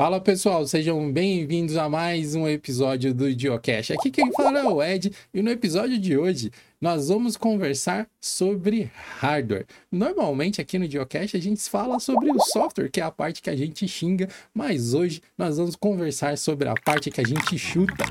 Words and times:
Fala 0.00 0.18
pessoal, 0.18 0.66
sejam 0.66 1.12
bem-vindos 1.12 1.76
a 1.76 1.86
mais 1.86 2.34
um 2.34 2.48
episódio 2.48 3.12
do 3.12 3.38
Geocache. 3.38 3.92
Aqui 3.92 4.10
quem 4.10 4.32
fala 4.32 4.60
é 4.60 4.64
o 4.64 4.82
Ed 4.82 5.12
e 5.34 5.42
no 5.42 5.50
episódio 5.50 5.98
de 5.98 6.16
hoje 6.16 6.50
nós 6.80 7.10
vamos 7.10 7.36
conversar 7.36 8.08
sobre 8.18 8.90
hardware. 9.18 9.66
Normalmente 9.92 10.58
aqui 10.58 10.78
no 10.78 10.90
Geocache 10.90 11.36
a 11.36 11.40
gente 11.40 11.60
fala 11.68 12.00
sobre 12.00 12.30
o 12.30 12.40
software, 12.40 12.88
que 12.88 12.98
é 12.98 13.04
a 13.04 13.10
parte 13.10 13.42
que 13.42 13.50
a 13.50 13.54
gente 13.54 13.86
xinga, 13.86 14.26
mas 14.54 14.94
hoje 14.94 15.20
nós 15.36 15.58
vamos 15.58 15.76
conversar 15.76 16.38
sobre 16.38 16.66
a 16.66 16.74
parte 16.82 17.10
que 17.10 17.20
a 17.20 17.26
gente 17.26 17.58
chuta. 17.58 18.06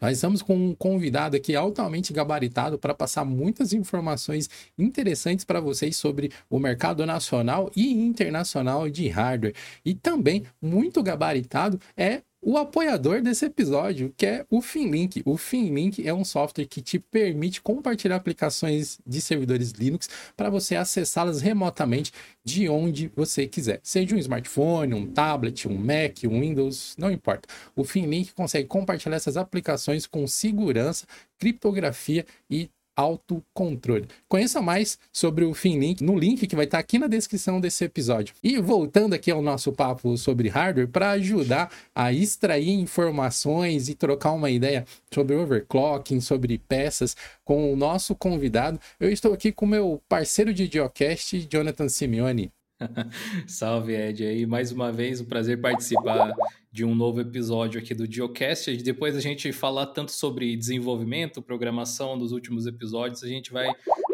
Nós 0.00 0.16
estamos 0.16 0.42
com 0.42 0.56
um 0.56 0.74
convidado 0.74 1.36
aqui 1.36 1.56
altamente 1.56 2.12
gabaritado 2.12 2.78
para 2.78 2.94
passar 2.94 3.24
muitas 3.24 3.72
informações 3.72 4.48
interessantes 4.78 5.44
para 5.44 5.60
vocês 5.60 5.96
sobre 5.96 6.30
o 6.48 6.58
mercado 6.58 7.04
nacional 7.04 7.70
e 7.74 7.92
internacional 7.92 8.88
de 8.88 9.08
hardware. 9.08 9.54
E 9.84 9.94
também 9.94 10.44
muito 10.60 11.02
gabaritado 11.02 11.80
é 11.96 12.22
o 12.40 12.56
apoiador 12.56 13.20
desse 13.20 13.44
episódio, 13.44 14.14
que 14.16 14.24
é 14.24 14.46
o 14.48 14.62
Finlink. 14.62 15.22
O 15.24 15.36
Finlink 15.36 16.06
é 16.06 16.14
um 16.14 16.24
software 16.24 16.66
que 16.66 16.80
te 16.80 16.98
permite 16.98 17.60
compartilhar 17.60 18.16
aplicações 18.16 18.98
de 19.06 19.20
servidores 19.20 19.72
Linux 19.72 20.08
para 20.36 20.48
você 20.48 20.76
acessá-las 20.76 21.40
remotamente 21.40 22.12
de 22.44 22.68
onde 22.68 23.10
você 23.14 23.46
quiser. 23.46 23.80
Seja 23.82 24.14
um 24.14 24.18
smartphone, 24.18 24.94
um 24.94 25.06
tablet, 25.06 25.66
um 25.66 25.76
Mac, 25.76 26.24
um 26.24 26.40
Windows, 26.40 26.94
não 26.96 27.10
importa. 27.10 27.48
O 27.74 27.84
Finlink 27.84 28.32
consegue 28.32 28.68
compartilhar 28.68 29.16
essas 29.16 29.36
aplicações 29.36 30.06
com 30.06 30.26
segurança, 30.26 31.06
criptografia 31.38 32.24
e 32.48 32.70
autocontrole. 32.98 34.08
Conheça 34.28 34.60
mais 34.60 34.98
sobre 35.12 35.44
o 35.44 35.54
Finlink 35.54 36.02
no 36.02 36.18
link 36.18 36.48
que 36.48 36.56
vai 36.56 36.64
estar 36.64 36.80
aqui 36.80 36.98
na 36.98 37.06
descrição 37.06 37.60
desse 37.60 37.84
episódio. 37.84 38.34
E 38.42 38.58
voltando 38.58 39.14
aqui 39.14 39.30
ao 39.30 39.40
nosso 39.40 39.72
papo 39.72 40.16
sobre 40.16 40.48
hardware, 40.48 40.88
para 40.88 41.12
ajudar 41.12 41.70
a 41.94 42.12
extrair 42.12 42.70
informações 42.70 43.88
e 43.88 43.94
trocar 43.94 44.32
uma 44.32 44.50
ideia 44.50 44.84
sobre 45.14 45.36
overclocking, 45.36 46.20
sobre 46.20 46.58
peças 46.58 47.16
com 47.44 47.72
o 47.72 47.76
nosso 47.76 48.16
convidado, 48.16 48.80
eu 48.98 49.10
estou 49.10 49.32
aqui 49.32 49.52
com 49.52 49.64
meu 49.64 50.02
parceiro 50.08 50.52
de 50.52 50.66
Geocast, 50.66 51.46
Jonathan 51.48 51.88
Simeone. 51.88 52.57
Salve, 53.46 53.94
Ed. 53.94 54.24
Aí, 54.24 54.46
mais 54.46 54.72
uma 54.72 54.92
vez, 54.92 55.20
um 55.20 55.24
prazer 55.24 55.60
participar 55.60 56.32
de 56.70 56.84
um 56.84 56.94
novo 56.94 57.20
episódio 57.20 57.80
aqui 57.80 57.94
do 57.94 58.10
Geocast. 58.10 58.76
Depois 58.82 59.16
a 59.16 59.20
gente 59.20 59.52
falar 59.52 59.86
tanto 59.86 60.12
sobre 60.12 60.56
desenvolvimento, 60.56 61.42
programação 61.42 62.16
dos 62.16 62.32
últimos 62.32 62.66
episódios, 62.66 63.22
a 63.22 63.28
gente 63.28 63.52
vai 63.52 63.68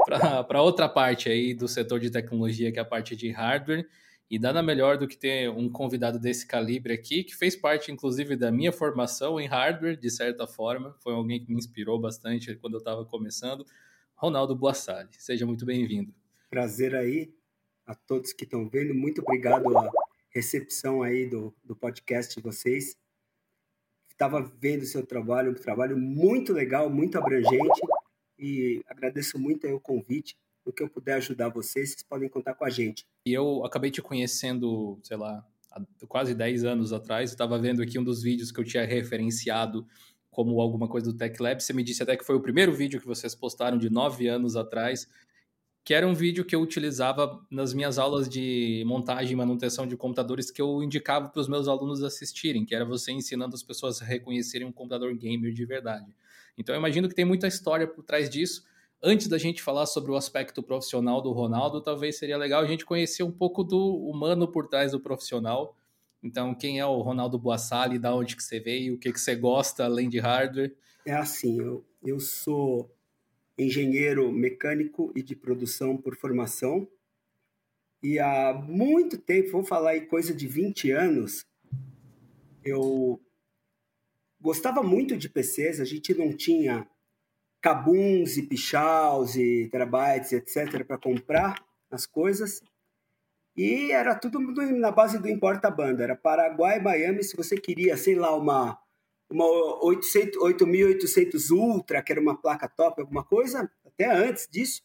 para 0.06 0.62
outra 0.62 0.88
parte 0.88 1.28
aí 1.28 1.54
do 1.54 1.68
setor 1.68 2.00
de 2.00 2.10
tecnologia, 2.10 2.72
que 2.72 2.78
é 2.78 2.82
a 2.82 2.86
parte 2.86 3.14
de 3.14 3.30
hardware. 3.30 3.86
E 4.30 4.38
nada 4.38 4.62
melhor 4.62 4.96
do 4.96 5.06
que 5.06 5.16
ter 5.16 5.50
um 5.50 5.68
convidado 5.68 6.18
desse 6.18 6.46
calibre 6.46 6.94
aqui, 6.94 7.22
que 7.22 7.36
fez 7.36 7.54
parte, 7.54 7.92
inclusive, 7.92 8.34
da 8.34 8.50
minha 8.50 8.72
formação 8.72 9.38
em 9.38 9.46
hardware, 9.46 9.98
de 9.98 10.10
certa 10.10 10.46
forma. 10.46 10.96
Foi 11.00 11.12
alguém 11.12 11.38
que 11.38 11.52
me 11.52 11.58
inspirou 11.58 12.00
bastante 12.00 12.54
quando 12.56 12.74
eu 12.74 12.78
estava 12.78 13.04
começando. 13.04 13.66
Ronaldo 14.16 14.56
Boassali. 14.56 15.10
Seja 15.18 15.44
muito 15.44 15.66
bem-vindo. 15.66 16.12
Prazer 16.48 16.94
aí 16.94 17.30
a 17.86 17.94
todos 17.94 18.32
que 18.32 18.44
estão 18.44 18.68
vendo. 18.68 18.94
Muito 18.94 19.20
obrigado 19.20 19.76
a 19.76 19.90
recepção 20.30 21.02
aí 21.02 21.26
do, 21.26 21.54
do 21.62 21.76
podcast 21.76 22.34
de 22.34 22.42
vocês. 22.42 22.96
Estava 24.10 24.40
vendo 24.60 24.82
o 24.82 24.86
seu 24.86 25.04
trabalho, 25.04 25.50
um 25.50 25.54
trabalho 25.54 25.96
muito 25.96 26.52
legal, 26.52 26.88
muito 26.88 27.18
abrangente 27.18 27.80
e 28.38 28.82
agradeço 28.88 29.38
muito 29.38 29.66
o 29.68 29.80
convite. 29.80 30.36
No 30.64 30.72
que 30.72 30.82
eu 30.82 30.88
puder 30.88 31.14
ajudar 31.14 31.50
vocês, 31.50 31.90
vocês 31.90 32.02
podem 32.02 32.28
contar 32.28 32.54
com 32.54 32.64
a 32.64 32.70
gente. 32.70 33.06
E 33.26 33.32
eu 33.32 33.64
acabei 33.66 33.90
te 33.90 34.00
conhecendo, 34.00 34.98
sei 35.02 35.16
lá, 35.16 35.46
quase 36.08 36.34
10 36.34 36.64
anos 36.64 36.92
atrás. 36.92 37.30
Estava 37.30 37.58
vendo 37.58 37.82
aqui 37.82 37.98
um 37.98 38.04
dos 38.04 38.22
vídeos 38.22 38.50
que 38.50 38.60
eu 38.60 38.64
tinha 38.64 38.86
referenciado 38.86 39.86
como 40.30 40.60
alguma 40.60 40.88
coisa 40.88 41.12
do 41.12 41.16
Tech 41.16 41.40
Lab. 41.40 41.62
Você 41.62 41.72
me 41.72 41.84
disse 41.84 42.02
até 42.02 42.16
que 42.16 42.24
foi 42.24 42.34
o 42.34 42.40
primeiro 42.40 42.72
vídeo 42.72 43.00
que 43.00 43.06
vocês 43.06 43.34
postaram 43.34 43.76
de 43.76 43.90
9 43.90 44.26
anos 44.26 44.56
atrás 44.56 45.06
que 45.84 45.92
era 45.92 46.08
um 46.08 46.14
vídeo 46.14 46.46
que 46.46 46.56
eu 46.56 46.62
utilizava 46.62 47.38
nas 47.50 47.74
minhas 47.74 47.98
aulas 47.98 48.26
de 48.26 48.82
montagem 48.86 49.34
e 49.34 49.36
manutenção 49.36 49.86
de 49.86 49.94
computadores 49.98 50.50
que 50.50 50.60
eu 50.60 50.82
indicava 50.82 51.28
para 51.28 51.40
os 51.40 51.46
meus 51.46 51.68
alunos 51.68 52.02
assistirem, 52.02 52.64
que 52.64 52.74
era 52.74 52.86
você 52.86 53.12
ensinando 53.12 53.54
as 53.54 53.62
pessoas 53.62 54.00
a 54.00 54.04
reconhecerem 54.04 54.66
um 54.66 54.72
computador 54.72 55.14
gamer 55.14 55.52
de 55.52 55.64
verdade. 55.66 56.06
Então 56.56 56.74
eu 56.74 56.78
imagino 56.78 57.06
que 57.06 57.14
tem 57.14 57.26
muita 57.26 57.46
história 57.46 57.86
por 57.86 58.02
trás 58.02 58.30
disso. 58.30 58.64
Antes 59.02 59.28
da 59.28 59.36
gente 59.36 59.62
falar 59.62 59.84
sobre 59.84 60.10
o 60.10 60.16
aspecto 60.16 60.62
profissional 60.62 61.20
do 61.20 61.32
Ronaldo, 61.32 61.82
talvez 61.82 62.16
seria 62.16 62.38
legal 62.38 62.62
a 62.62 62.66
gente 62.66 62.86
conhecer 62.86 63.22
um 63.22 63.32
pouco 63.32 63.62
do 63.62 63.94
humano 64.08 64.48
por 64.48 64.66
trás 64.66 64.92
do 64.92 65.00
profissional. 65.00 65.76
Então, 66.22 66.54
quem 66.54 66.80
é 66.80 66.86
o 66.86 67.02
Ronaldo 67.02 67.38
Boassali, 67.38 67.98
da 67.98 68.14
onde 68.14 68.34
que 68.34 68.42
você 68.42 68.58
veio, 68.58 68.94
o 68.94 68.98
que, 68.98 69.12
que 69.12 69.20
você 69.20 69.36
gosta 69.36 69.84
além 69.84 70.08
de 70.08 70.18
hardware? 70.18 70.74
É 71.04 71.12
assim, 71.12 71.60
eu, 71.60 71.84
eu 72.02 72.18
sou 72.18 72.90
engenheiro 73.58 74.30
mecânico 74.32 75.12
e 75.14 75.22
de 75.22 75.34
produção 75.36 75.96
por 75.96 76.16
formação. 76.16 76.88
E 78.02 78.18
há 78.18 78.52
muito 78.52 79.16
tempo, 79.16 79.52
vou 79.52 79.64
falar 79.64 79.90
aí 79.90 80.02
coisa 80.02 80.34
de 80.34 80.46
20 80.46 80.90
anos, 80.90 81.46
eu 82.64 83.20
gostava 84.40 84.82
muito 84.82 85.16
de 85.16 85.28
PCs, 85.28 85.80
a 85.80 85.84
gente 85.84 86.12
não 86.14 86.32
tinha 86.32 86.86
cabuns 87.60 88.36
e 88.36 88.42
pichaus 88.42 89.36
e 89.36 89.68
terabytes, 89.70 90.32
etc., 90.32 90.84
para 90.84 90.98
comprar 90.98 91.64
as 91.90 92.04
coisas. 92.04 92.62
E 93.56 93.90
era 93.90 94.14
tudo 94.14 94.38
na 94.40 94.90
base 94.90 95.18
do 95.18 95.28
importa-banda. 95.28 96.04
Era 96.04 96.16
Paraguai, 96.16 96.80
Miami, 96.80 97.22
se 97.22 97.36
você 97.36 97.56
queria, 97.56 97.96
sei 97.96 98.16
lá, 98.16 98.36
uma 98.36 98.78
uma 99.30 99.44
800, 99.84 100.40
8800 100.40 101.50
Ultra, 101.50 102.02
que 102.02 102.12
era 102.12 102.20
uma 102.20 102.40
placa 102.40 102.68
top, 102.68 103.00
alguma 103.00 103.24
coisa, 103.24 103.70
até 103.84 104.10
antes 104.10 104.48
disso, 104.50 104.82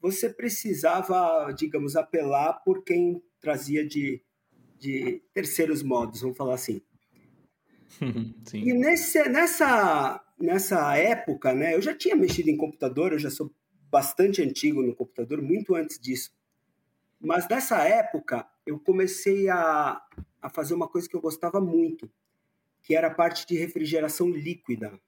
você 0.00 0.28
precisava, 0.28 1.50
digamos, 1.52 1.96
apelar 1.96 2.62
por 2.64 2.84
quem 2.84 3.22
trazia 3.40 3.86
de, 3.86 4.22
de 4.78 5.22
terceiros 5.32 5.82
modos, 5.82 6.20
vamos 6.20 6.36
falar 6.36 6.54
assim. 6.54 6.82
Sim. 8.44 8.58
E 8.58 8.72
nesse, 8.74 9.26
nessa, 9.28 10.22
nessa 10.38 10.96
época, 10.96 11.54
né, 11.54 11.74
eu 11.74 11.80
já 11.80 11.94
tinha 11.94 12.14
mexido 12.14 12.50
em 12.50 12.56
computador, 12.56 13.12
eu 13.12 13.18
já 13.18 13.30
sou 13.30 13.50
bastante 13.90 14.42
antigo 14.42 14.82
no 14.82 14.94
computador, 14.94 15.40
muito 15.40 15.74
antes 15.74 15.98
disso. 15.98 16.32
Mas 17.20 17.48
nessa 17.48 17.82
época, 17.84 18.46
eu 18.66 18.78
comecei 18.78 19.48
a, 19.48 20.02
a 20.42 20.50
fazer 20.50 20.74
uma 20.74 20.88
coisa 20.88 21.08
que 21.08 21.16
eu 21.16 21.20
gostava 21.20 21.60
muito, 21.60 22.10
que 22.84 22.94
era 22.94 23.08
a 23.08 23.14
parte 23.14 23.46
de 23.46 23.56
refrigeração 23.56 24.30
líquida. 24.30 25.00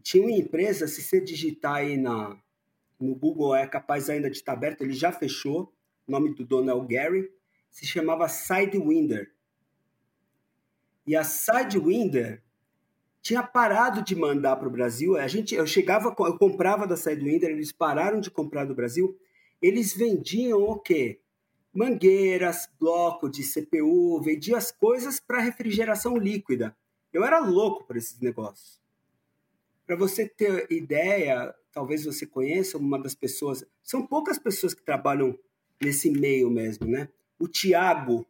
Tinha 0.00 0.22
uma 0.22 0.32
empresa, 0.32 0.86
se 0.86 1.02
você 1.02 1.20
digitar 1.20 1.74
aí 1.74 1.96
na, 1.96 2.40
no 2.98 3.14
Google, 3.16 3.54
é 3.54 3.66
capaz 3.66 4.08
ainda 4.08 4.30
de 4.30 4.36
estar 4.36 4.52
aberto, 4.52 4.82
ele 4.82 4.94
já 4.94 5.12
fechou, 5.12 5.74
o 6.06 6.10
nome 6.10 6.34
do 6.34 6.44
dono 6.44 6.70
é 6.70 6.74
o 6.74 6.86
Gary, 6.86 7.28
se 7.68 7.84
chamava 7.84 8.28
Sidewinder. 8.28 9.34
E 11.04 11.16
a 11.16 11.24
Sidewinder 11.24 12.42
tinha 13.20 13.42
parado 13.42 14.02
de 14.02 14.14
mandar 14.14 14.54
para 14.56 14.68
o 14.68 14.70
Brasil. 14.70 15.16
A 15.16 15.26
gente, 15.26 15.54
eu 15.54 15.66
chegava, 15.66 16.14
eu 16.16 16.38
comprava 16.38 16.86
da 16.86 16.96
Sidewinder, 16.96 17.50
eles 17.50 17.72
pararam 17.72 18.20
de 18.20 18.30
comprar 18.30 18.64
do 18.64 18.74
Brasil. 18.74 19.18
Eles 19.60 19.94
vendiam 19.94 20.62
o 20.62 20.78
quê? 20.78 21.21
Mangueiras, 21.72 22.68
bloco 22.78 23.28
de 23.28 23.42
CPU, 23.42 24.20
vendia 24.20 24.56
as 24.56 24.70
coisas 24.70 25.18
para 25.18 25.40
refrigeração 25.40 26.16
líquida. 26.16 26.76
Eu 27.12 27.24
era 27.24 27.38
louco 27.38 27.84
por 27.84 27.96
esses 27.96 28.20
negócios. 28.20 28.80
Para 29.86 29.96
você 29.96 30.28
ter 30.28 30.70
ideia, 30.70 31.54
talvez 31.72 32.04
você 32.04 32.26
conheça 32.26 32.78
uma 32.78 33.00
das 33.00 33.14
pessoas, 33.14 33.64
são 33.82 34.06
poucas 34.06 34.38
pessoas 34.38 34.74
que 34.74 34.82
trabalham 34.82 35.38
nesse 35.80 36.10
meio 36.10 36.50
mesmo, 36.50 36.86
né? 36.86 37.08
O 37.38 37.48
Tiago 37.48 38.26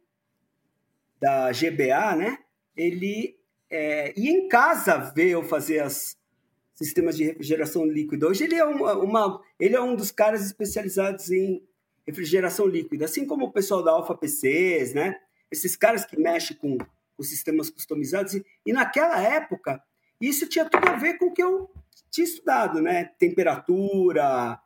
da 1.19 1.51
GBA, 1.51 2.15
né? 2.15 2.39
Ele 2.75 3.37
é, 3.69 4.13
ia 4.19 4.31
em 4.31 4.47
casa 4.47 4.97
ver 4.97 5.29
eu 5.29 5.43
fazer 5.43 5.85
os 5.85 6.17
sistemas 6.73 7.15
de 7.15 7.23
refrigeração 7.23 7.85
líquida. 7.85 8.27
Hoje 8.27 8.43
ele 8.43 8.55
é 8.55 8.65
uma, 8.65 8.93
uma, 8.97 9.41
ele 9.59 9.75
é 9.75 9.81
um 9.81 9.95
dos 9.95 10.11
caras 10.11 10.45
especializados 10.45 11.29
em 11.29 11.61
refrigeração 12.05 12.65
líquida, 12.67 13.05
assim 13.05 13.25
como 13.25 13.45
o 13.45 13.51
pessoal 13.51 13.83
da 13.83 13.91
Alpha 13.91 14.15
PCs, 14.15 14.93
né? 14.93 15.19
Esses 15.51 15.75
caras 15.75 16.05
que 16.05 16.19
mexem 16.19 16.57
com 16.57 16.77
os 17.17 17.29
sistemas 17.29 17.69
customizados. 17.69 18.33
E, 18.33 18.45
e 18.65 18.73
naquela 18.73 19.21
época, 19.21 19.81
isso 20.19 20.47
tinha 20.47 20.65
tudo 20.65 20.87
a 20.89 20.95
ver 20.95 21.17
com 21.17 21.27
o 21.27 21.33
que 21.33 21.43
eu 21.43 21.69
tinha 22.09 22.25
estudado, 22.25 22.81
né? 22.81 23.05
Temperatura, 23.17 24.59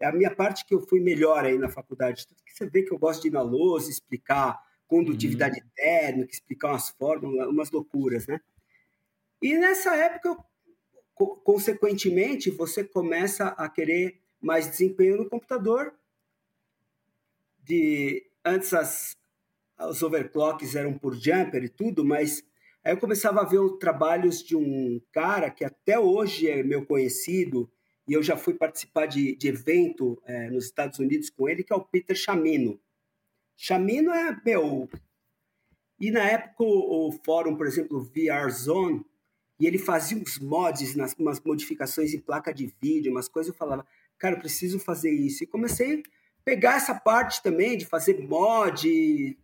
é 0.00 0.06
a 0.06 0.12
minha 0.12 0.34
parte 0.34 0.64
que 0.64 0.74
eu 0.74 0.80
fui 0.80 1.00
melhor 1.00 1.44
aí 1.44 1.58
na 1.58 1.68
faculdade. 1.68 2.26
Que 2.44 2.54
você 2.54 2.66
vê 2.66 2.82
que 2.82 2.92
eu 2.92 2.98
gosto 2.98 3.22
de 3.22 3.28
ir 3.28 3.32
na 3.32 3.42
lousa, 3.42 3.90
explicar 3.90 4.58
condutividade 4.86 5.60
uhum. 5.60 5.68
térmica, 5.74 6.32
explicar 6.32 6.68
umas 6.68 6.88
fórmulas, 6.90 7.48
umas 7.48 7.70
loucuras, 7.70 8.26
né? 8.26 8.40
E 9.42 9.56
nessa 9.56 9.94
época, 9.94 10.30
eu, 10.30 11.26
consequentemente, 11.44 12.50
você 12.50 12.82
começa 12.82 13.48
a 13.48 13.68
querer 13.68 14.20
mais 14.40 14.68
desempenho 14.68 15.16
no 15.16 15.28
computador 15.28 15.92
de 17.68 18.24
antes 18.42 18.72
as, 18.72 19.12
os 19.78 20.02
overclocks 20.02 20.74
eram 20.74 20.98
por 20.98 21.14
jumper 21.14 21.62
e 21.62 21.68
tudo, 21.68 22.02
mas 22.02 22.42
aí 22.82 22.94
eu 22.94 22.98
começava 22.98 23.42
a 23.42 23.44
ver 23.44 23.58
os 23.58 23.78
trabalhos 23.78 24.42
de 24.42 24.56
um 24.56 25.00
cara 25.12 25.50
que 25.50 25.64
até 25.64 25.98
hoje 25.98 26.48
é 26.48 26.62
meu 26.62 26.86
conhecido, 26.86 27.70
e 28.06 28.14
eu 28.14 28.22
já 28.22 28.38
fui 28.38 28.54
participar 28.54 29.04
de, 29.04 29.36
de 29.36 29.48
evento 29.48 30.20
é, 30.24 30.48
nos 30.48 30.64
Estados 30.64 30.98
Unidos 30.98 31.28
com 31.28 31.46
ele, 31.46 31.62
que 31.62 31.72
é 31.72 31.76
o 31.76 31.84
Peter 31.84 32.16
Chamino. 32.16 32.80
Chamino 33.54 34.10
é, 34.12 34.34
meu... 34.44 34.88
E 36.00 36.10
na 36.10 36.24
época 36.24 36.62
o, 36.62 37.08
o 37.08 37.12
fórum, 37.12 37.56
por 37.56 37.66
exemplo, 37.66 38.00
VR 38.00 38.48
Zone, 38.50 39.04
e 39.60 39.66
ele 39.66 39.78
fazia 39.78 40.16
uns 40.16 40.38
mods, 40.38 40.94
umas 41.18 41.40
modificações 41.40 42.14
em 42.14 42.20
placa 42.20 42.54
de 42.54 42.72
vídeo, 42.80 43.10
umas 43.10 43.28
coisas, 43.28 43.52
eu 43.52 43.58
falava, 43.58 43.84
cara, 44.16 44.36
eu 44.36 44.38
preciso 44.38 44.78
fazer 44.78 45.10
isso. 45.10 45.42
E 45.42 45.46
comecei 45.46 46.02
pegar 46.44 46.76
essa 46.76 46.94
parte 46.94 47.42
também 47.42 47.76
de 47.76 47.84
fazer 47.84 48.20
mod. 48.20 48.88
E 48.88 49.38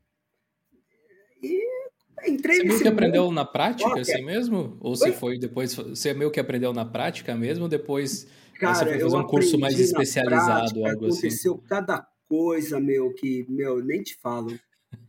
entrei 2.27 2.59
Você 2.59 2.65
meio 2.65 2.81
que 2.81 2.89
aprendeu 2.89 3.31
na 3.31 3.45
prática, 3.45 4.01
assim 4.01 4.25
mesmo? 4.25 4.77
Ou 4.81 4.97
você 4.97 5.13
foi 5.13 5.39
depois. 5.39 5.75
Você 5.75 6.15
meio 6.15 6.31
que 6.31 6.41
aprendeu 6.41 6.73
na 6.73 6.85
prática 6.85 7.35
mesmo, 7.35 7.69
depois 7.69 8.27
Cara, 8.59 8.75
você 8.75 8.85
foi 8.85 9.01
fazer 9.01 9.17
um 9.17 9.27
curso 9.27 9.59
mais 9.59 9.79
especializado, 9.79 10.81
prática, 10.81 10.91
algo 10.91 11.07
assim? 11.07 11.27
Aconteceu 11.27 11.59
cada 11.69 12.07
coisa, 12.29 12.81
meu, 12.81 13.13
que, 13.13 13.45
meu, 13.49 13.83
nem 13.83 14.03
te 14.03 14.17
falo. 14.17 14.59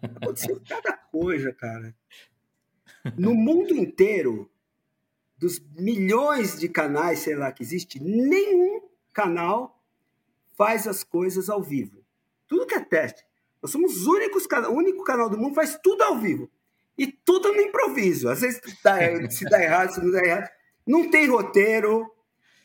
Aconteceu 0.02 0.60
cada 0.68 0.94
coisa, 0.94 1.54
cara. 1.54 1.96
No 3.18 3.36
mundo 3.36 3.76
inteiro, 3.76 4.50
dos 5.38 5.62
milhões 5.78 6.60
de 6.60 6.68
canais, 6.68 7.20
sei 7.20 7.36
lá, 7.36 7.52
que 7.52 7.62
existe, 7.62 8.02
nenhum 8.02 8.82
canal 9.14 9.75
faz 10.57 10.88
as 10.88 11.04
coisas 11.04 11.50
ao 11.50 11.62
vivo. 11.62 12.04
Tudo 12.48 12.66
que 12.66 12.75
é 12.75 12.80
teste. 12.80 13.24
Nós 13.62 13.72
somos 13.72 13.98
os 13.98 14.07
únicos, 14.07 14.46
o 14.46 14.72
único 14.72 15.04
canal 15.04 15.30
do 15.30 15.38
mundo 15.38 15.50
que 15.50 15.56
faz 15.56 15.80
tudo 15.81 16.04
ao 16.04 16.18
vivo. 16.18 16.50
E 16.98 17.07
tudo 17.07 17.52
no 17.52 17.62
improviso. 17.62 18.30
Às 18.30 18.42
vezes 18.42 18.62
dá, 18.84 18.98
se 19.30 19.46
dá 19.46 19.62
errado, 19.62 19.94
se 19.94 20.04
não 20.04 20.12
dá 20.12 20.24
errado. 20.24 20.50
Não 20.86 21.10
tem 21.10 21.28
roteiro. 21.28 22.10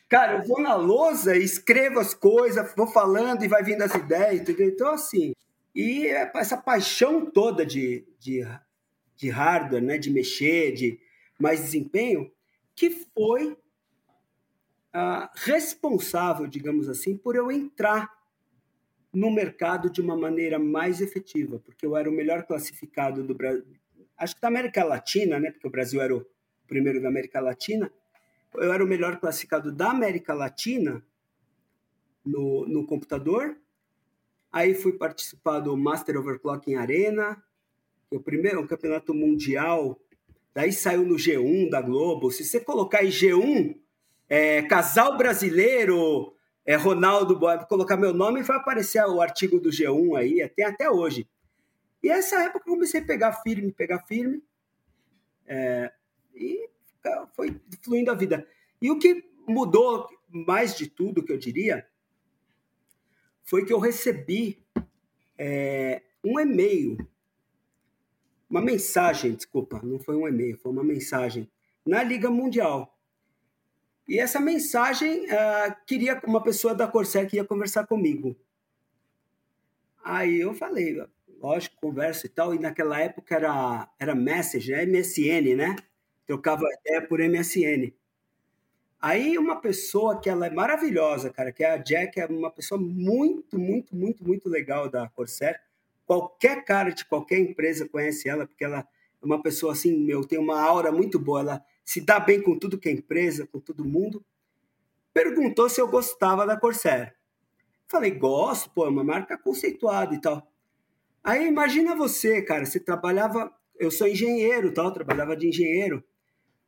Cara, 0.07 0.37
eu 0.37 0.43
vou 0.43 0.61
na 0.61 0.75
lousa 0.75 1.35
e 1.35 1.43
escrevo 1.43 1.99
as 1.99 2.13
coisas, 2.13 2.73
vou 2.75 2.87
falando 2.87 3.43
e 3.43 3.47
vai 3.47 3.63
vindo 3.63 3.81
as 3.81 3.95
ideias, 3.95 4.41
entendeu? 4.41 4.67
Então, 4.67 4.93
assim, 4.93 5.33
e 5.73 6.05
essa 6.07 6.57
paixão 6.57 7.25
toda 7.25 7.65
de, 7.65 8.05
de, 8.19 8.45
de 9.15 9.29
hardware, 9.29 9.81
né, 9.81 9.97
de 9.97 10.11
mexer, 10.11 10.73
de 10.73 10.99
mais 11.39 11.61
desempenho, 11.61 12.29
que 12.75 12.89
foi 12.89 13.57
uh, 14.95 15.29
responsável, 15.35 16.47
digamos 16.47 16.89
assim, 16.89 17.17
por 17.17 17.35
eu 17.35 17.51
entrar 17.51 18.09
no 19.13 19.29
mercado 19.29 19.89
de 19.89 20.01
uma 20.01 20.15
maneira 20.15 20.57
mais 20.57 21.01
efetiva, 21.01 21.59
porque 21.59 21.85
eu 21.85 21.97
era 21.97 22.09
o 22.09 22.13
melhor 22.13 22.43
classificado 22.43 23.23
do 23.23 23.35
Brasil, 23.35 23.65
acho 24.17 24.35
que 24.35 24.41
da 24.41 24.47
América 24.47 24.83
Latina, 24.83 25.39
né, 25.39 25.51
porque 25.51 25.67
o 25.67 25.71
Brasil 25.71 26.01
era 26.01 26.15
o 26.15 26.25
primeiro 26.67 27.01
da 27.01 27.09
América 27.09 27.41
Latina, 27.41 27.91
eu 28.55 28.71
era 28.71 28.83
o 28.83 28.87
melhor 28.87 29.19
classificado 29.19 29.71
da 29.71 29.91
América 29.91 30.33
Latina 30.33 31.03
no, 32.23 32.67
no 32.67 32.85
computador. 32.85 33.57
Aí 34.51 34.73
fui 34.73 34.93
participar 34.93 35.61
do 35.61 35.75
Master 35.77 36.17
Overclocking 36.17 36.75
Arena, 36.75 37.41
que 38.09 38.15
é 38.15 38.19
o 38.19 38.21
primeiro 38.21 38.59
um 38.59 38.67
campeonato 38.67 39.13
mundial 39.13 39.97
Daí 40.53 40.73
saiu 40.73 41.05
no 41.05 41.15
G1 41.15 41.69
da 41.69 41.81
Globo. 41.81 42.29
Se 42.29 42.43
você 42.43 42.59
colocar 42.59 42.99
aí 42.99 43.09
G1, 43.09 43.77
é, 44.31 44.61
casal 44.61 45.17
brasileiro, 45.17 46.33
é, 46.65 46.77
Ronaldo, 46.77 47.37
colocar 47.67 47.97
meu 47.97 48.13
nome, 48.13 48.41
vai 48.43 48.55
aparecer 48.55 49.03
o 49.05 49.19
artigo 49.19 49.59
do 49.59 49.69
G1 49.69 50.17
aí, 50.17 50.47
tem 50.55 50.63
até 50.63 50.89
hoje. 50.89 51.27
E 52.01 52.07
essa 52.07 52.41
época 52.41 52.59
eu 52.59 52.73
comecei 52.75 53.01
a 53.01 53.05
pegar 53.05 53.33
firme, 53.33 53.73
pegar 53.73 53.99
firme. 54.05 54.41
É, 55.45 55.91
e 56.33 56.69
foi 57.35 57.59
fluindo 57.83 58.09
a 58.09 58.15
vida. 58.15 58.47
E 58.81 58.89
o 58.89 58.97
que 58.97 59.21
mudou 59.45 60.07
mais 60.29 60.77
de 60.77 60.87
tudo, 60.87 61.21
que 61.21 61.33
eu 61.33 61.37
diria, 61.37 61.85
foi 63.43 63.65
que 63.65 63.73
eu 63.73 63.79
recebi 63.79 64.65
é, 65.37 66.03
um 66.23 66.39
e-mail 66.39 66.97
uma 68.49 68.61
mensagem, 68.61 69.33
desculpa, 69.33 69.81
não 69.83 69.99
foi 69.99 70.15
um 70.15 70.25
e-mail, 70.25 70.57
foi 70.57 70.71
uma 70.71 70.85
mensagem 70.85 71.51
na 71.85 72.01
Liga 72.01 72.29
Mundial. 72.29 72.97
E 74.11 74.19
essa 74.19 74.41
mensagem 74.41 75.23
uh, 75.23 75.73
queria 75.87 76.21
uma 76.27 76.43
pessoa 76.43 76.75
da 76.75 76.85
Corsair 76.85 77.29
que 77.29 77.37
ia 77.37 77.45
conversar 77.45 77.87
comigo. 77.87 78.35
Aí 80.03 80.41
eu 80.41 80.53
falei, 80.53 81.01
lógico, 81.41 81.77
conversa 81.79 82.25
e 82.25 82.29
tal. 82.29 82.53
E 82.53 82.59
naquela 82.59 82.99
época 82.99 83.33
era, 83.33 83.87
era 83.97 84.13
Message, 84.13 84.73
né? 84.73 84.85
MSN, 84.85 85.55
né? 85.55 85.77
Trocava 86.27 86.65
ideia 86.81 87.01
por 87.07 87.21
MSN. 87.21 87.93
Aí 89.01 89.37
uma 89.37 89.61
pessoa 89.61 90.19
que 90.19 90.29
ela 90.29 90.45
é 90.45 90.49
maravilhosa, 90.49 91.29
cara, 91.29 91.53
que 91.53 91.63
é 91.63 91.71
a 91.71 91.77
Jack, 91.77 92.19
é 92.19 92.25
uma 92.25 92.51
pessoa 92.51 92.81
muito, 92.81 93.57
muito, 93.57 93.95
muito, 93.95 94.27
muito 94.27 94.49
legal 94.49 94.89
da 94.89 95.07
Corsair 95.07 95.57
Qualquer 96.05 96.65
cara 96.65 96.89
de 96.89 97.05
qualquer 97.05 97.39
empresa 97.39 97.87
conhece 97.87 98.27
ela, 98.27 98.45
porque 98.45 98.65
ela 98.65 98.79
é 98.79 99.25
uma 99.25 99.41
pessoa 99.41 99.71
assim, 99.71 99.95
meu, 99.95 100.25
tem 100.25 100.37
uma 100.37 100.61
aura 100.61 100.91
muito 100.91 101.17
boa, 101.17 101.39
ela 101.39 101.65
se 101.83 102.01
dá 102.01 102.19
bem 102.19 102.41
com 102.41 102.57
tudo 102.57 102.77
que 102.77 102.89
é 102.89 102.91
empresa, 102.91 103.47
com 103.47 103.59
todo 103.59 103.85
mundo. 103.85 104.23
Perguntou 105.13 105.69
se 105.69 105.81
eu 105.81 105.87
gostava 105.87 106.45
da 106.45 106.57
Corsair. 106.57 107.15
Falei, 107.87 108.11
gosto, 108.11 108.69
pô, 108.69 108.85
é 108.85 108.89
uma 108.89 109.03
marca 109.03 109.37
conceituada 109.37 110.15
e 110.15 110.21
tal. 110.21 110.49
Aí 111.23 111.47
imagina 111.47 111.95
você, 111.95 112.41
cara, 112.41 112.65
você 112.65 112.79
trabalhava, 112.79 113.53
eu 113.77 113.91
sou 113.91 114.07
engenheiro, 114.07 114.73
tal, 114.73 114.91
trabalhava 114.91 115.35
de 115.35 115.47
engenheiro, 115.47 116.03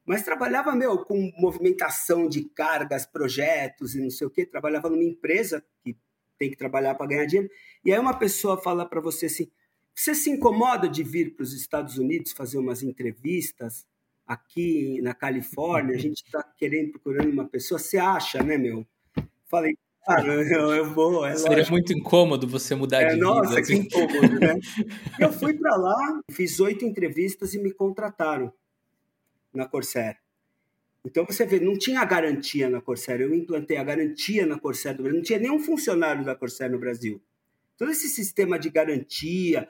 mas 0.05 0.21
trabalhava, 0.21 0.75
meu, 0.75 0.97
com 1.05 1.31
movimentação 1.37 2.27
de 2.27 2.43
cargas, 2.49 3.05
projetos 3.05 3.95
e 3.95 4.01
não 4.01 4.09
sei 4.09 4.27
o 4.27 4.29
quê, 4.29 4.45
trabalhava 4.45 4.89
numa 4.89 5.03
empresa 5.03 5.63
que 5.81 5.97
tem 6.37 6.49
que 6.49 6.57
trabalhar 6.57 6.95
para 6.95 7.07
ganhar 7.07 7.25
dinheiro. 7.25 7.49
E 7.85 7.91
aí 7.91 7.97
uma 7.97 8.17
pessoa 8.19 8.61
fala 8.61 8.85
para 8.85 8.99
você 8.99 9.27
assim: 9.27 9.49
você 9.95 10.13
se 10.13 10.29
incomoda 10.29 10.89
de 10.89 11.03
vir 11.03 11.35
para 11.35 11.43
os 11.43 11.53
Estados 11.53 11.97
Unidos 11.97 12.33
fazer 12.33 12.57
umas 12.57 12.83
entrevistas 12.83 13.87
aqui 14.25 15.01
na 15.01 15.13
Califórnia? 15.13 15.95
A 15.95 15.99
gente 15.99 16.23
está 16.23 16.43
querendo, 16.43 16.91
procurando 16.91 17.31
uma 17.31 17.47
pessoa. 17.47 17.79
Você 17.79 17.97
acha, 17.97 18.41
né, 18.43 18.57
meu? 18.57 18.85
Falei, 19.45 19.77
cara, 20.05 20.33
eu, 20.51 20.73
eu 20.73 20.93
vou. 20.93 21.25
É 21.25 21.35
Seria 21.35 21.57
lógico. 21.57 21.71
muito 21.71 21.93
incômodo 21.93 22.47
você 22.47 22.75
mudar 22.75 23.01
é, 23.01 23.13
de 23.13 23.19
nossa, 23.19 23.41
vida. 23.41 23.49
Nossa, 23.49 23.61
que 23.61 23.73
incômodo, 23.73 24.39
né? 24.39 24.59
eu 25.19 25.31
fui 25.31 25.53
para 25.53 25.75
lá, 25.75 26.21
fiz 26.31 26.59
oito 26.59 26.85
entrevistas 26.85 27.53
e 27.53 27.59
me 27.59 27.71
contrataram 27.71 28.53
na 29.53 29.67
Corsair. 29.67 30.17
Então 31.05 31.25
você 31.25 31.45
vê, 31.45 31.59
não 31.59 31.77
tinha 31.77 32.03
garantia 32.05 32.69
na 32.69 32.79
Corsair. 32.79 33.21
Eu 33.21 33.33
implantei 33.33 33.77
a 33.77 33.83
garantia 33.83 34.45
na 34.45 34.57
Corsair 34.57 34.95
do 34.95 35.03
Brasil. 35.03 35.17
Não 35.17 35.23
tinha 35.23 35.39
nenhum 35.39 35.59
funcionário 35.59 36.23
da 36.23 36.33
Corsair 36.33 36.71
no 36.71 36.79
Brasil. 36.79 37.21
Todo 37.77 37.91
esse 37.91 38.07
sistema 38.07 38.57
de 38.57 38.69
garantia, 38.69 39.67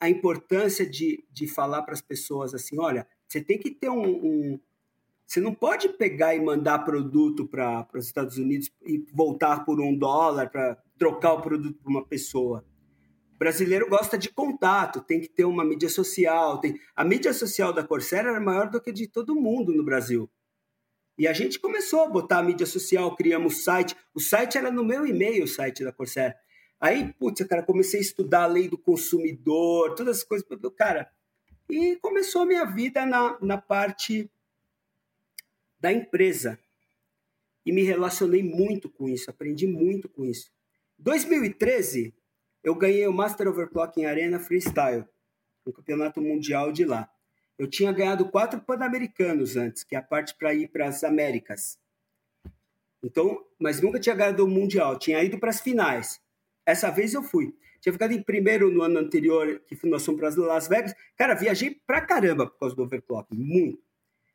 a 0.00 0.08
importância 0.08 0.84
de, 0.84 1.24
de 1.30 1.46
falar 1.46 1.82
para 1.82 1.94
as 1.94 2.00
pessoas 2.00 2.54
assim, 2.54 2.78
olha, 2.80 3.06
você 3.34 3.40
tem 3.40 3.58
que 3.58 3.70
ter 3.72 3.90
um, 3.90 4.04
um 4.04 4.60
você 5.26 5.40
não 5.40 5.52
pode 5.52 5.88
pegar 5.88 6.36
e 6.36 6.40
mandar 6.40 6.80
produto 6.80 7.48
para 7.48 7.88
os 7.94 8.06
Estados 8.06 8.38
Unidos 8.38 8.70
e 8.86 9.04
voltar 9.12 9.64
por 9.64 9.80
um 9.80 9.96
dólar 9.96 10.50
para 10.50 10.76
trocar 10.96 11.32
o 11.32 11.42
produto 11.42 11.80
para 11.82 11.90
uma 11.90 12.06
pessoa. 12.06 12.64
O 13.34 13.38
brasileiro 13.38 13.88
gosta 13.88 14.16
de 14.16 14.28
contato, 14.28 15.00
tem 15.00 15.20
que 15.20 15.28
ter 15.28 15.44
uma 15.44 15.64
mídia 15.64 15.88
social. 15.88 16.60
Tem... 16.60 16.78
A 16.94 17.02
mídia 17.02 17.32
social 17.32 17.72
da 17.72 17.82
Corsair 17.82 18.26
era 18.26 18.38
maior 18.38 18.70
do 18.70 18.80
que 18.80 18.92
de 18.92 19.08
todo 19.08 19.34
mundo 19.34 19.72
no 19.72 19.82
Brasil. 19.82 20.30
E 21.18 21.26
a 21.26 21.32
gente 21.32 21.58
começou 21.58 22.02
a 22.02 22.08
botar 22.08 22.38
a 22.38 22.42
mídia 22.42 22.66
social, 22.66 23.16
criamos 23.16 23.64
site. 23.64 23.96
O 24.14 24.20
site 24.20 24.58
era 24.58 24.70
no 24.70 24.84
meu 24.84 25.06
e-mail, 25.06 25.44
o 25.44 25.48
site 25.48 25.82
da 25.82 25.90
Corsair. 25.90 26.36
Aí, 26.78 27.12
putz, 27.14 27.44
cara, 27.46 27.62
comecei 27.62 27.98
a 27.98 28.02
estudar 28.02 28.42
a 28.44 28.46
lei 28.46 28.68
do 28.68 28.78
consumidor, 28.78 29.94
todas 29.94 30.18
as 30.18 30.22
coisas. 30.22 30.46
Cara, 30.76 31.10
e 31.68 31.96
começou 31.96 32.42
a 32.42 32.46
minha 32.46 32.64
vida 32.64 33.04
na, 33.06 33.38
na 33.40 33.58
parte 33.58 34.30
da 35.80 35.92
empresa. 35.92 36.58
E 37.64 37.72
me 37.72 37.82
relacionei 37.82 38.42
muito 38.42 38.88
com 38.88 39.08
isso, 39.08 39.30
aprendi 39.30 39.66
muito 39.66 40.08
com 40.08 40.24
isso. 40.24 40.52
2013, 40.98 42.14
eu 42.62 42.74
ganhei 42.74 43.06
o 43.06 43.12
Master 43.12 43.48
Overclocking 43.48 44.04
Arena 44.04 44.38
Freestyle, 44.38 45.04
no 45.64 45.72
campeonato 45.72 46.20
mundial 46.20 46.72
de 46.72 46.84
lá. 46.84 47.10
Eu 47.58 47.68
tinha 47.68 47.92
ganhado 47.92 48.28
quatro 48.28 48.60
Pan-Americanos 48.60 49.56
antes, 49.56 49.84
que 49.84 49.94
é 49.94 49.98
a 49.98 50.02
parte 50.02 50.34
para 50.34 50.52
ir 50.52 50.68
para 50.68 50.88
as 50.88 51.04
Américas. 51.04 51.78
Então, 53.02 53.44
mas 53.58 53.80
nunca 53.80 54.00
tinha 54.00 54.14
ganhado 54.14 54.44
o 54.44 54.48
Mundial, 54.48 54.98
tinha 54.98 55.22
ido 55.22 55.38
para 55.38 55.50
as 55.50 55.60
finais. 55.60 56.20
Essa 56.64 56.90
vez 56.90 57.12
eu 57.12 57.22
fui. 57.22 57.54
Tinha 57.84 57.92
ficado 57.92 58.12
em 58.12 58.22
primeiro 58.22 58.70
no 58.70 58.82
ano 58.82 58.98
anterior, 58.98 59.60
que 59.66 59.76
nós 59.86 60.02
fomos 60.06 60.18
para 60.18 60.46
Las 60.46 60.68
Vegas. 60.68 60.94
Cara, 61.18 61.34
viajei 61.34 61.82
pra 61.86 62.00
caramba 62.00 62.46
por 62.46 62.58
causa 62.58 62.74
do 62.74 62.82
overclock, 62.82 63.28
muito. 63.36 63.78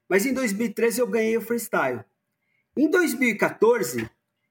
Mas 0.07 0.23
em 0.23 0.35
2013 0.35 1.01
eu 1.01 1.07
ganhei 1.07 1.35
o 1.35 1.41
freestyle. 1.41 2.05
Em 2.77 2.87
2014, 2.87 4.07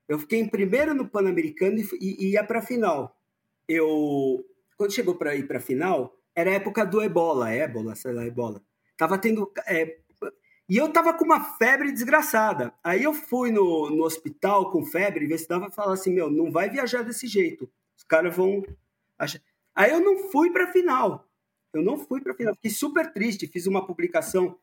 eu 0.09 0.19
fiquei 0.19 0.41
em 0.41 0.49
primeiro 0.49 0.95
no 0.95 1.09
Pan-Americano 1.09 1.79
e, 1.79 1.87
e 2.01 2.33
ia 2.33 2.43
para 2.43 2.61
final. 2.61 3.17
Eu 3.69 4.45
quando 4.77 4.93
chegou 4.93 5.15
para 5.15 5.37
ir 5.37 5.47
para 5.47 5.61
final, 5.61 6.13
era 6.35 6.51
a 6.51 6.55
época 6.55 6.85
do 6.85 7.01
ebola, 7.01 7.53
ébola, 7.53 7.95
sei 7.95 8.13
lá, 8.13 8.27
ebola. 8.27 8.61
Tava 8.97 9.17
tendo. 9.17 9.53
É, 9.65 9.99
e 10.69 10.77
eu 10.77 10.93
tava 10.93 11.15
com 11.15 11.25
uma 11.25 11.57
febre 11.57 11.93
desgraçada. 11.93 12.75
Aí 12.83 13.05
eu 13.05 13.15
fui 13.15 13.53
no, 13.53 13.91
no 13.91 14.03
hospital 14.03 14.73
com 14.73 14.85
febre, 14.85 15.25
ver 15.29 15.39
se 15.39 15.47
dava 15.47 15.71
falar 15.71 15.93
assim: 15.93 16.13
meu, 16.13 16.29
não 16.29 16.51
vai 16.51 16.69
viajar 16.69 17.03
desse 17.03 17.29
jeito. 17.29 17.71
Os 17.97 18.03
caras 18.03 18.35
vão. 18.35 18.65
Aí 19.75 19.91
eu 19.91 20.01
não 20.01 20.31
fui 20.31 20.51
para 20.51 20.65
a 20.65 20.73
final. 20.73 21.29
Eu 21.73 21.83
não 21.83 21.99
fui 21.99 22.21
para 22.21 22.33
a 22.33 22.37
final. 22.37 22.55
Fiquei 22.55 22.71
super 22.71 23.13
triste. 23.13 23.47
Fiz 23.47 23.67
uma 23.67 23.87
publicação 23.87 24.59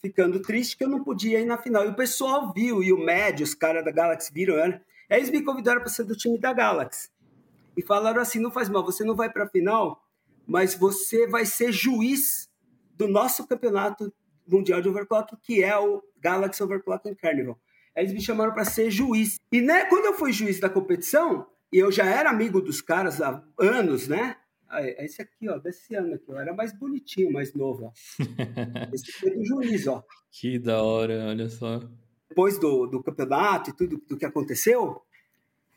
ficando 0.00 0.40
triste 0.40 0.76
que 0.76 0.84
eu 0.84 0.88
não 0.88 1.02
podia 1.02 1.40
ir 1.40 1.44
na 1.44 1.58
final. 1.58 1.84
E 1.84 1.88
o 1.88 1.94
pessoal 1.94 2.52
viu, 2.52 2.82
e 2.82 2.92
o 2.92 2.98
médio, 2.98 3.44
os 3.44 3.54
caras 3.54 3.84
da 3.84 3.90
Galaxy 3.90 4.32
viram, 4.32 4.56
né? 4.56 4.80
Aí 5.10 5.18
eles 5.18 5.30
me 5.30 5.42
convidaram 5.42 5.80
para 5.80 5.90
ser 5.90 6.04
do 6.04 6.16
time 6.16 6.38
da 6.38 6.52
Galaxy. 6.52 7.10
E 7.76 7.82
falaram 7.82 8.20
assim: 8.20 8.38
não 8.38 8.50
faz 8.50 8.68
mal, 8.68 8.84
você 8.84 9.04
não 9.04 9.14
vai 9.14 9.30
para 9.30 9.44
a 9.44 9.48
final, 9.48 10.04
mas 10.46 10.74
você 10.74 11.26
vai 11.26 11.46
ser 11.46 11.72
juiz 11.72 12.48
do 12.94 13.06
nosso 13.06 13.46
campeonato 13.46 14.12
mundial 14.46 14.80
de 14.80 14.88
overclock, 14.88 15.36
que 15.42 15.62
é 15.62 15.76
o 15.78 16.02
Galaxy 16.18 16.62
Overclocking 16.62 17.14
Carnival. 17.14 17.58
Aí 17.94 18.04
eles 18.04 18.14
me 18.14 18.20
chamaram 18.20 18.52
para 18.52 18.64
ser 18.64 18.90
juiz. 18.90 19.38
E 19.52 19.60
né, 19.60 19.84
quando 19.86 20.06
eu 20.06 20.14
fui 20.14 20.32
juiz 20.32 20.58
da 20.58 20.68
competição, 20.68 21.46
e 21.72 21.78
eu 21.78 21.92
já 21.92 22.04
era 22.04 22.30
amigo 22.30 22.60
dos 22.60 22.80
caras 22.80 23.20
há 23.20 23.42
anos, 23.58 24.08
né? 24.08 24.36
Esse 24.98 25.22
aqui, 25.22 25.48
ó, 25.48 25.58
desse 25.58 25.94
ano 25.94 26.14
aqui, 26.14 26.30
ó, 26.30 26.38
era 26.38 26.52
mais 26.52 26.72
bonitinho, 26.72 27.32
mais 27.32 27.54
novo, 27.54 27.86
ó. 27.86 27.92
Esse 28.92 29.12
foi 29.12 29.30
do 29.30 29.44
juiz, 29.44 29.86
ó. 29.86 30.04
Que 30.30 30.58
da 30.58 30.82
hora, 30.82 31.26
olha 31.26 31.48
só. 31.48 31.80
Depois 32.28 32.58
do, 32.58 32.86
do 32.86 33.02
campeonato 33.02 33.70
e 33.70 33.72
tudo 33.72 34.02
do 34.06 34.16
que 34.16 34.26
aconteceu, 34.26 35.00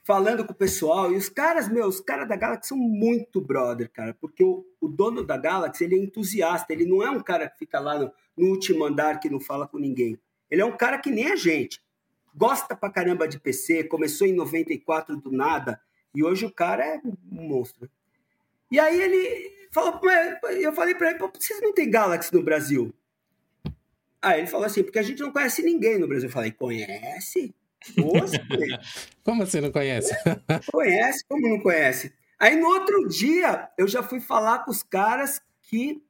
falando 0.03 0.45
com 0.45 0.51
o 0.51 0.55
pessoal, 0.55 1.12
e 1.12 1.15
os 1.15 1.29
caras, 1.29 1.69
meus, 1.69 1.95
os 1.95 2.01
caras 2.01 2.27
da 2.27 2.36
Galaxy 2.36 2.69
são 2.69 2.77
muito 2.77 3.39
brother, 3.39 3.89
cara, 3.89 4.13
porque 4.19 4.43
o, 4.43 4.65
o 4.79 4.88
dono 4.89 5.24
da 5.24 5.38
Galaxy, 5.38 5.86
ele 5.86 5.95
é 5.95 6.00
entusiasta, 6.00 6.74
ele 6.74 6.86
não 6.86 7.01
é 7.01 7.10
um 7.10 7.21
cara 7.21 7.50
que 7.50 7.60
fica 7.60 7.79
lá 7.79 7.98
no, 7.98 8.12
no 8.38 8.48
último 8.50 8.83
andar 8.83 9.19
que 9.19 9.29
não 9.29 9.39
fala 9.39 9.67
com 9.67 9.77
ninguém. 9.77 10.19
Ele 10.50 10.62
é 10.62 10.65
um 10.65 10.75
cara 10.75 10.98
que 10.98 11.10
nem 11.10 11.31
a 11.31 11.36
gente. 11.38 11.81
Gosta 12.35 12.75
pra 12.75 12.89
caramba 12.89 13.27
de 13.27 13.39
PC, 13.39 13.83
começou 13.85 14.27
em 14.27 14.33
94 14.33 15.17
do 15.17 15.31
nada, 15.31 15.81
e 16.13 16.23
hoje 16.23 16.45
o 16.45 16.51
cara 16.51 16.85
é 16.85 17.01
um 17.03 17.15
monstro. 17.31 17.89
E 18.69 18.79
aí 18.79 19.01
ele 19.01 19.67
falou, 19.71 20.00
eu 20.51 20.73
falei 20.73 20.95
para 20.95 21.09
ele, 21.09 21.19
por 21.19 21.31
vocês 21.33 21.61
não 21.61 21.73
tem 21.73 21.89
Galaxy 21.89 22.33
no 22.33 22.43
Brasil? 22.43 22.93
Aí 24.21 24.39
ele 24.39 24.47
falou 24.47 24.65
assim, 24.65 24.83
porque 24.83 25.00
a 25.00 25.03
gente 25.03 25.19
não 25.19 25.31
conhece 25.31 25.63
ninguém 25.63 25.97
no 25.97 26.07
Brasil. 26.07 26.29
Eu 26.29 26.33
falei, 26.33 26.51
conhece? 26.51 27.53
Nossa, 27.97 28.38
como 29.23 29.45
você 29.45 29.59
não 29.59 29.71
conhece? 29.71 30.13
Conhece, 30.71 31.25
como 31.27 31.50
não 31.50 31.59
conhece? 31.59 32.13
Aí 32.39 32.55
no 32.55 32.67
outro 32.67 33.07
dia 33.07 33.69
eu 33.77 33.88
já 33.88 34.03
fui 34.03 34.19
falar 34.19 34.59
com 34.59 34.69
os 34.69 34.83
caras 34.83 35.41
que 35.63 36.01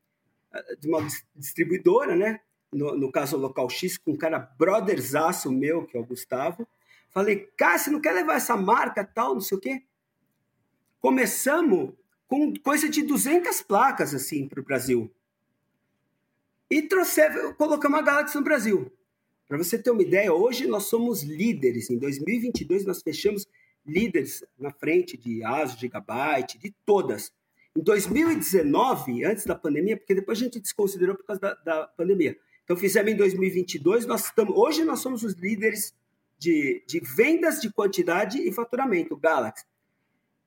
de 0.79 0.87
uma 0.87 1.07
distribuidora, 1.35 2.15
né? 2.15 2.41
No, 2.71 2.95
no 2.95 3.11
caso 3.11 3.35
Local 3.37 3.69
X, 3.69 3.97
com 3.97 4.11
um 4.11 4.17
cara 4.17 4.39
brotherzaço 4.39 5.51
meu, 5.51 5.85
que 5.85 5.97
é 5.97 5.99
o 5.99 6.05
Gustavo. 6.05 6.67
Falei, 7.09 7.49
cara, 7.57 7.77
você 7.77 7.89
não 7.89 7.99
quer 7.99 8.13
levar 8.13 8.35
essa 8.35 8.55
marca 8.55 9.03
tal, 9.03 9.33
não 9.33 9.41
sei 9.41 9.57
o 9.57 9.61
quê? 9.61 9.83
Começamos 11.01 11.93
com 12.27 12.53
coisa 12.63 12.87
de 12.87 13.03
200 13.03 13.61
placas 13.63 14.13
assim 14.13 14.47
para 14.47 14.61
o 14.61 14.63
Brasil. 14.63 15.11
E 16.69 16.81
trouxer, 16.81 17.53
colocamos 17.55 17.99
a 17.99 18.01
Galaxy 18.01 18.37
no 18.37 18.43
Brasil. 18.43 18.89
Para 19.45 19.57
você 19.57 19.77
ter 19.77 19.91
uma 19.91 20.01
ideia, 20.01 20.31
hoje 20.31 20.65
nós 20.65 20.83
somos 20.83 21.23
líderes. 21.23 21.89
Em 21.89 21.97
2022 21.97 22.85
nós 22.85 23.01
fechamos 23.01 23.45
líderes 23.85 24.45
na 24.57 24.71
frente 24.71 25.17
de 25.17 25.43
ASUS, 25.43 25.77
Gigabyte, 25.77 26.57
de 26.57 26.73
todas. 26.85 27.33
Em 27.75 27.81
2019, 27.81 29.25
antes 29.25 29.45
da 29.45 29.55
pandemia, 29.55 29.97
porque 29.97 30.15
depois 30.15 30.37
a 30.37 30.43
gente 30.43 30.61
desconsiderou 30.61 31.17
por 31.17 31.25
causa 31.25 31.41
da, 31.41 31.53
da 31.55 31.87
pandemia. 31.87 32.37
Então 32.71 32.79
fizemos 32.79 33.11
em 33.11 33.17
2022, 33.17 34.05
nós 34.05 34.23
estamos, 34.23 34.55
hoje 34.55 34.85
nós 34.85 35.01
somos 35.01 35.23
os 35.23 35.33
líderes 35.33 35.93
de, 36.39 36.81
de 36.87 37.01
vendas 37.01 37.59
de 37.59 37.69
quantidade 37.69 38.37
e 38.37 38.49
faturamento, 38.49 39.17
Galaxy. 39.17 39.65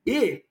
E 0.07 0.43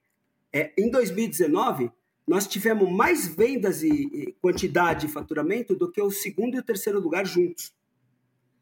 é, 0.54 0.72
em 0.78 0.92
2019, 0.92 1.92
nós 2.28 2.46
tivemos 2.46 2.88
mais 2.92 3.28
vendas 3.28 3.82
e, 3.82 3.90
e, 3.90 4.32
quantidade 4.34 5.08
de 5.08 5.12
faturamento 5.12 5.76
do 5.76 5.92
que 5.92 6.00
o 6.00 6.12
segundo 6.12 6.54
e 6.54 6.60
o 6.60 6.64
terceiro 6.64 7.00
lugar 7.00 7.26
juntos 7.26 7.74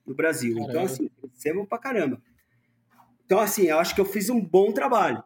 no 0.05 0.15
Brasil. 0.15 0.51
Então, 0.51 0.67
caramba. 0.67 0.79
Então, 0.79 0.93
assim, 0.93 1.09
crescemos 1.19 1.67
pra 1.67 1.77
caramba. 1.77 2.21
Então, 3.25 3.39
assim, 3.41 3.63
eu 3.63 3.77
acho 3.77 3.93
que 3.93 3.99
eu 3.99 4.05
fiz 4.05 4.29
um 4.29 4.39
bom 4.39 4.71
trabalho. 4.71 5.21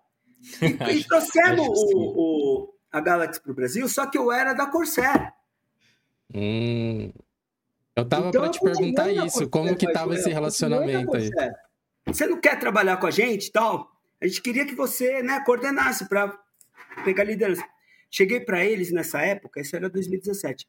E, 0.59 0.65
e 0.91 1.03
trouxemos 1.03 1.67
o, 1.67 1.99
o, 1.99 2.73
a 2.91 2.99
Galaxy 2.99 3.39
para 3.39 3.51
o 3.51 3.55
Brasil, 3.55 3.87
só 3.87 4.07
que 4.07 4.17
eu 4.17 4.31
era 4.31 4.53
da 4.53 4.65
Corsair. 4.65 5.35
Hum. 6.33 7.11
Eu 7.95 8.07
tava 8.07 8.27
então, 8.27 8.41
para 8.41 8.51
te 8.51 8.59
perguntar 8.59 9.09
isso, 9.09 9.49
como 9.49 9.75
que 9.75 9.91
tava 9.91 10.15
esse 10.15 10.29
relacionamento 10.29 11.15
aí? 11.15 11.29
Você 12.05 12.27
não 12.27 12.39
quer 12.39 12.59
trabalhar 12.59 12.97
com 12.97 13.07
a 13.07 13.11
gente 13.11 13.51
tal? 13.51 13.89
A 14.21 14.27
gente 14.27 14.41
queria 14.41 14.65
que 14.65 14.75
você 14.75 15.23
né, 15.23 15.41
coordenasse 15.45 16.07
para 16.09 16.37
pegar 17.03 17.23
liderança. 17.23 17.63
Cheguei 18.11 18.39
para 18.39 18.63
eles 18.63 18.91
nessa 18.91 19.21
época, 19.21 19.61
isso 19.61 19.75
era 19.75 19.89
2017. 19.89 20.67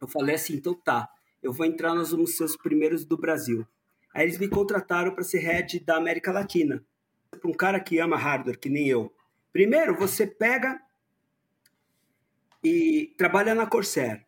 Eu 0.00 0.06
falei 0.06 0.34
assim, 0.34 0.54
então 0.54 0.74
tá, 0.74 1.08
eu 1.42 1.52
vou 1.52 1.64
entrar, 1.64 1.94
nós 1.94 2.10
vamos 2.10 2.36
ser 2.36 2.44
os 2.44 2.56
primeiros 2.56 3.04
do 3.04 3.16
Brasil. 3.16 3.66
Aí 4.12 4.24
eles 4.24 4.38
me 4.38 4.48
contrataram 4.48 5.14
para 5.14 5.24
ser 5.24 5.38
head 5.38 5.80
da 5.80 5.96
América 5.96 6.30
Latina. 6.30 6.84
Para 7.30 7.50
um 7.50 7.54
cara 7.54 7.80
que 7.80 7.98
ama 7.98 8.16
hardware, 8.16 8.58
que 8.58 8.68
nem 8.68 8.86
eu. 8.86 9.12
Primeiro, 9.52 9.96
você 9.96 10.26
pega 10.26 10.80
e 12.62 13.14
trabalha 13.16 13.54
na 13.54 13.66
Corsair. 13.66 14.24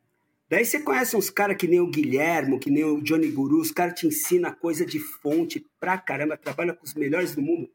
Daí 0.48 0.64
você 0.64 0.80
conhece 0.80 1.16
uns 1.16 1.28
caras 1.28 1.56
que 1.56 1.66
nem 1.66 1.80
o 1.80 1.90
Guilhermo, 1.90 2.58
que 2.58 2.70
nem 2.70 2.84
o 2.84 3.00
Johnny 3.02 3.30
Guru, 3.30 3.60
os 3.60 3.72
caras 3.72 3.98
te 3.98 4.06
ensinam 4.06 4.52
coisa 4.54 4.86
de 4.86 5.00
fonte 5.00 5.66
pra 5.80 5.98
caramba, 5.98 6.36
trabalha 6.36 6.72
com 6.72 6.84
os 6.84 6.94
melhores 6.94 7.34
do 7.34 7.42
mundo 7.42 7.68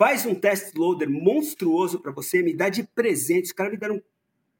faz 0.00 0.24
um 0.24 0.34
test 0.34 0.74
loader 0.74 1.10
monstruoso 1.10 2.00
para 2.00 2.10
você, 2.10 2.42
me 2.42 2.54
dá 2.54 2.70
de 2.70 2.84
presente. 2.84 3.44
Os 3.44 3.52
caras 3.52 3.70
me 3.70 3.78
deram 3.78 3.96
um 3.96 4.02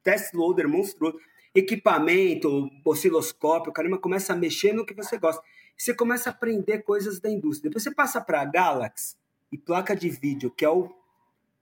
test 0.03 0.35
loader 0.35 0.69
monstruoso, 0.69 1.19
equipamento, 1.55 2.69
osciloscópio, 2.85 3.73
caramba 3.73 3.97
começa 3.97 4.35
a 4.35 4.37
mexer 4.37 4.75
no 4.75 4.85
que 4.85 4.93
você 4.93 5.17
gosta. 5.17 5.43
Você 5.79 5.95
começa 5.95 6.29
a 6.29 6.33
aprender 6.35 6.83
coisas 6.83 7.21
da 7.21 7.31
indústria. 7.31 7.71
Depois 7.71 7.83
você 7.83 7.91
passa 7.91 8.21
para 8.21 8.45
Galaxy 8.45 9.17
e 9.51 9.57
placa 9.57 9.97
de 9.97 10.11
vídeo, 10.11 10.51
que 10.51 10.63
é 10.63 10.69
o 10.69 10.95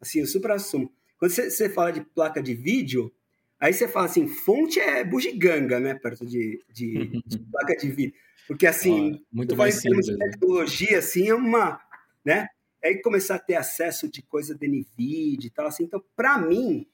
assim, 0.00 0.22
o 0.22 0.26
supra-sumo. 0.26 0.92
Quando 1.16 1.30
você, 1.30 1.48
você 1.48 1.68
fala 1.68 1.92
de 1.92 2.00
placa 2.00 2.42
de 2.42 2.56
vídeo, 2.56 3.12
aí 3.60 3.72
você 3.72 3.88
fala 3.88 4.06
assim, 4.06 4.28
fonte 4.28 4.78
é 4.80 5.04
bugiganga, 5.04 5.80
né, 5.80 5.94
perto 5.94 6.26
de, 6.26 6.62
de, 6.72 7.22
de 7.26 7.38
placa 7.50 7.76
de. 7.76 8.14
Porque 8.46 8.66
assim, 8.66 9.20
muito 9.30 9.56
mais 9.56 9.76
simples. 9.76 10.06
De 10.06 10.16
né? 10.16 10.30
tecnologia, 10.30 10.98
assim, 10.98 11.28
é 11.28 11.34
uma, 11.34 11.80
né? 12.24 12.48
aí 12.82 13.00
começar 13.02 13.36
a 13.36 13.38
ter 13.38 13.56
acesso 13.56 14.08
de 14.08 14.22
coisa 14.22 14.54
da 14.54 14.66
NVIDIA 14.66 15.46
e 15.46 15.50
tal, 15.50 15.66
assim. 15.66 15.84
Então, 15.84 16.02
para 16.16 16.38
mim, 16.38 16.86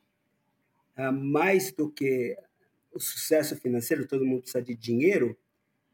ah, 0.96 1.12
mais 1.12 1.72
do 1.72 1.90
que 1.90 2.36
o 2.92 3.00
sucesso 3.00 3.56
financeiro, 3.56 4.06
todo 4.06 4.24
mundo 4.24 4.42
precisa 4.42 4.62
de 4.62 4.74
dinheiro, 4.74 5.36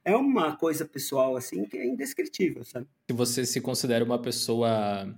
é 0.04 0.14
uma 0.14 0.56
coisa 0.56 0.84
pessoal, 0.84 1.36
assim, 1.36 1.64
que 1.64 1.76
é 1.76 1.86
indescritível, 1.86 2.64
sabe? 2.64 2.86
Se 3.08 3.16
você 3.16 3.44
se 3.44 3.60
considera 3.60 4.04
uma 4.04 4.20
pessoa 4.20 5.14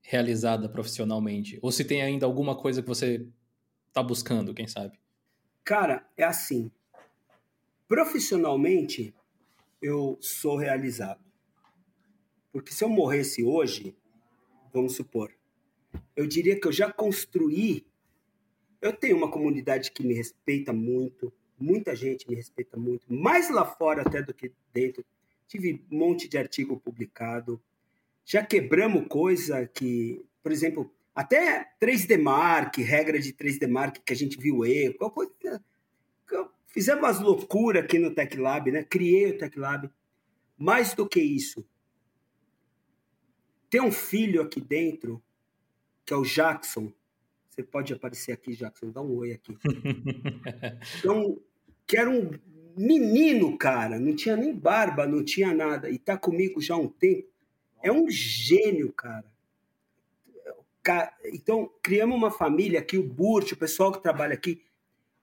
realizada 0.00 0.68
profissionalmente, 0.68 1.58
ou 1.62 1.72
se 1.72 1.84
tem 1.84 2.02
ainda 2.02 2.26
alguma 2.26 2.56
coisa 2.56 2.82
que 2.82 2.88
você 2.88 3.26
está 3.94 4.02
buscando, 4.02 4.52
quem 4.52 4.66
sabe? 4.66 4.98
Cara, 5.62 6.04
é 6.16 6.24
assim. 6.24 6.68
Profissionalmente, 7.86 9.14
eu 9.80 10.18
sou 10.20 10.56
realizado. 10.56 11.24
Porque 12.52 12.72
se 12.72 12.82
eu 12.82 12.88
morresse 12.88 13.44
hoje, 13.44 13.96
vamos 14.72 14.96
supor. 14.96 15.32
Eu 16.16 16.26
diria 16.26 16.58
que 16.58 16.66
eu 16.66 16.72
já 16.72 16.92
construí. 16.92 17.86
Eu 18.82 18.92
tenho 18.92 19.16
uma 19.16 19.30
comunidade 19.30 19.92
que 19.92 20.04
me 20.04 20.12
respeita 20.12 20.72
muito, 20.72 21.32
muita 21.56 21.94
gente 21.94 22.28
me 22.28 22.34
respeita 22.34 22.76
muito, 22.76 23.06
mais 23.08 23.48
lá 23.48 23.64
fora 23.64 24.02
até 24.02 24.20
do 24.20 24.34
que 24.34 24.52
dentro. 24.72 25.04
Tive 25.46 25.84
um 25.90 25.98
monte 25.98 26.28
de 26.28 26.36
artigo 26.36 26.80
publicado. 26.80 27.62
Já 28.24 28.44
quebramos 28.44 29.06
coisa 29.06 29.66
que, 29.68 30.20
por 30.42 30.50
exemplo, 30.50 30.92
até 31.14 31.70
3D 31.80 32.20
Mark, 32.20 32.76
regra 32.78 33.18
de 33.18 33.32
3D 33.32 33.68
Mark 33.68 33.98
que 34.04 34.12
a 34.12 34.16
gente 34.16 34.36
viu 34.38 34.64
erro, 34.64 35.10
coisa. 35.10 35.62
Fizemos 36.66 37.04
umas 37.04 37.20
loucuras 37.20 37.84
aqui 37.84 38.00
no 38.00 38.12
Tech 38.12 38.36
Lab, 38.36 38.70
né? 38.72 38.82
Criei 38.82 39.30
o 39.30 39.38
Tech 39.38 39.56
Lab. 39.56 39.88
Mais 40.58 40.92
do 40.94 41.08
que 41.08 41.20
isso, 41.20 41.64
tem 43.70 43.80
um 43.80 43.90
filho 43.90 44.40
aqui 44.40 44.60
dentro, 44.60 45.22
que 46.04 46.12
é 46.12 46.16
o 46.16 46.22
Jackson. 46.22 46.92
Você 47.48 47.62
pode 47.62 47.92
aparecer 47.92 48.32
aqui, 48.32 48.54
Jackson, 48.54 48.90
dá 48.90 49.02
um 49.02 49.16
oi 49.16 49.32
aqui. 49.32 49.56
Então, 50.98 51.40
que 51.86 51.96
era 51.96 52.08
um 52.08 52.30
menino, 52.76 53.58
cara, 53.58 53.98
não 53.98 54.14
tinha 54.14 54.36
nem 54.36 54.54
barba, 54.54 55.06
não 55.06 55.24
tinha 55.24 55.52
nada, 55.52 55.90
e 55.90 55.98
tá 55.98 56.16
comigo 56.16 56.60
já 56.60 56.74
há 56.74 56.78
um 56.78 56.88
tempo. 56.88 57.28
É 57.82 57.90
um 57.92 58.08
gênio, 58.08 58.92
cara. 58.92 59.33
Então, 61.24 61.70
criamos 61.82 62.16
uma 62.16 62.30
família 62.30 62.80
aqui, 62.80 62.98
o 62.98 63.02
Burt, 63.02 63.52
o 63.52 63.56
pessoal 63.56 63.92
que 63.92 64.02
trabalha 64.02 64.34
aqui. 64.34 64.62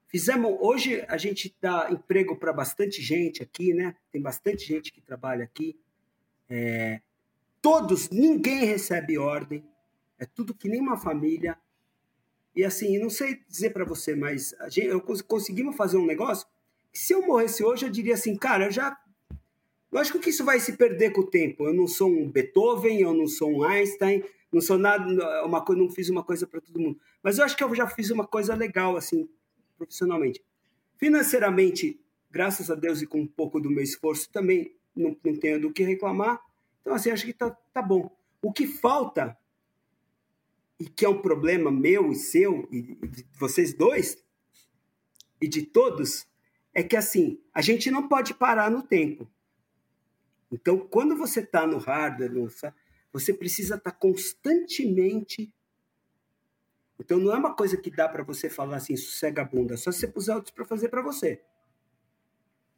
Fizemos. 0.08 0.58
Hoje 0.60 1.04
a 1.08 1.16
gente 1.16 1.54
dá 1.60 1.88
emprego 1.90 2.36
para 2.36 2.52
bastante 2.52 3.00
gente 3.00 3.42
aqui, 3.42 3.72
né? 3.72 3.96
Tem 4.10 4.20
bastante 4.20 4.66
gente 4.66 4.92
que 4.92 5.00
trabalha 5.00 5.44
aqui. 5.44 5.78
É, 6.50 7.00
todos, 7.62 8.10
ninguém 8.10 8.64
recebe 8.66 9.16
ordem. 9.16 9.64
É 10.18 10.26
tudo 10.26 10.54
que 10.54 10.68
nem 10.68 10.80
uma 10.80 10.98
família. 10.98 11.56
E 12.54 12.62
assim, 12.62 12.98
não 12.98 13.08
sei 13.08 13.40
dizer 13.48 13.70
para 13.70 13.84
você, 13.84 14.14
mas 14.14 14.54
a 14.60 14.68
gente, 14.68 14.88
eu 14.88 15.00
conseguimos 15.00 15.74
fazer 15.76 15.96
um 15.96 16.04
negócio 16.04 16.46
que 16.92 16.98
se 16.98 17.14
eu 17.14 17.26
morresse 17.26 17.64
hoje, 17.64 17.86
eu 17.86 17.90
diria 17.90 18.14
assim, 18.14 18.36
cara, 18.36 18.66
eu 18.66 18.70
já. 18.70 18.94
Lógico 19.90 20.18
que 20.18 20.30
isso 20.30 20.44
vai 20.44 20.60
se 20.60 20.76
perder 20.76 21.12
com 21.12 21.22
o 21.22 21.26
tempo. 21.26 21.66
Eu 21.66 21.72
não 21.72 21.86
sou 21.86 22.10
um 22.10 22.30
Beethoven, 22.30 23.00
eu 23.00 23.14
não 23.14 23.26
sou 23.26 23.50
um 23.50 23.64
Einstein, 23.64 24.22
não 24.52 24.60
sou 24.60 24.76
nada, 24.76 25.04
uma 25.44 25.64
coisa, 25.64 25.80
não 25.80 25.88
fiz 25.88 26.08
uma 26.10 26.22
coisa 26.22 26.46
para 26.46 26.60
todo 26.60 26.78
mundo. 26.78 27.00
Mas 27.22 27.38
eu 27.38 27.44
acho 27.44 27.56
que 27.56 27.64
eu 27.64 27.74
já 27.74 27.86
fiz 27.86 28.10
uma 28.10 28.26
coisa 28.26 28.54
legal, 28.54 28.96
assim, 28.96 29.28
profissionalmente. 29.78 30.44
Financeiramente, 30.98 31.98
graças 32.30 32.70
a 32.70 32.74
Deus 32.74 33.00
e 33.00 33.06
com 33.06 33.20
um 33.20 33.26
pouco 33.26 33.58
do 33.58 33.70
meu 33.70 33.82
esforço, 33.82 34.30
também 34.30 34.76
não, 34.94 35.16
não 35.24 35.36
tenho 35.36 35.60
do 35.60 35.72
que 35.72 35.82
reclamar. 35.82 36.40
Então, 36.80 36.94
assim, 36.94 37.10
acho 37.10 37.24
que 37.24 37.32
tá, 37.32 37.50
tá 37.72 37.80
bom. 37.80 38.14
O 38.42 38.52
que 38.52 38.66
falta, 38.66 39.36
e 40.78 40.84
que 40.84 41.04
é 41.04 41.08
um 41.08 41.22
problema 41.22 41.70
meu 41.70 42.12
e 42.12 42.14
seu, 42.14 42.68
e 42.70 42.82
de 42.82 43.26
vocês 43.38 43.72
dois, 43.72 44.22
e 45.40 45.48
de 45.48 45.62
todos, 45.62 46.26
é 46.74 46.82
que, 46.82 46.96
assim, 46.96 47.40
a 47.54 47.62
gente 47.62 47.90
não 47.90 48.08
pode 48.08 48.34
parar 48.34 48.70
no 48.70 48.82
tempo. 48.82 49.30
Então, 50.50 50.78
quando 50.78 51.16
você 51.16 51.40
está 51.40 51.66
no 51.66 51.78
hardware, 51.78 52.30
no, 52.30 52.48
você 53.12 53.34
precisa 53.34 53.76
estar 53.76 53.90
tá 53.90 53.96
constantemente. 53.96 55.52
Então 56.98 57.18
não 57.18 57.34
é 57.34 57.38
uma 57.38 57.54
coisa 57.54 57.76
que 57.76 57.90
dá 57.90 58.08
para 58.08 58.22
você 58.22 58.48
falar 58.48 58.76
assim, 58.76 58.96
sossega 58.96 59.42
a 59.42 59.44
bunda, 59.44 59.76
só 59.76 59.90
se 59.90 60.00
você 60.00 60.08
puser 60.08 60.34
outros 60.34 60.54
para 60.54 60.64
fazer 60.64 60.88
para 60.88 61.02
você. 61.02 61.42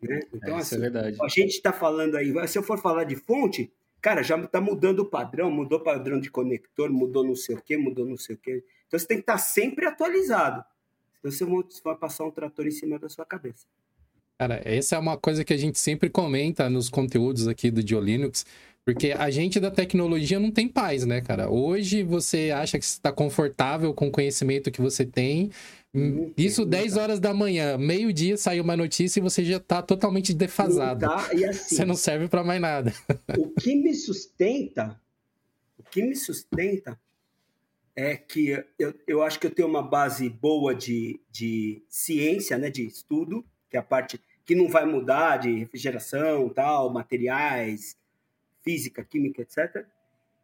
Né? 0.03 0.21
Então, 0.33 0.57
é, 0.57 0.61
assim, 0.61 0.77
é 0.77 0.79
verdade. 0.79 1.17
a 1.21 1.29
gente 1.29 1.53
está 1.53 1.73
falando 1.73 2.17
aí, 2.17 2.33
se 2.49 2.59
eu 2.59 2.63
for 2.63 2.79
falar 2.79 3.05
de 3.05 3.17
fonte, 3.17 3.73
cara, 4.01 4.23
já 4.23 4.39
está 4.39 4.61
mudando 4.61 5.01
o 5.01 5.07
padrão, 5.07 5.51
mudou 5.51 5.79
o 5.79 5.83
padrão 5.83 6.21
de 6.21 6.31
conector, 6.31 6.91
mudou 6.91 7.25
não 7.25 7.37
sei 7.37 7.57
o 7.57 7.63
quê, 7.63 7.77
mudou 7.77 8.07
não 8.07 8.17
sei 8.17 8.35
o 8.37 8.39
quê. 8.39 8.65
Então 8.87 8.99
você 8.99 9.07
tem 9.07 9.19
que 9.19 9.23
estar 9.23 9.35
tá 9.35 9.39
sempre 9.39 9.87
atualizado. 9.87 10.65
Senão 11.31 11.63
você 11.63 11.81
vai 11.83 11.97
passar 11.97 12.25
um 12.25 12.31
trator 12.31 12.67
em 12.67 12.71
cima 12.71 12.99
da 12.99 13.09
sua 13.09 13.25
cabeça. 13.25 13.67
Cara, 14.39 14.61
essa 14.65 14.97
é 14.97 14.99
uma 14.99 15.17
coisa 15.17 15.45
que 15.45 15.55
a 15.55 15.57
gente 15.57 15.79
sempre 15.79 16.11
comenta 16.11 16.69
nos 16.69 16.91
conteúdos 16.91 17.47
aqui 17.49 17.71
do 17.71 17.83
Diolinux, 17.83 18.45
porque 18.85 19.13
a 19.13 19.31
gente 19.31 19.59
da 19.59 19.71
tecnologia 19.71 20.39
não 20.39 20.51
tem 20.51 20.69
paz, 20.69 21.07
né, 21.07 21.21
cara? 21.21 21.51
Hoje 21.51 22.03
você 22.03 22.51
acha 22.51 22.79
que 22.79 22.85
está 22.85 23.11
confortável 23.11 23.95
com 23.95 24.09
o 24.09 24.11
conhecimento 24.11 24.71
que 24.71 24.81
você 24.81 25.07
tem. 25.07 25.51
Isso 26.37 26.67
10 26.67 26.97
horas 26.97 27.21
da 27.21 27.33
manhã, 27.33 27.79
meio-dia 27.79 28.37
saiu 28.37 28.65
uma 28.65 28.77
notícia 28.77 29.21
e 29.21 29.23
você 29.23 29.45
já 29.45 29.59
está 29.59 29.81
totalmente 29.81 30.35
defasado. 30.35 31.07
Tá, 31.07 31.31
e 31.33 31.45
assim, 31.47 31.77
você 31.77 31.85
não 31.85 31.95
serve 31.95 32.29
para 32.29 32.43
mais 32.43 32.61
nada. 32.61 32.93
O 33.39 33.49
que 33.49 33.77
me 33.77 33.95
sustenta, 33.95 35.01
o 35.79 35.85
que 35.85 36.03
me 36.03 36.17
sustenta 36.17 36.99
é 37.97 38.17
que 38.17 38.65
eu, 38.77 38.93
eu 39.07 39.23
acho 39.23 39.39
que 39.39 39.47
eu 39.47 39.53
tenho 39.53 39.69
uma 39.69 39.83
base 39.83 40.29
boa 40.29 40.75
de, 40.75 41.21
de 41.31 41.81
ciência, 41.89 42.59
né, 42.59 42.69
de 42.69 42.85
estudo, 42.85 43.45
que 43.71 43.77
é 43.77 43.81
a 43.81 43.83
parte 43.83 44.21
que 44.45 44.57
não 44.57 44.69
vai 44.69 44.85
mudar 44.85 45.39
de 45.39 45.61
refrigeração, 45.61 46.49
tal, 46.49 46.93
materiais, 46.93 47.97
física, 48.65 49.05
química, 49.05 49.43
etc. 49.43 49.87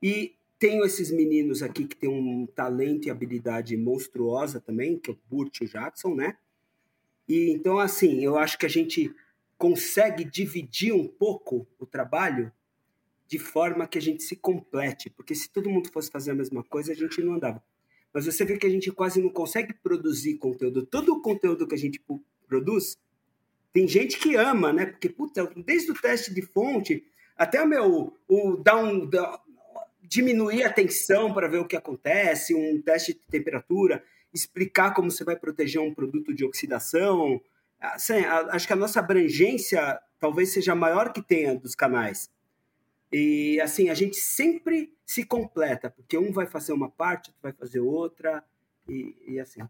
E 0.02 0.36
tenho 0.58 0.84
esses 0.84 1.10
meninos 1.10 1.62
aqui 1.62 1.86
que 1.86 1.96
têm 1.96 2.10
um 2.10 2.46
talento 2.46 3.08
e 3.08 3.10
habilidade 3.10 3.76
monstruosa 3.76 4.60
também, 4.60 4.98
que 4.98 5.10
é 5.10 5.14
o 5.14 5.18
Burt 5.28 5.60
e 5.60 5.64
o 5.64 5.68
Jackson, 5.68 6.14
né? 6.14 6.36
E 7.26 7.50
então, 7.50 7.78
assim, 7.78 8.22
eu 8.22 8.36
acho 8.36 8.58
que 8.58 8.66
a 8.66 8.68
gente 8.70 9.12
consegue 9.56 10.24
dividir 10.24 10.92
um 10.92 11.08
pouco 11.08 11.66
o 11.78 11.86
trabalho 11.86 12.52
de 13.26 13.38
forma 13.38 13.86
que 13.86 13.96
a 13.96 14.02
gente 14.02 14.22
se 14.22 14.36
complete, 14.36 15.08
porque 15.10 15.34
se 15.34 15.48
todo 15.48 15.70
mundo 15.70 15.90
fosse 15.90 16.10
fazer 16.10 16.32
a 16.32 16.34
mesma 16.34 16.64
coisa, 16.64 16.92
a 16.92 16.94
gente 16.96 17.22
não 17.22 17.34
andava. 17.34 17.62
Mas 18.12 18.26
você 18.26 18.44
vê 18.44 18.58
que 18.58 18.66
a 18.66 18.70
gente 18.70 18.90
quase 18.90 19.22
não 19.22 19.30
consegue 19.30 19.72
produzir 19.72 20.36
conteúdo. 20.36 20.84
Todo 20.84 21.14
o 21.14 21.22
conteúdo 21.22 21.66
que 21.66 21.74
a 21.74 21.78
gente 21.78 22.02
produz, 22.48 22.98
tem 23.72 23.86
gente 23.86 24.18
que 24.18 24.34
ama, 24.34 24.72
né? 24.72 24.86
Porque, 24.86 25.08
puta, 25.08 25.46
desde 25.64 25.92
o 25.92 25.94
teste 25.94 26.34
de 26.34 26.42
fonte, 26.42 27.04
até 27.40 27.62
o 27.62 27.66
meu, 27.66 28.14
o 28.28 28.56
dar 28.58 28.76
um, 28.76 29.08
diminuir 30.02 30.62
a 30.62 30.70
tensão 30.70 31.32
para 31.32 31.48
ver 31.48 31.56
o 31.56 31.66
que 31.66 31.74
acontece, 31.74 32.54
um 32.54 32.82
teste 32.82 33.14
de 33.14 33.20
temperatura, 33.20 34.04
explicar 34.30 34.92
como 34.92 35.10
você 35.10 35.24
vai 35.24 35.36
proteger 35.36 35.80
um 35.80 35.94
produto 35.94 36.34
de 36.34 36.44
oxidação. 36.44 37.40
Assim, 37.80 38.12
acho 38.50 38.66
que 38.66 38.74
a 38.74 38.76
nossa 38.76 39.00
abrangência 39.00 39.98
talvez 40.18 40.52
seja 40.52 40.72
a 40.72 40.76
maior 40.76 41.14
que 41.14 41.22
tenha 41.22 41.54
dos 41.54 41.74
canais. 41.74 42.30
E 43.10 43.58
assim, 43.62 43.88
a 43.88 43.94
gente 43.94 44.16
sempre 44.16 44.92
se 45.06 45.24
completa, 45.24 45.88
porque 45.88 46.18
um 46.18 46.32
vai 46.32 46.46
fazer 46.46 46.74
uma 46.74 46.90
parte, 46.90 47.30
outro 47.30 47.42
vai 47.42 47.54
fazer 47.54 47.80
outra, 47.80 48.44
e, 48.86 49.16
e 49.26 49.40
assim. 49.40 49.62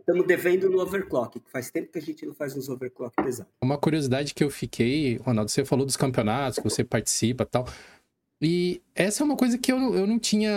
Estamos 0.00 0.26
devendo 0.26 0.68
no 0.70 0.80
overclock, 0.80 1.38
que 1.38 1.50
faz 1.50 1.70
tempo 1.70 1.92
que 1.92 1.98
a 1.98 2.02
gente 2.02 2.24
não 2.26 2.34
faz 2.34 2.56
uns 2.56 2.68
overclock 2.68 3.14
pesados. 3.22 3.52
Uma 3.62 3.76
curiosidade 3.76 4.34
que 4.34 4.42
eu 4.42 4.50
fiquei, 4.50 5.16
Ronaldo, 5.18 5.50
você 5.50 5.64
falou 5.64 5.84
dos 5.84 5.96
campeonatos 5.96 6.58
que 6.58 6.64
você 6.64 6.82
participa 6.82 7.44
tal. 7.44 7.66
E 8.42 8.80
essa 8.94 9.22
é 9.22 9.24
uma 9.24 9.36
coisa 9.36 9.58
que 9.58 9.70
eu, 9.70 9.76
eu 9.94 10.06
não 10.06 10.18
tinha. 10.18 10.50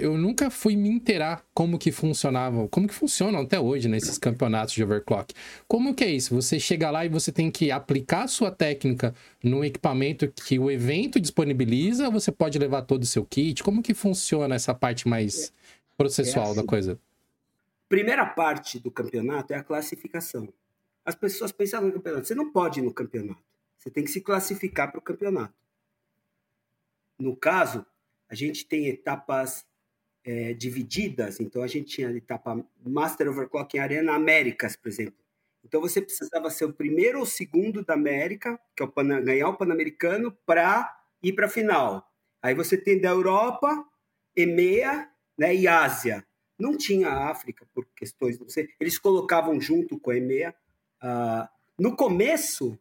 Eu 0.00 0.18
nunca 0.18 0.50
fui 0.50 0.74
me 0.74 0.88
inteirar 0.88 1.44
como 1.54 1.78
que 1.78 1.92
funcionavam, 1.92 2.66
como 2.66 2.88
que 2.88 2.94
funcionam 2.94 3.42
até 3.42 3.60
hoje 3.60 3.88
nesses 3.88 4.18
campeonatos 4.18 4.74
de 4.74 4.82
overclock. 4.82 5.32
Como 5.68 5.94
que 5.94 6.02
é 6.02 6.10
isso? 6.10 6.34
Você 6.34 6.58
chega 6.58 6.90
lá 6.90 7.06
e 7.06 7.08
você 7.08 7.30
tem 7.30 7.48
que 7.48 7.70
aplicar 7.70 8.24
a 8.24 8.28
sua 8.28 8.50
técnica 8.50 9.14
no 9.44 9.64
equipamento 9.64 10.26
que 10.44 10.58
o 10.58 10.68
evento 10.68 11.20
disponibiliza, 11.20 12.06
ou 12.06 12.12
você 12.12 12.32
pode 12.32 12.58
levar 12.58 12.82
todo 12.82 13.04
o 13.04 13.06
seu 13.06 13.24
kit? 13.24 13.62
Como 13.62 13.80
que 13.80 13.94
funciona 13.94 14.56
essa 14.56 14.74
parte 14.74 15.06
mais 15.06 15.52
processual 15.96 16.46
é 16.46 16.50
assim. 16.50 16.60
da 16.60 16.66
coisa? 16.66 16.98
Primeira 17.90 18.24
parte 18.24 18.78
do 18.78 18.88
campeonato 18.88 19.52
é 19.52 19.56
a 19.56 19.64
classificação. 19.64 20.48
As 21.04 21.16
pessoas 21.16 21.50
pensam 21.50 21.82
no 21.82 21.92
campeonato. 21.92 22.24
Você 22.24 22.36
não 22.36 22.52
pode 22.52 22.78
ir 22.78 22.84
no 22.84 22.94
campeonato. 22.94 23.42
Você 23.76 23.90
tem 23.90 24.04
que 24.04 24.10
se 24.10 24.20
classificar 24.20 24.92
para 24.92 25.00
o 25.00 25.02
campeonato. 25.02 25.52
No 27.18 27.34
caso, 27.34 27.84
a 28.28 28.34
gente 28.36 28.64
tem 28.64 28.86
etapas 28.86 29.66
é, 30.22 30.54
divididas. 30.54 31.40
Então, 31.40 31.64
a 31.64 31.66
gente 31.66 31.96
tinha 31.96 32.08
a 32.08 32.12
etapa 32.12 32.64
Master 32.86 33.28
Overclock 33.28 33.76
em 33.76 33.80
Arena 33.80 34.14
Américas, 34.14 34.76
por 34.76 34.88
exemplo. 34.88 35.18
Então, 35.64 35.80
você 35.80 36.00
precisava 36.00 36.48
ser 36.48 36.66
o 36.66 36.72
primeiro 36.72 37.18
ou 37.18 37.26
segundo 37.26 37.84
da 37.84 37.94
América, 37.94 38.58
que 38.76 38.84
é 38.84 38.86
o 38.86 38.88
Pan 38.88 39.20
ganhar 39.24 39.48
o 39.48 39.56
Pan-Americano, 39.56 40.30
para 40.46 40.96
ir 41.20 41.32
para 41.32 41.46
a 41.46 41.50
final. 41.50 42.08
Aí 42.40 42.54
você 42.54 42.76
tem 42.76 43.00
da 43.00 43.08
Europa, 43.08 43.84
EMEA 44.36 45.10
né, 45.36 45.56
e 45.56 45.66
Ásia. 45.66 46.24
Não 46.60 46.76
tinha 46.76 47.10
África, 47.10 47.66
por 47.74 47.86
questões, 47.96 48.38
não 48.38 48.48
sei. 48.48 48.68
Eles 48.78 48.98
colocavam 48.98 49.60
junto 49.60 49.98
com 49.98 50.10
a 50.10 50.16
EMEA. 50.16 50.54
Uh, 51.02 51.48
no 51.78 51.96
começo, 51.96 52.78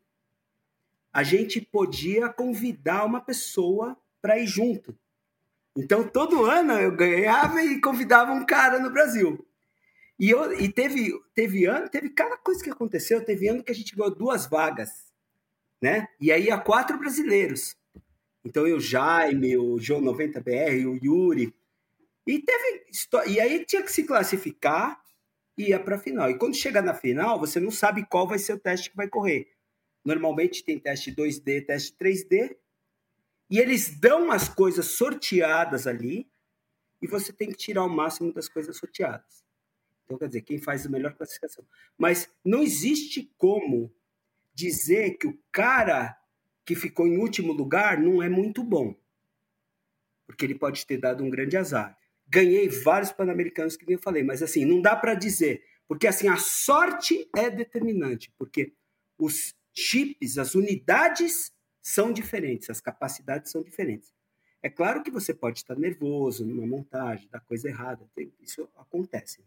a 1.13 1.23
gente 1.23 1.61
podia 1.61 2.29
convidar 2.29 3.05
uma 3.05 3.21
pessoa 3.21 3.97
para 4.21 4.37
ir 4.37 4.47
junto. 4.47 4.97
Então, 5.77 6.07
todo 6.07 6.45
ano 6.45 6.73
eu 6.73 6.95
ganhava 6.95 7.63
e 7.63 7.79
convidava 7.79 8.33
um 8.33 8.45
cara 8.45 8.79
no 8.79 8.91
Brasil. 8.91 9.45
E, 10.19 10.29
eu, 10.29 10.51
e 10.59 10.67
teve, 10.67 11.13
teve 11.33 11.65
ano, 11.65 11.87
teve 11.87 12.09
cada 12.09 12.35
coisa 12.37 12.61
que 12.61 12.69
aconteceu. 12.69 13.23
Teve 13.23 13.47
ano 13.47 13.63
que 13.63 13.71
a 13.71 13.75
gente 13.75 13.95
ganhou 13.95 14.13
duas 14.13 14.45
vagas, 14.45 14.89
né? 15.81 16.07
E 16.19 16.31
aí, 16.31 16.51
há 16.51 16.57
quatro 16.57 16.97
brasileiros. 16.97 17.77
Então, 18.43 18.67
eu, 18.67 18.79
Jaime, 18.79 19.57
o 19.57 19.79
João 19.79 20.01
90BR, 20.01 20.85
o 20.85 20.99
Yuri, 21.01 21.53
e 22.25 22.39
teve 22.39 22.85
e 23.27 23.39
aí 23.39 23.65
tinha 23.65 23.81
que 23.81 23.91
se 23.91 24.03
classificar 24.03 25.01
e 25.57 25.69
ia 25.69 25.79
para 25.79 25.97
a 25.97 25.99
final. 25.99 26.29
E 26.29 26.37
quando 26.37 26.55
chega 26.55 26.81
na 26.81 26.93
final, 26.93 27.37
você 27.37 27.59
não 27.59 27.69
sabe 27.69 28.05
qual 28.05 28.25
vai 28.25 28.39
ser 28.39 28.53
o 28.53 28.59
teste 28.59 28.89
que 28.89 28.95
vai 28.95 29.09
correr. 29.09 29.51
Normalmente 30.05 30.63
tem 30.63 30.79
teste 30.79 31.13
2D, 31.13 31.65
teste 31.65 31.97
3D, 31.97 32.55
e 33.49 33.59
eles 33.59 33.99
dão 33.99 34.31
as 34.31 34.47
coisas 34.47 34.85
sorteadas 34.85 35.85
ali, 35.85 36.31
e 37.01 37.07
você 37.07 37.33
tem 37.33 37.49
que 37.49 37.57
tirar 37.57 37.83
o 37.83 37.89
máximo 37.89 38.31
das 38.31 38.47
coisas 38.47 38.77
sorteadas. 38.77 39.43
Então, 40.05 40.17
quer 40.17 40.27
dizer, 40.27 40.41
quem 40.43 40.57
faz 40.57 40.85
a 40.85 40.89
melhor 40.89 41.13
classificação. 41.13 41.67
Mas 41.97 42.29
não 42.43 42.63
existe 42.63 43.31
como 43.37 43.93
dizer 44.53 45.17
que 45.17 45.27
o 45.27 45.37
cara 45.51 46.17
que 46.65 46.75
ficou 46.75 47.05
em 47.05 47.17
último 47.17 47.51
lugar 47.51 47.99
não 47.99 48.23
é 48.23 48.29
muito 48.29 48.63
bom. 48.63 48.95
Porque 50.25 50.45
ele 50.45 50.55
pode 50.55 50.85
ter 50.85 50.97
dado 50.97 51.23
um 51.23 51.29
grande 51.29 51.57
azar 51.57 51.98
ganhei 52.29 52.69
vários 52.69 53.11
pan-americanos 53.11 53.75
que 53.75 53.91
eu 53.91 53.99
falei, 53.99 54.23
mas 54.23 54.43
assim, 54.43 54.63
não 54.63 54.81
dá 54.81 54.95
para 54.95 55.15
dizer, 55.15 55.63
porque 55.87 56.07
assim, 56.07 56.27
a 56.27 56.37
sorte 56.37 57.27
é 57.35 57.49
determinante, 57.49 58.31
porque 58.37 58.73
os 59.17 59.55
chips, 59.73 60.37
as 60.37 60.53
unidades 60.53 61.51
são 61.81 62.13
diferentes, 62.13 62.69
as 62.69 62.79
capacidades 62.79 63.51
são 63.51 63.63
diferentes. 63.63 64.13
É 64.61 64.69
claro 64.69 65.01
que 65.01 65.09
você 65.09 65.33
pode 65.33 65.59
estar 65.59 65.75
nervoso 65.75 66.45
numa 66.45 66.67
montagem, 66.67 67.27
da 67.29 67.39
coisa 67.39 67.67
errada, 67.67 68.07
isso 68.39 68.69
acontece. 68.75 69.43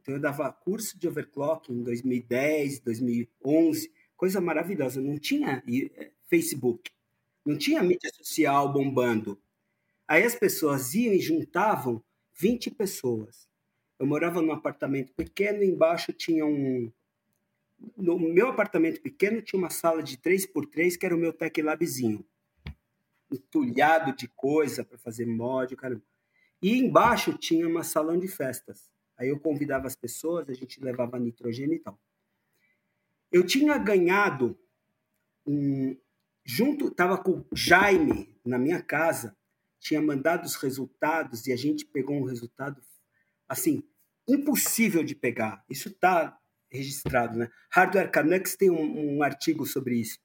Então 0.00 0.14
eu 0.14 0.20
dava 0.20 0.52
curso 0.52 0.98
de 0.98 1.06
overclock 1.06 1.72
em 1.72 1.82
2010, 1.82 2.80
2011, 2.80 3.92
coisa 4.16 4.40
maravilhosa. 4.40 5.00
Não 5.00 5.18
tinha 5.18 5.62
eh, 5.66 6.10
Facebook, 6.28 6.90
não 7.44 7.56
tinha 7.56 7.82
mídia 7.82 8.10
social 8.12 8.72
bombando. 8.72 9.40
Aí 10.08 10.22
as 10.24 10.34
pessoas 10.34 10.94
iam 10.94 11.14
e 11.14 11.20
juntavam 11.20 12.02
20 12.34 12.70
pessoas. 12.72 13.48
Eu 13.98 14.06
morava 14.06 14.42
num 14.42 14.52
apartamento 14.52 15.12
pequeno, 15.14 15.62
embaixo 15.62 16.12
tinha 16.12 16.44
um. 16.44 16.92
No 17.96 18.18
meu 18.18 18.48
apartamento 18.48 19.00
pequeno 19.00 19.42
tinha 19.42 19.58
uma 19.58 19.70
sala 19.70 20.02
de 20.02 20.16
3x3, 20.16 20.98
que 20.98 21.06
era 21.06 21.14
o 21.14 21.18
meu 21.18 21.32
tech 21.32 21.60
labzinho. 21.62 22.24
Entulhado 23.30 24.14
de 24.14 24.28
coisa 24.28 24.84
para 24.84 24.98
fazer 24.98 25.26
mod, 25.26 25.74
caramba. 25.76 26.02
E 26.62 26.78
embaixo 26.78 27.36
tinha 27.36 27.68
uma 27.68 27.82
salão 27.82 28.18
de 28.18 28.28
festas. 28.28 28.90
Aí 29.16 29.28
eu 29.28 29.38
convidava 29.38 29.86
as 29.86 29.94
pessoas, 29.94 30.48
a 30.48 30.54
gente 30.54 30.82
levava 30.82 31.18
nitrogênio 31.18 31.76
e 31.76 31.78
tal. 31.78 31.98
Eu 33.30 33.44
tinha 33.44 33.76
ganhado 33.78 34.58
um, 35.46 35.96
junto, 36.44 36.88
estava 36.88 37.18
com 37.18 37.44
o 37.50 37.56
Jaime 37.56 38.34
na 38.44 38.58
minha 38.58 38.82
casa, 38.82 39.36
tinha 39.84 40.00
mandado 40.00 40.46
os 40.46 40.54
resultados 40.56 41.46
e 41.46 41.52
a 41.52 41.56
gente 41.56 41.84
pegou 41.84 42.16
um 42.16 42.24
resultado 42.24 42.80
assim 43.46 43.84
impossível 44.26 45.04
de 45.04 45.14
pegar. 45.14 45.62
Isso 45.68 45.90
está 45.90 46.40
registrado, 46.70 47.36
né? 47.36 47.50
Hardware 47.70 48.10
Canucks 48.10 48.56
tem 48.56 48.70
um, 48.70 49.18
um, 49.18 49.22
artigo 49.22 49.66
sobre 49.66 49.96
isso. 49.96 50.18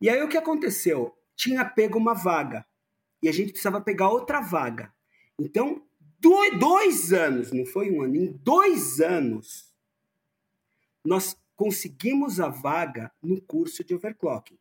E 0.00 0.10
aí 0.10 0.20
o 0.20 0.28
que 0.28 0.36
aconteceu? 0.36 1.16
Tinha 1.36 1.64
pego 1.64 1.96
uma 1.96 2.12
vaga 2.12 2.66
e 3.22 3.28
a 3.28 3.32
gente 3.32 3.52
precisava 3.52 3.80
pegar 3.80 4.10
outra 4.10 4.40
vaga. 4.40 4.92
Então, 5.38 5.86
dois, 6.18 6.58
dois 6.58 7.12
anos, 7.12 7.52
não 7.52 7.64
foi 7.64 7.88
um 7.88 8.02
ano, 8.02 8.16
em 8.16 8.32
dois 8.32 9.00
anos, 9.00 9.72
nós 11.04 11.38
conseguimos 11.54 12.40
a 12.40 12.48
vaga 12.48 13.12
no 13.22 13.40
curso 13.40 13.84
de 13.84 13.94
overclocking. 13.94 14.58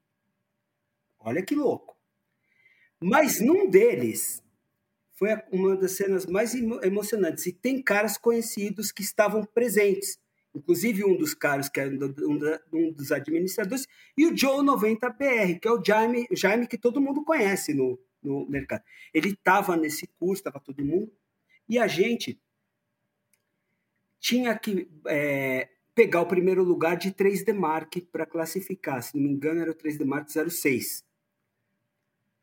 Olha 1.20 1.42
que 1.42 1.56
louco. 1.56 1.95
Mas 3.08 3.40
num 3.40 3.70
deles 3.70 4.44
foi 5.14 5.30
uma 5.52 5.78
das 5.78 5.92
cenas 5.92 6.26
mais 6.26 6.56
emocionantes. 6.56 7.46
E 7.46 7.54
tem 7.54 7.80
caras 7.80 8.18
conhecidos 8.18 8.92
que 8.92 9.04
estavam 9.04 9.46
presentes. 9.46 10.18
Inclusive 10.56 11.06
um 11.06 11.16
dos 11.16 11.36
caras, 11.36 11.70
que 11.70 11.80
é 11.80 11.88
um 11.88 12.92
dos 12.92 13.12
administradores, 13.12 13.86
e 14.18 14.26
o 14.26 14.36
Joe 14.36 14.66
90BR, 14.66 15.60
que 15.60 15.68
é 15.68 15.72
o 15.72 15.84
Jaime, 15.86 16.26
o 16.32 16.36
Jaime 16.36 16.66
que 16.66 16.80
todo 16.80 17.00
mundo 17.00 17.24
conhece 17.24 17.76
no, 17.76 18.00
no 18.24 18.50
mercado. 18.50 18.84
Ele 19.14 19.30
estava 19.30 19.78
nesse 19.78 20.08
curso, 20.18 20.40
estava 20.40 20.60
todo 20.60 20.84
mundo, 20.84 21.12
e 21.70 21.78
a 21.78 21.86
gente 21.86 22.42
tinha 24.20 24.58
que 24.58 24.90
é, 25.06 25.70
pegar 25.94 26.22
o 26.22 26.28
primeiro 26.28 26.64
lugar 26.64 26.98
de 26.98 27.12
3D 27.12 27.54
Mark 27.54 27.98
para 28.12 28.26
classificar. 28.26 29.04
Se 29.04 29.16
não 29.16 29.22
me 29.22 29.30
engano, 29.30 29.62
era 29.62 29.70
o 29.70 29.76
3D 29.76 30.04
Mark 30.06 30.28
06. 30.28 31.06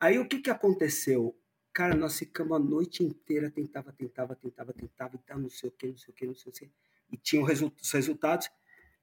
Aí 0.02 0.18
o 0.18 0.26
que, 0.26 0.40
que 0.40 0.50
aconteceu? 0.50 1.32
Cara, 1.72 1.94
nós 1.94 2.18
ficamos 2.18 2.56
a 2.56 2.58
noite 2.58 3.04
inteira, 3.04 3.48
tentava, 3.48 3.92
tentava, 3.92 4.34
tentava, 4.34 4.72
tentava, 4.72 5.14
e 5.14 5.18
tal, 5.18 5.38
não 5.38 5.48
sei 5.48 5.68
o 5.68 5.72
que, 5.72 5.86
não 5.86 5.96
sei 5.96 6.12
o 6.12 6.16
que, 6.16 6.26
não 6.26 6.34
sei 6.34 6.50
o 6.50 6.52
que. 6.52 6.70
E 7.12 7.16
tinham 7.16 7.44
os 7.44 7.92
resultados. 7.92 8.50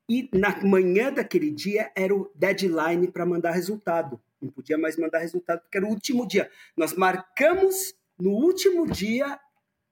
E 0.10 0.30
na 0.34 0.62
manhã 0.62 1.10
daquele 1.10 1.52
dia 1.52 1.90
era 1.96 2.14
o 2.14 2.30
deadline 2.36 3.10
para 3.10 3.26
mandar 3.26 3.52
resultado. 3.52 4.22
Não 4.42 4.52
podia 4.52 4.78
mais 4.78 4.98
mandar 4.98 5.20
resultado, 5.20 5.62
porque 5.62 5.78
era 5.78 5.88
o 5.88 5.90
último 5.90 6.28
dia. 6.28 6.52
Nós 6.76 6.94
marcamos 6.94 7.96
no 8.20 8.32
último 8.32 8.86
dia 8.86 9.40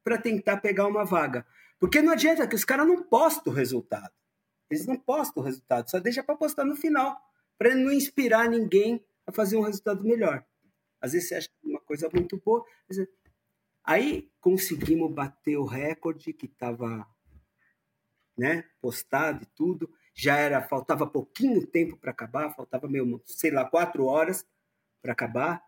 para 0.04 0.18
tentar 0.18 0.58
pegar 0.58 0.88
uma 0.88 1.06
vaga. 1.06 1.48
Porque 1.80 2.02
não 2.02 2.12
adianta 2.12 2.46
que 2.46 2.56
os 2.56 2.66
caras 2.66 2.86
não 2.86 3.02
postam 3.02 3.54
o 3.54 3.56
resultado. 3.56 4.12
Eles 4.70 4.86
não 4.86 4.98
postam 4.98 5.42
o 5.42 5.46
resultado, 5.46 5.90
só 5.90 6.02
deixa 6.02 6.22
para 6.22 6.36
postar 6.36 6.66
no 6.66 6.76
final, 6.76 7.18
para 7.58 7.74
não 7.74 7.94
inspirar 7.94 8.50
ninguém 8.50 9.02
a 9.26 9.32
fazer 9.32 9.56
um 9.56 9.62
resultado 9.62 10.04
melhor. 10.04 10.44
Às 11.02 11.14
vezes 11.14 11.30
você 11.30 11.36
acha 11.36 11.50
uma 11.64 11.80
coisa 11.80 12.10
muito 12.14 12.42
boa. 12.44 12.66
Aí 13.84 14.30
conseguimos 14.42 15.12
bater 15.14 15.58
o 15.58 15.66
recorde 15.66 16.34
que 16.34 16.46
estava 16.46 17.08
né, 18.38 18.66
postado 18.82 19.44
e 19.44 19.48
tudo. 19.56 19.90
Já 20.14 20.38
era, 20.38 20.62
faltava 20.62 21.06
pouquinho 21.06 21.66
tempo 21.66 21.96
para 21.98 22.12
acabar, 22.12 22.54
faltava 22.54 22.88
meio, 22.88 23.22
sei 23.26 23.52
lá, 23.52 23.66
quatro 23.66 24.06
horas 24.06 24.46
para 25.02 25.14
acabar. 25.14 25.64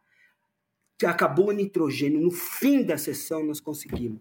Acabou 1.05 1.49
o 1.49 1.53
nitrogênio. 1.53 2.19
No 2.19 2.31
fim 2.31 2.83
da 2.83 2.97
sessão 2.97 3.43
nós 3.43 3.59
conseguimos. 3.59 4.19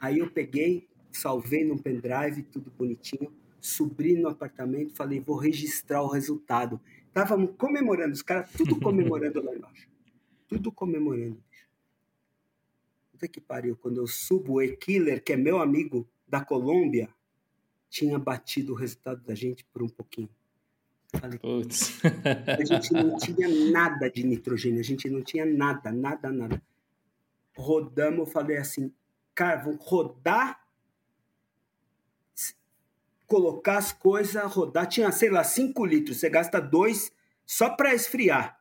Aí 0.00 0.20
eu 0.20 0.30
peguei, 0.30 0.88
salvei 1.10 1.64
num 1.64 1.76
pendrive, 1.76 2.44
tudo 2.44 2.70
bonitinho, 2.70 3.34
subi 3.60 4.14
no 4.14 4.28
apartamento, 4.28 4.94
falei, 4.94 5.18
vou 5.18 5.36
registrar 5.36 6.02
o 6.02 6.08
resultado. 6.08 6.80
Estávamos 7.08 7.56
comemorando, 7.58 8.12
os 8.12 8.22
caras 8.22 8.50
tudo 8.52 8.78
comemorando 8.80 9.42
lá 9.42 9.52
embaixo 9.52 9.88
tudo 10.48 10.72
comemorando. 10.72 11.42
Puta 13.12 13.28
que 13.28 13.40
pariu, 13.40 13.76
quando 13.76 13.98
eu 13.98 14.06
subo 14.06 14.54
o 14.54 14.62
E-Killer, 14.62 15.22
que 15.22 15.32
é 15.32 15.36
meu 15.36 15.60
amigo 15.60 16.08
da 16.26 16.44
Colômbia, 16.44 17.08
tinha 17.90 18.18
batido 18.18 18.72
o 18.72 18.76
resultado 18.76 19.22
da 19.22 19.34
gente 19.34 19.64
por 19.64 19.82
um 19.82 19.88
pouquinho. 19.88 20.30
Falei, 21.12 21.38
Putz. 21.38 22.00
a 22.04 22.64
gente 22.64 22.92
não 22.92 23.16
tinha 23.16 23.48
nada 23.70 24.10
de 24.10 24.24
nitrogênio, 24.24 24.80
a 24.80 24.84
gente 24.84 25.08
não 25.08 25.22
tinha 25.22 25.44
nada, 25.44 25.90
nada, 25.90 26.30
nada. 26.30 26.62
Rodamos, 27.56 28.20
eu 28.20 28.26
falei 28.26 28.56
assim, 28.58 28.92
cara, 29.34 29.56
vamos 29.56 29.84
rodar, 29.84 30.64
colocar 33.26 33.78
as 33.78 33.92
coisas, 33.92 34.42
rodar. 34.52 34.86
Tinha, 34.86 35.10
sei 35.10 35.30
lá, 35.30 35.42
5 35.42 35.84
litros, 35.84 36.18
você 36.18 36.28
gasta 36.28 36.60
dois 36.60 37.10
só 37.44 37.70
para 37.70 37.94
esfriar. 37.94 38.57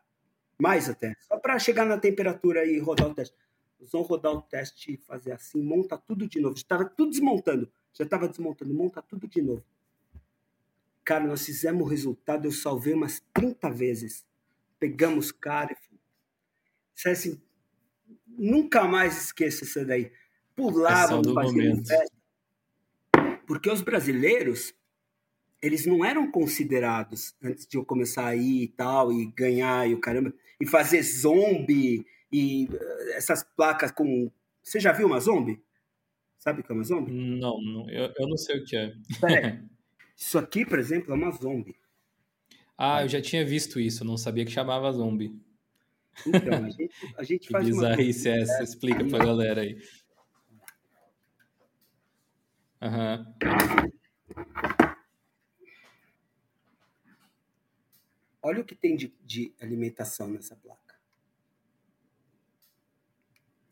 Mais 0.60 0.90
até. 0.90 1.16
Só 1.22 1.38
para 1.38 1.60
chegar 1.60 1.86
na 1.86 1.98
temperatura 1.98 2.66
e 2.66 2.80
rodar 2.80 3.08
o 3.08 3.14
teste. 3.14 3.36
Nós 3.80 3.92
vamos 3.92 4.08
rodar 4.08 4.34
o 4.34 4.42
teste 4.42 4.94
e 4.94 4.98
fazer 4.98 5.32
assim, 5.32 5.62
monta 5.62 5.98
tudo 5.98 6.28
de 6.28 6.40
novo. 6.40 6.56
Estava 6.56 6.86
tudo 6.86 7.12
desmontando. 7.12 7.72
Já 7.94 8.04
estava 8.04 8.28
desmontando, 8.28 8.74
monta 8.74 9.02
tudo 9.02 9.28
de 9.28 9.42
novo. 9.42 9.64
Cara, 11.04 11.26
nós 11.26 11.46
fizemos 11.46 11.82
o 11.82 11.90
resultado, 11.90 12.46
eu 12.46 12.52
salvei 12.52 12.94
umas 12.94 13.24
30 13.34 13.70
vezes. 13.70 14.26
Pegamos 14.80 15.32
cara 15.32 15.72
e 15.74 15.98
isso 16.98 17.08
é 17.08 17.12
assim, 17.12 17.40
nunca 18.26 18.88
mais 18.88 19.26
esqueça 19.26 19.64
isso 19.64 19.86
daí. 19.86 20.12
Pulavam, 20.56 21.22
faziam 21.32 21.86
festa. 21.86 22.18
Porque 23.46 23.70
os 23.70 23.82
brasileiros, 23.82 24.74
eles 25.62 25.86
não 25.86 26.06
eram 26.06 26.30
considerados 26.32 27.36
antes 27.42 27.68
de 27.68 27.78
eu 27.78 27.86
começar 27.86 28.28
a 28.28 28.36
ir 28.36 28.64
e 28.64 28.68
tal, 28.68 29.12
e 29.12 29.26
ganhar 29.36 29.90
e 29.90 29.94
o 29.94 30.00
caramba, 30.00 30.34
e 30.60 30.66
fazer 30.66 31.02
zombie 31.02 32.06
e 32.32 32.68
eh, 32.72 33.18
essas 33.18 33.44
placas 33.44 33.92
com. 33.92 34.32
Você 34.62 34.80
já 34.80 34.92
viu 34.92 35.08
uma 35.08 35.20
zombie? 35.20 35.62
Sabe 36.38 36.62
o 36.62 36.64
que 36.64 36.72
é 36.72 36.76
uma 36.76 36.84
zombie? 36.84 37.12
Não, 37.12 37.62
não 37.62 37.90
eu, 37.90 38.14
eu 38.18 38.28
não 38.28 38.38
sei 38.38 38.60
o 38.60 38.66
que 38.66 38.76
é. 38.76 38.94
é. 39.32 39.60
Isso 40.16 40.38
aqui, 40.38 40.66
por 40.66 40.80
exemplo, 40.80 41.14
é 41.14 41.16
uma 41.16 41.32
zombie. 41.32 41.76
Ah, 42.78 43.04
eu 43.04 43.10
já 43.10 43.22
tinha 43.22 43.46
visto 43.46 43.80
isso, 43.80 44.06
não 44.06 44.18
sabia 44.18 44.46
que 44.46 44.52
chamava 44.52 44.92
zombie. 44.92 45.36
Então, 46.26 46.64
a 46.64 46.70
gente, 46.70 46.92
a 47.18 47.24
gente 47.24 47.50
faz 47.50 47.66
bizarrice 47.66 48.28
uma... 48.28 48.38
é 48.38 48.42
essa? 48.42 48.64
Explica 48.64 49.06
pra 49.06 49.20
galera 49.20 49.62
aí. 49.62 49.78
Aham. 52.82 53.36
Uhum. 53.44 54.77
Olha 58.48 58.62
o 58.62 58.66
que 58.66 58.76
tem 58.76 58.96
de, 58.96 59.14
de 59.26 59.54
alimentação 59.60 60.30
nessa 60.30 60.56
placa. 60.56 60.98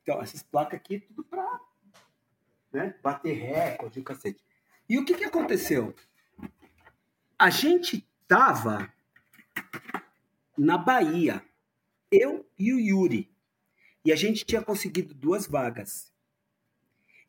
Então, 0.02 0.22
essas 0.22 0.44
placas 0.44 0.78
aqui, 0.78 1.00
tudo 1.00 1.24
para 1.24 1.62
né, 2.74 2.94
bater 3.02 3.38
recorde, 3.38 4.04
cacete. 4.04 4.44
E 4.90 5.00
o 5.00 5.06
que, 5.06 5.14
que 5.14 5.24
aconteceu? 5.24 5.96
A 7.40 7.50
gente 7.50 8.06
tava 8.28 8.94
na 10.58 10.78
Bahia, 10.78 11.42
eu 12.12 12.46
e 12.60 12.74
o 12.74 12.78
Yuri, 12.78 13.34
e 14.04 14.12
a 14.12 14.16
gente 14.18 14.44
tinha 14.44 14.62
conseguido 14.62 15.14
duas 15.14 15.48
vagas. 15.48 16.14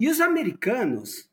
E 0.00 0.08
os 0.08 0.20
americanos 0.20 1.30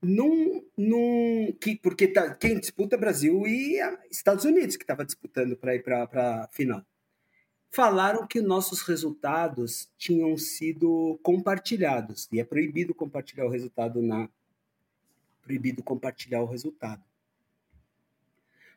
num, 0.00 0.64
num 0.76 1.52
que, 1.60 1.76
porque 1.76 2.08
tá, 2.08 2.34
quem 2.34 2.58
disputa 2.58 2.96
é 2.96 2.98
Brasil 2.98 3.46
e 3.46 3.78
Estados 4.10 4.44
Unidos 4.44 4.76
que 4.76 4.84
estava 4.84 5.04
disputando 5.04 5.56
para 5.56 5.74
ir 5.74 5.82
para 5.82 6.04
a 6.44 6.48
final. 6.48 6.84
Falaram 7.70 8.26
que 8.26 8.40
nossos 8.40 8.82
resultados 8.82 9.90
tinham 9.98 10.36
sido 10.38 11.18
compartilhados 11.22 12.28
e 12.32 12.40
é 12.40 12.44
proibido 12.44 12.94
compartilhar 12.94 13.44
o 13.44 13.50
resultado 13.50 14.00
na 14.00 14.28
proibido 15.42 15.82
compartilhar 15.82 16.42
o 16.42 16.46
resultado. 16.46 17.02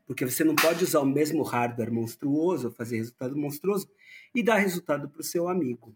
Porque 0.08 0.26
você 0.26 0.44
não 0.44 0.56
pode 0.56 0.84
usar 0.84 1.02
o 1.02 1.06
mesmo 1.06 1.44
hardware 1.44 1.92
monstruoso, 1.92 2.72
fazer 2.72 2.98
resultado 2.98 3.36
monstruoso 3.38 3.90
e 4.34 4.42
dar 4.42 4.58
resultado 4.58 5.10
para 5.10 5.20
o 5.20 5.24
seu 5.24 5.50
amigo. 5.50 5.96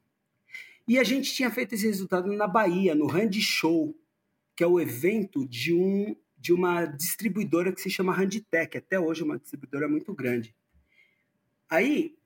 E 0.87 0.99
a 0.99 1.03
gente 1.03 1.33
tinha 1.33 1.49
feito 1.49 1.75
esse 1.75 1.87
resultado 1.87 2.31
na 2.31 2.47
Bahia, 2.47 2.93
no 2.93 3.09
Hand 3.09 3.33
Show, 3.39 3.95
que 4.55 4.63
é 4.63 4.67
o 4.67 4.79
evento 4.79 5.45
de, 5.47 5.73
um, 5.73 6.15
de 6.37 6.53
uma 6.53 6.85
distribuidora 6.85 7.73
que 7.73 7.81
se 7.81 7.89
chama 7.89 8.13
Handtech, 8.13 8.77
até 8.77 8.99
hoje 8.99 9.23
uma 9.23 9.37
distribuidora 9.37 9.87
muito 9.87 10.13
grande. 10.13 10.55
Aí, 11.69 12.17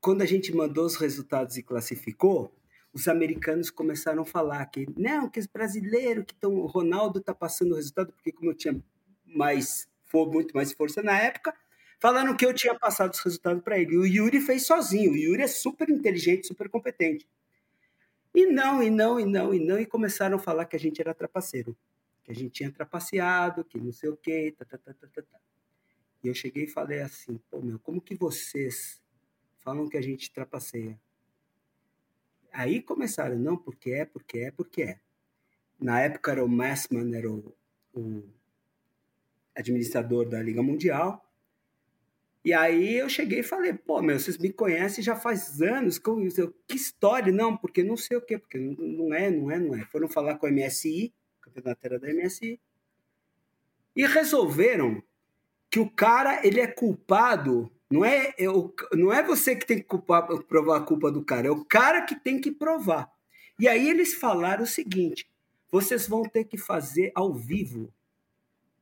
quando 0.00 0.22
a 0.22 0.26
gente 0.26 0.54
mandou 0.54 0.84
os 0.84 0.96
resultados 0.96 1.56
e 1.56 1.62
classificou, 1.62 2.54
os 2.92 3.08
americanos 3.08 3.70
começaram 3.70 4.22
a 4.22 4.26
falar 4.26 4.64
que 4.66 4.86
não, 4.96 5.28
que 5.28 5.40
os 5.40 5.46
brasileiros 5.46 6.24
que 6.26 6.34
estão, 6.34 6.54
o 6.54 6.66
Ronaldo 6.66 7.18
está 7.18 7.34
passando 7.34 7.72
o 7.72 7.76
resultado 7.76 8.12
porque 8.12 8.32
como 8.32 8.50
eu 8.50 8.54
tinha 8.54 8.78
mais 9.24 9.88
for 10.12 10.30
muito 10.30 10.54
mais 10.54 10.72
força 10.72 11.02
na 11.02 11.18
época, 11.18 11.54
falaram 11.98 12.36
que 12.36 12.44
eu 12.44 12.52
tinha 12.52 12.78
passado 12.78 13.14
os 13.14 13.20
resultados 13.20 13.62
para 13.62 13.78
ele. 13.78 13.96
O 13.96 14.04
Yuri 14.04 14.40
fez 14.42 14.66
sozinho. 14.66 15.12
O 15.12 15.16
Yuri 15.16 15.42
é 15.42 15.46
super 15.46 15.88
inteligente, 15.88 16.46
super 16.46 16.68
competente. 16.68 17.26
E 18.34 18.46
não, 18.46 18.82
e 18.82 18.90
não, 18.90 19.20
e 19.20 19.24
não, 19.26 19.54
e 19.54 19.58
não, 19.58 19.78
e 19.78 19.84
começaram 19.84 20.36
a 20.36 20.40
falar 20.40 20.64
que 20.64 20.76
a 20.76 20.78
gente 20.78 21.00
era 21.00 21.12
trapaceiro, 21.12 21.76
que 22.24 22.32
a 22.32 22.34
gente 22.34 22.50
tinha 22.50 22.72
trapaceado, 22.72 23.64
que 23.64 23.78
não 23.78 23.92
sei 23.92 24.08
o 24.08 24.16
quê, 24.16 24.54
tá, 24.56 24.64
tá, 24.64 24.78
tá, 24.78 24.94
tá, 24.94 25.06
tá. 25.06 25.22
tá. 25.22 25.38
E 26.22 26.28
eu 26.28 26.34
cheguei 26.34 26.64
e 26.64 26.68
falei 26.68 27.00
assim, 27.00 27.38
pô, 27.50 27.60
meu, 27.60 27.78
como 27.78 28.00
que 28.00 28.14
vocês 28.14 29.02
falam 29.58 29.88
que 29.88 29.96
a 29.96 30.02
gente 30.02 30.32
trapaceia? 30.32 30.98
Aí 32.52 32.80
começaram, 32.80 33.38
não, 33.38 33.56
porque 33.56 33.90
é, 33.90 34.04
porque 34.04 34.38
é, 34.38 34.50
porque 34.50 34.82
é. 34.82 35.00
Na 35.80 36.00
época 36.00 36.30
era 36.30 36.44
o 36.44 36.48
Massman, 36.48 37.14
era 37.14 37.30
o, 37.30 37.54
o 37.92 38.22
administrador 39.54 40.28
da 40.28 40.40
Liga 40.40 40.62
Mundial, 40.62 41.24
e 42.44 42.52
aí 42.52 42.96
eu 42.96 43.08
cheguei 43.08 43.40
e 43.40 43.44
falei, 43.44 43.72
pô, 43.72 44.02
meu, 44.02 44.18
vocês 44.18 44.36
me 44.36 44.52
conhecem 44.52 45.02
já 45.02 45.14
faz 45.14 45.62
anos, 45.62 45.98
que 45.98 46.76
história? 46.76 47.32
Não, 47.32 47.56
porque 47.56 47.84
não 47.84 47.96
sei 47.96 48.16
o 48.16 48.20
quê, 48.20 48.36
porque 48.36 48.58
não 48.58 49.14
é, 49.14 49.30
não 49.30 49.50
é, 49.50 49.58
não 49.60 49.76
é. 49.76 49.84
Foram 49.86 50.08
falar 50.08 50.36
com 50.36 50.46
a 50.46 50.50
MSI, 50.50 51.12
era 51.82 51.98
da 52.00 52.12
MSI, 52.12 52.58
e 53.94 54.06
resolveram 54.06 55.02
que 55.70 55.78
o 55.78 55.88
cara, 55.88 56.44
ele 56.44 56.60
é 56.60 56.66
culpado, 56.66 57.70
não 57.88 58.04
é, 58.04 58.34
é 58.36 58.46
não 58.94 59.12
é 59.12 59.22
você 59.22 59.54
que 59.54 59.66
tem 59.66 59.78
que 59.78 59.84
culpar, 59.84 60.26
provar 60.44 60.78
a 60.78 60.84
culpa 60.84 61.12
do 61.12 61.24
cara, 61.24 61.46
é 61.46 61.50
o 61.50 61.64
cara 61.64 62.02
que 62.02 62.16
tem 62.16 62.40
que 62.40 62.50
provar. 62.50 63.10
E 63.58 63.68
aí 63.68 63.88
eles 63.88 64.14
falaram 64.14 64.64
o 64.64 64.66
seguinte, 64.66 65.30
vocês 65.70 66.08
vão 66.08 66.22
ter 66.22 66.44
que 66.44 66.58
fazer 66.58 67.12
ao 67.14 67.32
vivo, 67.32 67.92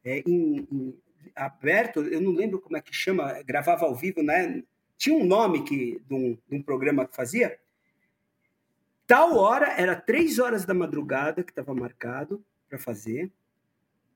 é, 0.02 0.20
em, 0.26 0.66
em 0.72 0.94
aberto, 1.34 2.00
eu 2.00 2.20
não 2.20 2.32
lembro 2.32 2.60
como 2.60 2.76
é 2.76 2.80
que 2.80 2.94
chama, 2.94 3.42
gravava 3.42 3.86
ao 3.86 3.94
vivo, 3.94 4.22
né? 4.22 4.62
Tinha 4.96 5.16
um 5.16 5.24
nome 5.24 5.64
que, 5.64 6.00
de, 6.06 6.14
um, 6.14 6.38
de 6.48 6.56
um 6.56 6.62
programa 6.62 7.06
que 7.06 7.16
fazia. 7.16 7.58
Tal 9.06 9.36
hora, 9.36 9.74
era 9.76 9.96
três 9.96 10.38
horas 10.38 10.64
da 10.64 10.74
madrugada 10.74 11.42
que 11.42 11.50
estava 11.50 11.74
marcado 11.74 12.44
para 12.68 12.78
fazer. 12.78 13.30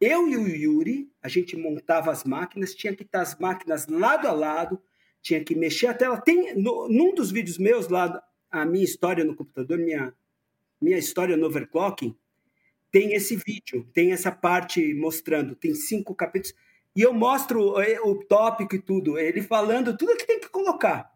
Eu 0.00 0.28
e 0.28 0.36
o 0.36 0.46
Yuri, 0.46 1.10
a 1.22 1.28
gente 1.28 1.56
montava 1.56 2.10
as 2.10 2.24
máquinas, 2.24 2.74
tinha 2.74 2.94
que 2.94 3.02
estar 3.02 3.22
as 3.22 3.36
máquinas 3.38 3.86
lado 3.88 4.28
a 4.28 4.32
lado, 4.32 4.80
tinha 5.22 5.42
que 5.42 5.54
mexer 5.54 5.86
a 5.86 5.94
tela. 5.94 6.20
Tem, 6.20 6.54
no, 6.54 6.88
num 6.88 7.14
dos 7.14 7.30
vídeos 7.30 7.58
meus 7.58 7.88
lá, 7.88 8.22
a 8.50 8.64
minha 8.64 8.84
história 8.84 9.24
no 9.24 9.34
computador, 9.34 9.78
minha, 9.78 10.14
minha 10.80 10.98
história 10.98 11.36
no 11.36 11.46
overclocking, 11.46 12.14
tem 12.94 13.14
esse 13.14 13.34
vídeo, 13.34 13.88
tem 13.92 14.12
essa 14.12 14.30
parte 14.30 14.94
mostrando, 14.94 15.56
tem 15.56 15.74
cinco 15.74 16.14
capítulos. 16.14 16.54
E 16.94 17.02
eu 17.02 17.12
mostro 17.12 17.80
eh, 17.80 18.00
o 18.00 18.24
tópico 18.24 18.76
e 18.76 18.80
tudo, 18.80 19.18
ele 19.18 19.42
falando 19.42 19.96
tudo 19.96 20.16
que 20.16 20.26
tem 20.26 20.38
que 20.38 20.48
colocar. 20.48 21.12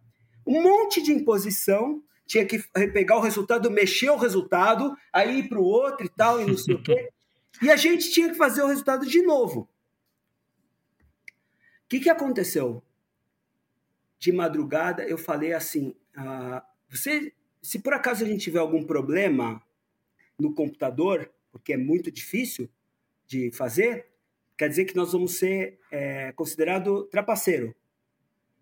Um 0.46 0.62
monte 0.62 1.00
de 1.00 1.12
imposição, 1.12 2.02
tinha 2.26 2.44
que 2.44 2.58
pegar 2.92 3.16
o 3.16 3.20
resultado, 3.20 3.70
mexer 3.70 4.10
o 4.10 4.16
resultado, 4.16 4.96
aí 5.12 5.40
ir 5.40 5.48
para 5.48 5.58
o 5.58 5.64
outro 5.64 6.04
e 6.04 6.08
tal, 6.08 6.40
e 6.40 6.46
não 6.46 6.56
sei 6.56 6.74
o 6.74 6.82
quê. 6.82 7.10
E 7.60 7.72
a 7.72 7.76
gente 7.76 8.12
tinha 8.12 8.28
que 8.28 8.36
fazer 8.36 8.62
o 8.62 8.68
resultado 8.68 9.04
de 9.04 9.20
novo. 9.20 9.62
O 9.62 9.68
que, 11.88 11.98
que 11.98 12.10
aconteceu? 12.10 12.80
De 14.16 14.30
madrugada, 14.30 15.02
eu 15.02 15.18
falei 15.18 15.52
assim: 15.52 15.92
ah, 16.14 16.64
você, 16.88 17.32
se 17.60 17.80
por 17.80 17.94
acaso 17.94 18.22
a 18.22 18.28
gente 18.28 18.44
tiver 18.44 18.60
algum 18.60 18.84
problema 18.84 19.60
no 20.38 20.54
computador, 20.54 21.32
porque 21.50 21.72
é 21.72 21.76
muito 21.76 22.12
difícil 22.12 22.70
de 23.26 23.50
fazer, 23.50 24.07
quer 24.58 24.68
dizer 24.68 24.84
que 24.84 24.96
nós 24.96 25.12
vamos 25.12 25.36
ser 25.36 25.78
é, 25.90 26.32
considerado 26.32 27.04
trapaceiro. 27.04 27.74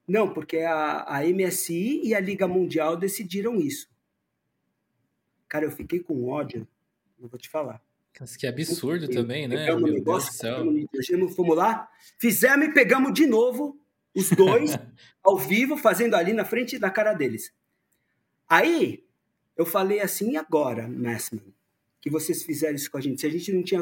Não, 0.07 0.33
porque 0.33 0.59
a, 0.59 1.03
a 1.09 1.25
MSI 1.25 2.03
e 2.05 2.15
a 2.15 2.21
Liga 2.21 2.47
Mundial 2.47 2.97
decidiram 2.97 3.57
isso. 3.57 3.89
Cara, 5.49 5.65
eu 5.65 5.73
fiquei 5.73 5.99
com 5.99 6.29
ódio, 6.29 6.69
não 7.19 7.29
vou 7.29 7.41
te 7.41 7.49
falar. 7.49 7.83
Mas 8.21 8.37
que 8.37 8.47
absurdo 8.47 9.09
também, 9.09 9.49
né? 9.49 9.57
Pegamos 9.57 9.83
Meu 9.83 9.93
negócio, 9.95 10.33
Deus 10.93 11.35
fomos 11.35 11.57
lá, 11.57 11.89
fizemos 12.19 12.69
e 12.69 12.73
pegamos 12.73 13.13
de 13.13 13.27
novo 13.27 13.79
os 14.15 14.31
dois 14.31 14.73
ao 15.23 15.37
vivo, 15.39 15.77
fazendo 15.77 16.15
ali 16.15 16.33
na 16.33 16.45
frente 16.45 16.79
da 16.79 16.91
cara 16.91 17.13
deles. 17.13 17.53
Aí 18.49 19.05
eu 19.57 19.67
falei 19.67 20.01
assim, 20.01 20.33
e 20.33 20.37
agora, 20.37 20.87
Messman, 20.89 21.55
que 22.01 22.09
vocês 22.09 22.43
fizeram 22.43 22.75
isso 22.75 22.91
com 22.91 22.99
a 22.99 23.01
gente? 23.01 23.21
Se 23.21 23.27
a 23.27 23.31
gente 23.31 23.53
não 23.53 23.63
tinha 23.63 23.81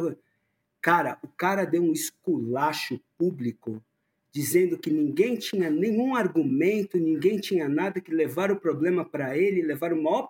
Cara, 0.84 1.18
o 1.22 1.28
cara 1.28 1.64
deu 1.64 1.82
um 1.82 1.94
esculacho 1.94 3.00
público 3.16 3.82
dizendo 4.30 4.76
que 4.76 4.90
ninguém 4.90 5.34
tinha 5.34 5.70
nenhum 5.70 6.14
argumento, 6.14 6.98
ninguém 6.98 7.40
tinha 7.40 7.66
nada 7.66 8.02
que 8.02 8.12
levar 8.12 8.50
o 8.50 8.60
problema 8.60 9.02
para 9.02 9.34
ele, 9.34 9.62
levar 9.62 9.94
uma 9.94 10.28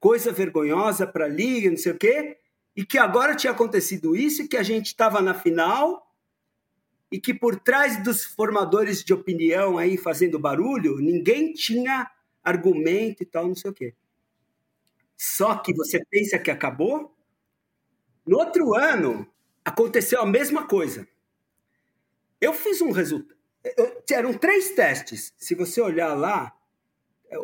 coisa 0.00 0.32
vergonhosa 0.32 1.06
para 1.06 1.26
a 1.26 1.28
liga, 1.28 1.70
não 1.70 1.76
sei 1.76 1.92
o 1.92 1.96
quê, 1.96 2.36
e 2.74 2.84
que 2.84 2.98
agora 2.98 3.36
tinha 3.36 3.52
acontecido 3.52 4.16
isso, 4.16 4.42
e 4.42 4.48
que 4.48 4.56
a 4.56 4.64
gente 4.64 4.86
estava 4.86 5.22
na 5.22 5.34
final 5.34 6.04
e 7.08 7.20
que 7.20 7.32
por 7.32 7.60
trás 7.60 8.02
dos 8.02 8.24
formadores 8.24 9.04
de 9.04 9.14
opinião 9.14 9.78
aí 9.78 9.96
fazendo 9.96 10.36
barulho, 10.36 10.98
ninguém 10.98 11.52
tinha 11.52 12.10
argumento 12.42 13.22
e 13.22 13.26
tal, 13.26 13.46
não 13.46 13.54
sei 13.54 13.70
o 13.70 13.74
quê. 13.74 13.94
Só 15.16 15.58
que 15.58 15.72
você 15.72 16.04
pensa 16.10 16.40
que 16.40 16.50
acabou? 16.50 17.14
No 18.26 18.38
outro 18.38 18.74
ano, 18.74 19.31
aconteceu 19.64 20.20
a 20.20 20.26
mesma 20.26 20.66
coisa. 20.66 21.06
Eu 22.40 22.52
fiz 22.52 22.80
um 22.80 22.90
resultado. 22.90 23.36
Eram 24.10 24.34
três 24.34 24.70
testes. 24.70 25.32
Se 25.38 25.54
você 25.54 25.80
olhar 25.80 26.14
lá, 26.14 26.52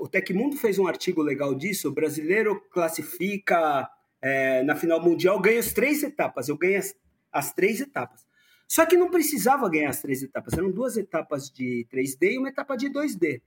o 0.00 0.08
Tecmundo 0.08 0.56
fez 0.56 0.78
um 0.78 0.86
artigo 0.86 1.22
legal 1.22 1.54
disso. 1.54 1.88
O 1.88 1.92
brasileiro 1.92 2.60
classifica 2.70 3.88
é, 4.20 4.62
na 4.64 4.74
final 4.74 5.00
mundial, 5.00 5.40
ganha 5.40 5.60
as 5.60 5.72
três 5.72 6.02
etapas. 6.02 6.48
Eu 6.48 6.56
ganhei 6.56 6.76
as, 6.76 6.96
as 7.32 7.52
três 7.52 7.80
etapas. 7.80 8.26
Só 8.66 8.84
que 8.84 8.96
não 8.96 9.10
precisava 9.10 9.68
ganhar 9.70 9.88
as 9.88 10.02
três 10.02 10.22
etapas. 10.22 10.52
Eram 10.52 10.70
duas 10.70 10.96
etapas 10.96 11.50
de 11.50 11.86
3D 11.90 12.32
e 12.32 12.38
uma 12.38 12.48
etapa 12.50 12.76
de 12.76 12.90
2D. 12.90 13.40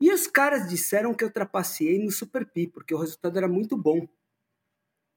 E 0.00 0.12
os 0.12 0.26
caras 0.26 0.68
disseram 0.68 1.12
que 1.12 1.24
eu 1.24 1.30
trapaceei 1.30 1.98
no 1.98 2.10
Super 2.10 2.46
Pi, 2.46 2.66
porque 2.68 2.94
o 2.94 2.98
resultado 2.98 3.36
era 3.36 3.48
muito 3.48 3.76
bom. 3.76 4.08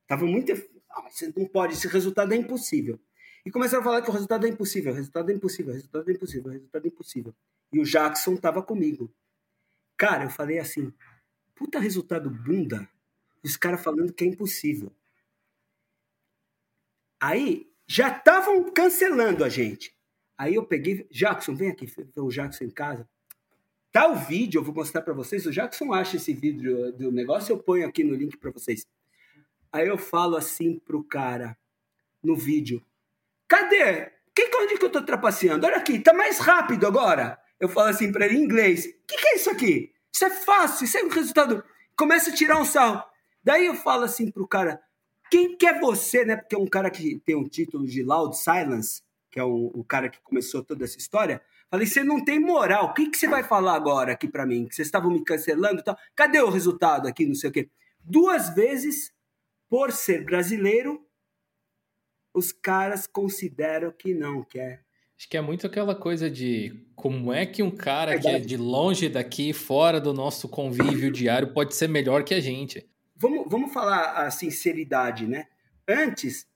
Tava 0.08 0.26
muito 0.26 0.52
ah, 0.94 1.10
você 1.10 1.32
não 1.36 1.46
pode, 1.48 1.74
esse 1.74 1.88
resultado 1.88 2.34
é 2.34 2.38
impossível. 2.38 3.00
E 3.46 3.52
começaram 3.52 3.82
a 3.82 3.84
falar 3.84 4.02
que 4.02 4.10
o 4.10 4.14
resultado 4.14 4.46
é 4.46 4.50
impossível, 4.50 4.94
resultado 4.94 5.30
é 5.30 5.34
impossível, 5.34 5.74
resultado 5.74 6.10
é 6.10 6.14
impossível, 6.14 6.52
resultado 6.52 6.86
é 6.86 6.88
impossível. 6.88 7.36
E 7.72 7.80
o 7.80 7.84
Jackson 7.84 8.36
estava 8.36 8.64
comigo. 8.64 9.14
Cara, 9.98 10.26
eu 10.26 10.30
falei 10.30 10.60
assim, 10.60 10.94
puta 11.56 11.80
resultado 11.80 12.30
bunda, 12.30 12.88
os 13.44 13.58
caras 13.58 13.84
falando 13.84 14.14
que 14.14 14.24
é 14.24 14.28
impossível. 14.28 14.92
Aí, 17.20 17.70
já 17.88 18.16
estavam 18.16 18.72
cancelando 18.72 19.44
a 19.44 19.50
gente. 19.50 19.96
Aí 20.38 20.56
eu 20.56 20.66
peguei, 20.66 21.08
Jackson, 21.12 21.56
vem 21.56 21.70
aqui, 21.70 21.86
o 22.16 22.30
Jackson 22.30 22.66
em 22.66 22.70
casa. 22.70 23.08
Tá 23.92 24.08
o 24.08 24.16
vídeo, 24.16 24.60
eu 24.60 24.64
vou 24.64 24.74
mostrar 24.74 25.02
para 25.02 25.14
vocês. 25.14 25.46
O 25.46 25.52
Jackson 25.52 25.94
acha 25.94 26.18
esse 26.18 26.34
vídeo 26.34 26.92
do 26.94 27.12
negócio, 27.12 27.54
eu 27.54 27.60
ponho 27.60 27.88
aqui 27.88 28.04
no 28.04 28.16
link 28.16 28.38
para 28.38 28.52
vocês. 28.52 28.88
Aí 29.74 29.88
eu 29.88 29.98
falo 29.98 30.38
assim 30.38 30.78
pro 30.78 31.04
cara 31.04 31.58
no 32.24 32.36
vídeo: 32.36 32.86
Cadê? 33.48 34.12
Que, 34.36 34.50
onde 34.56 34.78
que 34.78 34.86
eu 34.86 34.92
tô 34.92 35.02
trapaceando? 35.02 35.66
Olha 35.66 35.78
aqui, 35.78 36.00
tá 36.00 36.14
mais 36.14 36.38
rápido 36.38 36.86
agora. 36.86 37.40
Eu 37.60 37.68
falo 37.68 37.90
assim 37.90 38.12
para 38.12 38.28
ele 38.28 38.38
em 38.38 38.44
inglês: 38.44 38.86
O 38.86 39.08
que, 39.08 39.18
que 39.18 39.28
é 39.30 39.36
isso 39.36 39.50
aqui? 39.50 39.92
Isso 40.14 40.26
é 40.26 40.30
fácil, 40.30 40.86
isso 40.86 40.98
é 41.00 41.04
um 41.04 41.10
resultado. 41.10 41.64
Começa 41.98 42.30
a 42.30 42.34
tirar 42.34 42.60
um 42.60 42.66
sarro. 42.66 43.04
Daí 43.44 43.66
eu 43.66 43.74
falo 43.74 44.04
assim 44.04 44.30
pro 44.30 44.48
cara: 44.48 44.80
Quem 45.32 45.58
que 45.58 45.66
é 45.66 45.80
você, 45.80 46.24
né? 46.24 46.36
Porque 46.36 46.56
é 46.56 46.60
um 46.60 46.68
cara 46.68 46.92
que 46.92 47.20
tem 47.26 47.36
um 47.36 47.50
título 47.50 47.88
de 47.88 48.04
Loud 48.04 48.38
Silence, 48.38 49.02
que 49.32 49.40
é 49.40 49.44
o, 49.44 49.72
o 49.74 49.84
cara 49.84 50.08
que 50.08 50.22
começou 50.22 50.64
toda 50.64 50.84
essa 50.84 51.00
história. 51.00 51.42
Falei, 51.72 51.88
você 51.88 52.04
não 52.04 52.24
tem 52.24 52.40
moral. 52.40 52.86
O 52.86 52.94
que, 52.94 53.10
que 53.10 53.18
você 53.18 53.28
vai 53.28 53.42
falar 53.42 53.74
agora 53.74 54.12
aqui 54.12 54.28
para 54.28 54.46
mim? 54.46 54.68
Que 54.68 54.76
vocês 54.76 54.88
estavam 54.88 55.10
me 55.10 55.24
cancelando 55.24 55.80
e 55.80 55.84
tal. 55.84 55.98
Cadê 56.16 56.40
o 56.40 56.52
resultado 56.52 57.08
aqui? 57.08 57.26
Não 57.26 57.34
sei 57.34 57.50
o 57.50 57.54
quê. 57.54 57.68
Duas 58.00 58.54
vezes 58.54 59.12
por 59.74 59.92
ser 59.92 60.24
brasileiro, 60.24 61.04
os 62.32 62.52
caras 62.52 63.08
consideram 63.08 63.92
que 63.92 64.14
não, 64.14 64.44
que 64.44 64.60
é 64.60 64.82
Acho 65.18 65.28
que 65.28 65.36
é 65.36 65.42
muito 65.42 65.66
aquela 65.66 65.96
coisa 65.96 66.30
de 66.30 66.86
como 66.96 67.34
é 67.34 67.44
que 67.44 67.64
um 67.64 67.72
cara 67.72 68.20
que 68.20 68.28
é 68.28 68.40
de 68.40 68.56
longe 68.56 69.10
daqui, 69.10 69.52
fora 69.52 70.00
do 70.00 70.14
nosso 70.14 70.48
convívio 70.48 71.10
diário, 71.12 71.56
pode 71.56 71.74
ser 71.74 71.90
melhor 71.90 72.24
que 72.24 72.36
a 72.36 72.40
gente. 72.40 72.88
Vamos, 73.16 73.48
vamos 73.50 73.74
falar 73.74 74.12
a 74.12 74.30
sinceridade, 74.30 75.26
né? 75.26 75.48
Antes 75.88 76.48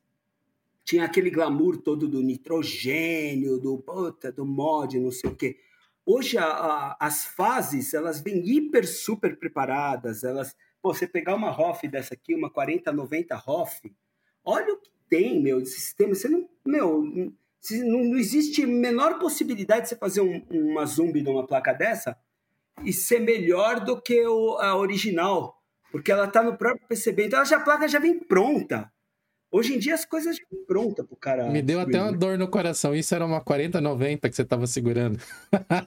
tinha 0.86 1.04
aquele 1.04 1.32
glamour 1.32 1.78
todo 1.78 2.08
do 2.08 2.22
nitrogênio, 2.22 3.58
do 3.58 3.80
puta, 3.80 4.32
do 4.32 4.46
mod, 4.46 5.00
não 5.00 5.10
sei 5.10 5.32
o 5.32 5.36
quê. 5.36 5.58
Hoje 6.06 6.38
a, 6.38 6.46
a, 6.46 6.98
as 7.00 7.26
fases 7.26 7.96
elas 7.96 8.22
vêm 8.22 8.48
hiper 8.48 8.88
super 8.88 9.40
preparadas. 9.40 10.24
Elas, 10.24 10.56
pô, 10.82 10.94
você 10.94 11.08
pegar 11.08 11.36
uma 11.36 11.50
ROF 11.50 11.88
dessa 11.88 12.14
aqui, 12.14 12.34
uma 12.34 12.50
4090 12.50 13.36
ROF, 13.36 13.94
olha 14.44 14.74
o 14.74 14.78
que 14.78 14.92
tem, 15.10 15.42
meu, 15.42 15.62
de 15.62 15.70
sistema. 15.70 16.14
Você 16.14 16.28
não, 16.28 16.48
meu, 16.66 17.04
não, 17.04 18.04
não 18.04 18.18
existe 18.18 18.66
menor 18.66 19.20
possibilidade 19.20 19.84
de 19.84 19.90
você 19.90 19.96
fazer 19.96 20.22
um, 20.22 20.46
uma 20.52 20.86
zoom 20.86 21.12
de 21.12 21.28
uma 21.28 21.46
placa 21.46 21.74
dessa 21.74 22.18
e 22.84 22.94
ser 22.94 23.20
melhor 23.20 23.84
do 23.84 24.00
que 24.02 24.26
o, 24.26 24.58
a 24.60 24.76
original, 24.78 25.62
porque 25.92 26.12
ela 26.12 26.26
está 26.26 26.44
no 26.44 26.58
próprio 26.58 26.88
PCB. 26.88 27.26
Então 27.26 27.42
a 27.42 27.60
placa 27.60 27.88
já 27.88 28.00
vem 28.00 28.20
pronta. 28.20 28.92
Hoje 29.50 29.76
em 29.76 29.80
dia 29.80 29.96
as 29.96 30.06
coisas 30.06 30.36
já 30.36 30.44
estão 30.44 30.66
prontas 30.66 31.06
pro 31.06 31.16
cara. 31.16 31.50
Me 31.50 31.62
deu 31.62 31.80
até 31.80 32.02
uma 32.02 32.12
dor 32.12 32.38
no 32.38 32.50
coração. 32.50 32.94
Isso 32.94 33.16
era 33.16 33.26
uma 33.26 33.42
4090 33.42 34.30
que 34.30 34.36
você 34.36 34.42
estava 34.42 34.68
segurando. 34.68 35.20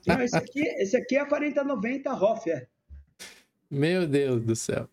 Não, 0.06 0.20
esse 0.22 0.36
aqui, 0.36 0.60
esse 0.60 0.96
aqui 0.96 1.16
é 1.16 1.20
a 1.20 1.26
4090 1.26 2.12
ROF, 2.12 2.50
é. 2.50 2.66
Meu 3.70 4.06
Deus 4.06 4.42
do 4.42 4.56
céu. 4.56 4.88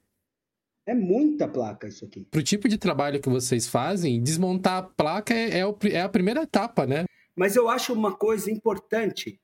É 0.86 0.94
muita 0.94 1.48
placa 1.48 1.88
isso 1.88 2.06
aqui. 2.06 2.26
Pro 2.32 2.44
tipo 2.44 2.70
de 2.70 2.78
trabalho 2.78 3.20
que 3.20 3.28
vocês 3.28 3.68
fazem, 3.68 4.22
desmontar 4.22 4.78
a 4.78 4.84
placa 4.84 5.34
é, 5.34 5.60
é, 5.60 5.66
o, 5.66 5.78
é 5.92 6.02
a 6.02 6.10
primeira 6.10 6.44
etapa, 6.44 6.86
né? 6.86 7.06
Mas 7.36 7.56
eu 7.56 7.68
acho 7.70 7.94
uma 7.94 8.16
coisa 8.16 8.50
importante 8.50 9.40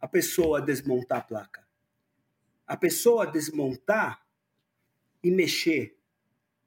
a 0.00 0.06
pessoa 0.06 0.60
desmontar 0.60 1.18
a 1.18 1.22
placa. 1.22 1.66
A 2.66 2.76
pessoa 2.76 3.26
desmontar 3.26 4.20
e 5.22 5.30
mexer 5.30 5.96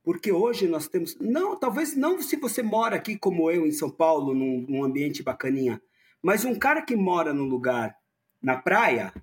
porque 0.03 0.31
hoje 0.31 0.67
nós 0.67 0.87
temos. 0.87 1.15
Não, 1.19 1.57
talvez 1.57 1.95
não 1.95 2.21
se 2.21 2.35
você 2.35 2.61
mora 2.61 2.97
aqui 2.97 3.17
como 3.17 3.49
eu 3.49 3.65
em 3.65 3.71
São 3.71 3.89
Paulo, 3.89 4.33
num, 4.33 4.65
num 4.67 4.83
ambiente 4.83 5.23
bacaninha, 5.23 5.81
mas 6.21 6.43
um 6.43 6.55
cara 6.55 6.81
que 6.81 6.95
mora 6.95 7.33
num 7.33 7.45
lugar 7.45 7.95
na 8.41 8.57
praia, 8.57 9.13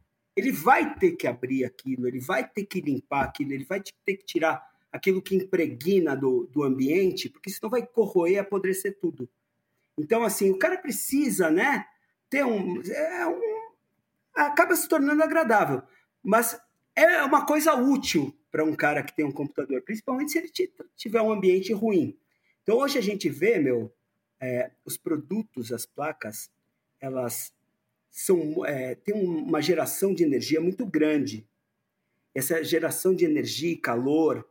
ele 0.40 0.52
vai 0.52 0.94
ter 0.98 1.12
que 1.12 1.26
abrir 1.26 1.64
aquilo, 1.64 2.08
ele 2.08 2.18
vai 2.18 2.48
ter 2.48 2.64
que 2.64 2.80
limpar 2.80 3.24
aquilo, 3.24 3.52
ele 3.52 3.64
vai 3.64 3.82
ter 4.04 4.16
que 4.16 4.24
tirar 4.24 4.68
aquilo 4.90 5.20
que 5.20 5.36
impregna 5.36 6.16
do, 6.16 6.46
do 6.46 6.62
ambiente, 6.62 7.28
porque 7.28 7.50
senão 7.50 7.70
vai 7.70 7.86
corroer, 7.86 8.40
apodrecer 8.40 8.98
tudo. 8.98 9.28
Então, 9.98 10.24
assim, 10.24 10.50
o 10.50 10.58
cara 10.58 10.78
precisa, 10.78 11.50
né, 11.50 11.86
ter 12.30 12.44
um, 12.44 12.80
é 12.82 13.26
um. 13.26 13.70
acaba 14.34 14.74
se 14.74 14.88
tornando 14.88 15.22
agradável, 15.22 15.82
mas 16.22 16.58
é 16.96 17.22
uma 17.22 17.44
coisa 17.44 17.74
útil 17.74 18.34
para 18.50 18.64
um 18.64 18.74
cara 18.74 19.02
que 19.02 19.14
tem 19.14 19.24
um 19.24 19.32
computador, 19.32 19.82
principalmente 19.82 20.32
se 20.32 20.38
ele 20.38 20.50
tiver 20.96 21.20
um 21.20 21.30
ambiente 21.30 21.72
ruim. 21.72 22.18
Então 22.62 22.78
hoje 22.78 22.98
a 22.98 23.02
gente 23.02 23.28
vê, 23.28 23.58
meu, 23.58 23.94
é, 24.40 24.70
os 24.84 24.96
produtos, 24.96 25.70
as 25.70 25.84
placas, 25.84 26.50
elas 26.98 27.52
são 28.10 28.64
é, 28.66 28.94
têm 28.94 29.14
uma 29.14 29.62
geração 29.62 30.14
de 30.14 30.24
energia 30.24 30.60
muito 30.60 30.84
grande. 30.84 31.46
Essa 32.34 32.62
geração 32.62 33.14
de 33.14 33.24
energia 33.24 33.72
e 33.72 33.76
calor 33.76 34.46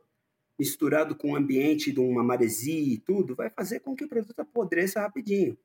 misturado 0.60 1.16
com 1.16 1.30
o 1.30 1.36
ambiente 1.36 1.90
de 1.90 1.98
uma 1.98 2.22
maresia 2.22 2.94
e 2.94 2.98
tudo, 2.98 3.34
vai 3.34 3.48
fazer 3.48 3.80
com 3.80 3.96
que 3.96 4.04
o 4.04 4.08
produto 4.08 4.38
apodreça 4.40 5.00
rapidinho. 5.00 5.56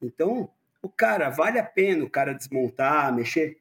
Então, 0.00 0.50
o 0.80 0.88
cara, 0.88 1.28
vale 1.28 1.58
a 1.58 1.62
pena 1.62 2.04
o 2.04 2.08
cara 2.08 2.32
desmontar, 2.32 3.14
mexer 3.14 3.60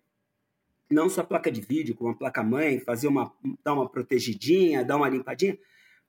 não 0.90 1.10
só 1.10 1.20
a 1.20 1.26
placa 1.26 1.52
de 1.52 1.60
vídeo, 1.60 1.94
como 1.94 2.12
a 2.12 2.16
placa-mãe, 2.16 2.80
fazer 2.80 3.10
uma, 3.10 3.30
dar 3.62 3.74
uma 3.74 3.90
protegidinha, 3.90 4.86
dar 4.86 4.96
uma 4.96 5.10
limpadinha, 5.10 5.60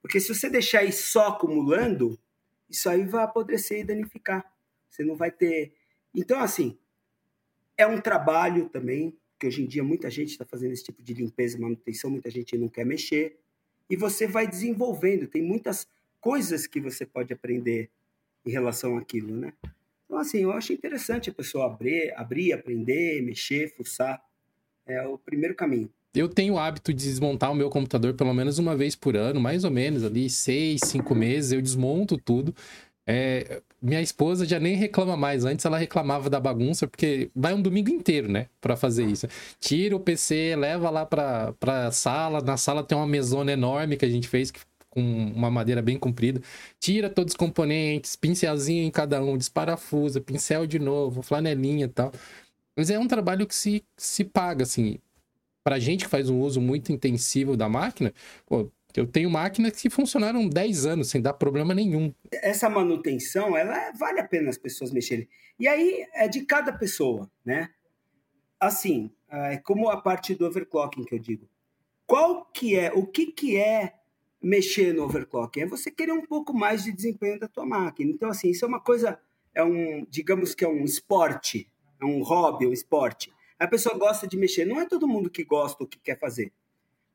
porque 0.01 0.21
se 0.21 0.33
você 0.33 0.49
deixar 0.49 0.85
isso 0.85 1.11
só 1.11 1.29
acumulando, 1.29 2.17
isso 2.69 2.89
aí 2.89 3.05
vai 3.05 3.25
apodrecer 3.25 3.81
e 3.81 3.85
danificar. 3.85 4.51
Você 4.89 5.03
não 5.03 5.17
vai 5.17 5.33
ter. 5.33 5.75
Então, 6.15 6.39
assim, 6.39 6.79
é 7.81 7.87
um 7.87 8.01
trabalho 8.01 8.69
também, 8.69 9.17
que 9.39 9.47
hoje 9.47 9.63
em 9.63 9.67
dia 9.67 9.83
muita 9.83 10.11
gente 10.11 10.31
está 10.31 10.45
fazendo 10.45 10.73
esse 10.73 10.85
tipo 10.85 11.03
de 11.03 11.15
limpeza 11.15 11.57
e 11.57 11.61
manutenção, 11.61 12.11
muita 12.11 12.31
gente 12.31 12.57
não 12.59 12.69
quer 12.69 12.85
mexer, 12.85 13.39
e 13.89 13.97
você 13.97 14.27
vai 14.27 14.47
desenvolvendo. 14.47 15.27
Tem 15.27 15.43
muitas 15.43 15.87
coisas 16.21 16.67
que 16.67 16.81
você 16.81 17.07
pode 17.07 17.33
aprender 17.33 17.91
em 18.45 18.51
relação 18.51 18.97
àquilo, 18.97 19.35
né? 19.37 19.53
Então, 20.05 20.19
assim, 20.19 20.43
eu 20.43 20.53
acho 20.53 20.73
interessante 20.73 21.31
a 21.31 21.33
pessoa 21.33 21.67
abrir, 21.67 22.13
abrir 22.17 22.53
aprender, 22.53 23.23
mexer, 23.23 23.73
fuçar. 23.75 24.23
É 24.87 25.07
o 25.07 25.17
primeiro 25.17 25.55
caminho. 25.55 25.89
Eu 26.13 26.29
tenho 26.29 26.55
o 26.55 26.59
hábito 26.59 26.93
de 26.93 27.05
desmontar 27.05 27.53
o 27.53 27.55
meu 27.55 27.71
computador 27.71 28.15
pelo 28.15 28.35
menos 28.35 28.59
uma 28.59 28.77
vez 28.77 28.97
por 28.97 29.17
ano, 29.17 29.41
mais 29.41 29.63
ou 29.63 29.71
menos, 29.71 30.03
ali, 30.03 30.29
seis, 30.29 30.81
cinco 30.85 31.15
meses, 31.15 31.53
eu 31.53 31.63
desmonto 31.63 32.19
tudo. 32.19 32.53
É, 33.07 33.63
minha 33.83 34.01
esposa 34.01 34.45
já 34.47 34.61
nem 34.61 34.77
reclama 34.77 35.17
mais. 35.17 35.45
Antes 35.45 35.65
ela 35.65 35.79
reclamava 35.79 36.31
da 36.31 36.39
bagunça, 36.41 36.87
porque 36.87 37.31
vai 37.35 37.55
um 37.55 37.63
domingo 37.63 37.91
inteiro, 37.91 38.31
né, 38.31 38.47
para 38.61 38.77
fazer 38.77 39.05
isso. 39.07 39.27
Tira 39.59 39.97
o 39.97 40.01
PC, 40.01 40.55
leva 40.57 40.91
lá 40.91 41.07
pra, 41.07 41.53
pra 41.55 41.91
sala. 41.91 42.41
Na 42.41 42.57
sala 42.57 42.85
tem 42.85 42.97
uma 42.97 43.07
mesona 43.07 43.53
enorme 43.53 43.97
que 43.97 44.05
a 44.05 44.11
gente 44.11 44.29
fez 44.29 44.53
com 44.91 45.01
uma 45.01 45.51
madeira 45.51 45.81
bem 45.81 45.99
comprida. 45.99 46.43
Tira 46.79 47.09
todos 47.09 47.33
os 47.33 47.37
componentes, 47.37 48.17
pincelzinho 48.17 48.85
em 48.85 48.91
cada 48.91 49.23
um, 49.23 49.37
desparafusa, 49.39 50.21
pincel 50.21 50.67
de 50.67 50.79
novo, 50.79 51.23
flanelinha 51.23 51.87
e 51.87 51.89
tal. 51.89 52.13
Mas 52.77 52.91
é 52.91 52.99
um 52.99 53.09
trabalho 53.09 53.47
que 53.47 53.55
se, 53.55 53.85
se 53.97 54.25
paga, 54.25 54.65
assim. 54.65 54.99
Pra 55.65 55.79
gente 55.79 56.05
que 56.05 56.11
faz 56.11 56.31
um 56.31 56.41
uso 56.41 56.61
muito 56.61 56.93
intensivo 56.93 57.57
da 57.57 57.69
máquina, 57.69 58.13
pô, 58.47 58.71
eu 58.99 59.07
tenho 59.07 59.31
máquinas 59.31 59.81
que 59.81 59.91
funcionaram 59.91 60.49
10 60.49 60.87
anos 60.87 61.11
sem 61.11 61.21
dar 61.21 61.35
problema 61.35 61.75
nenhum. 61.75 62.13
Essa 62.33 62.69
manutenção, 62.69 63.57
ela 63.57 63.93
vale 63.93 64.21
a 64.21 64.27
pena 64.27 64.51
as 64.51 64.59
pessoas 64.59 64.91
mexerem. 64.91 65.29
E 65.59 65.69
aí 65.69 66.07
é 66.15 66.27
de 66.27 66.41
cada 66.47 66.73
pessoa, 66.73 67.31
né? 67.45 67.69
Assim, 68.59 69.11
é 69.31 69.59
como 69.59 69.89
a 69.89 70.01
parte 70.01 70.35
do 70.35 70.47
overclocking 70.47 71.05
que 71.05 71.15
eu 71.15 71.19
digo. 71.19 71.49
Qual 72.07 72.45
que 72.47 72.77
é, 72.77 72.93
o 72.93 73.07
que 73.07 73.27
que 73.27 73.57
é 73.57 73.95
mexer 74.43 74.93
no 74.93 75.05
overclocking? 75.05 75.61
É 75.61 75.67
você 75.67 75.91
querer 75.91 76.13
um 76.13 76.27
pouco 76.27 76.53
mais 76.53 76.83
de 76.83 76.91
desempenho 76.91 77.39
da 77.39 77.47
tua 77.47 77.65
máquina. 77.65 78.11
Então, 78.11 78.31
assim, 78.31 78.51
isso 78.51 78.65
é 78.65 78.69
uma 78.69 78.81
coisa, 78.81 79.21
é 79.55 79.63
um, 79.63 80.05
digamos 80.09 80.55
que 80.55 80.65
é 80.65 80.69
um 80.69 80.85
esporte, 80.85 81.71
é 82.01 82.05
um 82.05 82.23
hobby, 82.23 82.67
um 82.67 82.73
esporte. 82.73 83.33
A 83.59 83.69
pessoa 83.69 83.97
gosta 83.97 84.27
de 84.27 84.37
mexer. 84.37 84.65
Não 84.65 84.81
é 84.81 84.87
todo 84.87 85.07
mundo 85.07 85.31
que 85.31 85.45
gosta 85.45 85.85
ou 85.85 85.87
que 85.87 85.99
quer 85.99 86.19
fazer. 86.19 86.53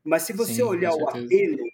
Mas 0.06 0.24
se 0.24 0.34
você 0.34 0.56
Sim, 0.56 0.62
olhar 0.62 0.94
o 0.94 1.10
apelo, 1.10 1.66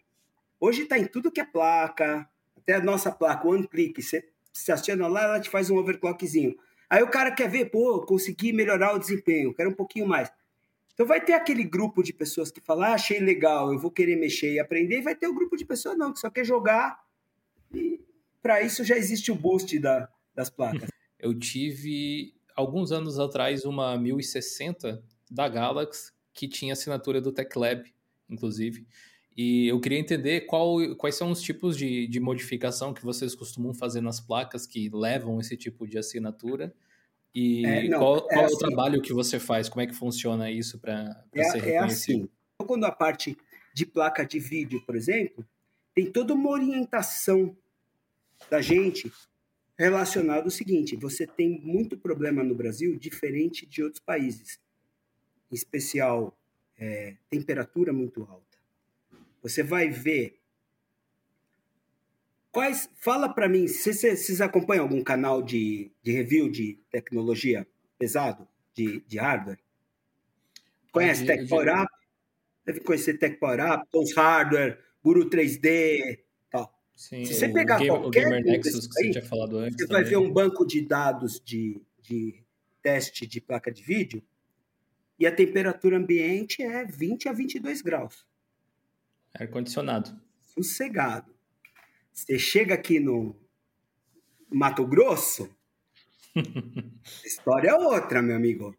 hoje 0.60 0.84
está 0.84 0.98
em 0.98 1.06
tudo 1.06 1.32
que 1.32 1.42
é 1.42 1.46
placa, 1.46 2.28
até 2.58 2.76
a 2.76 2.82
nossa 2.82 3.12
placa, 3.12 3.48
One 3.48 3.68
Click, 3.68 4.02
você 4.02 4.26
se 4.54 4.72
aciona 4.72 5.08
lá, 5.08 5.24
ela 5.24 5.40
te 5.40 5.50
faz 5.50 5.70
um 5.70 5.78
overclockzinho. 5.78 6.56
Aí 6.90 7.04
o 7.04 7.10
cara 7.10 7.32
quer 7.32 7.50
ver, 7.50 7.70
pô, 7.70 8.02
consegui 8.06 8.54
melhorar 8.54 8.96
o 8.96 9.00
desempenho, 9.00 9.54
quero 9.54 9.70
um 9.70 9.76
pouquinho 9.76 10.08
mais. 10.08 10.32
Então 10.94 11.06
vai 11.06 11.20
ter 11.20 11.34
aquele 11.34 11.64
grupo 11.64 12.04
de 12.04 12.14
pessoas 12.14 12.52
que 12.52 12.62
falam, 12.62 12.86
ah, 12.86 12.94
achei 12.94 13.20
legal, 13.20 13.74
eu 13.74 13.80
vou 13.80 13.92
querer 13.92 14.16
mexer 14.16 14.54
e 14.54 14.60
aprender, 14.60 15.00
e 15.00 15.02
vai 15.02 15.16
ter 15.16 15.28
o 15.28 15.34
grupo 15.34 15.58
de 15.58 15.66
pessoas 15.66 15.98
não, 15.98 16.14
que 16.14 16.20
só 16.20 16.30
quer 16.30 16.46
jogar. 16.46 17.04
E 17.74 18.00
para 18.42 18.62
isso 18.62 18.84
já 18.84 18.98
existe 18.98 19.32
o 19.32 19.36
boost 19.36 19.78
da, 19.80 20.10
das 20.34 20.50
placas. 20.50 20.90
Eu 21.20 21.38
tive 21.38 22.34
alguns 22.56 22.92
anos 22.92 23.20
atrás 23.20 23.64
uma 23.64 23.96
1060 23.96 25.04
da 25.30 25.48
Galaxy 25.48 26.12
que 26.34 26.48
tinha 26.48 26.74
assinatura 26.74 27.22
do 27.22 27.32
TechLab, 27.32 27.94
inclusive. 28.32 28.86
E 29.36 29.68
eu 29.68 29.80
queria 29.80 30.00
entender 30.00 30.42
qual, 30.42 30.96
quais 30.98 31.16
são 31.16 31.32
os 31.32 31.42
tipos 31.42 31.78
de, 31.78 32.08
de 32.08 32.20
modificação 32.20 32.94
que 32.94 33.04
vocês 33.04 33.34
costumam 33.34 33.74
fazer 33.74 34.02
nas 34.02 34.20
placas 34.20 34.68
que 34.68 34.90
levam 34.90 35.40
esse 35.40 35.56
tipo 35.56 35.88
de 35.88 35.98
assinatura. 35.98 36.74
E 37.34 37.66
é, 37.66 37.88
não, 37.88 38.00
qual, 38.00 38.18
é, 38.18 38.20
qual 38.20 38.30
assim, 38.30 38.36
é 38.36 38.42
o 38.42 38.46
assim. 38.46 38.58
trabalho 38.58 39.02
que 39.02 39.14
você 39.14 39.40
faz? 39.40 39.70
Como 39.70 39.82
é 39.82 39.88
que 39.88 39.94
funciona 39.94 40.52
isso 40.52 40.80
para 40.80 41.26
é, 41.34 41.44
ser 41.46 41.60
reconhecido? 41.60 41.80
É 41.80 42.24
assim. 42.24 42.30
Quando 42.68 42.84
a 42.86 42.92
parte 42.92 43.38
de 43.74 43.86
placa 43.86 44.26
de 44.26 44.38
vídeo, 44.38 44.82
por 44.86 44.96
exemplo, 44.96 45.46
tem 45.96 46.12
toda 46.12 46.34
uma 46.34 46.50
orientação 46.50 47.56
da 48.50 48.62
gente 48.62 49.12
relacionado 49.78 50.46
ao 50.46 50.52
seguinte: 50.52 50.96
você 50.98 51.26
tem 51.26 51.60
muito 51.62 51.98
problema 51.98 52.44
no 52.44 52.54
Brasil 52.54 52.98
diferente 53.00 53.66
de 53.66 53.82
outros 53.82 54.04
países, 54.04 54.60
em 55.50 55.56
especial 55.56 56.38
é, 56.82 57.16
temperatura 57.30 57.94
muito 57.94 58.24
alta. 58.24 58.58
Você 59.44 59.62
vai 59.62 59.88
ver 59.88 60.40
quais. 62.52 62.90
Fala 62.96 63.30
para 63.30 63.48
mim, 63.48 63.68
vocês, 63.68 64.02
vocês 64.02 64.42
acompanham 64.42 64.84
algum 64.84 65.04
canal 65.04 65.44
de, 65.44 65.92
de 66.02 66.12
review 66.12 66.50
de 66.50 66.80
tecnologia 66.90 67.68
pesado, 68.00 68.48
de, 68.74 69.02
de 69.02 69.20
hardware? 69.20 69.60
Conhece 70.92 71.26
Tech 71.26 71.48
Power 71.48 71.84
Up? 71.84 71.92
Deve 72.66 72.80
conhecer 72.80 73.18
Tech 73.20 73.38
Power 73.38 73.74
Up, 73.74 73.88
Tons 73.92 74.14
Hardware, 74.14 74.80
Guru 75.04 75.30
3D, 75.30 76.20
Sim, 76.96 77.26
Se 77.26 77.34
você 77.34 77.50
pegar 77.50 77.82
o, 77.82 77.88
qualquer 77.88 78.26
Gamer 78.26 78.44
Nexus 78.44 78.86
que 78.86 78.94
você 78.94 79.10
tinha 79.10 79.26
falado 79.26 79.58
antes. 79.58 79.76
Você 79.76 79.88
também. 79.88 80.04
vai 80.04 80.10
ver 80.12 80.18
um 80.18 80.32
banco 80.32 80.64
de 80.64 80.86
dados 80.86 81.42
de, 81.44 81.82
de 82.00 82.44
teste 82.84 83.26
de 83.26 83.42
placa 83.42 83.72
de 83.72 83.82
vídeo 83.82 84.22
e 85.22 85.28
a 85.28 85.32
temperatura 85.32 85.98
ambiente 85.98 86.64
é 86.64 86.84
20 86.84 87.30
a 87.30 87.32
22 87.32 87.84
graus. 87.84 88.26
Ar-condicionado. 89.36 90.20
Sossegado. 90.42 91.32
Você 92.12 92.40
chega 92.40 92.74
aqui 92.74 93.00
no 93.00 93.36
Mato 94.50 94.84
Grosso, 94.84 95.56
história 97.24 97.70
é 97.70 97.76
outra, 97.76 98.20
meu 98.20 98.36
amigo. 98.36 98.76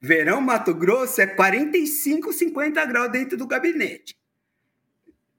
Verão 0.00 0.40
Mato 0.40 0.74
Grosso 0.74 1.20
é 1.20 1.28
45, 1.28 2.32
50 2.32 2.84
graus 2.86 3.12
dentro 3.12 3.38
do 3.38 3.46
gabinete. 3.46 4.18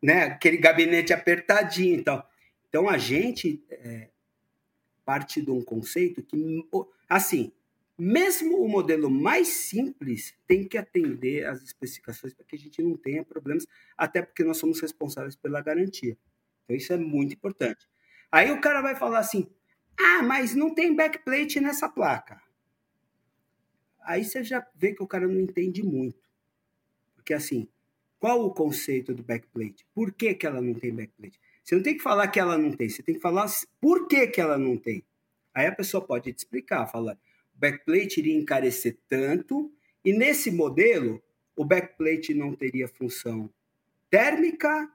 Né? 0.02 0.24
Aquele 0.24 0.56
gabinete 0.56 1.12
apertadinho 1.12 2.00
e 2.00 2.04
tal. 2.04 2.30
Então 2.70 2.88
a 2.88 2.98
gente 2.98 3.62
é, 3.70 4.08
parte 5.04 5.42
de 5.42 5.52
um 5.52 5.62
conceito 5.62 6.24
que, 6.24 6.66
assim, 7.10 7.52
mesmo 7.98 8.62
o 8.62 8.68
modelo 8.68 9.10
mais 9.10 9.48
simples 9.48 10.36
tem 10.46 10.68
que 10.68 10.78
atender 10.78 11.46
às 11.46 11.62
especificações 11.62 12.34
para 12.34 12.46
que 12.46 12.56
a 12.56 12.60
gente 12.60 12.82
não 12.82 12.98
tenha 12.98 13.24
problemas, 13.24 13.66
até 13.98 14.22
porque 14.22 14.44
nós 14.44 14.58
somos 14.58 14.80
responsáveis 14.80 15.36
pela 15.36 15.62
garantia. 15.62 16.18
Então 16.64 16.76
isso 16.76 16.92
é 16.92 16.98
muito 16.98 17.34
importante. 17.34 17.88
Aí 18.32 18.52
o 18.52 18.60
cara 18.60 18.82
vai 18.82 18.96
falar 18.96 19.20
assim: 19.20 19.50
ah, 19.98 20.22
mas 20.24 20.54
não 20.56 20.74
tem 20.74 20.96
backplate 20.96 21.60
nessa 21.60 21.88
placa. 21.88 22.42
Aí 24.02 24.24
você 24.24 24.44
já 24.44 24.66
vê 24.76 24.94
que 24.94 25.02
o 25.02 25.08
cara 25.08 25.28
não 25.28 25.40
entende 25.40 25.82
muito. 25.82 26.20
Porque 27.16 27.34
assim, 27.34 27.68
qual 28.20 28.46
o 28.46 28.54
conceito 28.54 29.14
do 29.14 29.24
backplate? 29.24 29.86
Por 29.94 30.12
que, 30.12 30.34
que 30.36 30.46
ela 30.46 30.62
não 30.62 30.74
tem 30.74 30.94
backplate? 30.94 31.40
Você 31.64 31.76
não 31.76 31.82
tem 31.82 31.98
que 31.98 32.04
falar 32.04 32.28
que 32.28 32.40
ela 32.40 32.58
não 32.58 32.72
tem, 32.72 32.88
você 32.88 33.02
tem 33.02 33.16
que 33.16 33.22
falar 33.22 33.48
por 33.82 34.08
que, 34.08 34.28
que 34.28 34.40
ela 34.40 34.58
não 34.58 34.78
tem. 34.78 35.04
Aí 35.54 35.66
a 35.66 35.72
pessoa 35.72 36.06
pode 36.06 36.32
te 36.32 36.38
explicar, 36.40 36.86
falar, 36.86 37.18
backplate 37.66 38.20
iria 38.20 38.36
encarecer 38.36 38.98
tanto, 39.08 39.72
e 40.04 40.14
nesse 40.14 40.52
modelo, 40.52 41.22
o 41.56 41.66
backplate 41.66 42.34
não 42.34 42.54
teria 42.54 42.88
função 42.88 43.50
térmica 44.10 44.90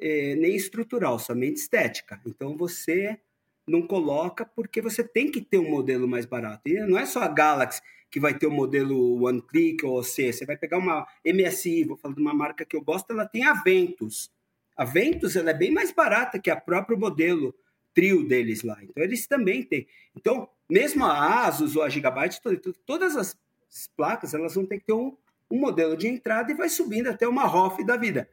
eh, 0.00 0.34
nem 0.34 0.54
estrutural, 0.54 1.18
somente 1.18 1.56
estética. 1.56 2.20
Então 2.26 2.56
você 2.56 3.18
não 3.66 3.86
coloca 3.86 4.44
porque 4.44 4.82
você 4.82 5.02
tem 5.02 5.30
que 5.30 5.40
ter 5.40 5.58
um 5.58 5.70
modelo 5.70 6.06
mais 6.06 6.26
barato. 6.26 6.68
E 6.68 6.78
não 6.80 6.98
é 6.98 7.06
só 7.06 7.20
a 7.22 7.28
Galaxy 7.28 7.80
que 8.10 8.20
vai 8.20 8.36
ter 8.36 8.46
o 8.46 8.50
modelo 8.50 9.24
One 9.24 9.40
Click 9.40 9.84
ou 9.86 10.02
C. 10.02 10.32
Você 10.32 10.44
vai 10.44 10.56
pegar 10.56 10.78
uma 10.78 11.06
MSI, 11.24 11.84
vou 11.84 11.96
falar 11.96 12.14
de 12.14 12.20
uma 12.20 12.34
marca 12.34 12.64
que 12.64 12.76
eu 12.76 12.82
gosto, 12.82 13.10
ela 13.10 13.26
tem 13.26 13.44
a 13.44 13.54
Ventus. 13.54 14.30
A 14.76 14.84
Ventus 14.84 15.36
ela 15.36 15.50
é 15.50 15.54
bem 15.54 15.72
mais 15.72 15.90
barata 15.90 16.38
que 16.38 16.50
a 16.50 16.56
próprio 16.56 16.98
modelo 16.98 17.54
trio 17.94 18.26
deles 18.26 18.62
lá. 18.62 18.78
Então 18.82 19.02
eles 19.02 19.26
também 19.26 19.62
têm. 19.62 19.86
Então 20.14 20.48
mesmo 20.68 21.04
a 21.04 21.46
Asus 21.46 21.76
ou 21.76 21.82
a 21.82 21.88
Gigabyte, 21.88 22.40
todas 22.86 23.16
as 23.16 23.36
placas 23.96 24.34
elas 24.34 24.54
vão 24.54 24.66
ter 24.66 24.78
que 24.78 24.86
ter 24.86 24.92
um, 24.92 25.16
um 25.50 25.58
modelo 25.58 25.96
de 25.96 26.08
entrada 26.08 26.50
e 26.50 26.54
vai 26.54 26.68
subindo 26.68 27.08
até 27.08 27.28
uma 27.28 27.44
ROF 27.44 27.84
da 27.84 27.96
vida. 27.96 28.28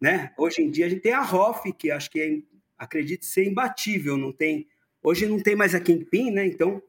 Né? 0.00 0.32
Hoje 0.36 0.62
em 0.62 0.70
dia 0.70 0.86
a 0.86 0.88
gente 0.88 1.02
tem 1.02 1.12
a 1.12 1.22
ROF, 1.22 1.72
que 1.72 1.90
acho 1.90 2.10
que 2.10 2.20
é, 2.20 2.38
acredito 2.76 3.24
ser 3.24 3.44
imbatível, 3.46 4.16
não 4.16 4.32
tem. 4.32 4.66
Hoje 5.02 5.26
não 5.26 5.40
tem 5.40 5.54
mais 5.54 5.74
a 5.74 5.80
Kingpin, 5.80 6.30
né? 6.30 6.46
Então, 6.46 6.82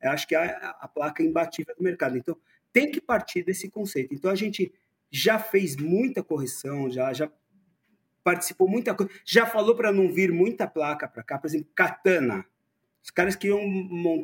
acho 0.00 0.26
que 0.26 0.34
é 0.34 0.38
a, 0.38 0.76
a 0.80 0.88
placa 0.88 1.22
imbatível 1.22 1.74
do 1.76 1.82
mercado. 1.82 2.16
Então, 2.16 2.36
tem 2.72 2.90
que 2.90 3.00
partir 3.00 3.42
desse 3.42 3.68
conceito. 3.68 4.14
Então, 4.14 4.30
a 4.30 4.34
gente 4.34 4.72
já 5.10 5.38
fez 5.38 5.76
muita 5.76 6.22
correção, 6.22 6.90
já, 6.90 7.12
já 7.12 7.30
participou 8.22 8.68
muita 8.68 8.94
coisa, 8.94 9.12
já 9.24 9.46
falou 9.46 9.74
para 9.74 9.92
não 9.92 10.12
vir 10.12 10.32
muita 10.32 10.66
placa 10.66 11.08
para 11.08 11.22
cá, 11.22 11.38
por 11.38 11.46
exemplo, 11.46 11.68
Katana. 11.74 12.44
Os 13.02 13.10
caras 13.10 13.34
queriam 13.34 13.60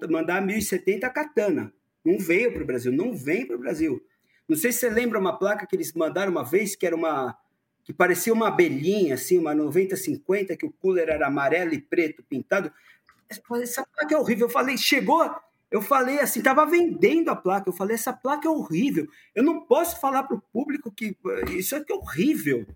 mandar 0.08 0.40
1070 0.40 1.10
Katana. 1.10 1.72
Não 2.04 2.18
veio 2.18 2.52
para 2.52 2.62
o 2.62 2.66
Brasil, 2.66 2.92
não 2.92 3.12
vem 3.12 3.44
para 3.44 3.56
o 3.56 3.58
Brasil. 3.58 4.00
Não 4.48 4.56
sei 4.56 4.72
se 4.72 4.78
você 4.78 4.88
lembra 4.88 5.18
uma 5.18 5.36
placa 5.36 5.66
que 5.66 5.76
eles 5.76 5.92
mandaram 5.92 6.32
uma 6.32 6.44
vez, 6.44 6.74
que 6.74 6.86
era 6.86 6.96
uma. 6.96 7.36
que 7.84 7.92
parecia 7.92 8.32
uma 8.32 8.48
abelhinha, 8.48 9.14
assim, 9.14 9.36
uma 9.36 9.54
9050, 9.54 10.56
que 10.56 10.64
o 10.64 10.72
cooler 10.72 11.08
era 11.08 11.26
amarelo 11.26 11.74
e 11.74 11.80
preto 11.80 12.22
pintado. 12.22 12.72
Essa 13.28 13.84
placa 13.84 14.14
é 14.14 14.16
horrível. 14.16 14.46
Eu 14.46 14.50
falei, 14.50 14.78
chegou. 14.78 15.30
Eu 15.70 15.82
falei 15.82 16.18
assim, 16.18 16.38
estava 16.38 16.64
vendendo 16.64 17.28
a 17.28 17.36
placa. 17.36 17.68
Eu 17.68 17.74
falei, 17.74 17.94
essa 17.94 18.12
placa 18.12 18.48
é 18.48 18.50
horrível. 18.50 19.06
Eu 19.34 19.42
não 19.42 19.66
posso 19.66 20.00
falar 20.00 20.22
para 20.22 20.36
o 20.36 20.40
público 20.40 20.90
que 20.90 21.14
isso 21.50 21.76
aqui 21.76 21.92
é 21.92 21.96
horrível. 21.96 22.66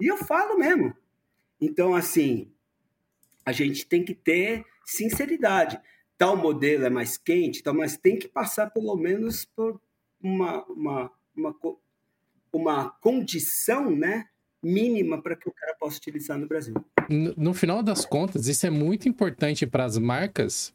E 0.00 0.06
eu 0.06 0.16
falo 0.16 0.58
mesmo. 0.58 0.94
Então, 1.60 1.94
assim, 1.94 2.50
a 3.44 3.52
gente 3.52 3.86
tem 3.86 4.04
que 4.04 4.14
ter 4.14 4.64
sinceridade. 4.84 5.78
Tal 6.16 6.36
modelo 6.36 6.84
é 6.84 6.90
mais 6.90 7.16
quente, 7.16 7.62
tal, 7.62 7.74
mas 7.74 7.96
tem 7.96 8.18
que 8.18 8.28
passar 8.28 8.70
pelo 8.70 8.96
menos 8.96 9.44
por 9.44 9.80
uma, 10.22 10.64
uma, 10.64 11.10
uma, 11.34 11.56
uma 12.52 12.90
condição 13.00 13.90
né, 13.90 14.26
mínima 14.62 15.22
para 15.22 15.36
que 15.36 15.48
o 15.48 15.52
cara 15.52 15.74
possa 15.78 15.98
utilizar 15.98 16.38
no 16.38 16.46
Brasil. 16.46 16.74
No, 17.08 17.34
no 17.36 17.54
final 17.54 17.82
das 17.82 18.04
contas, 18.04 18.46
isso 18.46 18.66
é 18.66 18.70
muito 18.70 19.08
importante 19.08 19.66
para 19.66 19.84
as 19.84 19.96
marcas, 19.96 20.74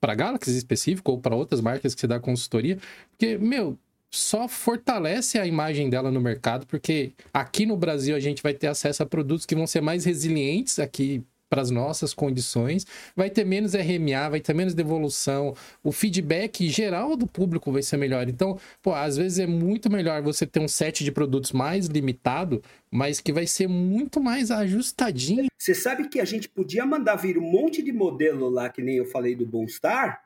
para 0.00 0.12
a 0.12 0.16
Galaxy 0.16 0.56
específico 0.56 1.12
ou 1.12 1.20
para 1.20 1.36
outras 1.36 1.60
marcas 1.60 1.94
que 1.94 2.00
você 2.00 2.06
dá 2.06 2.18
consultoria, 2.18 2.78
porque, 3.10 3.36
meu, 3.38 3.78
só 4.10 4.48
fortalece 4.48 5.38
a 5.38 5.46
imagem 5.46 5.90
dela 5.90 6.10
no 6.10 6.20
mercado, 6.20 6.66
porque 6.66 7.12
aqui 7.32 7.66
no 7.66 7.76
Brasil 7.76 8.16
a 8.16 8.20
gente 8.20 8.42
vai 8.42 8.54
ter 8.54 8.68
acesso 8.68 9.02
a 9.02 9.06
produtos 9.06 9.46
que 9.46 9.54
vão 9.54 9.66
ser 9.66 9.80
mais 9.80 10.04
resilientes 10.04 10.78
aqui 10.78 11.24
para 11.48 11.62
as 11.62 11.70
nossas 11.70 12.12
condições, 12.12 12.84
vai 13.14 13.30
ter 13.30 13.44
menos 13.44 13.74
RMA, 13.74 14.28
vai 14.30 14.40
ter 14.40 14.54
menos 14.54 14.74
devolução, 14.74 15.54
o 15.82 15.92
feedback 15.92 16.68
geral 16.68 17.16
do 17.16 17.26
público 17.26 17.70
vai 17.70 17.82
ser 17.82 17.96
melhor. 17.96 18.28
Então, 18.28 18.58
pô, 18.82 18.92
às 18.92 19.16
vezes 19.16 19.38
é 19.38 19.46
muito 19.46 19.90
melhor 19.90 20.22
você 20.22 20.44
ter 20.44 20.60
um 20.60 20.68
set 20.68 21.04
de 21.04 21.12
produtos 21.12 21.52
mais 21.52 21.86
limitado, 21.86 22.62
mas 22.90 23.20
que 23.20 23.32
vai 23.32 23.46
ser 23.46 23.68
muito 23.68 24.20
mais 24.20 24.50
ajustadinho. 24.50 25.46
Você 25.56 25.74
sabe 25.74 26.08
que 26.08 26.20
a 26.20 26.24
gente 26.24 26.48
podia 26.48 26.84
mandar 26.84 27.16
vir 27.16 27.38
um 27.38 27.48
monte 27.48 27.82
de 27.82 27.92
modelo 27.92 28.48
lá, 28.48 28.68
que 28.68 28.82
nem 28.82 28.96
eu 28.96 29.06
falei 29.06 29.34
do 29.34 29.46
Bonstar, 29.46 30.25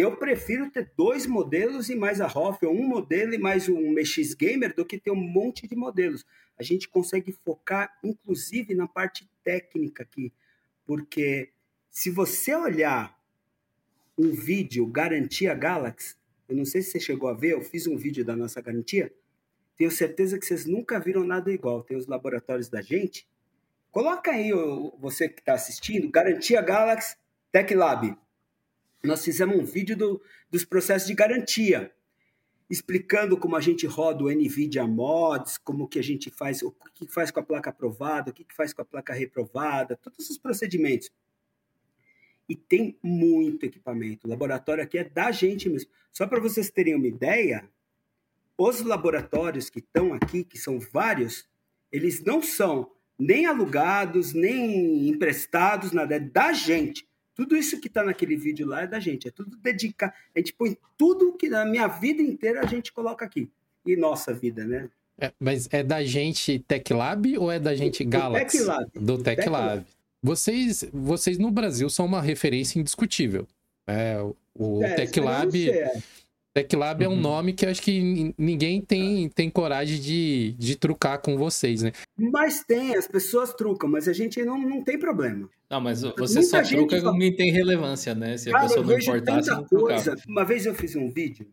eu 0.00 0.16
prefiro 0.16 0.70
ter 0.70 0.90
dois 0.96 1.26
modelos 1.26 1.90
e 1.90 1.94
mais 1.94 2.20
a 2.20 2.26
ROF, 2.26 2.64
ou 2.64 2.74
um 2.74 2.86
modelo 2.86 3.34
e 3.34 3.38
mais 3.38 3.68
um 3.68 3.92
MX 3.92 4.34
Gamer, 4.34 4.74
do 4.74 4.86
que 4.86 4.98
ter 4.98 5.10
um 5.10 5.16
monte 5.16 5.66
de 5.68 5.76
modelos. 5.76 6.24
A 6.58 6.62
gente 6.62 6.88
consegue 6.88 7.32
focar, 7.44 7.98
inclusive, 8.02 8.74
na 8.74 8.88
parte 8.88 9.28
técnica 9.44 10.02
aqui, 10.02 10.32
porque 10.86 11.50
se 11.90 12.10
você 12.10 12.54
olhar 12.54 13.18
um 14.16 14.30
vídeo 14.30 14.86
Garantia 14.86 15.54
Galaxy, 15.54 16.16
eu 16.48 16.56
não 16.56 16.64
sei 16.64 16.82
se 16.82 16.92
você 16.92 17.00
chegou 17.00 17.28
a 17.28 17.34
ver, 17.34 17.52
eu 17.52 17.62
fiz 17.62 17.86
um 17.86 17.96
vídeo 17.96 18.24
da 18.24 18.34
nossa 18.34 18.60
garantia, 18.60 19.12
tenho 19.76 19.90
certeza 19.90 20.38
que 20.38 20.46
vocês 20.46 20.64
nunca 20.64 21.00
viram 21.00 21.24
nada 21.24 21.50
igual. 21.52 21.82
Tem 21.82 21.96
os 21.96 22.06
laboratórios 22.06 22.68
da 22.68 22.80
gente. 22.80 23.26
Coloca 23.90 24.30
aí, 24.30 24.50
você 24.98 25.28
que 25.28 25.40
está 25.40 25.54
assistindo, 25.54 26.10
Garantia 26.10 26.62
Galaxy 26.62 27.16
Tech 27.50 27.74
Lab 27.74 28.16
nós 29.02 29.24
fizemos 29.24 29.56
um 29.56 29.64
vídeo 29.64 29.96
do, 29.96 30.22
dos 30.50 30.64
processos 30.64 31.08
de 31.08 31.14
garantia, 31.14 31.92
explicando 32.70 33.36
como 33.36 33.56
a 33.56 33.60
gente 33.60 33.86
roda 33.86 34.24
o 34.24 34.30
NVIDIA 34.30 34.86
Mods, 34.86 35.58
como 35.58 35.88
que 35.88 35.98
a 35.98 36.02
gente 36.02 36.30
faz, 36.30 36.62
o 36.62 36.72
que 36.94 37.06
faz 37.06 37.30
com 37.30 37.40
a 37.40 37.42
placa 37.42 37.70
aprovada, 37.70 38.30
o 38.30 38.34
que 38.34 38.46
faz 38.54 38.72
com 38.72 38.82
a 38.82 38.84
placa 38.84 39.12
reprovada, 39.12 39.96
todos 39.96 40.30
os 40.30 40.38
procedimentos. 40.38 41.10
E 42.48 42.56
tem 42.56 42.98
muito 43.02 43.66
equipamento. 43.66 44.26
O 44.26 44.30
laboratório 44.30 44.82
aqui 44.82 44.98
é 44.98 45.04
da 45.04 45.30
gente 45.30 45.68
mesmo. 45.68 45.90
Só 46.12 46.26
para 46.26 46.40
vocês 46.40 46.70
terem 46.70 46.94
uma 46.94 47.06
ideia, 47.06 47.68
os 48.56 48.80
laboratórios 48.80 49.68
que 49.68 49.78
estão 49.80 50.14
aqui, 50.14 50.44
que 50.44 50.58
são 50.58 50.78
vários, 50.78 51.48
eles 51.90 52.22
não 52.22 52.42
são 52.42 52.90
nem 53.18 53.46
alugados, 53.46 54.32
nem 54.32 55.08
emprestados, 55.08 55.92
nada, 55.92 56.16
é 56.16 56.20
da 56.20 56.52
gente. 56.52 57.06
Tudo 57.34 57.56
isso 57.56 57.80
que 57.80 57.88
está 57.88 58.02
naquele 58.02 58.36
vídeo 58.36 58.66
lá 58.66 58.82
é 58.82 58.86
da 58.86 59.00
gente, 59.00 59.28
é 59.28 59.30
tudo 59.30 59.56
dedicado. 59.56 60.12
A 60.34 60.38
gente 60.38 60.52
põe 60.52 60.76
tudo 60.96 61.32
que 61.32 61.48
na 61.48 61.64
minha 61.64 61.88
vida 61.88 62.22
inteira 62.22 62.60
a 62.60 62.66
gente 62.66 62.92
coloca 62.92 63.24
aqui. 63.24 63.50
E 63.84 63.96
nossa 63.96 64.32
vida, 64.32 64.64
né? 64.64 64.88
É, 65.18 65.32
mas 65.38 65.68
é 65.72 65.82
da 65.82 66.02
gente 66.04 66.58
Tech 66.60 66.92
Lab 66.92 67.38
ou 67.38 67.50
é 67.50 67.58
da 67.58 67.74
gente 67.74 68.04
Galaxy? 68.04 68.58
Do 68.58 68.64
Tech 68.64 68.68
Lab. 68.68 68.90
Do 68.94 69.18
Tech, 69.22 69.42
Tech. 69.42 69.86
Vocês, 70.22 70.84
vocês 70.92 71.38
no 71.38 71.50
Brasil 71.50 71.90
são 71.90 72.06
uma 72.06 72.22
referência 72.22 72.78
indiscutível. 72.78 73.46
É, 73.86 74.16
o 74.54 74.82
é, 74.82 74.94
Tech 74.94 75.20
Lab. 75.20 75.70
É. 75.70 76.00
TechLab 76.54 77.04
uhum. 77.04 77.10
é 77.10 77.14
um 77.14 77.16
uhum. 77.16 77.20
nome 77.20 77.52
que 77.54 77.64
acho 77.64 77.80
que 77.80 78.34
ninguém 78.36 78.80
tem, 78.82 79.28
tem 79.28 79.48
coragem 79.48 79.98
de, 79.98 80.52
de 80.58 80.76
trucar 80.76 81.20
com 81.20 81.36
vocês, 81.36 81.82
né? 81.82 81.92
Mas 82.16 82.62
tem, 82.62 82.94
as 82.94 83.06
pessoas 83.06 83.54
trucam, 83.54 83.88
mas 83.88 84.06
a 84.06 84.12
gente 84.12 84.42
não, 84.44 84.58
não 84.58 84.84
tem 84.84 84.98
problema. 84.98 85.48
Não, 85.70 85.80
mas 85.80 86.02
você 86.02 86.40
Muita 86.40 86.42
só 86.42 86.62
truca 86.62 87.00
quando 87.00 87.18
fala... 87.18 87.36
tem 87.36 87.50
relevância, 87.50 88.14
né? 88.14 88.36
Se 88.36 88.50
a 88.50 88.52
Cara, 88.52 88.68
pessoa 88.68 88.86
não 88.86 88.98
importasse, 88.98 89.50
não 89.50 89.64
coisa. 89.64 90.16
Uma 90.28 90.44
vez 90.44 90.66
eu 90.66 90.74
fiz 90.74 90.94
um 90.94 91.10
vídeo 91.10 91.50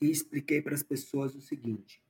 e 0.00 0.10
expliquei 0.10 0.62
para 0.62 0.74
as 0.74 0.82
pessoas 0.82 1.34
o 1.34 1.40
seguinte: 1.40 2.02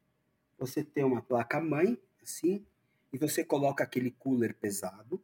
você 0.57 0.85
tem 0.85 1.03
uma 1.03 1.21
placa-mãe, 1.21 1.99
assim, 2.23 2.64
e 3.12 3.19
você 3.19 3.45
coloca 3.45 3.83
aquele 3.83 4.12
cooler 4.12 4.55
pesado 4.55 5.21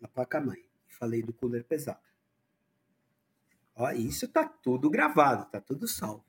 na 0.00 0.06
placa-mãe. 0.06 0.64
Falei 0.86 1.22
do 1.22 1.32
cooler 1.32 1.64
pesado 1.64 2.07
Ó, 3.78 3.92
isso 3.92 4.24
está 4.24 4.44
tudo 4.44 4.90
gravado, 4.90 5.44
está 5.44 5.60
tudo 5.60 5.86
salvo. 5.86 6.24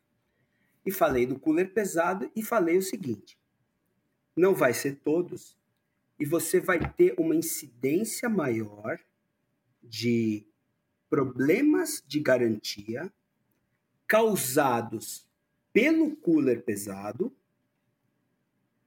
E 0.86 0.91
falei 0.91 1.26
do 1.26 1.39
cooler 1.39 1.74
pesado 1.74 2.32
e 2.36 2.43
falei 2.43 2.78
o 2.78 2.82
seguinte: 2.82 3.39
não 4.36 4.54
vai 4.54 4.72
ser 4.72 4.97
todos, 4.97 5.58
e 6.20 6.26
você 6.26 6.60
vai 6.60 6.80
ter 6.93 7.16
uma 7.18 7.36
incidência 7.36 8.30
maior 8.30 9.00
de 9.82 10.45
problemas 11.10 12.04
de 12.06 12.20
garantia 12.20 13.12
causados 14.06 15.28
pelo 15.74 16.16
cooler 16.18 16.64
pesado 16.64 17.36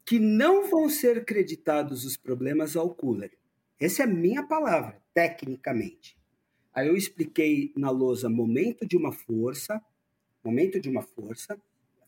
que 0.04 0.20
não 0.20 0.70
vão 0.70 0.88
ser 0.88 1.24
creditados 1.24 2.04
os 2.04 2.16
problemas 2.16 2.76
ao 2.76 2.94
cooler. 2.94 3.36
Essa 3.80 4.02
é 4.02 4.04
a 4.04 4.08
minha 4.08 4.46
palavra, 4.46 5.02
tecnicamente. 5.12 6.21
Aí 6.74 6.88
eu 6.88 6.96
expliquei 6.96 7.72
na 7.76 7.90
lousa 7.90 8.28
momento 8.28 8.86
de 8.86 8.96
uma 8.96 9.12
força, 9.12 9.82
momento 10.42 10.80
de 10.80 10.88
uma 10.88 11.02
força, 11.02 11.60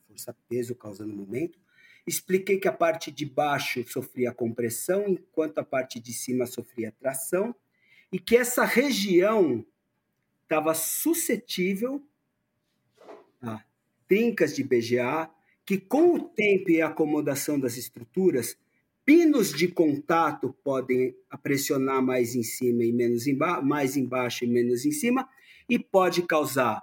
força 0.09 0.35
peso 0.49 0.75
causando 0.75 1.15
momento. 1.15 1.59
Expliquei 2.07 2.59
que 2.59 2.69
a 2.69 2.73
parte 2.73 3.11
de 3.11 3.27
baixo 3.27 3.85
sofria 3.89 4.33
compressão, 4.33 5.07
enquanto 5.09 5.59
a 5.59 5.65
parte 5.65 6.01
de 6.01 6.13
cima 6.13 6.47
sofria 6.47 6.93
tração, 6.93 7.55
e 8.11 8.19
que 8.19 8.37
essa 8.37 8.65
região 8.65 9.65
estava 10.43 10.75
suscetível 10.75 12.03
a 13.43 13.65
trincas 14.07 14.55
de 14.55 14.63
BGA, 14.63 15.31
que 15.65 15.79
com 15.79 16.15
o 16.15 16.21
tempo 16.21 16.71
e 16.71 16.81
a 16.81 16.89
acomodação 16.89 17.59
das 17.59 17.77
estruturas, 17.77 18.57
pinos 19.05 19.53
de 19.53 19.69
contato 19.69 20.55
podem 20.65 21.15
pressionar 21.43 22.03
mais 22.03 22.35
em 22.35 22.43
cima 22.43 22.85
e 22.85 22.93
menos 22.93 23.27
emba 23.27 23.61
mais 23.61 23.97
embaixo 23.97 24.45
e 24.45 24.49
menos 24.49 24.85
em 24.85 24.93
cima, 24.93 25.29
e 25.69 25.79
pode 25.79 26.23
causar 26.23 26.83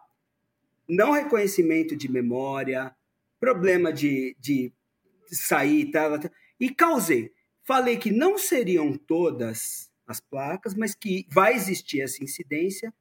não 0.87 1.11
reconhecimento 1.11 1.95
de 1.95 2.11
memória, 2.11 2.93
problema 3.39 3.93
de, 3.93 4.35
de 4.39 4.73
sair, 5.27 5.89
tá, 5.89 6.19
tá, 6.19 6.29
e 6.59 6.69
causei. 6.69 7.31
Falei 7.63 7.95
que 7.95 8.11
não 8.11 8.37
seriam 8.37 8.97
todas 8.97 9.89
as 10.05 10.19
placas, 10.19 10.75
mas 10.75 10.93
que 10.93 11.25
vai 11.31 11.53
existir 11.55 12.01
essa 12.01 12.21
incidência 12.21 12.93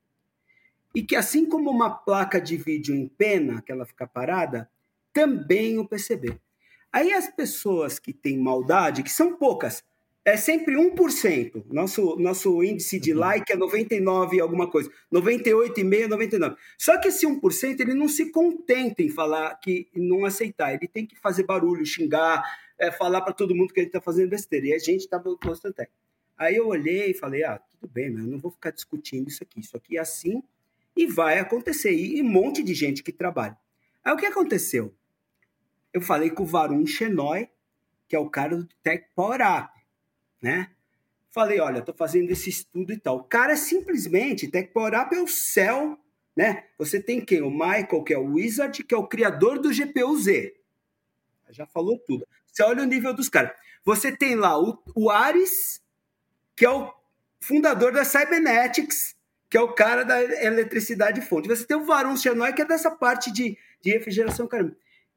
e 0.95 1.03
que 1.03 1.17
assim 1.17 1.45
como 1.47 1.69
uma 1.69 1.91
placa 1.91 2.41
de 2.41 2.57
vídeo 2.57 2.95
em 2.95 3.09
pena, 3.09 3.61
que 3.61 3.73
ela 3.73 3.85
fica 3.85 4.07
parada, 4.07 4.71
também 5.13 5.79
o 5.79 5.87
PCB. 5.87 6.41
Aí 6.93 7.13
as 7.13 7.29
pessoas 7.29 7.99
que 7.99 8.13
têm 8.13 8.39
maldade, 8.39 9.03
que 9.03 9.11
são 9.11 9.37
poucas, 9.37 9.85
é 10.25 10.37
sempre 10.37 10.75
1%. 10.75 11.65
Nosso, 11.71 12.17
nosso 12.17 12.63
índice 12.63 12.99
de 12.99 13.13
uhum. 13.13 13.19
like 13.19 13.53
é 13.53 13.57
99 13.57 14.37
e 14.37 14.41
alguma 14.41 14.71
coisa. 14.71 14.91
98,5, 15.13 16.09
99. 16.09 16.57
Só 16.79 16.99
que 16.99 17.09
esse 17.09 17.27
1%, 17.27 17.81
ele 17.81 17.95
não 17.95 18.09
se 18.09 18.31
contenta 18.31 19.03
em 19.03 19.09
falar 19.09 19.55
que 19.57 19.89
não 19.95 20.25
aceitar. 20.25 20.75
Ele 20.75 20.89
tem 20.89 21.07
que 21.07 21.17
fazer 21.17 21.45
barulho, 21.45 21.85
xingar, 21.87 22.43
é, 22.79 22.91
falar 22.91 23.23
para 23.23 23.33
todo 23.33 23.55
mundo 23.55 23.73
que 23.73 23.81
ele 23.81 23.87
está 23.87 24.01
fazendo 24.01 24.31
besteira. 24.31 24.67
E 24.67 24.75
a 24.75 24.79
gente 24.79 25.01
está 25.01 25.23
até. 25.65 25.89
Aí 26.37 26.57
eu 26.57 26.69
olhei 26.69 27.11
e 27.11 27.15
falei, 27.15 27.45
ah, 27.45 27.59
tudo 27.59 27.91
bem, 27.91 28.11
mas 28.11 28.25
eu 28.25 28.31
não 28.31 28.39
vou 28.39 28.51
ficar 28.51 28.71
discutindo 28.71 29.29
isso 29.29 29.43
aqui. 29.43 29.61
Isso 29.61 29.77
aqui 29.77 29.97
é 29.97 30.01
assim 30.01 30.43
e 30.97 31.07
vai 31.07 31.39
acontecer. 31.39 31.93
E 31.93 32.21
um 32.23 32.29
monte 32.29 32.63
de 32.63 32.75
gente 32.75 33.03
que 33.03 33.13
trabalha. 33.13 33.57
Aí 34.05 34.13
o 34.13 34.17
que 34.17 34.27
aconteceu? 34.27 34.95
Eu 35.93 36.01
falei 36.01 36.31
com 36.31 36.43
o 36.43 36.47
Varun 36.47 36.87
Chenoy, 36.87 37.49
que 38.09 38.17
é 38.17 38.19
o 38.19 38.31
cara 38.31 38.57
do 38.57 38.69
Tech 38.83 39.07
Power 39.15 39.41
Up, 39.41 39.71
né? 40.43 40.71
Falei, 41.31 41.61
olha, 41.61 41.81
tô 41.81 41.93
fazendo 41.93 42.31
esse 42.31 42.51
estudo 42.51 42.93
e 42.93 42.99
tal. 42.99 43.19
O 43.19 43.25
cara 43.25 43.57
simplesmente, 43.57 44.49
Tech 44.49 44.73
Power 44.73 45.01
Up 45.01 45.15
é 45.15 45.21
o 45.21 45.29
céu, 45.29 45.99
né? 46.37 46.65
Você 46.77 47.01
tem 47.01 47.25
quem? 47.25 47.43
O 47.43 47.51
Michael, 47.51 48.03
que 48.03 48.13
é 48.13 48.19
o 48.19 48.33
Wizard, 48.35 48.83
que 48.83 48.95
é 48.95 48.99
o 48.99 49.07
criador 49.07 49.61
do 49.61 49.71
GPU-Z. 49.71 50.55
Já 51.51 51.67
falou 51.67 51.99
tudo. 51.99 52.27
Você 52.47 52.63
olha 52.63 52.83
o 52.83 52.87
nível 52.87 53.15
dos 53.15 53.29
caras. 53.29 53.53
Você 53.85 54.11
tem 54.11 54.35
lá 54.35 54.61
o, 54.61 54.83
o 54.95 55.11
Ares, 55.11 55.81
que 56.57 56.65
é 56.65 56.71
o 56.71 56.93
fundador 57.41 57.93
da 57.93 58.05
Cybernetics, 58.05 59.17
que 59.49 59.57
é 59.57 59.61
o 59.61 59.73
cara 59.73 60.05
da 60.05 60.23
eletricidade 60.23 61.21
fonte. 61.21 61.49
Você 61.49 61.65
tem 61.65 61.77
o 61.77 61.85
Varun 61.85 62.17
Chenoy, 62.17 62.53
que 62.53 62.63
é 62.63 62.65
dessa 62.65 62.91
parte 62.91 63.33
de, 63.33 63.57
de 63.81 63.91
refrigeração. 63.91 64.47
Cara, 64.47 64.71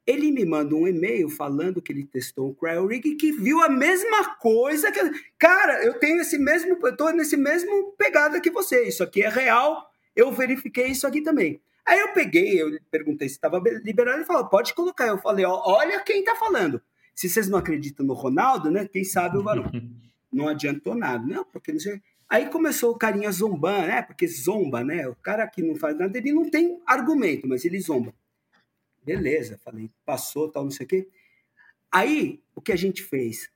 ele 0.06 0.32
me 0.32 0.46
manda 0.46 0.76
um 0.76 0.88
e-mail 0.88 1.30
falando 1.30 1.82
que 1.82 1.92
ele 1.92 2.06
testou 2.06 2.50
um 2.50 2.54
CryoRig 2.54 3.10
e 3.10 3.16
que 3.16 3.32
viu 3.32 3.62
a 3.62 3.70
mesma 3.70 4.36
coisa 4.36 4.92
que. 4.92 5.00
Cara, 5.40 5.84
eu 5.84 5.94
tenho 5.98 6.22
esse 6.22 6.38
mesmo. 6.38 6.78
Eu 6.86 6.96
tô 6.96 7.10
nesse 7.12 7.38
mesmo 7.38 7.94
pegada 7.98 8.42
que 8.42 8.52
você. 8.52 8.84
Isso 8.84 9.04
aqui 9.04 9.24
é 9.24 9.30
real. 9.30 9.90
Eu 10.16 10.32
verifiquei 10.32 10.88
isso 10.88 11.08
aqui 11.08 11.22
também. 11.22 11.62
Aí 11.86 12.00
eu 12.00 12.14
peguei, 12.14 12.62
eu 12.62 12.78
perguntei 12.92 13.28
se 13.28 13.36
estava 13.36 13.62
liberado, 13.84 14.18
ele 14.18 14.26
falou: 14.26 14.46
pode 14.48 14.74
colocar. 14.74 15.08
Eu 15.08 15.18
falei: 15.18 15.46
ó, 15.46 15.62
olha 15.66 16.00
quem 16.02 16.20
está 16.20 16.36
falando. 16.36 16.82
Se 17.16 17.30
vocês 17.30 17.48
não 17.48 17.60
acreditam 17.60 18.06
no 18.06 18.14
Ronaldo, 18.14 18.70
né? 18.70 18.88
Quem 18.88 19.04
sabe 19.04 19.38
o 19.38 19.44
Varão. 19.44 19.72
não 20.32 20.50
adiantou 20.50 20.96
nada. 20.96 21.26
Não, 21.26 21.46
porque 21.46 21.72
não 21.72 21.80
sei. 21.80 22.02
Aí 22.30 22.50
começou 22.50 22.92
o 22.92 22.98
carinha 22.98 23.32
zombando, 23.32 23.88
né? 23.88 24.02
Porque 24.02 24.28
zomba, 24.28 24.84
né? 24.84 25.08
O 25.08 25.16
cara 25.16 25.48
que 25.48 25.62
não 25.62 25.76
faz 25.76 25.98
nada, 25.98 26.18
ele 26.18 26.34
não 26.34 26.50
tem 26.50 26.82
argumento, 26.86 27.48
mas 27.48 27.64
ele 27.64 27.80
zomba. 27.80 28.14
Beleza, 29.06 29.60
falei, 29.64 29.90
passou, 30.06 30.50
tal, 30.50 30.64
não 30.64 30.72
sei 30.72 30.86
o 30.86 30.90
quê. 30.90 31.08
Aí, 31.92 32.42
o 32.56 32.62
que 32.62 32.72
a 32.72 32.76
gente 32.76 33.04
fez? 33.04 33.52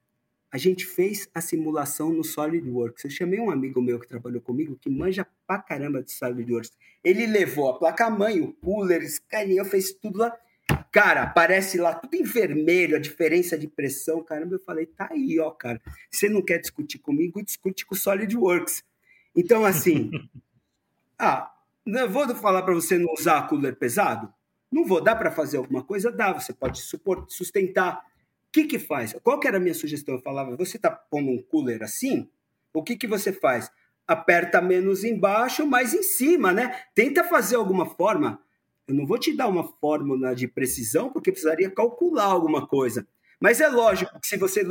A 0.51 0.57
gente 0.57 0.85
fez 0.85 1.29
a 1.33 1.41
simulação 1.41 2.11
no 2.11 2.23
SolidWorks. 2.23 3.03
Eu 3.03 3.09
chamei 3.09 3.39
um 3.39 3.49
amigo 3.51 3.81
meu 3.81 3.99
que 3.99 4.07
trabalhou 4.07 4.41
comigo, 4.41 4.77
que 4.79 4.89
manja 4.89 5.27
pra 5.45 5.59
caramba 5.59 6.01
de 6.01 6.11
SolidWorks. 6.11 6.71
Ele 7.03 7.25
levou 7.25 7.69
a 7.69 7.77
placa-mãe, 7.77 8.41
o 8.41 8.53
cooler, 8.53 9.01
escaneou, 9.01 9.65
fez 9.65 9.93
tudo 9.93 10.19
lá. 10.19 10.37
Cara, 10.91 11.23
aparece 11.23 11.77
lá 11.77 11.93
tudo 11.93 12.15
em 12.15 12.23
vermelho, 12.23 12.95
a 12.95 12.99
diferença 12.99 13.57
de 13.57 13.67
pressão. 13.67 14.23
Caramba, 14.23 14.55
eu 14.55 14.59
falei, 14.59 14.85
tá 14.85 15.09
aí, 15.11 15.39
ó, 15.39 15.51
cara. 15.51 15.81
Você 16.09 16.29
não 16.29 16.41
quer 16.41 16.59
discutir 16.59 16.99
comigo? 16.99 17.43
Discute 17.43 17.85
com 17.85 17.95
o 17.95 17.97
SolidWorks. 17.97 18.83
Então, 19.35 19.65
assim, 19.65 20.11
ah, 21.19 21.53
não 21.85 22.09
vou 22.09 22.27
falar 22.35 22.63
para 22.63 22.73
você 22.73 22.97
não 22.97 23.13
usar 23.13 23.47
cooler 23.47 23.75
pesado? 23.75 24.33
Não 24.77 24.85
vou, 24.85 25.01
dá 25.01 25.15
para 25.15 25.31
fazer 25.31 25.57
alguma 25.57 25.81
coisa? 25.81 26.11
Dá, 26.11 26.31
você 26.31 26.53
pode 26.53 26.79
sustentar. 27.29 27.97
O 27.97 28.51
que 28.51 28.65
que 28.65 28.77
faz? 28.77 29.15
Qual 29.23 29.39
que 29.39 29.47
era 29.47 29.57
a 29.57 29.59
minha 29.59 29.73
sugestão? 29.73 30.13
Eu 30.13 30.21
falava, 30.21 30.55
você 30.55 30.77
está 30.77 30.91
pondo 30.91 31.31
um 31.31 31.41
cooler 31.41 31.81
assim? 31.81 32.29
O 32.71 32.83
que 32.83 32.95
que 32.95 33.07
você 33.07 33.33
faz? 33.33 33.71
Aperta 34.07 34.61
menos 34.61 35.03
embaixo, 35.03 35.65
mais 35.65 35.95
em 35.95 36.03
cima, 36.03 36.53
né? 36.53 36.79
Tenta 36.93 37.23
fazer 37.23 37.55
alguma 37.55 37.87
forma. 37.87 38.39
Eu 38.87 38.93
não 38.93 39.07
vou 39.07 39.17
te 39.17 39.35
dar 39.35 39.47
uma 39.47 39.63
fórmula 39.63 40.35
de 40.35 40.47
precisão, 40.47 41.11
porque 41.11 41.31
precisaria 41.31 41.71
calcular 41.71 42.25
alguma 42.25 42.67
coisa. 42.67 43.07
Mas 43.39 43.59
é 43.59 43.67
lógico 43.67 44.19
que 44.19 44.27
se 44.27 44.37
você 44.37 44.63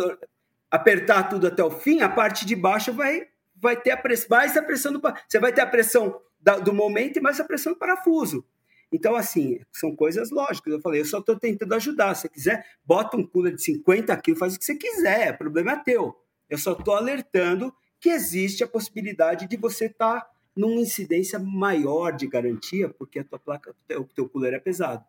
apertar 0.70 1.24
tudo 1.24 1.48
até 1.48 1.64
o 1.64 1.70
fim, 1.70 2.00
a 2.00 2.08
parte 2.08 2.46
de 2.46 2.54
baixo 2.54 2.92
vai, 2.92 3.26
vai 3.56 3.74
ter 3.74 3.90
a 3.90 3.96
pressão, 3.96 4.28
mais 4.30 4.56
a 4.56 4.62
pressão 4.62 4.92
do, 4.92 5.02
você 5.28 5.40
vai 5.40 5.52
ter 5.52 5.62
a 5.62 5.66
pressão 5.66 6.20
da, 6.40 6.60
do 6.60 6.72
momento 6.72 7.16
e 7.16 7.20
mais 7.20 7.40
a 7.40 7.44
pressão 7.44 7.72
do 7.72 7.78
parafuso. 7.78 8.46
Então, 8.92 9.16
assim, 9.16 9.60
são 9.72 9.94
coisas 9.94 10.30
lógicas. 10.30 10.72
Eu 10.72 10.80
falei, 10.80 11.00
eu 11.00 11.04
só 11.04 11.18
estou 11.18 11.38
tentando 11.38 11.74
ajudar. 11.74 12.14
Se 12.14 12.22
você 12.22 12.28
quiser, 12.28 12.66
bota 12.84 13.16
um 13.16 13.26
cooler 13.26 13.54
de 13.54 13.62
50 13.62 14.16
quilos, 14.18 14.38
faz 14.38 14.54
o 14.54 14.58
que 14.58 14.64
você 14.64 14.76
quiser, 14.76 15.34
o 15.34 15.38
problema 15.38 15.72
é 15.72 15.76
teu. 15.76 16.16
Eu 16.48 16.58
só 16.58 16.72
estou 16.72 16.94
alertando 16.94 17.74
que 18.00 18.08
existe 18.08 18.62
a 18.62 18.68
possibilidade 18.68 19.48
de 19.48 19.56
você 19.56 19.86
estar 19.86 20.20
tá 20.20 20.30
numa 20.56 20.80
incidência 20.80 21.38
maior 21.38 22.12
de 22.12 22.26
garantia, 22.26 22.88
porque 22.88 23.18
a 23.18 23.24
tua 23.24 23.38
placa, 23.38 23.74
o 23.98 24.04
teu 24.04 24.28
cooler 24.28 24.54
é 24.54 24.58
pesado. 24.58 25.04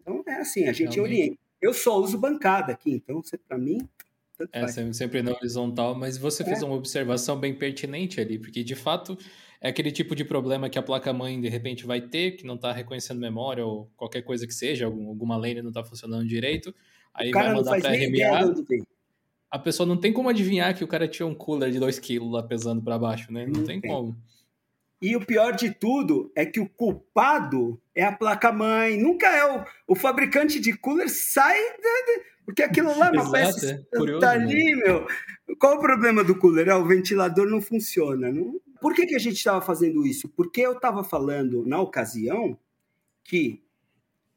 Então, 0.00 0.22
é 0.26 0.34
assim, 0.34 0.68
a 0.68 0.72
gente 0.72 0.94
Realmente. 0.94 1.00
orienta. 1.00 1.38
Eu 1.60 1.72
só 1.72 1.98
uso 1.98 2.18
bancada 2.18 2.72
aqui, 2.72 2.92
então, 2.92 3.22
para 3.48 3.56
mim, 3.56 3.88
é, 4.52 4.66
sempre 4.92 5.22
na 5.22 5.32
horizontal, 5.32 5.94
mas 5.94 6.18
você 6.18 6.42
é. 6.42 6.46
fez 6.46 6.62
uma 6.62 6.74
observação 6.74 7.38
bem 7.38 7.54
pertinente 7.54 8.20
ali, 8.20 8.38
porque 8.38 8.64
de 8.64 8.74
fato 8.74 9.16
é 9.64 9.70
aquele 9.70 9.90
tipo 9.90 10.14
de 10.14 10.26
problema 10.26 10.68
que 10.68 10.78
a 10.78 10.82
placa-mãe 10.82 11.40
de 11.40 11.48
repente 11.48 11.86
vai 11.86 11.98
ter, 11.98 12.32
que 12.32 12.46
não 12.46 12.56
está 12.56 12.70
reconhecendo 12.70 13.18
memória 13.18 13.64
ou 13.64 13.90
qualquer 13.96 14.20
coisa 14.20 14.46
que 14.46 14.52
seja, 14.52 14.84
alguma 14.84 15.38
lane 15.38 15.62
não 15.62 15.70
está 15.70 15.82
funcionando 15.82 16.28
direito, 16.28 16.74
aí 17.14 17.30
vai 17.30 17.54
mandar 17.54 17.80
para 17.80 17.94
RMA. 17.94 18.62
A 19.50 19.58
pessoa 19.58 19.86
não 19.86 19.96
tem 19.96 20.12
como 20.12 20.28
adivinhar 20.28 20.76
que 20.76 20.84
o 20.84 20.86
cara 20.86 21.08
tinha 21.08 21.24
um 21.24 21.34
cooler 21.34 21.70
de 21.70 21.78
2 21.78 21.98
kg 21.98 22.30
lá 22.30 22.42
pesando 22.42 22.82
para 22.82 22.98
baixo, 22.98 23.32
né? 23.32 23.46
Não, 23.46 23.60
não 23.60 23.64
tem, 23.64 23.80
tem 23.80 23.90
como. 23.90 24.14
E 25.00 25.16
o 25.16 25.24
pior 25.24 25.56
de 25.56 25.70
tudo 25.70 26.30
é 26.36 26.44
que 26.44 26.60
o 26.60 26.68
culpado 26.68 27.80
é 27.94 28.04
a 28.04 28.12
placa-mãe, 28.12 28.98
nunca 28.98 29.28
é 29.28 29.50
o, 29.50 29.64
o 29.88 29.94
fabricante 29.94 30.60
de 30.60 30.76
cooler 30.76 31.08
sai 31.08 31.58
de, 31.58 32.22
porque 32.44 32.62
aquilo 32.62 32.98
lá 32.98 33.08
é 33.08 33.12
uma 33.12 33.30
peça 33.32 33.82
é. 33.92 33.96
Curioso, 33.96 34.20
tá 34.20 34.32
ali, 34.32 34.74
né? 34.74 34.84
meu. 34.84 35.06
Qual 35.58 35.76
o 35.76 35.80
problema 35.80 36.22
do 36.22 36.36
cooler? 36.36 36.68
É, 36.68 36.74
o 36.74 36.86
ventilador 36.86 37.48
não 37.48 37.62
funciona. 37.62 38.30
Não, 38.30 38.60
por 38.84 38.92
que, 38.94 39.06
que 39.06 39.14
a 39.14 39.18
gente 39.18 39.36
estava 39.36 39.62
fazendo 39.62 40.06
isso? 40.06 40.28
Porque 40.28 40.60
eu 40.60 40.72
estava 40.72 41.02
falando, 41.02 41.64
na 41.64 41.80
ocasião, 41.80 42.54
que 43.24 43.64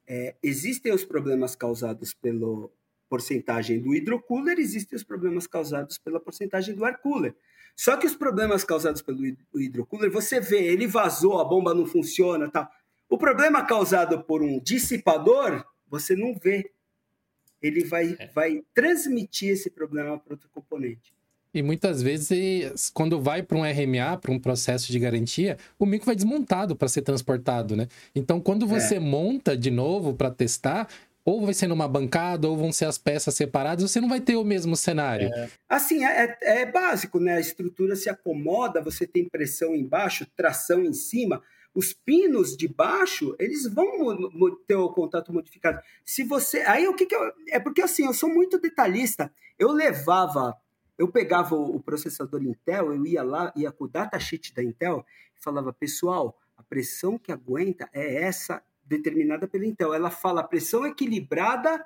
é, 0.07 0.37
existem 0.41 0.93
os 0.93 1.03
problemas 1.03 1.53
causados 1.53 2.13
pela 2.13 2.69
porcentagem 3.09 3.81
do 3.81 3.93
hidrocooler, 3.93 4.57
existem 4.57 4.95
os 4.95 5.03
problemas 5.03 5.47
causados 5.47 5.97
pela 5.97 6.17
porcentagem 6.17 6.73
do 6.73 6.85
air 6.85 6.97
cooler. 6.99 7.35
Só 7.75 7.97
que 7.97 8.07
os 8.07 8.15
problemas 8.15 8.63
causados 8.63 9.01
pelo 9.01 9.19
hidrocooler, 9.53 10.09
você 10.09 10.39
vê, 10.39 10.65
ele 10.65 10.87
vazou, 10.87 11.41
a 11.41 11.43
bomba 11.43 11.73
não 11.73 11.85
funciona, 11.85 12.49
tá? 12.49 12.71
O 13.09 13.17
problema 13.17 13.65
causado 13.65 14.23
por 14.23 14.41
um 14.41 14.61
dissipador, 14.61 15.65
você 15.89 16.15
não 16.15 16.33
vê. 16.33 16.71
Ele 17.61 17.83
vai, 17.83 18.15
é. 18.17 18.27
vai 18.27 18.63
transmitir 18.73 19.49
esse 19.49 19.69
problema 19.69 20.17
para 20.17 20.35
outro 20.35 20.47
componente. 20.47 21.16
E 21.57 21.63
muitas 21.63 22.03
vezes, 22.03 22.91
quando 22.91 23.19
vai 23.19 23.41
para 23.41 23.57
um 23.57 23.63
RMA, 23.63 24.15
para 24.17 24.31
um 24.31 24.37
processo 24.37 24.91
de 24.91 24.99
garantia, 24.99 25.57
o 25.79 25.87
micro 25.87 26.05
vai 26.05 26.15
desmontado 26.15 26.75
para 26.75 26.87
ser 26.87 27.01
transportado, 27.01 27.75
né? 27.75 27.87
Então, 28.13 28.39
quando 28.39 28.67
você 28.67 28.97
é. 28.97 28.99
monta 28.99 29.57
de 29.57 29.71
novo 29.71 30.13
para 30.13 30.29
testar, 30.29 30.87
ou 31.25 31.43
vai 31.43 31.55
ser 31.55 31.65
numa 31.65 31.87
bancada, 31.87 32.47
ou 32.47 32.55
vão 32.55 32.71
ser 32.71 32.85
as 32.85 32.99
peças 32.99 33.33
separadas, 33.33 33.89
você 33.89 33.99
não 33.99 34.07
vai 34.07 34.21
ter 34.21 34.35
o 34.35 34.43
mesmo 34.43 34.75
cenário. 34.75 35.29
É. 35.33 35.49
Assim, 35.67 36.05
é, 36.05 36.37
é, 36.41 36.61
é 36.61 36.65
básico, 36.71 37.19
né? 37.19 37.33
A 37.33 37.39
estrutura 37.39 37.95
se 37.95 38.07
acomoda, 38.07 38.79
você 38.79 39.07
tem 39.07 39.27
pressão 39.27 39.73
embaixo, 39.73 40.27
tração 40.35 40.83
em 40.83 40.93
cima 40.93 41.41
os 41.77 41.93
pinos 41.93 42.57
de 42.57 42.67
baixo, 42.67 43.35
eles 43.37 43.71
vão 43.71 44.17
ter 44.65 44.73
o 44.73 44.89
contato 44.89 45.31
modificado. 45.31 45.79
Se 46.03 46.23
você. 46.23 46.61
Aí 46.61 46.87
o 46.87 46.95
que, 46.95 47.05
que 47.05 47.15
eu. 47.15 47.31
É 47.49 47.59
porque 47.59 47.83
assim, 47.83 48.07
eu 48.07 48.13
sou 48.15 48.29
muito 48.29 48.59
detalhista. 48.59 49.31
Eu 49.59 49.71
levava. 49.71 50.55
Eu 50.97 51.07
pegava 51.07 51.55
o 51.55 51.79
processador 51.79 52.41
Intel, 52.41 52.93
eu 52.93 53.05
ia 53.05 53.23
lá, 53.23 53.53
ia 53.55 53.71
com 53.71 53.83
o 53.85 53.87
datasheet 53.87 54.53
da 54.53 54.63
Intel 54.63 55.05
e 55.37 55.41
falava, 55.41 55.71
pessoal, 55.71 56.37
a 56.57 56.63
pressão 56.63 57.17
que 57.17 57.31
aguenta 57.31 57.87
é 57.93 58.23
essa 58.23 58.63
determinada 58.83 59.47
pela 59.47 59.65
Intel. 59.65 59.93
Ela 59.93 60.09
fala 60.09 60.43
pressão 60.43 60.85
equilibrada 60.85 61.85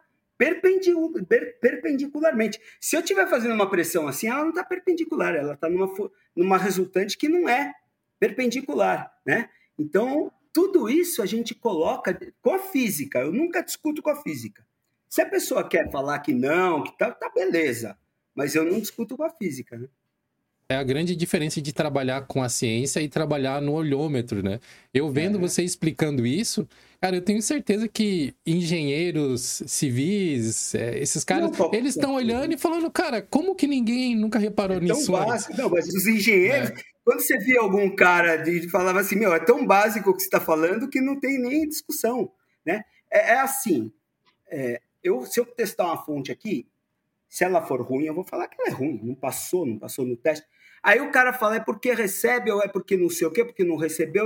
perpendicularmente. 1.62 2.60
Se 2.80 2.96
eu 2.96 3.02
estiver 3.02 3.28
fazendo 3.28 3.54
uma 3.54 3.70
pressão 3.70 4.08
assim, 4.08 4.28
ela 4.28 4.42
não 4.42 4.50
está 4.50 4.64
perpendicular, 4.64 5.36
ela 5.36 5.54
está 5.54 5.70
numa, 5.70 5.88
numa 6.36 6.58
resultante 6.58 7.18
que 7.18 7.30
não 7.30 7.48
é 7.48 7.74
perpendicular, 8.20 9.12
né? 9.26 9.50
Então, 9.78 10.32
tudo 10.54 10.90
isso 10.90 11.22
a 11.22 11.26
gente 11.26 11.54
coloca 11.54 12.18
com 12.42 12.54
a 12.54 12.60
física. 12.60 13.20
Eu 13.20 13.32
nunca 13.32 13.62
discuto 13.62 14.02
com 14.02 14.10
a 14.10 14.16
física. 14.16 14.66
Se 15.08 15.22
a 15.22 15.30
pessoa 15.30 15.68
quer 15.68 15.92
falar 15.92 16.20
que 16.20 16.34
não, 16.34 16.84
que 16.84 16.98
tá, 16.98 17.12
tá 17.12 17.30
beleza. 17.30 17.98
Mas 18.36 18.56
eu 18.56 18.64
não 18.64 18.80
discuto 18.80 19.18
com 19.18 19.24
a 19.24 19.30
física, 19.30 19.78
né? 19.78 19.88
É 20.70 20.76
a 20.76 20.84
grande 20.84 21.18
diferença 21.18 21.62
de 21.62 21.74
trabalhar 21.74 22.22
com 22.28 22.42
a 22.42 22.48
ciência 22.48 23.02
e 23.02 23.10
trabalhar 23.10 23.62
no 23.62 23.74
olhômetro, 23.74 24.42
né? 24.42 24.58
Eu 24.94 25.10
vendo 25.10 25.38
é. 25.38 25.42
você 25.42 25.64
explicando 25.64 26.26
isso, 26.26 26.66
cara, 27.02 27.18
eu 27.18 27.22
tenho 27.22 27.42
certeza 27.42 27.90
que 27.90 28.34
engenheiros 28.48 29.64
civis, 29.68 30.74
é, 30.74 30.98
esses 30.98 31.26
caras, 31.26 31.52
não, 31.52 31.74
eles 31.74 31.96
estão 31.96 32.14
olhando 32.14 32.54
e 32.54 32.58
falando, 32.58 32.90
cara, 32.90 33.22
como 33.22 33.54
que 33.54 33.68
ninguém 33.68 34.16
nunca 34.16 34.40
reparou 34.40 34.78
é 34.78 34.80
nisso? 34.80 35.12
Básico. 35.12 35.58
Não, 35.58 35.70
mas 35.70 35.90
os 35.90 36.08
engenheiros, 36.08 36.70
é. 36.70 36.76
Quando 37.04 37.20
você 37.20 37.38
via 37.40 37.60
algum 37.60 37.94
cara 37.96 38.38
de, 38.38 38.70
falava 38.70 39.00
assim, 39.00 39.16
meu, 39.16 39.34
é 39.34 39.40
tão 39.40 39.66
básico 39.66 40.10
o 40.10 40.14
que 40.14 40.22
você 40.22 40.28
está 40.28 40.40
falando 40.40 40.88
que 40.88 41.02
não 41.02 41.20
tem 41.20 41.38
nem 41.38 41.68
discussão, 41.68 42.32
né? 42.66 42.84
É, 43.12 43.32
é 43.32 43.40
assim, 43.40 43.92
é, 44.50 44.80
eu, 45.04 45.26
se 45.26 45.40
eu 45.40 45.46
testar 45.46 45.86
uma 45.86 46.06
fonte 46.06 46.32
aqui, 46.32 46.68
se 47.32 47.46
ela 47.46 47.62
for 47.62 47.82
ruim, 47.82 48.04
eu 48.04 48.14
vou 48.14 48.26
falar 48.26 48.50
que 48.50 48.60
ela 48.60 48.70
é 48.70 48.74
ruim, 48.74 49.00
não 49.02 49.16
passou, 49.16 49.66
não 49.66 49.80
passou 49.80 50.06
no 50.06 50.18
teste. 50.18 50.46
Aí 50.84 51.00
o 51.00 51.12
cara 51.12 51.32
fala, 51.32 51.56
é 51.56 51.60
porque 51.62 51.94
recebe 51.94 52.52
ou 52.52 52.62
é 52.62 52.68
porque 52.68 52.98
não 52.98 53.10
sei 53.10 53.26
o 53.26 53.32
quê, 53.32 53.46
porque 53.46 53.64
não 53.64 53.78
recebeu. 53.78 54.26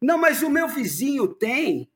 Não, 0.00 0.16
mas 0.16 0.40
o 0.40 0.48
meu 0.48 0.68
vizinho 0.68 1.26
tem 1.26 1.90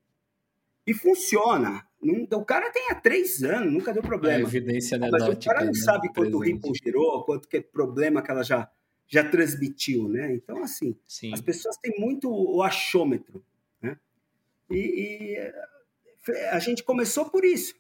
e 0.85 0.93
funciona. 0.93 1.87
O 2.33 2.45
cara 2.45 2.73
tem 2.73 2.91
há 2.91 2.97
três 2.97 3.45
anos, 3.45 3.73
nunca 3.73 3.93
deu 3.93 4.03
problema. 4.03 4.39
A 4.39 4.41
evidência 4.41 4.99
Mas 4.99 5.29
o 5.29 5.37
cara 5.39 5.61
não 5.61 5.67
né, 5.69 5.75
sabe 5.75 6.09
quanto 6.09 6.41
presente. 6.41 6.55
Ripple 6.55 6.81
gerou, 6.83 7.25
quanto 7.25 7.47
que 7.47 7.59
é 7.59 7.61
problema 7.61 8.21
que 8.21 8.31
ela 8.33 8.43
já 8.43 8.69
já 9.09 9.23
transmitiu, 9.23 10.09
né? 10.09 10.35
Então, 10.35 10.61
assim, 10.61 10.97
Sim. 11.07 11.33
as 11.33 11.41
pessoas 11.41 11.77
têm 11.77 11.95
muito 12.01 12.29
o 12.29 12.61
achômetro, 12.61 13.41
né? 13.81 13.97
E, 14.69 15.37
e, 15.39 16.33
a 16.51 16.59
gente 16.59 16.83
começou 16.83 17.31
por 17.31 17.45
isso. 17.45 17.77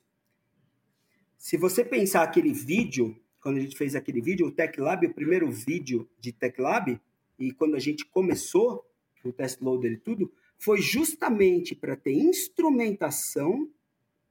Se 1.39 1.57
você 1.57 1.85
pensar 1.85 2.23
aquele 2.23 2.53
vídeo, 2.53 3.19
quando 3.41 3.59
a 3.59 3.61
gente 3.61 3.77
fez 3.77 3.95
aquele 3.95 4.21
vídeo, 4.21 4.47
o 4.47 4.53
Tech 4.53 4.81
Lab, 4.81 5.07
o 5.07 5.15
primeiro 5.15 5.51
vídeo 5.51 6.09
de 6.19 6.33
Tech 6.33 6.61
Lab, 6.61 7.01
e 7.39 7.53
quando 7.53 7.77
a 7.77 7.79
gente 7.79 8.05
começou 8.07 8.85
o 9.25 9.33
test 9.33 9.61
loader 9.61 9.93
e 9.93 9.97
tudo, 9.97 10.33
foi 10.59 10.81
justamente 10.81 11.75
para 11.75 11.97
ter 11.97 12.13
instrumentação 12.13 13.71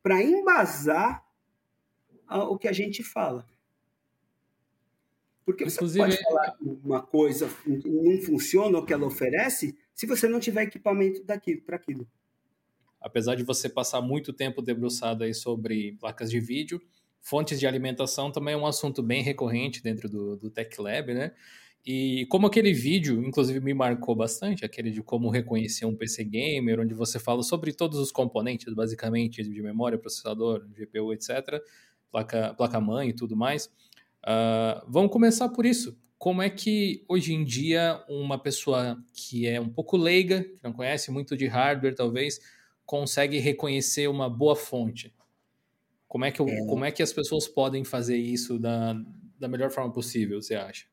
para 0.02 0.22
embasar 0.22 1.26
o 2.30 2.58
que 2.58 2.68
a 2.68 2.72
gente 2.72 3.04
fala. 3.04 3.48
Porque 5.46 5.64
Inclusive, 5.64 6.12
você 6.12 6.24
pode 6.24 6.24
falar 6.24 6.58
uma 6.62 7.02
coisa 7.02 7.48
não 7.68 8.20
funciona 8.22 8.80
o 8.80 8.86
que 8.86 8.94
ela 8.94 9.06
oferece 9.06 9.78
se 9.94 10.08
você 10.08 10.28
não 10.28 10.40
tiver 10.40 10.64
equipamento 10.64 11.24
daquilo 11.24 11.62
para 11.62 11.76
aquilo. 11.76 12.08
Apesar 13.00 13.36
de 13.36 13.44
você 13.44 13.70
passar 13.70 14.02
muito 14.02 14.34
tempo 14.34 14.62
debruçado 14.62 15.24
aí 15.24 15.34
sobre 15.34 15.94
placas 16.00 16.32
de 16.32 16.40
vídeo, 16.40 16.82
fontes 17.26 17.60
de 17.60 17.66
alimentação 17.66 18.32
também 18.32 18.54
é 18.54 18.58
um 18.58 18.68
assunto 18.68 19.02
bem 19.02 19.24
recorrente 19.24 19.82
dentro 19.82 20.08
do, 20.08 20.38
do 20.38 20.52
Tech 20.52 20.80
Lab, 20.80 21.12
né? 21.12 21.32
E 21.84 22.28
como 22.28 22.46
aquele 22.46 22.72
vídeo, 22.72 23.24
inclusive, 23.24 23.60
me 23.60 23.74
marcou 23.74 24.16
bastante, 24.16 24.64
aquele 24.64 24.92
de 24.92 25.02
como 25.02 25.30
reconhecer 25.30 25.86
um 25.86 25.96
PC 25.96 26.24
gamer, 26.24 26.80
onde 26.80 26.94
você 26.94 27.20
fala 27.20 27.42
sobre 27.42 27.74
todos 27.74 28.00
os 28.00 28.12
componentes, 28.12 28.72
basicamente, 28.74 29.44
de 29.44 29.62
memória, 29.62 29.98
processador, 29.98 30.68
GPU, 30.70 31.14
etc., 31.14 31.62
placa, 32.12 32.54
placa 32.54 32.80
e 33.06 33.14
tudo 33.14 33.36
mais. 33.36 33.68
Uh, 34.24 34.86
vamos 34.88 35.12
começar 35.12 35.50
por 35.50 35.66
isso. 35.66 35.98
Como 36.18 36.42
é 36.42 36.50
que 36.50 37.04
hoje 37.08 37.34
em 37.34 37.44
dia 37.44 38.04
uma 38.08 38.38
pessoa 38.38 39.04
que 39.14 39.48
é 39.48 39.60
um 39.60 39.70
pouco 39.70 39.98
leiga, 39.98 40.44
que 40.44 40.64
não 40.64 40.74
conhece 40.74 41.12
muito 41.12 41.36
de 41.36 41.46
hardware, 41.48 41.96
talvez, 41.96 42.40
consegue 42.86 43.40
reconhecer 43.40 44.08
uma 44.08 44.30
boa 44.30 44.56
fonte? 44.56 45.15
Como 46.08 46.26
é 46.26 46.32
que, 46.32 46.40
eu, 46.40 46.48
é... 46.48 46.58
Como 46.66 46.86
é 46.86 46.92
que 46.92 47.04
as 47.04 47.12
pessoas 47.12 47.48
podem 47.48 47.84
fazer 47.84 48.18
isso 48.18 48.60
da, 48.60 48.94
da 49.40 49.48
melhor 49.48 49.72
forma 49.72 49.92
possível, 49.92 50.42
você 50.42 50.56
acha? 50.56 50.88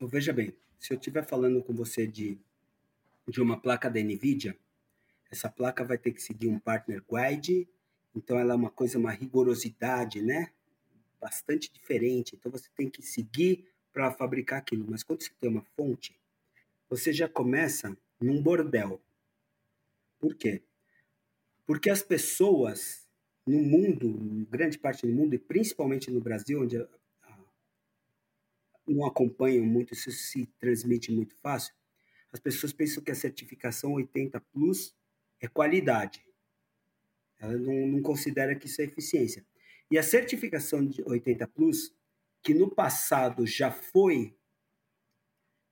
Veja 0.00 0.32
bem, 0.32 0.54
se 0.78 0.92
eu 0.92 0.98
estiver 0.98 1.24
falando 1.24 1.62
com 1.62 1.74
você 1.74 2.06
de, 2.06 2.38
de 3.26 3.40
uma 3.40 3.60
placa 3.60 3.90
da 3.90 4.00
NVIDIA, 4.00 4.56
essa 5.30 5.48
placa 5.48 5.84
vai 5.84 5.98
ter 5.98 6.12
que 6.12 6.22
seguir 6.22 6.48
um 6.48 6.58
partner 6.58 7.02
guide, 7.10 7.68
então 8.14 8.38
ela 8.38 8.52
é 8.52 8.56
uma 8.56 8.70
coisa, 8.70 8.98
uma 8.98 9.10
rigorosidade, 9.10 10.22
né? 10.22 10.50
bastante 11.20 11.72
diferente, 11.72 12.36
então 12.36 12.50
você 12.50 12.68
tem 12.74 12.88
que 12.88 13.02
seguir 13.02 13.68
para 13.92 14.12
fabricar 14.12 14.58
aquilo. 14.58 14.86
Mas 14.88 15.02
quando 15.02 15.22
você 15.22 15.30
tem 15.40 15.50
uma 15.50 15.64
fonte, 15.76 16.18
você 16.88 17.12
já 17.12 17.28
começa 17.28 17.96
num 18.20 18.42
bordel. 18.42 19.00
Por 20.18 20.34
quê? 20.34 20.62
Porque 21.66 21.90
as 21.90 22.02
pessoas 22.02 23.07
no 23.48 23.62
mundo, 23.62 24.46
grande 24.50 24.78
parte 24.78 25.06
do 25.06 25.12
mundo, 25.12 25.34
e 25.34 25.38
principalmente 25.38 26.10
no 26.10 26.20
Brasil, 26.20 26.62
onde 26.62 26.76
não 28.86 29.06
acompanham 29.06 29.64
muito, 29.64 29.94
isso 29.94 30.10
se 30.10 30.46
transmite 30.58 31.10
muito 31.12 31.34
fácil, 31.36 31.74
as 32.32 32.40
pessoas 32.40 32.72
pensam 32.72 33.02
que 33.02 33.10
a 33.10 33.14
certificação 33.14 33.94
80 33.94 34.40
Plus 34.52 34.94
é 35.40 35.48
qualidade. 35.48 36.22
Ela 37.38 37.56
não, 37.56 37.86
não 37.86 38.02
considera 38.02 38.54
que 38.54 38.66
isso 38.66 38.80
é 38.82 38.84
eficiência. 38.84 39.44
E 39.90 39.96
a 39.96 40.02
certificação 40.02 40.84
de 40.84 41.02
80 41.02 41.46
Plus, 41.48 41.94
que 42.42 42.52
no 42.52 42.70
passado 42.70 43.46
já 43.46 43.70
foi 43.70 44.36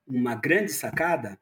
uma 0.06 0.34
grande 0.34 0.72
sacada, 0.72 1.38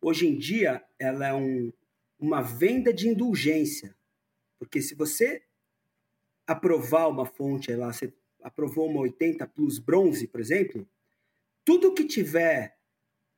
hoje 0.00 0.26
em 0.26 0.36
dia 0.36 0.84
ela 0.98 1.28
é 1.28 1.34
um, 1.34 1.72
uma 2.18 2.42
venda 2.42 2.92
de 2.92 3.08
indulgência. 3.08 3.96
Porque 4.58 4.82
se 4.82 4.94
você 4.94 5.42
aprovar 6.50 7.08
uma 7.08 7.24
fonte, 7.24 7.72
lá, 7.76 7.92
você 7.92 8.12
aprovou 8.42 8.88
uma 8.88 9.00
80 9.02 9.46
Plus 9.46 9.78
bronze, 9.78 10.26
por 10.26 10.40
exemplo, 10.40 10.84
tudo 11.64 11.94
que 11.94 12.04
tiver 12.04 12.76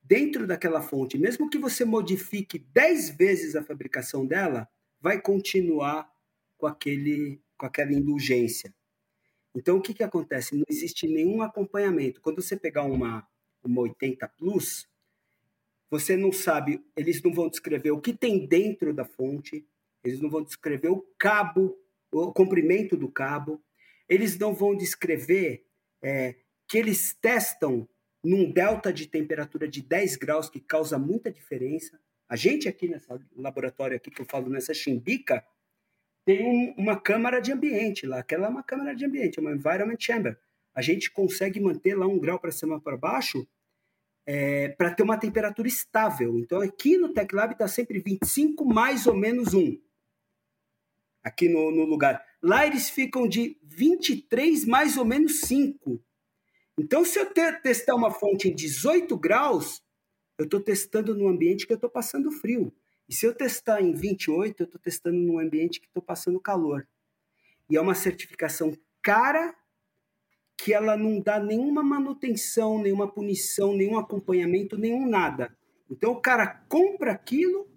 dentro 0.02 0.46
daquela 0.46 0.80
fonte, 0.80 1.18
mesmo 1.18 1.50
que 1.50 1.58
você 1.58 1.84
modifique 1.84 2.58
10 2.58 3.10
vezes 3.10 3.54
a 3.54 3.62
fabricação 3.62 4.26
dela, 4.26 4.66
vai 4.98 5.20
continuar 5.20 6.10
com 6.56 6.66
aquele 6.66 7.42
com 7.58 7.66
aquela 7.66 7.92
indulgência. 7.92 8.74
Então, 9.54 9.76
o 9.76 9.82
que, 9.82 9.92
que 9.92 10.02
acontece? 10.02 10.56
Não 10.56 10.64
existe 10.68 11.06
nenhum 11.06 11.42
acompanhamento. 11.42 12.20
Quando 12.20 12.42
você 12.42 12.56
pegar 12.56 12.82
uma, 12.84 13.28
uma 13.62 13.82
80 13.82 14.26
Plus, 14.30 14.88
você 15.90 16.16
não 16.16 16.32
sabe, 16.32 16.82
eles 16.96 17.22
não 17.22 17.32
vão 17.32 17.48
descrever 17.48 17.90
o 17.90 18.00
que 18.00 18.14
tem 18.14 18.46
dentro 18.46 18.92
da 18.94 19.04
fonte, 19.04 19.64
eles 20.02 20.20
não 20.20 20.30
vão 20.30 20.42
descrever 20.42 20.88
o 20.88 21.06
cabo, 21.18 21.78
o 22.12 22.32
comprimento 22.32 22.96
do 22.96 23.10
cabo, 23.10 23.62
eles 24.08 24.38
não 24.38 24.54
vão 24.54 24.76
descrever 24.76 25.64
é, 26.02 26.36
que 26.68 26.78
eles 26.78 27.14
testam 27.14 27.88
num 28.22 28.50
delta 28.50 28.92
de 28.92 29.06
temperatura 29.06 29.66
de 29.66 29.82
10 29.82 30.16
graus, 30.16 30.48
que 30.48 30.60
causa 30.60 30.98
muita 30.98 31.30
diferença. 31.30 31.98
A 32.28 32.36
gente 32.36 32.68
aqui 32.68 32.86
nesse 32.86 33.06
laboratório 33.36 33.96
aqui 33.96 34.10
que 34.10 34.20
eu 34.20 34.26
falo 34.26 34.48
nessa 34.48 34.72
chimbica, 34.72 35.44
tem 36.24 36.44
um, 36.44 36.74
uma 36.78 37.00
câmara 37.00 37.40
de 37.40 37.50
ambiente 37.52 38.06
lá. 38.06 38.20
Aquela 38.20 38.46
é 38.46 38.50
uma 38.50 38.62
câmara 38.62 38.94
de 38.94 39.04
ambiente, 39.04 39.40
uma 39.40 39.52
environment 39.52 39.96
chamber. 39.98 40.38
A 40.74 40.80
gente 40.80 41.10
consegue 41.10 41.60
manter 41.60 41.96
lá 41.96 42.06
um 42.06 42.18
grau 42.18 42.38
para 42.38 42.52
cima 42.52 42.80
para 42.80 42.96
baixo 42.96 43.46
é, 44.24 44.68
para 44.68 44.94
ter 44.94 45.02
uma 45.02 45.18
temperatura 45.18 45.66
estável. 45.66 46.38
Então, 46.38 46.60
aqui 46.60 46.96
no 46.96 47.12
TechLab 47.12 47.52
está 47.52 47.66
sempre 47.66 47.98
25 47.98 48.64
mais 48.64 49.06
ou 49.06 49.14
menos 49.14 49.52
1. 49.52 49.78
Aqui 51.22 51.48
no, 51.48 51.70
no 51.70 51.84
lugar. 51.84 52.24
Lá 52.42 52.66
eles 52.66 52.90
ficam 52.90 53.28
de 53.28 53.56
23 53.62 54.64
mais 54.64 54.96
ou 54.96 55.04
menos 55.04 55.40
5. 55.40 56.02
Então, 56.78 57.04
se 57.04 57.18
eu 57.18 57.26
ter, 57.26 57.60
testar 57.60 57.94
uma 57.94 58.10
fonte 58.10 58.48
em 58.48 58.54
18 58.54 59.16
graus, 59.16 59.82
eu 60.38 60.44
estou 60.44 60.60
testando 60.60 61.14
num 61.14 61.28
ambiente 61.28 61.66
que 61.66 61.72
eu 61.72 61.76
estou 61.76 61.90
passando 61.90 62.30
frio. 62.30 62.72
E 63.08 63.14
se 63.14 63.26
eu 63.26 63.34
testar 63.34 63.80
em 63.80 63.92
28, 63.92 64.62
eu 64.62 64.64
estou 64.64 64.80
testando 64.80 65.18
num 65.18 65.38
ambiente 65.38 65.80
que 65.80 65.86
estou 65.86 66.02
passando 66.02 66.40
calor. 66.40 66.88
E 67.68 67.76
é 67.76 67.80
uma 67.80 67.94
certificação 67.94 68.76
cara 69.02 69.54
que 70.56 70.72
ela 70.72 70.96
não 70.96 71.20
dá 71.20 71.40
nenhuma 71.40 71.82
manutenção, 71.82 72.80
nenhuma 72.80 73.08
punição, 73.08 73.74
nenhum 73.74 73.98
acompanhamento, 73.98 74.78
nenhum 74.78 75.08
nada. 75.08 75.56
Então 75.90 76.12
o 76.12 76.20
cara 76.20 76.46
compra 76.68 77.12
aquilo 77.12 77.68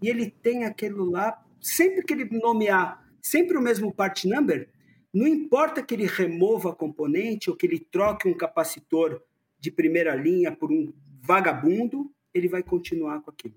e 0.00 0.08
ele 0.08 0.30
tem 0.30 0.64
aquilo 0.64 1.04
lá, 1.04 1.41
sempre 1.62 2.02
que 2.02 2.12
ele 2.12 2.24
nomear 2.38 3.02
sempre 3.22 3.56
o 3.56 3.62
mesmo 3.62 3.94
part 3.94 4.26
number, 4.26 4.68
não 5.14 5.26
importa 5.26 5.82
que 5.82 5.94
ele 5.94 6.06
remova 6.06 6.70
a 6.70 6.74
componente 6.74 7.48
ou 7.48 7.56
que 7.56 7.64
ele 7.64 7.78
troque 7.78 8.28
um 8.28 8.36
capacitor 8.36 9.22
de 9.60 9.70
primeira 9.70 10.14
linha 10.16 10.50
por 10.50 10.72
um 10.72 10.92
vagabundo, 11.20 12.12
ele 12.34 12.48
vai 12.48 12.62
continuar 12.62 13.22
com 13.22 13.30
aquilo. 13.30 13.54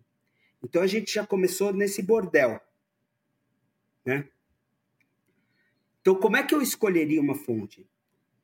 Então 0.64 0.82
a 0.82 0.88
gente 0.88 1.12
já 1.12 1.26
começou 1.26 1.74
nesse 1.74 2.04
bordel, 2.04 2.62
né? 4.06 4.28
Então 6.02 6.14
como 6.16 6.38
é 6.38 6.44
que 6.44 6.54
eu 6.54 6.62
escolheria 6.62 7.20
uma 7.20 7.36
fonte? 7.36 7.88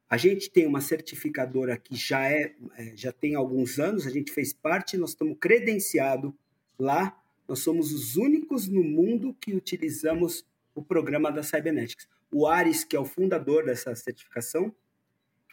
A 0.09 0.17
gente 0.17 0.49
tem 0.49 0.65
uma 0.65 0.81
certificadora 0.81 1.77
que 1.77 1.95
já 1.95 2.27
é, 2.29 2.55
é, 2.77 2.97
já 2.97 3.11
tem 3.11 3.35
alguns 3.35 3.79
anos, 3.79 4.07
a 4.07 4.09
gente 4.09 4.31
fez 4.31 4.51
parte, 4.51 4.97
nós 4.97 5.11
estamos 5.11 5.37
credenciado 5.39 6.35
lá, 6.77 7.20
nós 7.47 7.59
somos 7.59 7.91
os 7.91 8.15
únicos 8.15 8.67
no 8.67 8.83
mundo 8.83 9.35
que 9.39 9.53
utilizamos 9.53 10.45
o 10.73 10.81
programa 10.81 11.31
da 11.31 11.43
Cybernetics. 11.43 12.07
O 12.31 12.47
Ares, 12.47 12.83
que 12.83 12.95
é 12.95 12.99
o 12.99 13.05
fundador 13.05 13.65
dessa 13.65 13.93
certificação, 13.95 14.73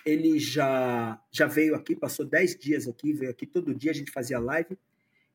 ele 0.04 0.38
já, 0.38 1.20
já 1.30 1.46
veio 1.46 1.74
aqui, 1.74 1.94
passou 1.96 2.24
10 2.24 2.56
dias 2.56 2.86
aqui, 2.86 3.12
veio 3.12 3.30
aqui 3.30 3.46
todo 3.46 3.74
dia, 3.74 3.90
a 3.90 3.94
gente 3.94 4.10
fazia 4.10 4.38
live. 4.38 4.78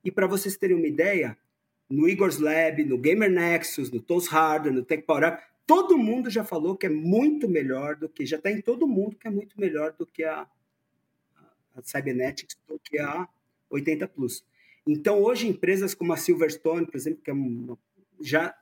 E 0.04 0.12
para 0.12 0.26
vocês 0.26 0.58
terem 0.58 0.76
uma 0.76 0.88
ideia, 0.88 1.38
no 1.90 2.08
Igor's 2.08 2.40
Lab, 2.40 2.84
no 2.84 2.98
Gamer 2.98 3.30
Nexus, 3.30 3.92
no 3.92 4.02
Toast 4.02 4.30
Hardware, 4.30 4.74
no 4.74 4.84
Tech 4.84 5.04
Power 5.04 5.34
Up, 5.34 5.44
todo 5.66 5.98
mundo 5.98 6.30
já 6.30 6.44
falou 6.44 6.76
que 6.76 6.86
é 6.86 6.90
muito 6.90 7.48
melhor 7.48 7.96
do 7.96 8.10
que, 8.10 8.26
já 8.26 8.38
está 8.38 8.52
em 8.52 8.62
todo 8.62 8.88
mundo 8.88 9.16
que 9.16 9.28
é 9.28 9.32
muito 9.32 9.60
melhor 9.60 9.94
do 9.94 10.06
que 10.06 10.24
a, 10.24 10.48
a 11.76 11.82
Cybernetics, 11.82 12.58
do 12.68 12.80
que 12.80 13.00
a 13.00 13.28
80 13.70 14.08
Plus. 14.08 14.44
Então, 14.86 15.22
hoje, 15.22 15.48
empresas 15.48 15.94
como 15.94 16.14
a 16.14 16.18
Silverstone, 16.18 16.86
por 16.86 16.96
exemplo, 16.96 17.22
que 17.24 17.30
é 17.30 17.34
uma, 17.34 17.78
já 18.22 18.56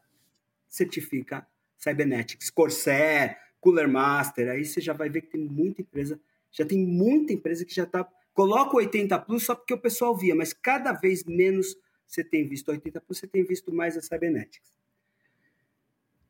certifica 0.70 1.48
Cybernetics, 1.78 2.50
Corsair, 2.50 3.38
Cooler 3.60 3.90
Master, 3.90 4.50
aí 4.50 4.64
você 4.64 4.80
já 4.80 4.94
vai 4.94 5.10
ver 5.10 5.22
que 5.22 5.32
tem 5.32 5.42
muita 5.42 5.82
empresa, 5.82 6.20
já 6.52 6.66
tem 6.66 6.80
muita 6.80 7.34
empresa 7.34 7.66
que 7.66 7.74
já 7.74 7.84
está. 7.84 8.08
Coloca 8.34 8.76
o 8.76 8.80
80 8.80 9.18
Plus 9.20 9.44
só 9.44 9.56
porque 9.56 9.74
o 9.74 9.80
pessoal 9.80 10.16
via, 10.16 10.36
mas 10.36 10.54
cada 10.54 10.94
vez 10.94 11.24
menos 11.24 11.76
você 12.06 12.24
tem 12.24 12.48
visto 12.48 12.70
80 12.70 13.02
Plus, 13.02 13.18
você 13.18 13.28
tem 13.28 13.44
visto 13.44 13.74
mais 13.74 13.98
a 13.98 14.02
Cybernetics. 14.02 14.72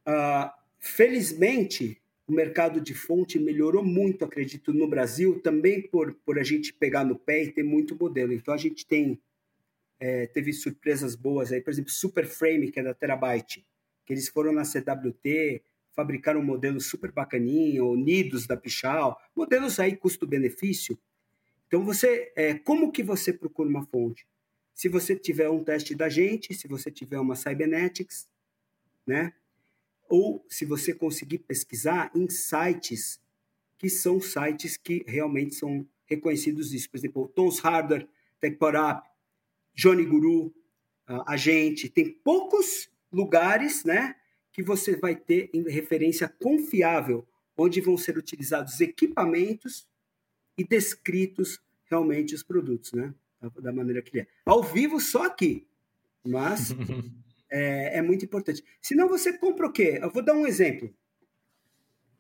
Uh, 0.08 0.62
Felizmente, 0.84 2.02
o 2.28 2.34
mercado 2.34 2.82
de 2.82 2.96
fonte 2.96 3.38
melhorou 3.38 3.84
muito, 3.84 4.26
acredito, 4.26 4.74
no 4.74 4.88
Brasil, 4.88 5.40
também 5.40 5.80
por, 5.80 6.16
por 6.26 6.40
a 6.40 6.44
gente 6.44 6.74
pegar 6.74 7.06
no 7.06 7.16
pé 7.16 7.44
e 7.44 7.52
ter 7.52 7.62
muito 7.62 7.96
modelo. 7.96 8.34
Então, 8.34 8.52
a 8.52 8.58
gente 8.58 8.84
tem 8.88 9.22
é, 10.02 10.28
teve 10.28 10.52
surpresas 10.52 11.16
boas 11.16 11.52
aí, 11.52 11.62
por 11.62 11.72
exemplo, 11.72 11.92
Super 11.92 12.26
Frame, 12.26 12.72
que 12.72 12.80
é 12.80 12.84
da 12.84 12.94
Terabyte, 12.94 13.66
que 14.06 14.12
eles 14.12 14.28
foram 14.28 14.52
na 14.52 14.64
CWT, 14.66 15.62
fabricaram 15.94 16.42
um 16.42 16.44
modelo 16.44 16.82
super 16.82 17.12
bacaninho, 17.12 17.88
Unidos 17.90 18.48
da 18.48 18.58
Pichal, 18.58 19.18
modelos 19.36 19.80
aí 19.80 19.96
custo-benefício. 19.96 20.98
Então, 21.68 21.86
você, 21.86 22.34
é, 22.36 22.56
como 22.56 22.92
que 22.92 23.04
você 23.04 23.32
procura 23.32 23.70
uma 23.70 23.86
fonte? 23.86 24.28
Se 24.74 24.90
você 24.90 25.16
tiver 25.16 25.50
um 25.50 25.64
teste 25.64 25.94
da 25.96 26.10
gente, 26.10 26.54
se 26.54 26.68
você 26.68 26.90
tiver 26.90 27.20
uma 27.20 27.36
Cybernetics, 27.36 28.28
né? 29.06 29.34
ou 30.12 30.46
se 30.50 30.66
você 30.66 30.94
conseguir 30.94 31.38
pesquisar 31.38 32.12
em 32.14 32.30
sites 32.30 33.22
que 33.78 33.90
são 33.90 34.20
sites 34.20 34.76
que 34.76 35.06
realmente 35.08 35.56
são 35.56 35.88
reconhecidos 36.06 36.74
isso. 36.74 36.90
Por 36.90 36.98
exemplo, 36.98 37.28
Tons 37.30 37.60
Hardware, 37.60 38.08
TechPorUp, 38.42 39.02
Johnny 39.74 40.06
Guru, 40.06 40.54
a 41.26 41.38
gente. 41.38 41.90
Tem 41.90 42.10
poucos 42.10 42.90
lugares 43.12 43.84
né, 43.84 44.16
que 44.52 44.64
você 44.64 44.96
vai 44.96 45.16
ter 45.16 45.50
em 45.54 45.64
referência 45.70 46.28
confiável, 46.28 47.28
onde 47.58 47.82
vão 47.82 47.98
ser 47.98 48.18
utilizados 48.18 48.80
equipamentos 48.80 49.88
e 50.58 50.64
descritos 50.64 51.60
realmente 51.86 52.34
os 52.34 52.44
produtos, 52.44 52.94
né? 52.94 53.14
Da 53.60 53.74
maneira 53.74 54.02
que 54.02 54.16
ele 54.16 54.22
é. 54.22 54.28
Ao 54.46 54.64
vivo, 54.64 55.00
só 55.00 55.26
aqui. 55.26 55.68
Mas 56.24 56.72
é, 57.50 57.98
é 57.98 58.02
muito 58.02 58.24
importante. 58.24 58.64
Senão 58.82 59.08
você 59.08 59.38
compra 59.38 59.68
o 59.68 59.72
quê? 59.72 60.00
Eu 60.02 60.10
vou 60.10 60.24
dar 60.24 60.34
um 60.34 60.46
exemplo. 60.46 60.94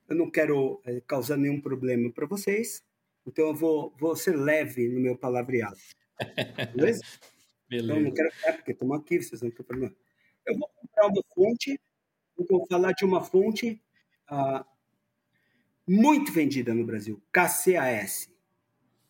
Eu 0.09 0.15
não 0.15 0.29
quero 0.29 0.81
é, 0.83 0.99
causar 1.01 1.37
nenhum 1.37 1.61
problema 1.61 2.11
para 2.11 2.25
vocês, 2.25 2.83
então 3.25 3.47
eu 3.47 3.55
vou, 3.55 3.95
vou 3.97 4.13
ser 4.13 4.35
leve 4.35 4.89
no 4.89 4.99
meu 4.99 5.15
palavreado. 5.15 5.77
Beleza? 6.75 7.01
Beleza. 7.71 7.93
Então, 7.93 8.03
não 8.03 8.11
quero. 8.11 8.29
É, 8.43 8.51
porque 8.51 8.71
estamos 8.73 8.99
aqui, 8.99 9.23
vocês 9.23 9.41
não 9.41 9.49
têm 9.49 9.65
problema. 9.65 9.95
Eu 10.45 10.59
vou 10.59 10.67
comprar 10.67 11.07
uma 11.07 11.23
fonte, 11.33 11.79
vou 12.35 12.67
falar 12.67 12.91
de 12.91 13.05
uma 13.05 13.23
fonte 13.23 13.81
ah, 14.27 14.65
muito 15.87 16.33
vendida 16.33 16.73
no 16.73 16.85
Brasil, 16.85 17.21
KCAS. 17.31 18.29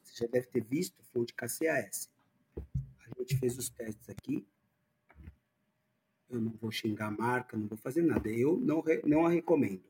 Você 0.04 0.26
já 0.26 0.28
deve 0.28 0.46
ter 0.48 0.64
visto 0.64 1.04
fonte 1.12 1.34
KCAS. 1.34 2.12
A 2.56 3.20
gente 3.20 3.38
fez 3.38 3.58
os 3.58 3.70
testes 3.70 4.08
aqui 4.10 4.46
eu 6.32 6.40
não 6.40 6.52
vou 6.52 6.72
xingar 6.72 7.08
a 7.08 7.12
marca, 7.12 7.58
não 7.58 7.68
vou 7.68 7.78
fazer 7.78 8.02
nada. 8.02 8.30
Eu 8.30 8.58
não, 8.58 8.84
não 9.06 9.26
a 9.26 9.30
recomendo. 9.30 9.84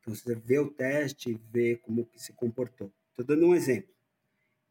Então, 0.00 0.14
você 0.14 0.34
vê 0.34 0.58
o 0.58 0.70
teste, 0.70 1.40
vê 1.50 1.76
como 1.76 2.04
que 2.04 2.20
se 2.20 2.32
comportou. 2.32 2.92
Estou 3.10 3.24
dando 3.24 3.46
um 3.46 3.54
exemplo. 3.54 3.92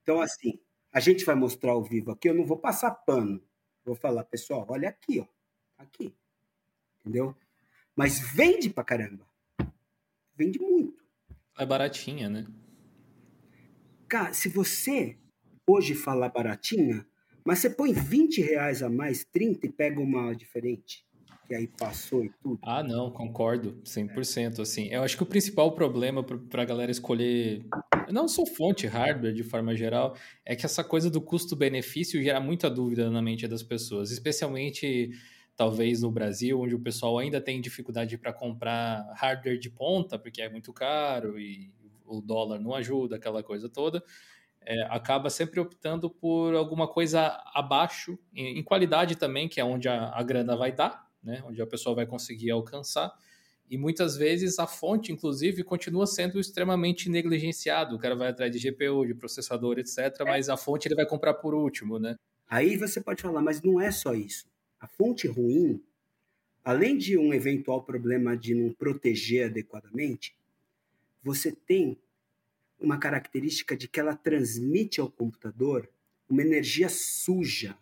Então, 0.04 0.22
assim, 0.22 0.60
a 0.92 1.00
gente 1.00 1.24
vai 1.24 1.36
mostrar 1.36 1.72
ao 1.72 1.84
vivo 1.84 2.12
aqui, 2.12 2.30
eu 2.30 2.34
não 2.34 2.46
vou 2.46 2.58
passar 2.58 2.92
pano. 2.92 3.42
Vou 3.84 3.96
falar, 3.96 4.24
pessoal, 4.26 4.66
olha 4.70 4.90
aqui, 4.90 5.20
ó. 5.20 5.26
Aqui. 5.78 6.14
Entendeu? 7.00 7.36
Mas 7.96 8.20
vende 8.20 8.70
pra 8.70 8.84
caramba. 8.84 9.26
Vende 10.36 10.60
muito. 10.60 11.04
É 11.58 11.66
baratinha, 11.66 12.30
né? 12.30 12.46
Cara, 14.08 14.34
se 14.34 14.50
você 14.50 15.18
hoje 15.66 15.96
falar 15.96 16.30
baratinha, 16.30 17.08
mas 17.46 17.60
você 17.60 17.70
põe 17.70 17.94
20 17.94 18.42
reais 18.42 18.84
a 18.84 18.90
mais, 18.90 19.24
30 19.24 19.66
e 19.66 19.72
pega 19.72 20.00
uma 20.00 20.36
diferente. 20.36 21.06
Que 21.52 21.56
aí 21.56 21.68
passou 21.68 22.24
e 22.24 22.32
tudo. 22.42 22.60
Ah, 22.62 22.82
não, 22.82 23.12
concordo, 23.12 23.74
100%. 23.84 24.60
É. 24.60 24.62
Assim, 24.62 24.88
eu 24.88 25.04
acho 25.04 25.18
que 25.18 25.24
o 25.24 25.26
principal 25.26 25.74
problema 25.74 26.24
para 26.24 26.62
a 26.62 26.66
galera 26.66 26.90
escolher, 26.90 27.66
não 28.10 28.26
só 28.30 28.46
fonte, 28.46 28.88
hardware 28.88 29.34
de 29.34 29.44
forma 29.44 29.76
geral, 29.76 30.16
é 30.46 30.56
que 30.56 30.66
essa 30.66 30.82
coisa 30.82 31.10
do 31.10 31.20
custo-benefício 31.20 32.24
gera 32.24 32.40
muita 32.40 32.70
dúvida 32.70 33.10
na 33.10 33.22
mente 33.22 33.46
das 33.50 33.62
pessoas, 33.62 34.12
especialmente 34.12 35.10
talvez 35.54 36.02
no 36.02 36.10
Brasil, 36.10 36.58
onde 36.62 36.74
o 36.74 36.80
pessoal 36.80 37.18
ainda 37.18 37.42
tem 37.42 37.60
dificuldade 37.60 38.18
para 38.18 38.32
comprar 38.32 39.12
hardware 39.18 39.60
de 39.60 39.70
ponta, 39.70 40.18
porque 40.18 40.42
é 40.42 40.48
muito 40.48 40.72
caro 40.72 41.38
e 41.38 41.70
o 42.06 42.22
dólar 42.22 42.62
não 42.62 42.74
ajuda, 42.74 43.18
aquela 43.18 43.44
coisa 43.44 43.68
toda 43.68 44.02
é, 44.64 44.84
acaba 44.84 45.30
sempre 45.30 45.60
optando 45.60 46.10
por 46.10 46.54
alguma 46.54 46.88
coisa 46.88 47.42
abaixo, 47.54 48.18
em, 48.34 48.60
em 48.60 48.64
qualidade 48.64 49.16
também, 49.16 49.50
que 49.50 49.60
é 49.60 49.66
onde 49.66 49.90
a, 49.90 50.12
a, 50.14 50.24
grana 50.24 50.56
vai 50.56 50.72
dar, 50.72 51.08
né? 51.24 51.42
onde 51.46 51.62
a 51.62 51.68
pessoa 51.68 51.96
vai 51.96 52.06
conseguir 52.06 52.52
alcançar. 52.52 53.12
E 53.70 53.78
muitas 53.78 54.18
vezes 54.18 54.60
a 54.60 54.68
fonte, 54.68 55.14
inclusive, 55.14 55.64
continua 55.64 56.06
sendo 56.06 56.40
extremamente 56.40 57.10
negligenciado. 57.10 57.96
O 57.96 58.00
cara 58.00 58.16
vai 58.16 58.30
atrás 58.30 58.52
de 58.52 58.60
GPU, 58.60 59.06
de 59.06 59.14
processador, 59.14 59.80
etc., 59.80 59.98
é. 60.20 60.24
mas 60.26 60.50
a 60.50 60.58
fonte 60.58 60.88
ele 60.88 60.96
vai 60.96 61.06
comprar 61.06 61.36
por 61.36 61.54
último, 61.54 61.98
né? 61.98 62.18
Aí 62.50 62.76
você 62.76 63.00
pode 63.00 63.22
falar, 63.22 63.42
mas 63.42 63.62
não 63.62 63.80
é 63.80 63.90
só 63.90 64.14
isso. 64.14 64.46
A 64.78 64.88
fonte 64.88 65.26
ruim, 65.26 65.82
além 66.66 66.98
de 66.98 67.18
um 67.18 67.34
eventual 67.34 67.82
problema 67.82 68.36
de 68.36 68.54
não 68.54 68.74
proteger 68.74 69.46
adequadamente, 69.46 70.36
você 71.24 71.50
tem 71.50 71.98
uma 72.78 72.98
característica 72.98 73.78
de 73.78 73.88
que 73.88 74.00
ela 74.00 74.18
transmite 74.18 75.00
ao 75.00 75.10
computador 75.10 75.88
uma 76.28 76.42
energia 76.42 76.90
suja. 76.90 77.78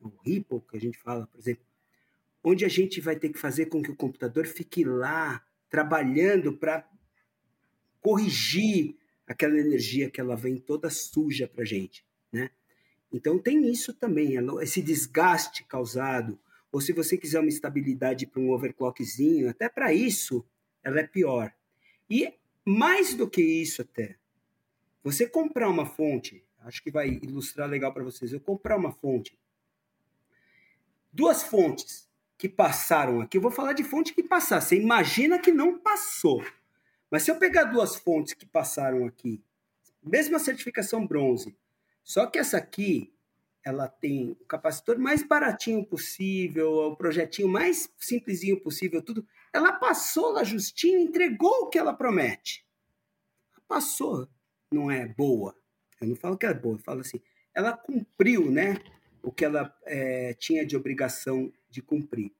O 0.00 0.08
Ripple, 0.24 0.62
que 0.70 0.76
a 0.76 0.80
gente 0.80 0.96
fala, 0.96 1.26
por 1.26 1.38
exemplo, 1.38 1.64
onde 2.44 2.62
a 2.66 2.68
gente 2.68 3.00
vai 3.00 3.16
ter 3.16 3.30
que 3.30 3.38
fazer 3.38 3.66
com 3.66 3.82
que 3.82 3.90
o 3.90 3.96
computador 3.96 4.46
fique 4.46 4.84
lá 4.84 5.42
trabalhando 5.70 6.52
para 6.52 6.86
corrigir 8.02 8.96
aquela 9.26 9.58
energia 9.58 10.10
que 10.10 10.20
ela 10.20 10.36
vem 10.36 10.58
toda 10.58 10.90
suja 10.90 11.48
para 11.48 11.62
a 11.62 11.66
gente. 11.66 12.04
né? 12.30 12.50
Então 13.10 13.38
tem 13.38 13.66
isso 13.70 13.94
também, 13.94 14.34
esse 14.60 14.82
desgaste 14.82 15.64
causado, 15.64 16.38
ou 16.70 16.80
se 16.80 16.92
você 16.92 17.16
quiser 17.16 17.40
uma 17.40 17.48
estabilidade 17.48 18.26
para 18.26 18.42
um 18.42 18.50
overclockzinho, 18.50 19.48
até 19.48 19.68
para 19.68 19.94
isso 19.94 20.44
ela 20.82 21.00
é 21.00 21.06
pior. 21.06 21.50
E 22.10 22.34
mais 22.62 23.14
do 23.14 23.28
que 23.28 23.40
isso 23.40 23.80
até, 23.80 24.16
você 25.02 25.26
comprar 25.26 25.70
uma 25.70 25.86
fonte, 25.86 26.44
acho 26.58 26.82
que 26.82 26.90
vai 26.90 27.08
ilustrar 27.22 27.68
legal 27.68 27.94
para 27.94 28.04
vocês, 28.04 28.32
eu 28.32 28.40
comprar 28.40 28.76
uma 28.76 28.92
fonte, 28.92 29.38
duas 31.10 31.42
fontes 31.42 32.03
que 32.36 32.48
passaram 32.48 33.20
aqui, 33.20 33.36
eu 33.38 33.42
vou 33.42 33.50
falar 33.50 33.72
de 33.72 33.84
fonte 33.84 34.12
que 34.14 34.22
passaram, 34.22 34.62
você 34.62 34.76
imagina 34.76 35.38
que 35.38 35.52
não 35.52 35.78
passou, 35.78 36.44
mas 37.10 37.22
se 37.22 37.30
eu 37.30 37.36
pegar 37.36 37.64
duas 37.64 37.96
fontes 37.96 38.34
que 38.34 38.44
passaram 38.44 39.06
aqui, 39.06 39.42
mesma 40.02 40.38
certificação 40.38 41.06
bronze, 41.06 41.56
só 42.02 42.26
que 42.26 42.38
essa 42.38 42.58
aqui, 42.58 43.12
ela 43.64 43.88
tem 43.88 44.32
o 44.32 44.44
capacitor 44.44 44.98
mais 44.98 45.22
baratinho 45.22 45.84
possível, 45.84 46.70
o 46.70 46.96
projetinho 46.96 47.48
mais 47.48 47.90
simplesinho 47.96 48.60
possível, 48.60 49.00
tudo. 49.00 49.26
Ela 49.52 49.72
passou 49.72 50.32
lá 50.32 50.44
justinho, 50.44 51.00
entregou 51.00 51.62
o 51.62 51.68
que 51.70 51.78
ela 51.78 51.94
promete. 51.94 52.66
Passou, 53.66 54.28
não 54.70 54.90
é 54.90 55.06
boa. 55.06 55.56
Eu 55.98 56.08
não 56.08 56.16
falo 56.16 56.36
que 56.36 56.44
é 56.44 56.52
boa, 56.52 56.74
eu 56.74 56.80
falo 56.80 57.00
assim, 57.00 57.22
ela 57.54 57.74
cumpriu, 57.74 58.50
né, 58.50 58.76
o 59.22 59.32
que 59.32 59.44
ela 59.44 59.74
é, 59.86 60.34
tinha 60.34 60.66
de 60.66 60.76
obrigação 60.76 61.50
de 61.74 61.82
cumprir. 61.82 62.32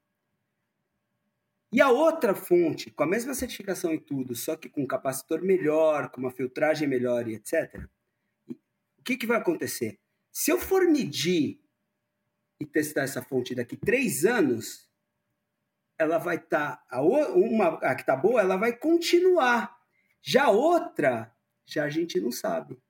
E 1.73 1.81
a 1.81 1.91
outra 1.91 2.37
fonte, 2.37 2.89
com 2.93 3.03
a 3.03 3.07
mesma 3.07 3.35
certificação 3.35 3.93
e 3.93 3.99
tudo, 3.99 4.37
só 4.37 4.55
que 4.55 4.69
com 4.69 4.83
um 4.83 4.87
capacitor 4.87 5.43
melhor, 5.43 6.09
com 6.11 6.21
uma 6.21 6.31
filtragem 6.31 6.87
melhor 6.87 7.27
e 7.27 7.35
etc., 7.35 7.89
o 8.49 9.03
que, 9.05 9.17
que 9.17 9.27
vai 9.27 9.39
acontecer? 9.39 9.99
Se 10.33 10.51
eu 10.51 10.59
for 10.59 10.87
medir 10.87 11.61
e 12.61 12.65
testar 12.65 13.03
essa 13.03 13.21
fonte 13.21 13.55
daqui 13.55 13.77
três 13.77 14.25
anos, 14.25 14.89
ela 15.99 16.17
vai 16.17 16.37
estar. 16.37 16.77
Tá, 16.89 17.03
uma 17.03 17.75
a 17.81 17.95
que 17.95 18.03
está 18.03 18.17
boa, 18.17 18.41
ela 18.41 18.57
vai 18.57 18.75
continuar. 18.75 19.77
Já 20.23 20.49
outra, 20.49 21.37
já 21.67 21.85
a 21.85 21.91
gente 21.91 22.19
não 22.21 22.31
sabe. 22.31 22.81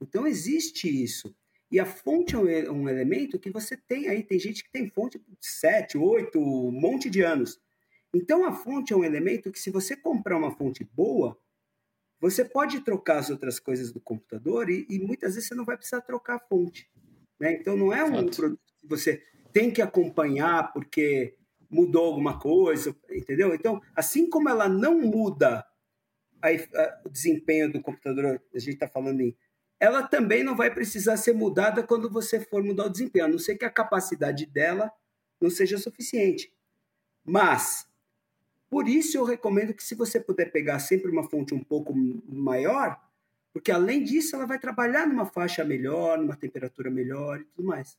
Então 0.00 0.26
existe 0.26 0.88
isso. 0.88 1.36
E 1.70 1.78
a 1.78 1.86
fonte 1.86 2.34
é 2.34 2.38
um, 2.38 2.82
um 2.82 2.88
elemento 2.88 3.38
que 3.38 3.50
você 3.50 3.76
tem 3.76 4.08
aí. 4.08 4.22
Tem 4.22 4.38
gente 4.38 4.64
que 4.64 4.70
tem 4.70 4.88
fonte 4.88 5.18
de 5.18 5.24
sete, 5.40 5.96
oito, 5.96 6.40
um 6.40 6.72
monte 6.72 7.08
de 7.08 7.22
anos. 7.22 7.60
Então, 8.12 8.44
a 8.44 8.52
fonte 8.52 8.92
é 8.92 8.96
um 8.96 9.04
elemento 9.04 9.52
que, 9.52 9.58
se 9.58 9.70
você 9.70 9.96
comprar 9.96 10.36
uma 10.36 10.50
fonte 10.50 10.82
boa, 10.84 11.38
você 12.20 12.44
pode 12.44 12.80
trocar 12.80 13.18
as 13.18 13.30
outras 13.30 13.60
coisas 13.60 13.92
do 13.92 14.00
computador 14.00 14.68
e, 14.68 14.84
e 14.90 14.98
muitas 14.98 15.34
vezes 15.34 15.48
você 15.48 15.54
não 15.54 15.64
vai 15.64 15.76
precisar 15.76 16.00
trocar 16.00 16.36
a 16.36 16.40
fonte. 16.40 16.90
Né? 17.38 17.54
Então, 17.54 17.76
não 17.76 17.92
é 17.92 18.04
um 18.04 18.14
Exato. 18.14 18.36
produto 18.36 18.74
que 18.80 18.88
você 18.88 19.22
tem 19.52 19.70
que 19.70 19.80
acompanhar 19.80 20.72
porque 20.72 21.36
mudou 21.70 22.04
alguma 22.04 22.38
coisa, 22.38 22.94
entendeu? 23.08 23.54
Então, 23.54 23.80
assim 23.94 24.28
como 24.28 24.48
ela 24.48 24.68
não 24.68 25.00
muda 25.00 25.64
a, 26.42 26.48
a, 26.48 27.00
o 27.04 27.08
desempenho 27.08 27.72
do 27.72 27.80
computador, 27.80 28.42
a 28.52 28.58
gente 28.58 28.74
está 28.74 28.88
falando 28.88 29.20
em. 29.20 29.36
Ela 29.80 30.02
também 30.02 30.44
não 30.44 30.54
vai 30.54 30.70
precisar 30.72 31.16
ser 31.16 31.32
mudada 31.32 31.82
quando 31.82 32.10
você 32.10 32.38
for 32.38 32.62
mudar 32.62 32.84
o 32.84 32.90
desempenho, 32.90 33.24
a 33.24 33.28
não 33.28 33.38
ser 33.38 33.56
que 33.56 33.64
a 33.64 33.70
capacidade 33.70 34.44
dela 34.44 34.92
não 35.40 35.48
seja 35.48 35.78
suficiente. 35.78 36.52
Mas 37.24 37.88
por 38.68 38.86
isso 38.86 39.16
eu 39.16 39.24
recomendo 39.24 39.74
que 39.74 39.82
se 39.82 39.96
você 39.96 40.20
puder 40.20 40.52
pegar 40.52 40.78
sempre 40.78 41.10
uma 41.10 41.28
fonte 41.28 41.52
um 41.52 41.64
pouco 41.64 41.92
maior, 41.94 43.00
porque 43.52 43.72
além 43.72 44.04
disso 44.04 44.36
ela 44.36 44.46
vai 44.46 44.60
trabalhar 44.60 45.06
numa 45.08 45.26
faixa 45.26 45.64
melhor, 45.64 46.18
numa 46.18 46.36
temperatura 46.36 46.90
melhor 46.90 47.40
e 47.40 47.44
tudo 47.44 47.66
mais. 47.66 47.98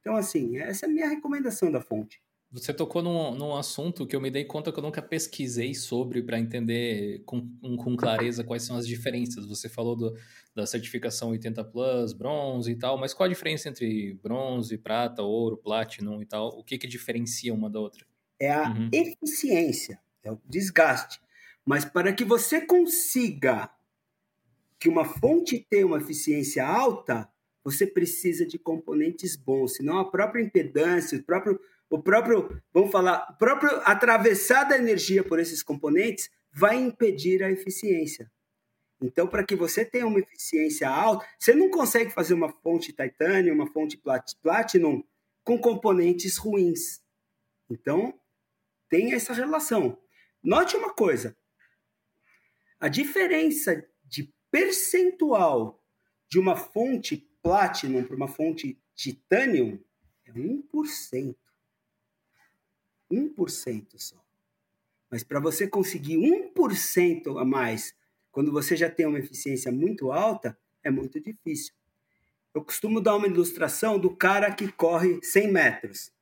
Então, 0.00 0.14
assim, 0.14 0.58
essa 0.58 0.86
é 0.86 0.88
a 0.88 0.92
minha 0.92 1.08
recomendação 1.08 1.72
da 1.72 1.80
fonte. 1.80 2.22
Você 2.54 2.72
tocou 2.72 3.02
num, 3.02 3.34
num 3.34 3.56
assunto 3.56 4.06
que 4.06 4.14
eu 4.14 4.20
me 4.20 4.30
dei 4.30 4.44
conta 4.44 4.70
que 4.70 4.78
eu 4.78 4.82
nunca 4.82 5.02
pesquisei 5.02 5.74
sobre 5.74 6.22
para 6.22 6.38
entender 6.38 7.20
com, 7.26 7.50
com 7.76 7.96
clareza 7.96 8.44
quais 8.44 8.62
são 8.62 8.76
as 8.76 8.86
diferenças. 8.86 9.44
Você 9.44 9.68
falou 9.68 9.96
do, 9.96 10.16
da 10.54 10.64
certificação 10.64 11.30
80 11.30 11.64
Plus, 11.64 12.12
bronze 12.12 12.70
e 12.70 12.76
tal, 12.76 12.96
mas 12.96 13.12
qual 13.12 13.26
a 13.26 13.28
diferença 13.28 13.68
entre 13.68 14.14
bronze, 14.22 14.78
prata, 14.78 15.20
ouro, 15.20 15.56
platinum 15.56 16.22
e 16.22 16.26
tal? 16.26 16.56
O 16.56 16.62
que, 16.62 16.78
que 16.78 16.86
diferencia 16.86 17.52
uma 17.52 17.68
da 17.68 17.80
outra? 17.80 18.06
É 18.38 18.52
a 18.52 18.70
uhum. 18.70 18.88
eficiência 18.92 20.00
é 20.22 20.30
o 20.30 20.40
desgaste. 20.48 21.20
Mas 21.66 21.84
para 21.84 22.12
que 22.12 22.24
você 22.24 22.60
consiga 22.60 23.68
que 24.78 24.88
uma 24.88 25.04
fonte 25.04 25.66
tenha 25.68 25.86
uma 25.86 25.98
eficiência 25.98 26.64
alta, 26.64 27.28
você 27.64 27.86
precisa 27.86 28.46
de 28.46 28.58
componentes 28.58 29.34
bons, 29.34 29.76
senão 29.76 29.98
a 29.98 30.10
própria 30.10 30.42
impedância, 30.42 31.18
o 31.18 31.22
próprio, 31.22 31.58
o 31.94 32.02
próprio 32.02 32.60
vamos 32.72 32.90
falar, 32.90 33.26
o 33.30 33.38
próprio 33.38 33.70
atravessar 33.84 34.64
da 34.64 34.76
energia 34.76 35.22
por 35.22 35.38
esses 35.38 35.62
componentes 35.62 36.30
vai 36.52 36.76
impedir 36.76 37.42
a 37.42 37.50
eficiência. 37.50 38.30
Então, 39.00 39.26
para 39.26 39.44
que 39.44 39.54
você 39.54 39.84
tenha 39.84 40.06
uma 40.06 40.18
eficiência 40.18 40.88
alta, 40.88 41.26
você 41.38 41.54
não 41.54 41.70
consegue 41.70 42.10
fazer 42.10 42.34
uma 42.34 42.48
fonte 42.48 42.92
titânio, 42.92 43.54
uma 43.54 43.70
fonte 43.70 44.00
platinum 44.42 45.02
com 45.42 45.58
componentes 45.58 46.36
ruins. 46.36 47.02
Então, 47.68 48.18
tem 48.88 49.12
essa 49.12 49.32
relação. 49.32 49.98
Note 50.42 50.76
uma 50.76 50.92
coisa: 50.92 51.36
a 52.80 52.88
diferença 52.88 53.86
de 54.04 54.32
percentual 54.50 55.82
de 56.28 56.38
uma 56.38 56.56
fonte 56.56 57.28
Platinum 57.44 58.02
para 58.02 58.16
uma 58.16 58.26
fonte 58.26 58.80
Titanium 58.94 59.78
é 60.24 60.32
1%. 60.32 61.36
1% 63.14 63.86
só. 63.96 64.16
Mas 65.10 65.22
para 65.22 65.40
você 65.40 65.66
conseguir 65.66 66.16
1% 66.16 67.40
a 67.40 67.44
mais, 67.44 67.94
quando 68.32 68.50
você 68.50 68.76
já 68.76 68.90
tem 68.90 69.06
uma 69.06 69.18
eficiência 69.18 69.70
muito 69.70 70.10
alta, 70.10 70.58
é 70.82 70.90
muito 70.90 71.20
difícil. 71.20 71.72
Eu 72.54 72.64
costumo 72.64 73.00
dar 73.00 73.16
uma 73.16 73.26
ilustração 73.26 73.98
do 73.98 74.14
cara 74.14 74.52
que 74.52 74.70
corre 74.72 75.20
100 75.22 75.52
metros. 75.52 76.12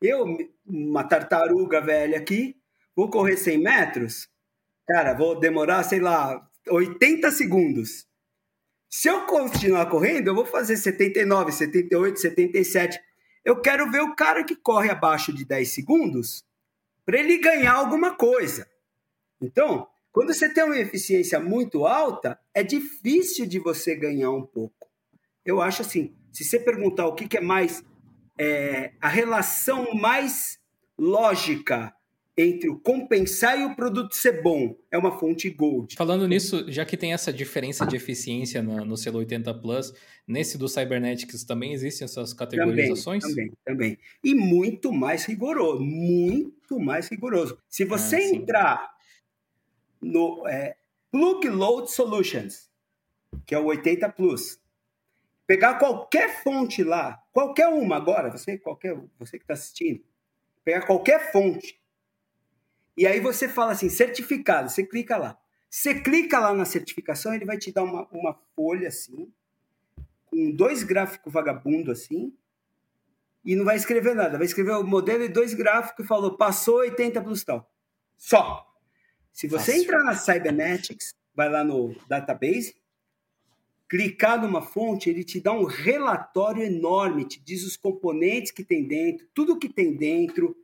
Eu, 0.00 0.36
uma 0.66 1.04
tartaruga 1.04 1.80
velha 1.80 2.18
aqui, 2.18 2.56
Vou 2.96 3.10
correr 3.10 3.36
100 3.36 3.58
metros? 3.58 4.28
Cara, 4.86 5.14
vou 5.14 5.38
demorar, 5.38 5.82
sei 5.82 5.98
lá, 5.98 6.46
80 6.68 7.30
segundos. 7.32 8.06
Se 8.88 9.08
eu 9.08 9.22
continuar 9.22 9.86
correndo, 9.86 10.28
eu 10.28 10.34
vou 10.34 10.46
fazer 10.46 10.76
79, 10.76 11.50
78, 11.50 12.20
77. 12.20 13.00
Eu 13.44 13.60
quero 13.60 13.90
ver 13.90 14.00
o 14.00 14.14
cara 14.14 14.42
que 14.42 14.56
corre 14.56 14.90
abaixo 14.90 15.32
de 15.32 15.44
10 15.44 15.68
segundos 15.68 16.44
para 17.04 17.18
ele 17.18 17.38
ganhar 17.38 17.74
alguma 17.74 18.14
coisa. 18.14 18.66
Então, 19.40 19.86
quando 20.10 20.32
você 20.32 20.48
tem 20.48 20.64
uma 20.64 20.78
eficiência 20.78 21.38
muito 21.38 21.86
alta, 21.86 22.38
é 22.54 22.62
difícil 22.62 23.46
de 23.46 23.58
você 23.58 23.94
ganhar 23.94 24.30
um 24.30 24.46
pouco. 24.46 24.88
Eu 25.44 25.60
acho 25.60 25.82
assim, 25.82 26.16
se 26.32 26.44
você 26.44 26.58
perguntar 26.58 27.06
o 27.06 27.14
que, 27.14 27.28
que 27.28 27.36
é 27.36 27.40
mais 27.40 27.84
é, 28.38 28.92
a 29.00 29.08
relação 29.08 29.94
mais 29.94 30.58
lógica 30.98 31.94
entre 32.36 32.68
o 32.68 32.78
compensar 32.78 33.58
e 33.58 33.64
o 33.64 33.76
produto 33.76 34.14
ser 34.14 34.42
bom. 34.42 34.76
É 34.90 34.98
uma 34.98 35.18
fonte 35.18 35.48
gold. 35.50 35.94
Falando 35.96 36.26
nisso, 36.26 36.64
já 36.70 36.84
que 36.84 36.96
tem 36.96 37.12
essa 37.12 37.32
diferença 37.32 37.86
de 37.86 37.96
eficiência 37.96 38.62
no, 38.62 38.84
no 38.84 38.96
selo 38.96 39.18
80 39.18 39.54
Plus, 39.54 39.94
nesse 40.26 40.58
do 40.58 40.68
Cybernetics 40.68 41.44
também 41.44 41.72
existem 41.72 42.04
essas 42.04 42.32
categorizações? 42.32 43.22
Também, 43.22 43.52
também, 43.64 43.96
também. 43.96 43.98
E 44.22 44.34
muito 44.34 44.92
mais 44.92 45.24
rigoroso, 45.24 45.80
muito 45.80 46.80
mais 46.80 47.08
rigoroso. 47.08 47.56
Se 47.68 47.84
você 47.84 48.16
ah, 48.16 48.34
entrar 48.34 48.94
no 50.02 50.46
é, 50.48 50.76
Plug 51.12 51.48
Load 51.48 51.90
Solutions, 51.90 52.68
que 53.46 53.54
é 53.54 53.58
o 53.58 53.66
80 53.66 54.08
Plus, 54.10 54.58
pegar 55.46 55.78
qualquer 55.78 56.42
fonte 56.42 56.82
lá, 56.82 57.22
qualquer 57.32 57.68
uma 57.68 57.96
agora, 57.96 58.30
você, 58.30 58.58
qualquer, 58.58 58.98
você 59.18 59.38
que 59.38 59.44
está 59.44 59.54
assistindo, 59.54 60.02
pegar 60.64 60.84
qualquer 60.84 61.30
fonte, 61.30 61.78
e 62.96 63.06
aí 63.06 63.20
você 63.20 63.48
fala 63.48 63.72
assim, 63.72 63.88
certificado, 63.88 64.70
você 64.70 64.84
clica 64.84 65.16
lá. 65.16 65.38
Você 65.68 65.94
clica 66.00 66.38
lá 66.38 66.54
na 66.54 66.64
certificação, 66.64 67.34
ele 67.34 67.44
vai 67.44 67.58
te 67.58 67.72
dar 67.72 67.82
uma, 67.82 68.06
uma 68.12 68.38
folha 68.54 68.88
assim, 68.88 69.32
com 70.26 70.50
dois 70.52 70.84
gráficos 70.84 71.32
vagabundo 71.32 71.90
assim, 71.90 72.32
e 73.44 73.56
não 73.56 73.64
vai 73.64 73.76
escrever 73.76 74.14
nada. 74.14 74.38
Vai 74.38 74.46
escrever 74.46 74.72
o 74.72 74.84
modelo 74.84 75.24
e 75.24 75.28
dois 75.28 75.52
gráficos 75.52 76.04
e 76.04 76.08
falou, 76.08 76.36
passou 76.36 76.76
80 76.76 77.20
plus 77.22 77.44
tal. 77.44 77.68
Só. 78.16 78.64
Se 79.32 79.48
você 79.48 79.72
Fácil. 79.72 79.82
entrar 79.82 80.04
na 80.04 80.14
Cybernetics, 80.14 81.12
vai 81.34 81.50
lá 81.50 81.64
no 81.64 81.94
database, 82.08 82.76
clicar 83.88 84.40
numa 84.40 84.62
fonte, 84.62 85.10
ele 85.10 85.24
te 85.24 85.40
dá 85.40 85.52
um 85.52 85.64
relatório 85.64 86.62
enorme, 86.62 87.26
te 87.26 87.42
diz 87.42 87.64
os 87.64 87.76
componentes 87.76 88.52
que 88.52 88.64
tem 88.64 88.86
dentro, 88.86 89.26
tudo 89.34 89.58
que 89.58 89.68
tem 89.68 89.96
dentro, 89.96 90.56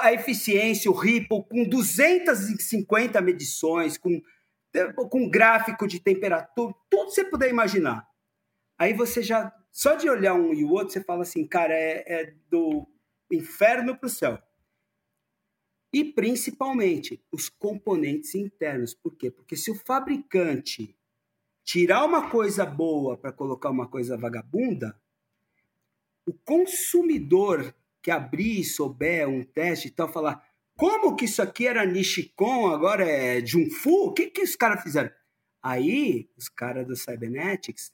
a 0.00 0.12
eficiência, 0.12 0.90
o 0.90 0.94
Ripple, 0.94 1.44
com 1.48 1.64
250 1.64 3.20
medições, 3.20 3.96
com, 3.96 4.20
com 4.94 5.28
gráfico 5.28 5.86
de 5.86 6.00
temperatura, 6.00 6.74
tudo 6.90 7.10
você 7.10 7.24
puder 7.24 7.48
imaginar. 7.48 8.06
Aí 8.78 8.92
você 8.92 9.22
já 9.22 9.52
só 9.72 9.94
de 9.94 10.08
olhar 10.08 10.34
um 10.34 10.52
e 10.52 10.64
o 10.64 10.70
outro, 10.70 10.92
você 10.92 11.02
fala 11.02 11.22
assim, 11.22 11.46
cara, 11.46 11.72
é, 11.72 12.04
é 12.06 12.34
do 12.50 12.86
inferno 13.30 13.96
para 13.96 14.06
o 14.06 14.10
céu. 14.10 14.38
E 15.92 16.04
principalmente 16.04 17.22
os 17.32 17.48
componentes 17.48 18.34
internos. 18.34 18.94
Por 18.94 19.16
quê? 19.16 19.30
Porque 19.30 19.56
se 19.56 19.70
o 19.70 19.74
fabricante 19.74 20.96
tirar 21.64 22.04
uma 22.04 22.30
coisa 22.30 22.64
boa 22.64 23.16
para 23.16 23.32
colocar 23.32 23.70
uma 23.70 23.88
coisa 23.88 24.16
vagabunda, 24.16 25.00
o 26.26 26.32
consumidor 26.32 27.74
que 28.02 28.10
abrir 28.10 28.60
e 28.60 28.64
souber 28.64 29.28
um 29.28 29.42
teste 29.42 29.88
e 29.88 29.90
tal, 29.90 30.08
falar 30.08 30.42
como 30.76 31.14
que 31.14 31.26
isso 31.26 31.42
aqui 31.42 31.66
era 31.66 31.84
Nishikon, 31.84 32.68
agora 32.68 33.04
é 33.04 33.44
Junfu? 33.44 34.06
O 34.06 34.12
que, 34.14 34.30
que 34.30 34.42
os 34.42 34.56
caras 34.56 34.82
fizeram? 34.82 35.10
Aí, 35.62 36.30
os 36.38 36.48
caras 36.48 36.86
do 36.86 36.96
Cybernetics 36.96 37.92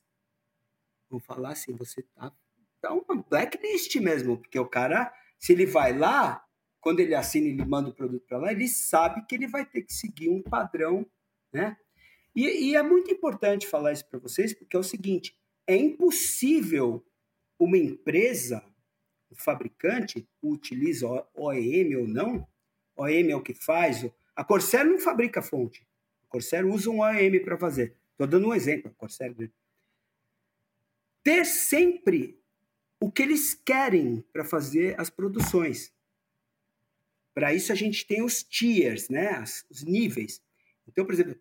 vão 1.10 1.18
falar 1.18 1.50
assim, 1.50 1.74
você 1.74 2.02
tá, 2.14 2.32
tá 2.80 2.92
uma 2.92 3.22
blacklist 3.28 3.96
mesmo, 3.96 4.38
porque 4.38 4.58
o 4.58 4.68
cara, 4.68 5.12
se 5.38 5.52
ele 5.52 5.66
vai 5.66 5.96
lá, 5.96 6.44
quando 6.80 7.00
ele 7.00 7.14
assina 7.14 7.48
e 7.48 7.50
ele 7.50 7.64
manda 7.64 7.88
o 7.88 7.94
produto 7.94 8.24
para 8.24 8.38
lá, 8.38 8.52
ele 8.52 8.68
sabe 8.68 9.26
que 9.26 9.34
ele 9.34 9.48
vai 9.48 9.66
ter 9.66 9.82
que 9.82 9.92
seguir 9.92 10.28
um 10.28 10.40
padrão, 10.40 11.04
né? 11.52 11.76
E, 12.36 12.70
e 12.70 12.76
é 12.76 12.82
muito 12.84 13.10
importante 13.10 13.66
falar 13.66 13.92
isso 13.92 14.08
para 14.08 14.20
vocês, 14.20 14.54
porque 14.54 14.76
é 14.76 14.78
o 14.78 14.84
seguinte, 14.84 15.36
é 15.66 15.74
impossível 15.74 17.04
uma 17.58 17.76
empresa, 17.76 18.62
o 19.30 19.36
fabricante, 19.36 20.28
utiliza 20.42 21.06
OEM 21.34 21.96
ou 21.96 22.06
não, 22.06 22.46
OEM 22.96 23.30
é 23.30 23.36
o 23.36 23.42
que 23.42 23.54
faz. 23.54 24.08
A 24.34 24.42
Corsair 24.42 24.86
não 24.86 24.98
fabrica 24.98 25.42
fonte. 25.42 25.86
A 26.24 26.26
Corsair 26.28 26.66
usa 26.66 26.90
um 26.90 27.00
OEM 27.00 27.42
para 27.42 27.58
fazer. 27.58 27.96
Estou 28.12 28.26
dando 28.26 28.48
um 28.48 28.54
exemplo. 28.54 28.90
A 28.90 28.94
Corsair... 28.94 29.34
Né? 29.38 29.50
Ter 31.22 31.44
sempre 31.44 32.40
o 33.00 33.10
que 33.10 33.22
eles 33.22 33.54
querem 33.54 34.24
para 34.32 34.44
fazer 34.44 34.98
as 34.98 35.10
produções. 35.10 35.92
Para 37.34 37.52
isso 37.52 37.70
a 37.70 37.74
gente 37.74 38.06
tem 38.06 38.22
os 38.22 38.42
tiers, 38.42 39.08
né? 39.10 39.42
os 39.70 39.82
níveis. 39.82 40.42
Então, 40.88 41.04
por 41.04 41.12
exemplo, 41.12 41.38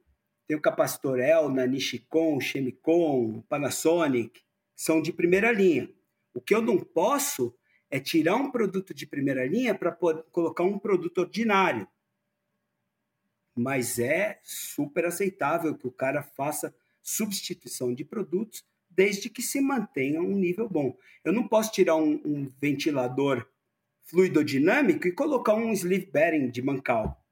tem 0.48 0.58
o 0.58 0.62
capacitor 0.62 1.20
Elna, 1.20 1.66
Nishikon, 1.66 2.42
Chemicon, 2.42 3.42
Panasonic, 3.48 4.42
são 4.76 5.02
de 5.02 5.14
primeira 5.14 5.52
linha. 5.52 5.90
O 6.34 6.42
que 6.42 6.54
eu 6.54 6.62
não 6.62 6.78
posso 6.78 7.56
é 7.96 8.00
tirar 8.00 8.36
um 8.36 8.52
produto 8.52 8.94
de 8.94 9.08
primeira 9.08 9.48
linha 9.48 9.74
para 9.74 9.90
colocar 9.90 10.64
um 10.64 10.78
produto 10.78 11.20
ordinário. 11.20 11.88
Mas 13.56 14.00
é 14.00 14.42
super 14.44 15.06
aceitável 15.06 15.78
que 15.78 15.88
o 15.88 15.92
cara 15.92 16.22
faça 16.22 16.76
substituição 17.02 17.94
de 17.94 18.04
produtos 18.04 18.66
desde 18.90 19.30
que 19.30 19.42
se 19.42 19.62
mantenha 19.62 20.22
um 20.22 20.36
nível 20.36 20.68
bom. 20.68 20.98
Eu 21.24 21.32
não 21.32 21.48
posso 21.48 21.72
tirar 21.72 21.96
um, 21.96 22.22
um 22.26 22.52
ventilador 22.60 23.48
fluidodinâmico 24.04 25.08
e 25.08 25.14
colocar 25.14 25.56
um 25.56 25.72
sleeve 25.72 26.12
bearing 26.12 26.50
de 26.50 26.62
mancal, 26.62 27.26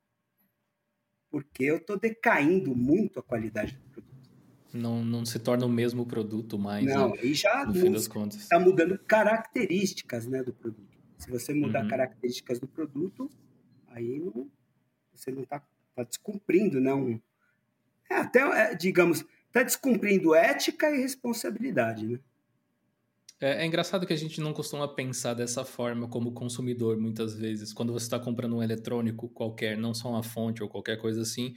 porque 1.30 1.66
eu 1.66 1.76
estou 1.76 2.00
decaindo 2.00 2.74
muito 2.74 3.20
a 3.20 3.24
qualidade. 3.24 3.78
Não, 4.74 5.06
não 5.06 5.26
se 5.26 5.38
torna 5.38 5.66
o 5.66 5.70
mesmo 5.70 6.06
produto 6.06 6.58
mais. 6.58 6.86
Não, 6.86 7.10
né, 7.10 7.18
e 7.24 7.34
já 7.34 7.66
no 7.66 7.74
fim 7.74 7.92
das 7.92 8.08
contas. 8.08 8.42
Está 8.42 8.60
mudando 8.60 8.98
características 8.98 10.26
né, 10.26 10.42
do 10.42 10.52
produto. 10.52 10.98
Se 11.18 11.30
você 11.30 11.54
mudar 11.54 11.84
uhum. 11.84 11.90
características 11.90 12.60
do 12.60 12.68
produto, 12.68 13.30
aí 13.88 14.20
não, 14.20 14.50
você 15.14 15.32
não 15.32 15.44
está 15.44 15.62
tá 15.96 16.04
descumprindo, 16.04 16.82
não. 16.82 17.08
Né, 17.08 17.22
é, 18.10 18.16
até, 18.16 18.40
é, 18.40 18.76
digamos, 18.76 19.24
está 19.48 19.64
descumprindo 19.64 20.34
ética 20.34 20.90
e 20.90 21.00
responsabilidade, 21.00 22.08
né? 22.08 22.20
É, 23.40 23.64
é, 23.64 23.66
engraçado 23.66 24.08
que 24.08 24.14
a 24.14 24.18
gente 24.18 24.40
não 24.40 24.54
costuma 24.54 24.88
pensar 24.88 25.34
dessa 25.34 25.66
forma 25.66 26.08
como 26.08 26.32
consumidor, 26.32 26.98
muitas 26.98 27.36
vezes. 27.36 27.74
Quando 27.74 27.92
você 27.92 28.06
está 28.06 28.18
comprando 28.18 28.56
um 28.56 28.64
eletrônico 28.64 29.28
qualquer, 29.28 29.78
não 29.78 29.94
só 29.94 30.10
uma 30.10 30.24
fonte 30.24 30.64
ou 30.64 30.70
qualquer 30.70 30.98
coisa 30.98 31.22
assim, 31.22 31.54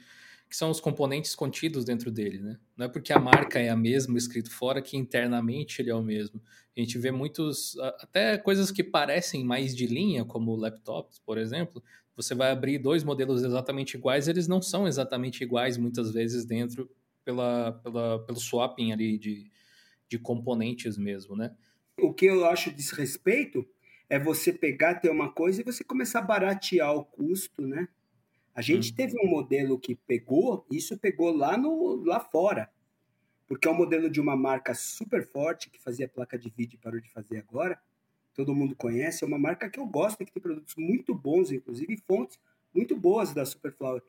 que 0.48 0.56
são 0.56 0.70
os 0.70 0.80
componentes 0.80 1.34
contidos 1.34 1.84
dentro 1.84 2.10
dele, 2.10 2.40
né? 2.40 2.58
Não 2.76 2.86
é 2.86 2.88
porque 2.88 3.12
a 3.12 3.18
marca 3.18 3.58
é 3.58 3.68
a 3.68 3.76
mesma 3.76 4.16
escrito 4.16 4.50
fora 4.50 4.80
que 4.80 4.96
internamente 4.96 5.82
ele 5.82 5.90
é 5.90 5.94
o 5.94 6.02
mesmo. 6.02 6.40
A 6.76 6.80
gente 6.80 6.98
vê 6.98 7.10
muitos, 7.10 7.76
até 8.00 8.38
coisas 8.38 8.70
que 8.70 8.84
parecem 8.84 9.44
mais 9.44 9.74
de 9.74 9.86
linha, 9.86 10.24
como 10.24 10.54
laptops, 10.54 11.18
por 11.18 11.36
exemplo. 11.36 11.82
Você 12.14 12.34
vai 12.34 12.50
abrir 12.50 12.78
dois 12.78 13.02
modelos 13.02 13.42
exatamente 13.42 13.96
iguais, 13.96 14.28
eles 14.28 14.46
não 14.46 14.62
são 14.62 14.86
exatamente 14.86 15.42
iguais 15.42 15.76
muitas 15.76 16.12
vezes 16.12 16.44
dentro 16.44 16.88
pela, 17.24 17.72
pela, 17.72 18.24
pelo 18.24 18.38
swapping 18.38 18.92
ali 18.92 19.18
de, 19.18 19.50
de 20.08 20.18
componentes 20.18 20.96
mesmo, 20.96 21.34
né? 21.34 21.54
O 21.98 22.12
que 22.12 22.26
eu 22.26 22.44
acho 22.46 22.70
desrespeito 22.70 23.66
é 24.08 24.18
você 24.18 24.52
pegar, 24.52 24.96
ter 24.96 25.10
uma 25.10 25.32
coisa 25.32 25.60
e 25.60 25.64
você 25.64 25.82
começar 25.82 26.20
a 26.20 26.22
baratear 26.22 26.94
o 26.94 27.04
custo, 27.04 27.62
né? 27.62 27.88
A 28.56 28.62
gente 28.62 28.90
hum. 28.90 28.94
teve 28.96 29.20
um 29.20 29.28
modelo 29.28 29.78
que 29.78 29.94
pegou, 29.94 30.64
isso 30.70 30.96
pegou 30.96 31.30
lá, 31.30 31.58
no, 31.58 32.02
lá 32.02 32.18
fora, 32.18 32.70
porque 33.46 33.68
é 33.68 33.70
um 33.70 33.76
modelo 33.76 34.08
de 34.08 34.18
uma 34.18 34.34
marca 34.34 34.72
super 34.72 35.26
forte 35.26 35.68
que 35.68 35.78
fazia 35.78 36.08
placa 36.08 36.38
de 36.38 36.48
vídeo 36.48 36.76
e 36.76 36.82
parou 36.82 36.98
de 36.98 37.10
fazer 37.10 37.36
agora. 37.36 37.78
Todo 38.34 38.54
mundo 38.54 38.74
conhece, 38.74 39.22
é 39.22 39.26
uma 39.26 39.38
marca 39.38 39.68
que 39.68 39.78
eu 39.78 39.84
gosto, 39.84 40.24
que 40.24 40.32
tem 40.32 40.42
produtos 40.42 40.74
muito 40.74 41.14
bons, 41.14 41.52
inclusive 41.52 41.98
fontes 41.98 42.38
muito 42.74 42.96
boas 42.96 43.34
da 43.34 43.44
Superflower. 43.44 44.02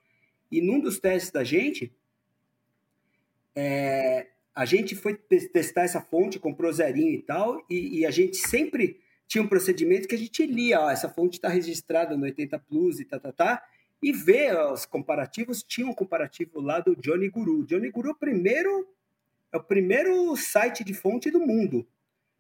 E 0.49 0.61
num 0.61 0.79
dos 0.79 0.97
testes 0.97 1.31
da 1.31 1.43
gente, 1.43 1.93
é, 3.53 4.27
a 4.55 4.63
gente 4.63 4.95
foi 4.95 5.13
testar 5.13 5.83
essa 5.83 5.99
fonte, 5.99 6.39
comprou 6.39 6.71
zerinho 6.71 7.15
e 7.15 7.21
tal, 7.21 7.61
e, 7.69 7.99
e, 7.99 8.05
a 8.05 8.11
gente 8.11 8.37
sempre 8.37 9.01
tinha 9.27 9.43
um 9.43 9.47
procedimento 9.47 10.07
que 10.07 10.15
a 10.15 10.17
gente 10.17 10.45
lia, 10.45 10.79
ó, 10.79 10.89
essa 10.89 11.09
fonte 11.09 11.37
está 11.37 11.49
registrada 11.49 12.15
no 12.15 12.23
80 12.23 12.57
Plus 12.59 13.01
e 13.01 13.05
tá, 13.05 13.19
tá, 13.19 13.33
tá, 13.33 13.63
e 14.01 14.11
ver 14.11 14.55
os 14.71 14.85
comparativos. 14.85 15.63
Tinha 15.63 15.87
um 15.87 15.93
comparativo 15.93 16.59
lá 16.59 16.79
do 16.79 16.95
Johnny 16.95 17.29
Guru. 17.29 17.65
Johnny 17.65 17.89
Guru 17.89 18.11
é 18.11 18.13
primeiro, 18.13 18.87
é 19.51 19.57
o 19.57 19.63
primeiro 19.63 20.35
site 20.35 20.83
de 20.83 20.93
fonte 20.93 21.31
do 21.31 21.39
mundo. 21.39 21.85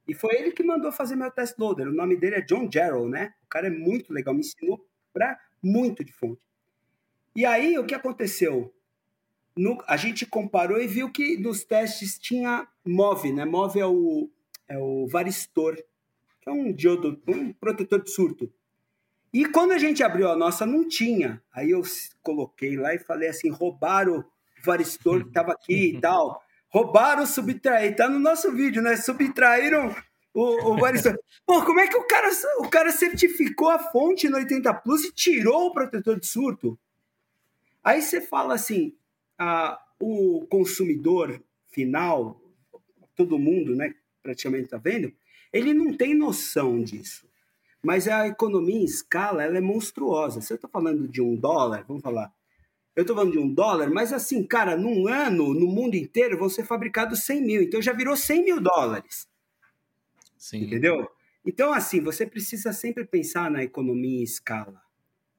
E 0.07 0.13
foi 0.13 0.35
ele 0.35 0.51
que 0.51 0.63
mandou 0.63 0.91
fazer 0.91 1.15
meu 1.15 1.29
test 1.29 1.57
loader. 1.57 1.87
O 1.87 1.93
nome 1.93 2.15
dele 2.15 2.35
é 2.35 2.41
John 2.41 2.69
Jarrell, 2.71 3.09
né? 3.09 3.33
O 3.43 3.47
cara 3.47 3.67
é 3.67 3.69
muito 3.69 4.13
legal, 4.13 4.33
me 4.33 4.39
ensinou 4.39 4.87
para 5.13 5.37
muito 5.61 6.03
de 6.03 6.13
fonte. 6.13 6.41
E 7.35 7.45
aí, 7.45 7.77
o 7.77 7.85
que 7.85 7.93
aconteceu? 7.93 8.73
No, 9.55 9.83
a 9.87 9.97
gente 9.97 10.25
comparou 10.25 10.79
e 10.79 10.87
viu 10.87 11.11
que 11.11 11.37
nos 11.37 11.63
testes 11.63 12.17
tinha 12.17 12.67
MOV, 12.85 13.33
né? 13.33 13.43
MOV 13.43 13.79
é 13.79 13.85
o, 13.85 14.29
é 14.67 14.77
o 14.77 15.07
varistor, 15.07 15.75
que 16.41 16.49
é 16.49 16.51
um 16.51 16.71
diodo, 16.71 17.21
um 17.27 17.51
protetor 17.51 18.01
de 18.01 18.11
surto. 18.11 18.51
E 19.37 19.45
quando 19.45 19.71
a 19.71 19.77
gente 19.77 20.01
abriu 20.01 20.31
a 20.31 20.35
nossa, 20.35 20.65
não 20.65 20.83
tinha. 20.87 21.39
Aí 21.53 21.69
eu 21.69 21.83
coloquei 22.23 22.75
lá 22.75 22.95
e 22.95 22.97
falei 22.97 23.29
assim: 23.29 23.51
roubaram 23.51 24.21
o 24.21 24.25
varistor 24.65 25.21
que 25.21 25.27
estava 25.27 25.51
aqui 25.51 25.89
e 25.95 26.01
tal. 26.01 26.43
Roubaram, 26.69 27.23
subtraíram. 27.23 27.95
Tá 27.95 28.09
no 28.09 28.17
nosso 28.17 28.51
vídeo, 28.51 28.81
né? 28.81 28.97
Subtraíram 28.97 29.95
o, 30.33 30.71
o 30.71 30.77
varistor. 30.79 31.15
Pô, 31.45 31.63
como 31.63 31.79
é 31.79 31.87
que 31.87 31.95
o 31.95 32.07
cara, 32.07 32.31
o 32.61 32.67
cara 32.67 32.91
certificou 32.91 33.69
a 33.69 33.77
fonte 33.77 34.27
no 34.27 34.37
80 34.37 34.73
Plus 34.73 35.03
e 35.03 35.13
tirou 35.13 35.67
o 35.67 35.71
protetor 35.71 36.19
de 36.19 36.25
surto? 36.25 36.75
Aí 37.83 38.01
você 38.01 38.19
fala 38.19 38.55
assim: 38.55 38.95
o 39.99 40.47
consumidor 40.49 41.39
final, 41.67 42.41
todo 43.15 43.37
mundo, 43.37 43.75
né? 43.75 43.93
Praticamente 44.23 44.63
está 44.63 44.77
vendo, 44.79 45.13
ele 45.53 45.75
não 45.75 45.95
tem 45.95 46.15
noção 46.15 46.81
disso. 46.81 47.27
Mas 47.87 48.05
a 48.05 48.27
economia 48.27 48.81
em 48.81 48.83
escala 48.83 49.43
ela 49.43 49.57
é 49.57 49.61
monstruosa. 49.61 50.41
Se 50.41 50.51
eu 50.51 50.55
estou 50.55 50.69
falando 50.69 51.07
de 51.07 51.21
um 51.21 51.37
dólar, 51.37 51.85
vamos 51.87 52.03
falar, 52.03 52.33
eu 52.93 53.03
estou 53.03 53.15
falando 53.15 53.31
de 53.31 53.39
um 53.39 53.47
dólar, 53.47 53.89
mas 53.89 54.11
assim, 54.11 54.43
cara, 54.43 54.75
num 54.75 55.07
ano, 55.07 55.53
no 55.53 55.67
mundo 55.67 55.95
inteiro, 55.95 56.37
vão 56.37 56.49
ser 56.49 56.65
fabricados 56.65 57.23
100 57.23 57.41
mil. 57.41 57.61
Então 57.61 57.81
já 57.81 57.93
virou 57.93 58.17
100 58.17 58.43
mil 58.43 58.59
dólares. 58.59 59.25
Sim. 60.37 60.65
Entendeu? 60.65 61.09
Então, 61.45 61.71
assim, 61.71 62.01
você 62.01 62.25
precisa 62.25 62.73
sempre 62.73 63.05
pensar 63.05 63.49
na 63.49 63.63
economia 63.63 64.19
em 64.19 64.23
escala. 64.23 64.81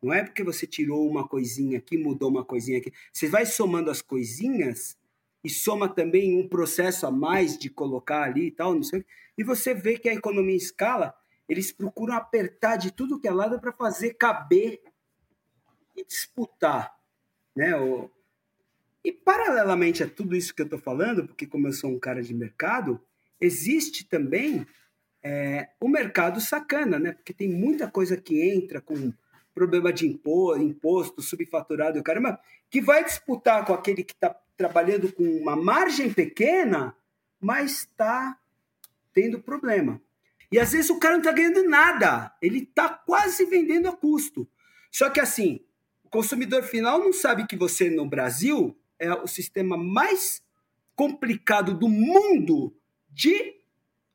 Não 0.02 0.10
é 0.10 0.24
porque 0.24 0.42
você 0.42 0.66
tirou 0.66 1.06
uma 1.06 1.28
coisinha 1.28 1.76
aqui, 1.76 1.98
mudou 1.98 2.30
uma 2.30 2.46
coisinha 2.46 2.78
aqui. 2.78 2.90
Você 3.12 3.28
vai 3.28 3.44
somando 3.44 3.90
as 3.90 4.00
coisinhas 4.00 4.96
e 5.44 5.50
soma 5.50 5.86
também 5.86 6.34
um 6.34 6.48
processo 6.48 7.06
a 7.06 7.10
mais 7.10 7.58
de 7.58 7.68
colocar 7.68 8.22
ali 8.22 8.46
e 8.46 8.50
tal, 8.50 8.74
não 8.74 8.82
sei. 8.82 9.04
E 9.36 9.44
você 9.44 9.74
vê 9.74 9.98
que 9.98 10.08
a 10.08 10.14
economia 10.14 10.54
em 10.54 10.56
escala 10.56 11.14
eles 11.48 11.72
procuram 11.72 12.14
apertar 12.14 12.76
de 12.76 12.92
tudo 12.92 13.18
que 13.18 13.26
é 13.26 13.32
lado 13.32 13.58
para 13.58 13.72
fazer 13.72 14.14
caber 14.14 14.82
e 15.96 16.04
disputar. 16.04 16.94
Né? 17.56 17.74
O... 17.76 18.10
E, 19.02 19.10
paralelamente 19.10 20.02
a 20.02 20.08
tudo 20.08 20.36
isso 20.36 20.54
que 20.54 20.60
eu 20.60 20.66
estou 20.66 20.78
falando, 20.78 21.26
porque, 21.26 21.46
como 21.46 21.66
eu 21.66 21.72
sou 21.72 21.90
um 21.90 21.98
cara 21.98 22.22
de 22.22 22.34
mercado, 22.34 23.00
existe 23.40 24.04
também 24.04 24.66
é, 25.22 25.70
o 25.80 25.88
mercado 25.88 26.40
sacana, 26.40 26.98
né? 26.98 27.12
porque 27.12 27.32
tem 27.32 27.48
muita 27.48 27.90
coisa 27.90 28.16
que 28.16 28.42
entra 28.42 28.80
com 28.80 29.12
problema 29.54 29.92
de 29.92 30.06
imposto, 30.06 30.62
imposto 30.62 31.22
subfaturado, 31.22 32.00
caramba, 32.02 32.38
que 32.70 32.80
vai 32.80 33.02
disputar 33.04 33.64
com 33.64 33.72
aquele 33.72 34.04
que 34.04 34.12
está 34.12 34.38
trabalhando 34.56 35.12
com 35.12 35.24
uma 35.24 35.56
margem 35.56 36.12
pequena, 36.12 36.94
mas 37.40 37.80
está 37.80 38.38
tendo 39.12 39.40
problema. 39.40 40.00
E 40.50 40.58
às 40.58 40.72
vezes 40.72 40.90
o 40.90 40.98
cara 40.98 41.14
não 41.14 41.20
está 41.20 41.32
ganhando 41.32 41.68
nada, 41.68 42.32
ele 42.40 42.60
está 42.60 42.88
quase 42.88 43.44
vendendo 43.44 43.88
a 43.88 43.92
custo. 43.96 44.48
Só 44.90 45.10
que 45.10 45.20
assim, 45.20 45.60
o 46.04 46.08
consumidor 46.08 46.62
final 46.62 46.98
não 46.98 47.12
sabe 47.12 47.46
que 47.46 47.56
você 47.56 47.90
no 47.90 48.06
Brasil 48.06 48.76
é 48.98 49.12
o 49.12 49.26
sistema 49.26 49.76
mais 49.76 50.42
complicado 50.96 51.74
do 51.74 51.88
mundo 51.88 52.74
de 53.10 53.58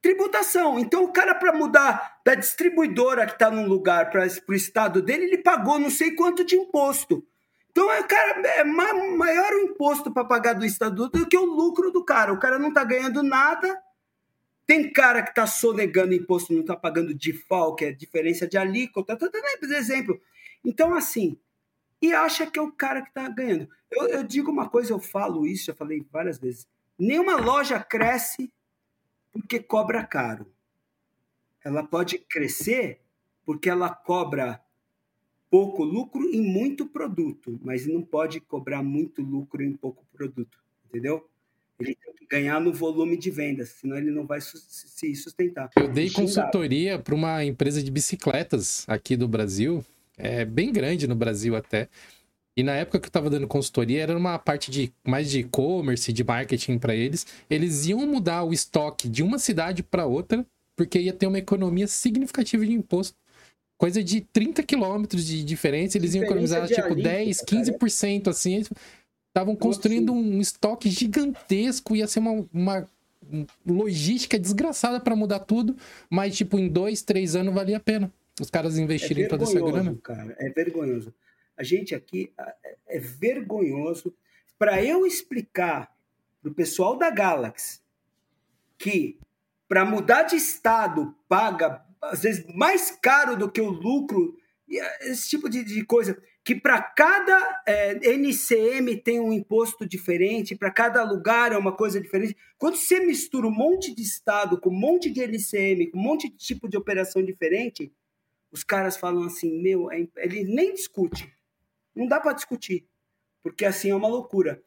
tributação. 0.02 0.78
Então, 0.78 1.06
o 1.06 1.14
cara, 1.14 1.34
para 1.34 1.54
mudar 1.54 2.20
da 2.26 2.36
distribuidora 2.36 3.26
que 3.26 3.34
está 3.34 3.50
num 3.50 3.68
lugar 3.68 4.10
para 4.10 4.28
o 4.50 4.54
estado 4.54 5.02
dele, 5.02 5.26
ele 5.26 5.38
pagou 5.38 5.80
não 5.80 5.90
sei 5.90 6.12
quanto 6.12 6.44
de 6.44 6.56
imposto. 6.58 7.26
Então, 7.72 7.90
é, 7.92 8.04
cara, 8.04 8.42
é 8.48 8.64
maior 8.64 9.54
o 9.54 9.62
imposto 9.62 10.12
para 10.12 10.26
pagar 10.26 10.54
do 10.54 10.66
estado 10.66 11.10
do 11.10 11.26
que 11.26 11.38
o 11.38 11.46
lucro 11.46 11.90
do 11.90 12.04
cara. 12.04 12.34
O 12.34 12.40
cara 12.40 12.60
não 12.60 12.68
está 12.70 12.84
ganhando 12.84 13.24
nada. 13.24 13.82
Tem 14.66 14.92
cara 14.92 15.22
que 15.22 15.30
está 15.30 15.46
sonegando 15.46 16.14
imposto, 16.14 16.54
não 16.54 16.62
está 16.62 16.76
pagando 16.76 17.14
default, 17.14 17.78
que 17.78 17.86
é 17.86 17.92
diferença 17.92 18.48
de 18.48 18.58
alíquota. 18.58 19.14
Estou 19.14 19.30
dando 19.30 19.74
exemplo. 19.74 20.22
Então, 20.64 20.94
assim, 20.94 21.38
e 22.02 22.14
acha 22.14 22.46
que 22.50 22.60
é 22.60 22.62
o 22.62 22.72
cara 22.72 23.02
que 23.02 23.10
está 23.10 23.28
ganhando. 23.30 23.68
Eu, 23.92 24.08
eu 24.08 24.24
digo 24.24 24.52
uma 24.52 24.70
coisa, 24.70 24.94
eu 24.94 25.00
falo 25.00 25.46
isso, 25.46 25.66
já 25.66 25.74
falei 25.74 26.06
várias 26.12 26.38
vezes. 26.40 26.68
Nenhuma 26.98 27.38
loja 27.38 27.80
cresce 27.82 28.52
porque 29.32 29.60
cobra 29.60 30.06
caro. 30.06 30.52
Ela 31.64 31.84
pode 31.84 32.20
crescer 32.20 33.02
porque 33.46 33.70
ela 33.70 33.90
cobra 33.90 34.62
pouco 35.50 35.84
lucro 35.84 36.24
em 36.24 36.42
muito 36.42 36.86
produto, 36.88 37.60
mas 37.64 37.86
não 37.86 38.02
pode 38.02 38.40
cobrar 38.40 38.82
muito 38.82 39.22
lucro 39.22 39.64
em 39.64 39.74
pouco 39.74 40.06
produto, 40.12 40.58
entendeu? 40.86 41.30
Ele 41.80 41.96
tem 41.96 42.14
que 42.14 42.26
ganhar 42.28 42.60
no 42.60 42.72
volume 42.72 43.18
de 43.18 43.30
vendas, 43.32 43.70
senão 43.70 43.98
ele 43.98 44.12
não 44.12 44.26
vai 44.26 44.40
se 44.42 45.16
sustentar. 45.16 45.70
Eu 45.76 45.88
dei 45.88 46.10
consultoria 46.10 47.00
para 47.00 47.16
uma 47.16 47.44
empresa 47.44 47.82
de 47.82 47.90
bicicletas 47.90 48.86
aqui 48.88 49.16
do 49.16 49.28
Brasil, 49.28 49.84
é 50.18 50.46
bem 50.46 50.72
grande 50.72 51.08
no 51.08 51.16
Brasil 51.16 51.56
até. 51.56 51.90
E 52.56 52.62
na 52.62 52.74
época 52.74 53.00
que 53.00 53.08
eu 53.08 53.10
estava 53.10 53.30
dando 53.30 53.48
consultoria, 53.48 54.04
era 54.04 54.16
uma 54.16 54.38
parte 54.38 54.70
de 54.70 54.94
mais 55.06 55.30
de 55.30 55.40
e-commerce, 55.40 56.14
de 56.14 56.24
marketing 56.24 56.78
para 56.78 56.96
eles. 56.96 57.26
Eles 57.50 57.88
iam 57.88 58.06
mudar 58.06 58.44
o 58.44 58.54
estoque 58.54 59.10
de 59.10 59.24
uma 59.24 59.40
cidade 59.40 59.82
para 59.82 60.06
outra, 60.06 60.46
porque 60.76 61.00
ia 61.00 61.14
ter 61.14 61.26
uma 61.26 61.40
economia 61.40 61.88
significativa 61.88 62.64
de 62.64 62.72
imposto. 62.72 63.18
Coisa 63.76 64.04
de 64.04 64.22
30 64.22 64.62
quilômetros 64.62 65.26
de 65.26 65.44
diferença, 65.44 65.98
eles 65.98 66.14
iam 66.14 66.24
economizar 66.24 66.68
tipo 66.68 66.94
10, 66.94 67.42
15% 67.44 68.28
assim. 68.28 68.64
Estavam 69.34 69.56
construindo 69.56 70.14
um 70.14 70.40
estoque 70.40 70.90
gigantesco, 70.90 71.96
ia 71.96 72.06
ser 72.06 72.20
uma, 72.20 72.46
uma 72.54 72.90
logística 73.66 74.38
desgraçada 74.38 75.00
para 75.00 75.16
mudar 75.16 75.40
tudo, 75.40 75.76
mas 76.10 76.38
tipo 76.38 76.60
em 76.60 76.68
dois, 76.68 77.02
três 77.02 77.36
anos 77.36 77.54
valia 77.54 77.78
a 77.78 77.80
pena 77.80 78.14
os 78.42 78.50
caras 78.50 78.80
investirem 78.80 79.26
é 79.26 79.28
toda 79.28 79.44
essa 79.44 79.60
grana. 79.60 79.96
Cara, 80.02 80.36
é 80.40 80.50
vergonhoso 80.50 81.14
a 81.58 81.64
gente 81.64 81.94
aqui 81.96 82.32
é, 82.88 83.00
vergonhoso. 83.00 84.14
Para 84.58 84.84
eu 84.84 85.06
explicar 85.06 85.96
para 86.42 86.52
o 86.52 86.54
pessoal 86.54 86.98
da 86.98 87.10
Galaxy 87.10 87.80
que 88.78 89.18
para 89.68 89.86
mudar 89.86 90.24
de 90.24 90.36
estado 90.36 91.16
paga 91.28 91.84
às 92.02 92.24
vezes 92.24 92.46
mais 92.54 92.92
caro 92.92 93.38
do 93.38 93.50
que 93.50 93.62
o 93.62 93.70
lucro, 93.70 94.38
é, 94.70 95.10
esse 95.10 95.30
tipo 95.30 95.50
de, 95.50 95.64
de 95.64 95.86
coisa, 95.86 96.22
que 96.44 96.54
para 96.54 96.82
cada 96.82 97.64
é, 97.66 98.16
NCM 98.16 98.98
tem 98.98 99.20
um 99.20 99.32
imposto 99.32 99.88
diferente, 99.88 100.56
para 100.56 100.70
cada 100.70 101.02
lugar 101.04 101.54
é 101.54 101.58
uma 101.58 101.72
coisa 101.72 102.02
diferente. 102.02 102.36
Quando 102.58 102.76
você 102.76 103.00
mistura 103.00 103.48
um 103.48 103.52
monte 103.52 103.96
de 103.96 104.02
estado 104.02 104.60
com 104.60 104.70
um 104.70 104.78
monte 104.78 105.10
de 105.10 105.22
NCM, 105.22 105.90
com 105.90 105.98
um 105.98 106.04
monte 106.04 106.30
de 106.30 106.36
tipo 106.36 106.68
de 106.68 106.76
operação 106.76 107.24
diferente, 107.24 107.94
os 108.52 108.64
caras 108.64 108.98
falam 108.98 109.24
assim, 109.24 109.62
meu, 109.62 109.90
é, 109.90 110.06
ele 110.18 110.44
nem 110.44 110.74
discute. 110.74 111.34
Não 111.96 112.08
dá 112.08 112.20
para 112.20 112.34
discutir, 112.34 112.86
porque 113.42 113.64
assim 113.64 113.92
é 113.92 113.96
uma 113.96 114.10
loucura. 114.10 114.62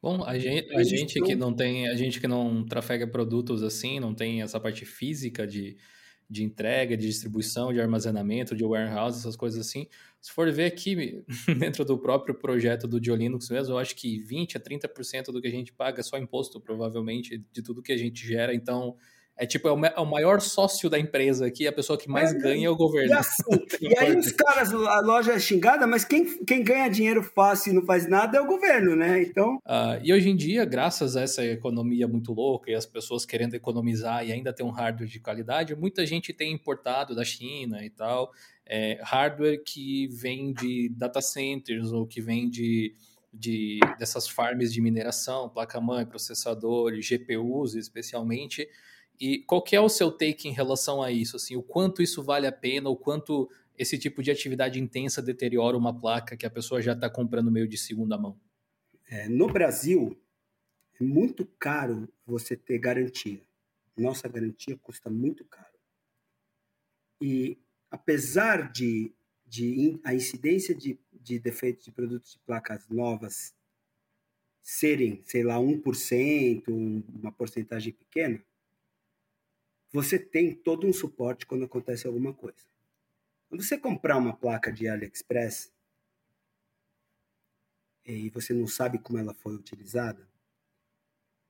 Bom, 0.00 0.22
a 0.22 0.38
gente, 0.38 0.72
a 0.76 0.82
gente 0.84 1.20
que 1.22 1.34
não 1.34 1.52
tem, 1.52 1.88
a 1.88 1.96
gente 1.96 2.20
que 2.20 2.28
não 2.28 2.64
trafega 2.64 3.06
produtos 3.06 3.62
assim, 3.62 3.98
não 3.98 4.14
tem 4.14 4.42
essa 4.42 4.60
parte 4.60 4.84
física 4.84 5.46
de, 5.46 5.76
de 6.28 6.42
entrega, 6.42 6.96
de 6.96 7.06
distribuição, 7.06 7.72
de 7.72 7.80
armazenamento, 7.80 8.56
de 8.56 8.64
warehouse, 8.64 9.18
essas 9.18 9.36
coisas 9.36 9.66
assim. 9.66 9.86
Se 10.20 10.32
for 10.32 10.50
ver 10.50 10.64
aqui, 10.64 11.24
dentro 11.58 11.84
do 11.84 11.98
próprio 11.98 12.34
projeto 12.34 12.88
do 12.88 13.00
Diolinux 13.00 13.50
mesmo, 13.50 13.74
eu 13.74 13.78
acho 13.78 13.94
que 13.94 14.18
20 14.20 14.56
a 14.56 14.60
30% 14.60 15.26
do 15.26 15.40
que 15.40 15.48
a 15.48 15.50
gente 15.50 15.72
paga 15.72 16.00
é 16.00 16.02
só 16.02 16.16
imposto, 16.16 16.60
provavelmente, 16.60 17.44
de 17.52 17.62
tudo 17.62 17.82
que 17.82 17.92
a 17.92 17.96
gente 17.96 18.26
gera. 18.26 18.54
Então, 18.54 18.96
é 19.36 19.44
tipo, 19.46 19.66
é 19.66 19.72
o, 19.72 19.84
é 19.84 20.00
o, 20.00 20.06
maior 20.06 20.40
sócio 20.40 20.88
da 20.88 20.96
empresa 20.96 21.46
aqui, 21.46 21.66
a 21.66 21.72
pessoa 21.72 21.98
que 21.98 22.08
mais 22.08 22.32
é, 22.32 22.38
ganha 22.38 22.66
é 22.68 22.70
o 22.70 22.76
governo. 22.76 23.10
E, 23.10 23.12
assim, 23.12 23.66
e 23.80 23.98
aí 23.98 24.16
os 24.16 24.30
caras, 24.32 24.72
a 24.72 25.00
loja 25.00 25.32
é 25.32 25.40
xingada, 25.40 25.88
mas 25.88 26.04
quem, 26.04 26.44
quem 26.44 26.62
ganha 26.62 26.88
dinheiro 26.88 27.20
fácil 27.20 27.72
e 27.72 27.74
não 27.74 27.84
faz 27.84 28.08
nada 28.08 28.38
é 28.38 28.40
o 28.40 28.46
governo, 28.46 28.94
né? 28.94 29.22
Então. 29.22 29.56
Uh, 29.66 29.98
e 30.04 30.12
hoje 30.12 30.30
em 30.30 30.36
dia, 30.36 30.64
graças 30.64 31.16
a 31.16 31.22
essa 31.22 31.44
economia 31.44 32.06
muito 32.06 32.32
louca 32.32 32.70
e 32.70 32.74
as 32.74 32.86
pessoas 32.86 33.26
querendo 33.26 33.54
economizar 33.54 34.24
e 34.24 34.30
ainda 34.30 34.52
ter 34.52 34.62
um 34.62 34.70
hardware 34.70 35.08
de 35.08 35.18
qualidade, 35.18 35.74
muita 35.74 36.06
gente 36.06 36.32
tem 36.32 36.52
importado 36.52 37.12
da 37.12 37.24
China 37.24 37.84
e 37.84 37.90
tal, 37.90 38.30
é, 38.64 39.00
hardware 39.02 39.60
que 39.64 40.06
vem 40.12 40.52
de 40.52 40.88
data 40.90 41.20
centers 41.20 41.90
ou 41.90 42.06
que 42.06 42.20
vem 42.20 42.48
de. 42.48 42.94
De, 43.36 43.80
dessas 43.98 44.28
farms 44.28 44.72
de 44.72 44.80
mineração, 44.80 45.48
placa-mãe, 45.48 46.06
processadores, 46.06 47.04
GPUs 47.04 47.74
especialmente, 47.74 48.64
e 49.20 49.38
qual 49.38 49.62
que 49.62 49.76
é 49.76 49.80
o 49.80 49.88
seu 49.88 50.10
take 50.10 50.48
em 50.48 50.52
relação 50.52 51.02
a 51.02 51.10
isso? 51.10 51.36
Assim, 51.36 51.56
o 51.56 51.62
quanto 51.62 52.02
isso 52.02 52.22
vale 52.22 52.46
a 52.46 52.52
pena, 52.52 52.88
o 52.88 52.96
quanto 52.96 53.48
esse 53.76 53.98
tipo 53.98 54.22
de 54.22 54.30
atividade 54.30 54.80
intensa 54.80 55.22
deteriora 55.22 55.76
uma 55.76 55.98
placa 55.98 56.36
que 56.36 56.46
a 56.46 56.50
pessoa 56.50 56.80
já 56.80 56.92
está 56.92 57.08
comprando 57.08 57.50
meio 57.50 57.68
de 57.68 57.76
segunda 57.76 58.16
mão? 58.18 58.38
É, 59.08 59.28
no 59.28 59.46
Brasil, 59.46 60.18
é 61.00 61.04
muito 61.04 61.44
caro 61.58 62.08
você 62.26 62.56
ter 62.56 62.78
garantia. 62.78 63.40
Nossa 63.96 64.28
garantia 64.28 64.76
custa 64.76 65.10
muito 65.10 65.44
caro. 65.44 65.74
E 67.20 67.58
apesar 67.90 68.72
de, 68.72 69.12
de 69.46 70.00
a 70.04 70.14
incidência 70.14 70.74
de, 70.74 70.98
de 71.12 71.38
defeitos 71.38 71.84
de 71.84 71.92
produtos 71.92 72.32
de 72.32 72.38
placas 72.40 72.88
novas 72.88 73.54
serem, 74.62 75.22
sei 75.24 75.44
lá, 75.44 75.56
1%, 75.56 77.04
uma 77.08 77.30
porcentagem 77.30 77.92
pequena, 77.92 78.42
você 79.94 80.18
tem 80.18 80.52
todo 80.52 80.88
um 80.88 80.92
suporte 80.92 81.46
quando 81.46 81.66
acontece 81.66 82.04
alguma 82.04 82.34
coisa. 82.34 82.66
Quando 83.48 83.62
você 83.62 83.78
comprar 83.78 84.16
uma 84.16 84.36
placa 84.36 84.72
de 84.72 84.88
AliExpress 84.88 85.72
e 88.04 88.28
você 88.30 88.52
não 88.52 88.66
sabe 88.66 88.98
como 88.98 89.20
ela 89.20 89.32
foi 89.32 89.54
utilizada, 89.54 90.28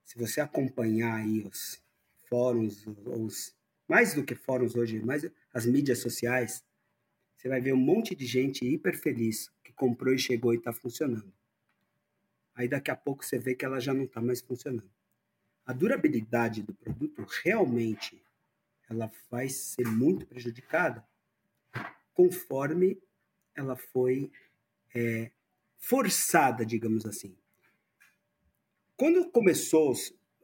se 0.03 0.15
você 0.19 0.41
acompanhar 0.41 1.15
aí 1.15 1.39
os 1.39 1.81
fóruns, 2.29 2.85
os 2.85 3.55
mais 3.87 4.13
do 4.13 4.23
que 4.23 4.35
fóruns 4.35 4.75
hoje, 4.75 4.99
mais 4.99 5.27
as 5.51 5.65
mídias 5.65 5.97
sociais, 5.97 6.63
você 7.35 7.49
vai 7.49 7.59
ver 7.59 7.73
um 7.73 7.77
monte 7.77 8.13
de 8.13 8.27
gente 8.27 8.63
hiper 8.63 8.95
feliz 8.95 9.51
que 9.63 9.73
comprou 9.73 10.13
e 10.13 10.19
chegou 10.19 10.53
e 10.53 10.57
está 10.57 10.71
funcionando. 10.71 11.33
Aí 12.53 12.67
daqui 12.67 12.91
a 12.91 12.95
pouco 12.95 13.25
você 13.25 13.39
vê 13.39 13.55
que 13.55 13.65
ela 13.65 13.79
já 13.79 13.91
não 13.91 14.03
está 14.03 14.21
mais 14.21 14.39
funcionando. 14.39 14.91
A 15.65 15.73
durabilidade 15.73 16.61
do 16.61 16.75
produto 16.75 17.25
realmente 17.43 18.23
ela 18.89 19.11
vai 19.29 19.49
ser 19.49 19.87
muito 19.87 20.25
prejudicada 20.25 21.05
conforme 22.13 22.97
ela 23.55 23.75
foi 23.75 24.31
é, 24.93 25.31
forçada, 25.77 26.65
digamos 26.65 27.05
assim. 27.05 27.35
Quando 28.97 29.29
começou, 29.29 29.93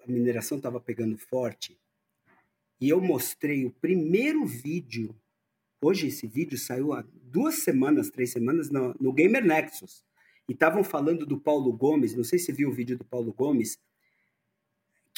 a 0.04 0.12
mineração 0.12 0.58
estava 0.58 0.80
pegando 0.80 1.18
forte, 1.18 1.80
e 2.80 2.90
eu 2.90 3.00
mostrei 3.00 3.66
o 3.66 3.72
primeiro 3.72 4.46
vídeo. 4.46 5.16
Hoje 5.80 6.08
esse 6.08 6.28
vídeo 6.28 6.58
saiu 6.58 6.94
há 6.94 7.06
duas 7.24 7.64
semanas, 7.64 8.10
três 8.10 8.32
semanas 8.32 8.70
no, 8.70 8.96
no 9.00 9.14
Gamer 9.14 9.46
Nexus. 9.46 10.04
E 10.50 10.54
estavam 10.54 10.84
falando 10.84 11.26
do 11.26 11.40
Paulo 11.40 11.72
Gomes, 11.72 12.16
não 12.16 12.24
sei 12.24 12.40
se 12.40 12.52
viu 12.52 12.70
o 12.70 12.74
vídeo 12.74 12.98
do 12.98 13.06
Paulo 13.06 13.32
Gomes, 13.32 13.80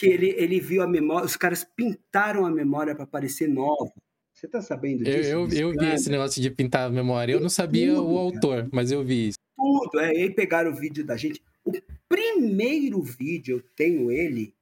que 0.03 0.09
ele, 0.09 0.29
ele 0.37 0.59
viu 0.59 0.81
a 0.81 0.87
memória, 0.87 1.25
os 1.25 1.37
caras 1.37 1.63
pintaram 1.63 2.45
a 2.45 2.51
memória 2.51 2.93
para 2.93 3.07
parecer 3.07 3.47
nova. 3.47 3.93
Você 4.33 4.47
tá 4.49 4.61
sabendo 4.61 5.05
disso? 5.05 5.29
Eu, 5.29 5.47
eu, 5.47 5.71
eu 5.71 5.71
vi 5.71 5.93
esse 5.93 6.09
negócio 6.09 6.41
de 6.41 6.51
pintar 6.51 6.87
a 6.87 6.89
memória. 6.89 7.31
Eu 7.31 7.39
não 7.39 7.49
sabia 7.49 7.93
Tudo, 7.93 8.09
o 8.09 8.17
autor, 8.17 8.57
cara. 8.57 8.69
mas 8.73 8.91
eu 8.91 9.01
vi 9.03 9.29
isso. 9.29 9.37
Tudo. 9.55 9.99
É, 10.01 10.13
e 10.13 10.23
aí 10.23 10.29
pegaram 10.29 10.71
o 10.71 10.75
vídeo 10.75 11.05
da 11.05 11.15
gente. 11.15 11.41
O 11.63 11.71
primeiro 12.09 13.01
vídeo, 13.01 13.57
eu 13.57 13.63
tenho 13.75 14.11
ele, 14.11 14.53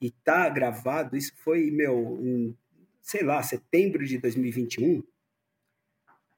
e 0.00 0.10
tá 0.10 0.48
gravado, 0.50 1.16
isso 1.16 1.32
foi, 1.36 1.70
meu, 1.70 2.18
em, 2.20 2.54
sei 3.00 3.22
lá, 3.22 3.42
setembro 3.42 4.04
de 4.04 4.18
2021. 4.18 5.02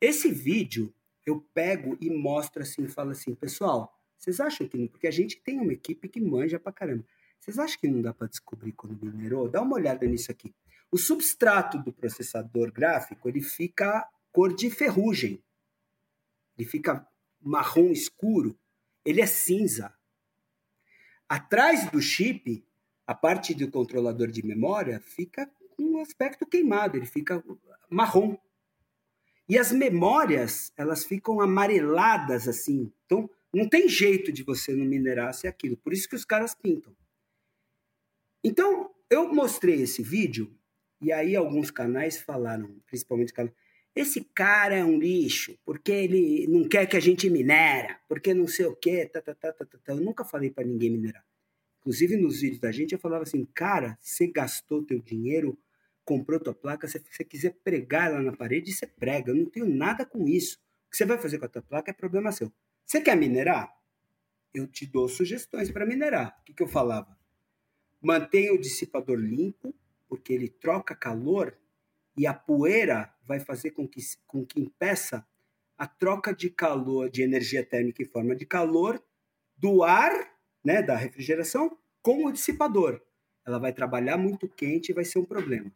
Esse 0.00 0.30
vídeo 0.30 0.94
eu 1.26 1.44
pego 1.52 1.98
e 2.00 2.08
mostro 2.08 2.62
assim, 2.62 2.86
falo 2.86 3.10
assim, 3.10 3.34
pessoal, 3.34 3.92
vocês 4.16 4.38
acham 4.38 4.68
que. 4.68 4.88
Porque 4.88 5.08
a 5.08 5.10
gente 5.10 5.40
tem 5.40 5.58
uma 5.58 5.72
equipe 5.72 6.08
que 6.08 6.20
manja 6.20 6.60
pra 6.60 6.70
caramba. 6.70 7.04
Vocês 7.40 7.58
acham 7.58 7.80
que 7.80 7.88
não 7.88 8.02
dá 8.02 8.12
para 8.12 8.28
descobrir 8.28 8.72
quando 8.72 9.02
minerou? 9.02 9.48
Dá 9.48 9.62
uma 9.62 9.76
olhada 9.76 10.06
nisso 10.06 10.30
aqui. 10.30 10.54
O 10.92 10.98
substrato 10.98 11.78
do 11.78 11.92
processador 11.92 12.70
gráfico 12.70 13.28
ele 13.28 13.40
fica 13.40 14.06
cor 14.30 14.54
de 14.54 14.70
ferrugem. 14.70 15.42
Ele 16.58 16.68
fica 16.68 17.06
marrom 17.40 17.90
escuro. 17.90 18.58
Ele 19.04 19.22
é 19.22 19.26
cinza. 19.26 19.94
Atrás 21.26 21.90
do 21.90 22.00
chip, 22.02 22.62
a 23.06 23.14
parte 23.14 23.54
do 23.54 23.70
controlador 23.70 24.30
de 24.30 24.44
memória 24.44 25.00
fica 25.00 25.50
com 25.70 25.82
um 25.82 26.00
aspecto 26.00 26.44
queimado, 26.44 26.96
ele 26.96 27.06
fica 27.06 27.42
marrom. 27.88 28.36
E 29.48 29.58
as 29.58 29.72
memórias, 29.72 30.72
elas 30.76 31.04
ficam 31.04 31.40
amareladas 31.40 32.46
assim. 32.46 32.92
Então, 33.06 33.30
não 33.52 33.68
tem 33.68 33.88
jeito 33.88 34.30
de 34.30 34.42
você 34.42 34.72
não 34.74 34.84
minerar 34.84 35.32
se 35.34 35.48
aquilo. 35.48 35.76
Por 35.76 35.92
isso 35.92 36.08
que 36.08 36.14
os 36.14 36.24
caras 36.24 36.54
pintam. 36.54 36.94
Então, 38.42 38.90
eu 39.08 39.32
mostrei 39.32 39.82
esse 39.82 40.02
vídeo 40.02 40.56
e 41.00 41.12
aí 41.12 41.34
alguns 41.36 41.70
canais 41.70 42.18
falaram, 42.18 42.80
principalmente 42.86 43.32
canal, 43.32 43.52
esse 43.94 44.22
cara 44.22 44.76
é 44.76 44.84
um 44.84 44.98
lixo, 44.98 45.58
porque 45.64 45.90
ele 45.90 46.46
não 46.46 46.68
quer 46.68 46.86
que 46.86 46.96
a 46.96 47.00
gente 47.00 47.28
minera, 47.28 47.98
porque 48.08 48.32
não 48.32 48.46
sei 48.46 48.66
o 48.66 48.76
quê, 48.76 49.06
tá, 49.06 49.20
tá, 49.20 49.34
tá, 49.34 49.52
tá, 49.52 49.64
tá. 49.64 49.78
tá. 49.78 49.92
Eu 49.92 50.00
nunca 50.00 50.24
falei 50.24 50.50
para 50.50 50.64
ninguém 50.64 50.90
minerar. 50.90 51.24
Inclusive 51.80 52.16
nos 52.16 52.40
vídeos 52.40 52.60
da 52.60 52.70
gente 52.70 52.92
eu 52.92 52.98
falava 52.98 53.24
assim, 53.24 53.44
cara, 53.54 53.98
você 54.00 54.26
gastou 54.26 54.84
teu 54.84 55.00
dinheiro 55.00 55.58
comprou 56.10 56.40
tua 56.40 56.52
placa, 56.52 56.88
se 56.88 56.98
você 56.98 57.22
quiser 57.22 57.54
pregar 57.62 58.10
lá 58.10 58.20
na 58.20 58.32
parede, 58.32 58.72
você 58.72 58.84
prega. 58.84 59.30
Eu 59.30 59.36
não 59.36 59.46
tenho 59.46 59.66
nada 59.66 60.04
com 60.04 60.26
isso. 60.26 60.58
O 60.86 60.90
que 60.90 60.96
você 60.96 61.04
vai 61.04 61.18
fazer 61.18 61.38
com 61.38 61.44
a 61.44 61.48
tua 61.48 61.62
placa 61.62 61.92
é 61.92 61.94
problema 61.94 62.32
seu. 62.32 62.52
Você 62.84 63.00
quer 63.00 63.16
minerar? 63.16 63.72
Eu 64.52 64.66
te 64.66 64.84
dou 64.84 65.08
sugestões 65.08 65.70
para 65.70 65.86
minerar. 65.86 66.36
O 66.40 66.44
que, 66.44 66.52
que 66.52 66.62
eu 66.64 66.66
falava? 66.66 67.16
Mantenha 68.00 68.54
o 68.54 68.60
dissipador 68.60 69.18
limpo, 69.18 69.74
porque 70.08 70.32
ele 70.32 70.48
troca 70.48 70.94
calor 70.94 71.56
e 72.16 72.26
a 72.26 72.34
poeira 72.34 73.14
vai 73.24 73.40
fazer 73.40 73.70
com 73.70 73.86
que, 73.86 74.00
com 74.26 74.44
que 74.44 74.60
impeça 74.60 75.26
a 75.78 75.86
troca 75.86 76.34
de 76.34 76.50
calor, 76.50 77.08
de 77.08 77.22
energia 77.22 77.64
térmica 77.64 78.02
em 78.02 78.06
forma 78.06 78.34
de 78.34 78.44
calor 78.44 79.02
do 79.56 79.82
ar, 79.82 80.12
né, 80.64 80.82
da 80.82 80.96
refrigeração, 80.96 81.76
com 82.02 82.26
o 82.26 82.32
dissipador. 82.32 83.00
Ela 83.46 83.58
vai 83.58 83.72
trabalhar 83.72 84.16
muito 84.16 84.48
quente 84.48 84.90
e 84.90 84.94
vai 84.94 85.04
ser 85.04 85.18
um 85.18 85.24
problema. 85.24 85.70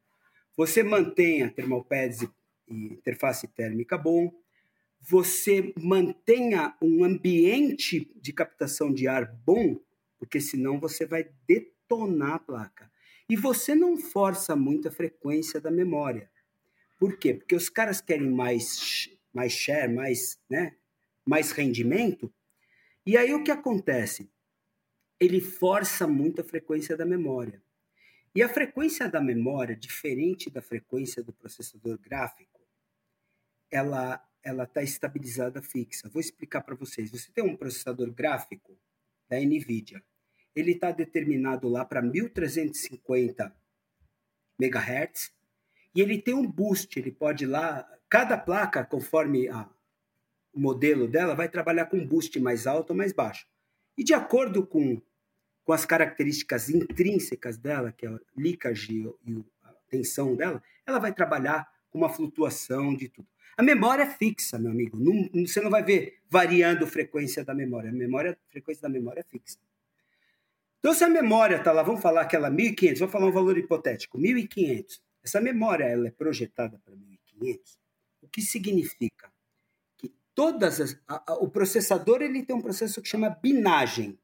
Você 0.57 0.83
mantenha 0.83 1.51
termalpads 1.51 2.23
e 2.23 2.29
interface 2.69 3.49
térmica 3.49 3.97
bom, 3.97 4.33
você 5.01 5.73
mantenha 5.77 6.75
um 6.81 7.05
ambiente 7.05 8.11
de 8.17 8.33
captação 8.33 8.93
de 8.93 9.07
ar 9.07 9.27
bom, 9.45 9.79
porque 10.19 10.41
senão 10.41 10.81
você 10.81 11.05
vai 11.05 11.29
detonar 11.47 11.74
a 11.89 12.39
placa. 12.39 12.91
E 13.29 13.37
você 13.37 13.75
não 13.75 13.97
força 13.97 14.55
muito 14.55 14.89
a 14.89 14.91
frequência 14.91 15.61
da 15.61 15.71
memória. 15.71 16.31
Por 16.99 17.17
quê? 17.19 17.35
Porque 17.35 17.55
os 17.55 17.69
caras 17.69 18.01
querem 18.01 18.31
mais, 18.31 19.11
mais 19.33 19.53
share, 19.53 19.93
mais, 19.93 20.39
né, 20.49 20.77
mais 21.25 21.51
rendimento. 21.53 22.33
E 23.07 23.17
aí 23.17 23.33
o 23.33 23.43
que 23.43 23.51
acontece? 23.51 24.31
Ele 25.19 25.41
força 25.41 26.07
muito 26.07 26.41
a 26.41 26.45
frequência 26.45 26.97
da 26.97 27.07
memória. 27.07 27.63
E 28.35 28.43
a 28.43 28.49
frequência 28.49 29.09
da 29.09 29.21
memória, 29.21 29.77
diferente 29.77 30.51
da 30.51 30.61
frequência 30.61 31.23
do 31.23 31.33
processador 31.33 31.99
gráfico, 31.99 32.61
ela 33.71 34.23
ela 34.45 34.65
está 34.65 34.83
estabilizada 34.83 35.63
fixa. 35.63 36.09
Vou 36.11 36.21
explicar 36.21 36.61
para 36.61 36.75
vocês. 36.75 37.11
Você 37.11 37.33
tem 37.33 37.43
um 37.43 37.57
processador 37.57 38.13
gráfico 38.13 38.79
da 39.27 39.41
NVIDIA. 39.41 40.05
Ele 40.55 40.73
está 40.73 40.91
determinado 40.91 41.69
lá 41.69 41.85
para 41.85 42.01
1350 42.03 43.55
MHz 44.59 45.33
e 45.95 46.01
ele 46.01 46.21
tem 46.21 46.35
um 46.35 46.47
boost. 46.47 46.99
Ele 46.99 47.11
pode 47.11 47.45
ir 47.45 47.49
lá, 47.49 47.89
cada 48.09 48.39
placa, 48.39 48.85
conforme 48.85 49.49
a, 49.49 49.69
o 50.53 50.61
modelo 50.61 51.09
dela, 51.09 51.35
vai 51.35 51.49
trabalhar 51.49 51.87
com 51.87 52.07
boost 52.07 52.39
mais 52.39 52.67
alto 52.67 52.91
ou 52.91 52.97
mais 52.97 53.13
baixo. 53.13 53.47
E 53.97 54.05
de 54.05 54.15
acordo 54.15 54.67
com 54.67 55.01
com 55.65 55.73
as 55.73 55.87
características 55.87 56.69
intrínsecas 56.69 57.57
dela, 57.57 57.91
que 57.91 58.07
é 58.07 58.11
a 58.11 58.21
leakage 58.37 59.11
e 59.27 59.45
a 59.65 59.73
tensão 59.89 60.37
dela, 60.37 60.63
ela 60.87 60.99
vai 60.99 61.13
trabalhar 61.13 61.67
com 61.91 61.99
uma 61.99 62.11
flutuação 62.11 62.95
de 62.95 63.09
tudo. 63.09 63.27
A 63.57 63.63
memória 63.63 64.03
é 64.03 64.07
fixa, 64.07 64.59
meu 64.59 64.71
amigo. 64.71 64.99
Não, 64.99 65.47
você 65.47 65.61
não 65.61 65.71
vai 65.71 65.83
ver 65.83 66.19
variando 66.29 66.85
a 66.85 66.89
frequência 66.89 67.45
da 67.45 67.55
memória. 67.55 67.91
A 67.91 67.93
memória, 67.93 68.33
a 68.33 68.53
frequência 68.53 68.83
da 68.83 68.89
memória 68.89 69.21
é 69.21 69.23
fixa. 69.23 69.59
Então, 70.85 70.93
se 70.93 71.03
a 71.03 71.09
memória 71.09 71.57
está 71.57 71.73
lá, 71.73 71.83
vamos 71.83 72.03
falar 72.03 72.21
aquela 72.21 72.51
1.500, 72.51 72.99
vamos 72.99 73.13
falar 73.13 73.27
um 73.27 73.33
valor 73.33 73.57
hipotético, 73.57 74.19
1.500. 74.19 75.01
Essa 75.25 75.41
memória 75.41 75.85
ela 75.85 76.09
é 76.09 76.11
projetada 76.11 76.79
para 76.85 76.95
1.500. 76.95 77.59
O 78.21 78.29
que 78.29 78.43
significa? 78.43 79.33
Que 79.97 80.15
todas 80.35 80.83
as, 80.83 81.01
a, 81.09 81.33
a, 81.33 81.35
o 81.37 81.49
processador 81.49 82.21
ele 82.21 82.43
tem 82.43 82.55
um 82.55 82.61
processo 82.61 83.01
que 83.01 83.09
chama 83.09 83.31
binagem. 83.31 84.19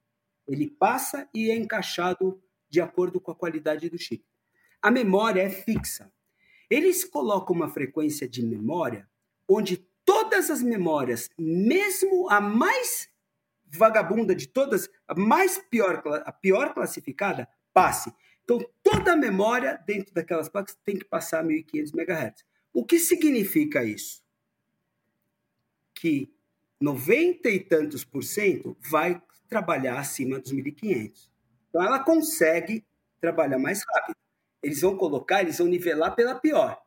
Ele 0.47 0.69
passa 0.69 1.27
e 1.33 1.51
é 1.51 1.57
encaixado 1.57 2.39
de 2.69 2.79
acordo 2.79 3.23
com 3.23 3.31
a 3.31 3.35
qualidade 3.35 3.89
do 3.89 3.97
chip. 3.97 4.23
A 4.83 4.91
memória 4.91 5.41
é 5.41 5.49
fixa. 5.49 6.13
Eles 6.69 7.07
colocam 7.07 7.57
uma 7.57 7.71
frequência 7.71 8.29
de 8.29 8.43
memória 8.43 9.09
onde 9.49 9.79
todas 10.05 10.51
as 10.51 10.61
memórias, 10.61 11.31
mesmo 11.39 12.29
a 12.29 12.39
mais 12.39 13.10
vagabunda 13.73 14.35
de 14.35 14.49
todas, 14.49 14.89
a 15.07 15.15
mais 15.15 15.59
pior, 15.59 16.03
a 16.25 16.33
pior 16.33 16.75
classificada, 16.75 17.49
passe. 17.73 18.13
Então, 18.45 18.59
toda 18.83 19.13
a 19.13 19.17
memória 19.17 19.81
dentro 19.87 20.13
daquelas 20.13 20.49
placas 20.49 20.77
tem 20.85 20.99
que 20.99 21.05
passar 21.05 21.45
1.500 21.45 21.95
MHz. 21.95 22.45
O 22.73 22.85
que 22.85 22.99
significa 22.99 23.85
isso? 23.85 24.25
Que 25.95 26.33
90 26.81 27.49
e 27.49 27.61
tantos 27.61 28.05
por 28.05 28.25
cento 28.25 28.77
vai 28.81 29.23
trabalhar 29.49 29.99
acima 29.99 30.39
dos 30.41 30.53
1.500. 30.53 31.31
Então, 31.69 31.83
ela 31.83 32.03
consegue 32.03 32.85
trabalhar 33.21 33.59
mais 33.59 33.85
rápido. 33.87 34.17
Eles 34.63 34.81
vão 34.81 34.97
colocar, 34.97 35.43
eles 35.43 35.59
vão 35.59 35.67
nivelar 35.67 36.15
pela 36.15 36.35
pior. 36.35 36.81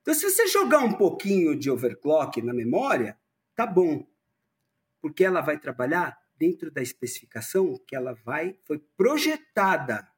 Então, 0.00 0.14
se 0.14 0.28
você 0.28 0.46
jogar 0.46 0.80
um 0.80 0.94
pouquinho 0.94 1.54
de 1.56 1.70
overclock 1.70 2.40
na 2.42 2.52
memória, 2.52 3.18
tá 3.54 3.66
bom. 3.66 4.06
Porque 5.00 5.24
ela 5.24 5.40
vai 5.40 5.58
trabalhar 5.58 6.21
dentro 6.42 6.72
da 6.72 6.82
especificação 6.82 7.80
que 7.86 7.94
ela 7.94 8.14
vai 8.14 8.58
foi 8.64 8.80
projetada. 8.96 10.08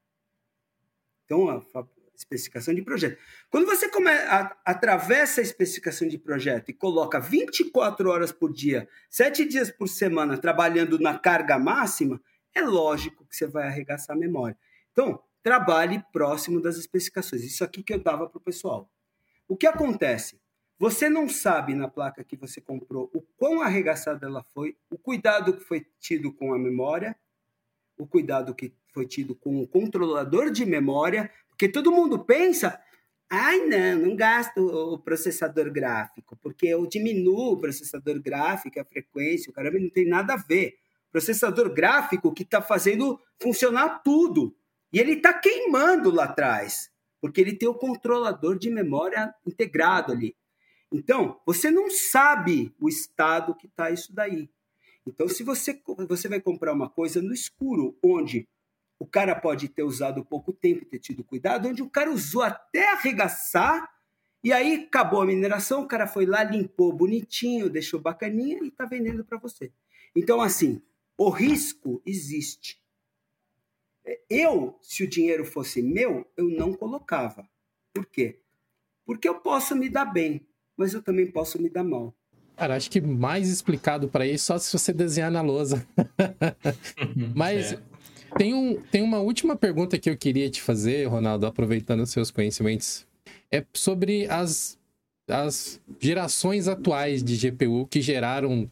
Então, 1.26 1.51
a 1.51 1.62
especificação 2.16 2.72
de 2.72 2.80
projeto. 2.80 3.18
Quando 3.51 3.66
você 3.66 3.90
come, 3.90 4.09
a, 4.09 4.56
atravessa 4.64 5.42
a 5.42 5.44
especificação 5.44 6.09
de 6.09 6.16
projeto 6.16 6.70
e 6.70 6.72
coloca 6.72 7.20
24 7.20 8.09
horas 8.09 8.32
por 8.32 8.51
dia, 8.51 8.88
7 9.10 9.44
dias 9.44 9.70
por 9.70 9.86
semana 9.86 10.38
trabalhando 10.38 10.98
na 10.98 11.18
carga 11.18 11.59
máxima, 11.59 12.18
é 12.55 12.62
lógico 12.62 13.26
que 13.26 13.36
você 13.36 13.46
vai 13.46 13.66
arregaçar 13.66 14.16
a 14.16 14.18
memória. 14.18 14.56
Então, 14.92 15.22
trabalhe 15.42 16.02
próximo 16.10 16.59
das 16.59 16.78
especificações. 16.78 17.42
Isso 17.42 17.62
aqui 17.62 17.82
que 17.82 17.92
eu 17.92 17.98
dava 17.98 18.26
para 18.30 18.38
o 18.38 18.40
pessoal. 18.40 18.90
O 19.46 19.59
que 19.59 19.66
acontece? 19.66 20.40
Você 20.78 21.09
não 21.09 21.28
sabe 21.28 21.74
na 21.74 21.88
placa 21.88 22.24
que 22.24 22.36
você 22.36 22.60
comprou 22.60 23.09
o 23.14 23.22
quão 23.36 23.62
arregaçada 23.62 24.26
ela 24.26 24.44
foi, 24.52 24.76
o 24.90 24.98
cuidado 24.98 25.56
que 25.56 25.64
foi 25.64 25.86
tido 26.01 26.32
com 26.32 26.52
a 26.52 26.59
memória, 26.59 27.16
o 27.96 28.06
cuidado 28.06 28.55
que 28.55 28.74
foi 28.92 29.06
tido 29.06 29.36
com 29.36 29.62
o 29.62 29.68
controlador 29.68 30.51
de 30.51 30.66
memória, 30.66 31.30
porque 31.48 31.68
todo 31.68 31.92
mundo 31.92 32.24
pensa, 32.24 32.80
ai 33.30 33.59
não, 33.66 34.09
não 34.09 34.16
gasto 34.16 34.59
o 34.66 34.98
processador 34.98 35.70
gráfico, 35.70 36.36
porque 36.42 36.66
eu 36.66 36.84
diminuo 36.86 37.52
o 37.52 37.60
processador 37.60 38.20
gráfico, 38.20 38.80
a 38.80 38.84
frequência, 38.84 39.51
o 39.51 39.52
caramba, 39.55 39.78
não 39.78 39.90
tem 39.90 40.06
nada 40.06 40.34
a 40.34 40.36
ver. 40.36 40.74
Processador 41.12 41.72
gráfico 41.72 42.34
que 42.34 42.42
está 42.42 42.60
fazendo 42.60 43.20
funcionar 43.40 44.02
tudo. 44.02 44.56
E 44.92 44.98
ele 44.98 45.12
está 45.14 45.32
queimando 45.32 46.10
lá 46.10 46.24
atrás, 46.24 46.90
porque 47.20 47.40
ele 47.40 47.56
tem 47.56 47.68
o 47.68 47.74
controlador 47.74 48.59
de 48.59 48.68
memória 48.70 49.32
integrado 49.46 50.12
ali. 50.12 50.36
Então, 50.95 51.41
você 51.45 51.73
não 51.73 51.91
sabe 51.91 52.73
o 52.79 52.89
estado 52.89 53.53
que 53.53 53.66
está 53.66 53.91
isso 53.91 54.15
daí. 54.15 54.49
Então, 55.05 55.27
se 55.29 55.43
você, 55.43 55.83
você 56.09 56.29
vai 56.29 56.41
comprar 56.41 56.73
uma 56.73 56.89
coisa 56.89 57.21
no 57.21 57.35
escuro, 57.35 57.99
onde 58.01 58.49
o 58.97 59.05
cara 59.05 59.35
pode 59.35 59.69
ter 59.69 59.83
usado 59.83 60.25
pouco 60.25 60.53
tempo 60.53 60.85
ter 60.85 61.01
tido 61.01 61.25
cuidado, 61.25 61.69
onde 61.69 61.83
o 61.83 61.91
cara 61.91 62.12
usou 62.12 62.43
até 62.43 62.93
arregaçar, 62.93 63.93
e 64.45 64.53
aí 64.53 64.85
acabou 64.87 65.21
a 65.21 65.27
mineração, 65.27 65.83
o 65.83 65.89
cara 65.89 66.07
foi 66.07 66.27
lá, 66.27 66.45
limpou 66.45 66.93
bonitinho, 66.93 67.69
deixou 67.69 67.99
bacaninha 67.99 68.62
e 68.62 68.69
está 68.69 68.85
vendendo 68.85 69.25
para 69.25 69.37
você. 69.37 69.73
Então, 70.15 70.41
assim, 70.41 70.81
o 71.19 71.29
risco 71.29 72.01
existe. 72.07 72.81
Eu, 74.31 74.79
se 74.81 75.03
o 75.03 75.09
dinheiro 75.09 75.45
fosse 75.45 75.83
meu, 75.83 76.25
eu 76.37 76.49
não 76.49 76.73
colocava. 76.73 77.51
Por 77.93 78.07
quê? 78.07 78.39
Porque 79.05 79.29
eu 79.29 79.41
posso 79.41 79.75
me 79.75 79.89
dar 79.89 80.05
bem, 80.05 80.47
mas 80.76 80.94
eu 80.94 81.02
também 81.02 81.30
posso 81.30 81.60
me 81.60 81.68
dar 81.68 81.84
mal. 81.84 82.14
Cara, 82.56 82.76
acho 82.76 82.90
que 82.90 83.01
mais 83.01 83.48
explicado 83.48 84.09
para 84.09 84.26
isso 84.26 84.46
só 84.46 84.59
se 84.59 84.72
você 84.72 84.92
desenhar 84.92 85.30
na 85.30 85.40
lousa. 85.40 85.86
mas 87.34 87.72
é. 87.72 87.78
Tem, 88.36 88.52
um, 88.52 88.80
tem 88.90 89.02
uma 89.02 89.18
última 89.18 89.55
pergunta 89.55 89.98
que 89.98 90.10
eu 90.10 90.16
queria 90.16 90.51
te 90.51 90.60
fazer, 90.60 91.06
Ronaldo, 91.06 91.46
aproveitando 91.46 92.01
os 92.01 92.10
seus 92.10 92.30
conhecimentos. 92.30 93.06
É 93.51 93.64
sobre 93.72 94.26
as, 94.28 94.76
as 95.28 95.80
gerações 96.01 96.66
atuais 96.66 97.22
de 97.22 97.36
GPU 97.36 97.86
que 97.86 98.01
geraram 98.01 98.70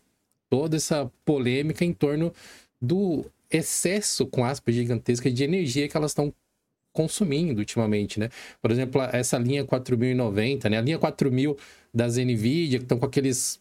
toda 0.51 0.77
essa 0.77 1.11
polêmica 1.25 1.85
em 1.85 1.93
torno 1.93 2.33
do 2.81 3.25
excesso, 3.49 4.27
com 4.27 4.45
aspas 4.45 4.75
gigantescas, 4.75 5.33
de 5.33 5.45
energia 5.45 5.89
que 5.89 5.97
elas 5.97 6.11
estão 6.11 6.35
consumindo 6.93 7.61
ultimamente, 7.61 8.19
né? 8.19 8.29
Por 8.61 8.71
exemplo, 8.71 9.01
essa 9.13 9.39
linha 9.39 9.65
4090, 9.65 10.69
né? 10.69 10.79
A 10.79 10.83
linha 10.83 10.99
4000 10.99 11.57
das 11.93 12.17
NVIDIA, 12.17 12.79
que 12.79 12.85
estão 12.85 12.99
com 12.99 13.07
aqueles 13.07 13.61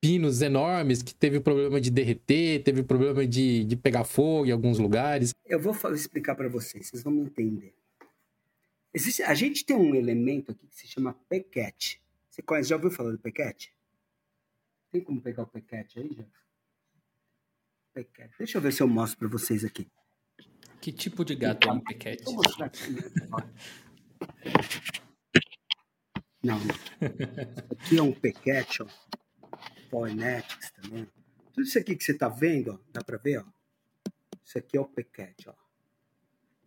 pinos 0.00 0.40
enormes, 0.40 1.02
que 1.02 1.14
teve 1.14 1.40
problema 1.40 1.80
de 1.80 1.90
derreter, 1.90 2.62
teve 2.62 2.82
problema 2.82 3.26
de, 3.26 3.64
de 3.64 3.76
pegar 3.76 4.04
fogo 4.04 4.46
em 4.46 4.50
alguns 4.50 4.78
lugares. 4.78 5.34
Eu 5.46 5.60
vou 5.60 5.74
explicar 5.92 6.34
para 6.34 6.48
vocês, 6.48 6.88
vocês 6.88 7.02
vão 7.02 7.12
me 7.12 7.22
entender. 7.22 7.74
Existe, 8.92 9.22
a 9.22 9.34
gente 9.34 9.64
tem 9.64 9.76
um 9.76 9.94
elemento 9.94 10.50
aqui 10.50 10.66
que 10.66 10.74
se 10.74 10.88
chama 10.88 11.12
PECAT. 11.28 12.00
Você 12.28 12.42
conhece, 12.42 12.70
já 12.70 12.76
ouviu 12.76 12.90
falar 12.90 13.12
do 13.12 13.18
PECAT? 13.18 13.72
Tem 14.90 15.00
como 15.00 15.20
pegar 15.20 15.42
o 15.42 15.46
PECAT 15.46 16.00
aí, 16.00 16.10
já? 16.12 16.24
PECAT. 17.92 18.30
Deixa 18.38 18.58
eu 18.58 18.62
ver 18.62 18.72
se 18.72 18.82
eu 18.82 18.88
mostro 18.88 19.18
para 19.18 19.28
vocês 19.28 19.64
aqui. 19.64 19.86
Que 20.80 20.90
tipo 20.90 21.24
de 21.24 21.36
gato 21.36 21.68
é 21.68 21.72
um 21.72 21.80
pequete? 21.80 22.24
Vou 22.24 22.34
mostrar 22.34 22.66
aqui. 22.66 22.80
Não, 26.42 26.56
Isso 26.58 26.72
aqui 27.72 27.98
é 27.98 28.02
um 28.02 28.12
pequete, 28.12 28.82
ó. 28.82 28.86
Poinetics 29.90 30.70
também. 30.70 31.06
Tudo 31.52 31.64
isso 31.64 31.78
aqui 31.78 31.94
que 31.94 32.02
você 32.02 32.12
está 32.12 32.28
vendo, 32.28 32.72
ó, 32.72 32.78
dá 32.92 33.04
para 33.04 33.18
ver, 33.18 33.38
ó. 33.38 33.44
Isso 34.42 34.56
aqui 34.56 34.76
é 34.76 34.80
o 34.80 34.86
pequete, 34.86 35.48
ó. 35.48 35.54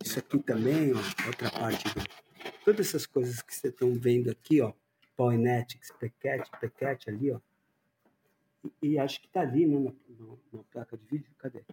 Isso 0.02 0.18
aqui 0.18 0.38
também, 0.38 0.92
ó, 0.92 1.26
outra 1.26 1.50
parte 1.50 1.84
do... 1.92 2.04
Todas 2.64 2.86
essas 2.86 3.04
coisas 3.06 3.42
que 3.42 3.52
vocês 3.52 3.72
estão 3.72 3.92
vendo 3.94 4.30
aqui, 4.30 4.60
ó. 4.60 4.72
Poinetics, 5.16 5.90
pequete, 5.98 6.50
pequete 6.60 7.10
ali, 7.10 7.32
ó. 7.32 7.40
E, 8.80 8.90
e 8.90 8.98
acho 8.98 9.20
que 9.20 9.26
está 9.26 9.40
ali, 9.40 9.66
né, 9.66 9.78
na, 9.78 9.90
na, 9.90 10.36
na 10.52 10.62
placa 10.64 10.96
de 10.96 11.04
vídeo. 11.06 11.34
Cadê? 11.38 11.64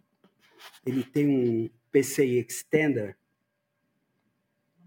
Ele 0.85 1.03
tem 1.03 1.27
um 1.27 1.69
PCI 1.91 2.39
Extender. 2.39 3.15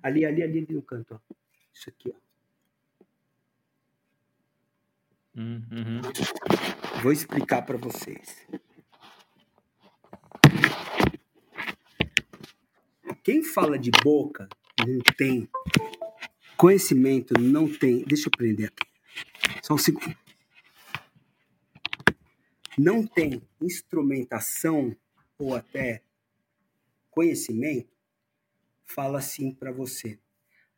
Ali, 0.03 0.25
ali, 0.25 0.43
ali, 0.43 0.59
ali 0.59 0.75
no 0.75 0.83
canto. 0.83 1.15
Ó. 1.15 1.35
Isso 1.73 1.89
aqui, 1.89 2.13
ó. 2.15 2.24
Uhum. 5.37 6.01
Vou 7.03 7.13
explicar 7.13 7.63
para 7.63 7.77
vocês. 7.77 8.47
Quem 13.23 13.43
fala 13.43 13.79
de 13.79 13.91
boca 14.03 14.49
não 14.87 14.99
tem 15.17 15.49
conhecimento, 16.57 17.35
não 17.41 17.73
tem. 17.73 18.05
Deixa 18.05 18.29
eu 18.29 18.31
prender 18.31 18.69
aqui. 18.69 18.87
Só 19.63 19.75
um 19.75 19.79
segundo. 19.79 20.17
Não 22.77 23.07
tem 23.07 23.43
instrumentação 23.61 24.95
ou 25.39 25.55
até 25.55 26.03
conhecimento, 27.11 27.93
fala 28.85 29.19
assim 29.19 29.53
para 29.53 29.71
você. 29.71 30.19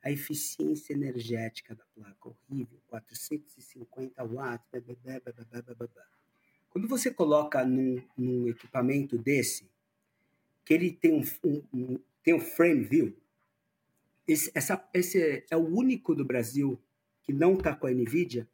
A 0.06 0.10
eficiência 0.12 0.92
energética 0.92 1.74
da 1.74 1.84
placa, 1.86 2.28
horrível, 2.28 2.80
450 2.86 4.22
watts, 4.22 4.64
blá, 4.70 5.18
blá, 5.18 5.74
blá, 5.74 6.06
Quando 6.70 6.86
você 6.86 7.12
coloca 7.12 7.64
num, 7.64 8.00
num, 8.16 8.46
equipamento 8.46 9.18
desse, 9.18 9.68
que 10.64 10.74
ele 10.74 10.92
tem 10.92 11.12
um, 11.12 11.24
um, 11.42 11.62
um 11.74 11.98
tem 12.22 12.34
um 12.34 12.40
frame 12.40 12.84
view, 12.84 13.16
esse, 14.28 14.48
essa, 14.54 14.88
esse 14.94 15.44
é 15.50 15.56
o 15.56 15.66
único 15.66 16.14
do 16.14 16.24
Brasil 16.24 16.80
que 17.24 17.32
não 17.32 17.54
está 17.54 17.74
com 17.74 17.88
a 17.88 17.90
NVIDIA, 17.90 18.48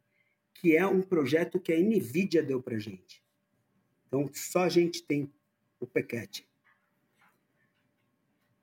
que 0.55 0.75
é 0.75 0.87
um 0.87 1.03
projeto 1.03 1.59
que 1.59 1.71
a 1.71 1.77
NVIDIA 1.77 2.41
deu 2.41 2.63
para 2.63 2.79
gente. 2.79 3.23
Então, 4.07 4.27
só 4.33 4.63
a 4.63 4.69
gente 4.69 5.03
tem 5.03 5.31
o 5.79 5.85
PECAT. 5.85 6.47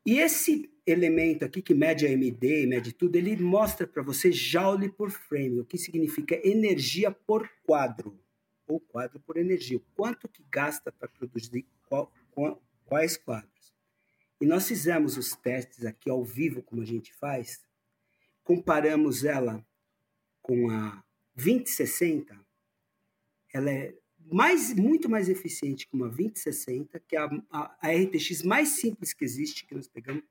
E 0.04 0.18
esse 0.18 0.70
elemento 0.86 1.44
aqui 1.44 1.60
que 1.60 1.74
mede 1.74 2.06
a 2.06 2.10
MD, 2.10 2.66
mede 2.66 2.92
tudo, 2.92 3.16
ele 3.16 3.36
mostra 3.36 3.86
para 3.86 4.02
você 4.02 4.32
joule 4.32 4.88
por 4.88 5.10
frame, 5.10 5.60
o 5.60 5.64
que 5.64 5.76
significa 5.76 6.40
energia 6.46 7.10
por 7.10 7.48
quadro, 7.64 8.18
ou 8.66 8.80
quadro 8.80 9.20
por 9.20 9.36
energia. 9.36 9.76
O 9.76 9.84
quanto 9.94 10.28
que 10.28 10.44
gasta 10.50 10.90
para 10.90 11.08
produzir 11.08 11.66
qual, 11.86 12.12
qual, 12.30 12.62
quais 12.86 13.16
quadros. 13.16 13.74
E 14.40 14.46
nós 14.46 14.66
fizemos 14.66 15.16
os 15.16 15.32
testes 15.32 15.84
aqui 15.84 16.08
ao 16.08 16.24
vivo, 16.24 16.62
como 16.62 16.80
a 16.80 16.86
gente 16.86 17.12
faz, 17.12 17.62
comparamos 18.42 19.24
ela 19.24 19.64
com 20.40 20.70
a 20.70 21.04
2060, 21.36 22.38
ela 23.52 23.70
é 23.70 23.94
mais, 24.30 24.74
muito 24.74 25.08
mais 25.08 25.28
eficiente 25.28 25.86
que 25.86 25.94
uma 25.94 26.08
2060, 26.08 26.98
que 27.00 27.16
é 27.16 27.18
a, 27.20 27.30
a, 27.50 27.76
a 27.80 27.90
RTX 27.92 28.42
mais 28.42 28.68
simples 28.70 29.12
que 29.12 29.24
existe, 29.24 29.66
que 29.66 29.74
nós 29.74 29.88
pegamos, 29.88 30.24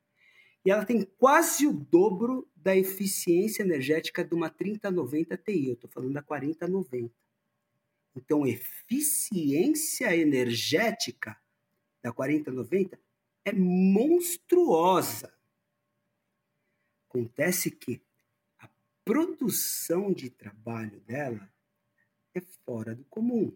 e 0.66 0.72
ela 0.72 0.86
tem 0.86 1.03
quase 1.18 1.66
o 1.66 1.74
dobro 1.74 2.49
da 2.56 2.76
eficiência 2.76 3.64
energética 3.64 4.24
de 4.24 4.36
uma 4.36 4.49
3090 4.49 5.38
Ti. 5.38 5.68
Eu 5.68 5.74
estou 5.74 5.90
falando 5.90 6.14
da 6.14 6.22
4090. 6.22 7.14
Então, 8.16 8.45
eficiência 8.45 10.16
energética 10.16 11.40
da 12.02 12.11
4090 12.11 12.99
é 13.45 13.53
monstruosa. 13.53 15.34
Acontece 17.07 17.72
que 17.72 18.02
a 18.60 18.70
produção 19.06 20.11
de 20.11 20.30
trabalho 20.30 20.99
dela 21.02 21.52
é 22.34 22.41
fora 22.41 22.94
do 22.94 23.06
comum. 23.06 23.56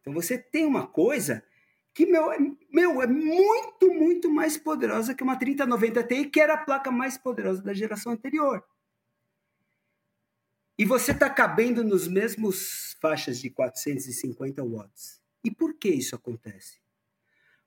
Então 0.00 0.12
você 0.12 0.38
tem 0.38 0.66
uma 0.66 0.86
coisa 0.86 1.44
que, 1.92 2.06
meu, 2.06 2.32
é, 2.32 2.38
meu, 2.72 3.02
é 3.02 3.06
muito, 3.06 3.92
muito 3.92 4.30
mais 4.30 4.56
poderosa 4.56 5.14
que 5.14 5.22
uma 5.22 5.36
3090 5.36 6.02
Ti, 6.04 6.24
que 6.26 6.40
era 6.40 6.54
a 6.54 6.64
placa 6.64 6.90
mais 6.90 7.18
poderosa 7.18 7.62
da 7.62 7.74
geração 7.74 8.12
anterior. 8.12 8.64
E 10.78 10.84
você 10.84 11.12
está 11.12 11.28
cabendo 11.28 11.84
nos 11.84 12.08
mesmos 12.08 12.96
faixas 13.00 13.38
de 13.38 13.50
450 13.50 14.64
watts. 14.64 15.20
E 15.44 15.50
por 15.50 15.74
que 15.74 15.90
isso 15.90 16.14
acontece? 16.14 16.80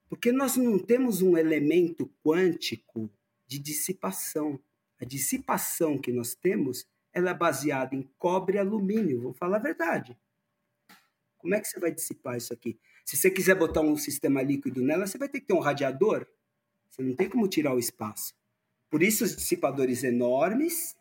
Porque 0.10 0.32
nós 0.32 0.58
não 0.58 0.80
temos 0.80 1.22
um 1.22 1.38
elemento 1.38 2.12
quântico 2.24 3.10
de 3.46 3.60
dissipação. 3.60 4.60
A 5.00 5.06
dissipação 5.06 5.98
que 6.00 6.12
nós 6.12 6.34
temos 6.34 6.88
ela 7.14 7.30
é 7.30 7.34
baseada 7.34 7.96
em 7.96 8.10
cobre 8.18 8.58
e 8.58 8.60
alumínio, 8.60 9.22
vou 9.22 9.34
falar 9.34 9.58
a 9.58 9.62
verdade. 9.62 10.18
Como 11.44 11.54
é 11.56 11.60
que 11.60 11.68
você 11.68 11.78
vai 11.78 11.92
dissipar 11.92 12.38
isso 12.38 12.54
aqui? 12.54 12.80
Se 13.04 13.18
você 13.18 13.30
quiser 13.30 13.54
botar 13.54 13.82
um 13.82 13.98
sistema 13.98 14.42
líquido 14.42 14.82
nela, 14.82 15.06
você 15.06 15.18
vai 15.18 15.28
ter 15.28 15.42
que 15.42 15.48
ter 15.48 15.54
um 15.54 15.60
radiador. 15.60 16.26
Você 16.90 17.04
não 17.04 17.14
tem 17.14 17.28
como 17.28 17.50
tirar 17.50 17.76
o 17.76 17.80
espaço. 17.80 18.34
Por 18.90 19.04
isso, 19.04 19.26
os 19.26 19.36
dissipadores 19.36 20.06
enormes. 20.06 20.96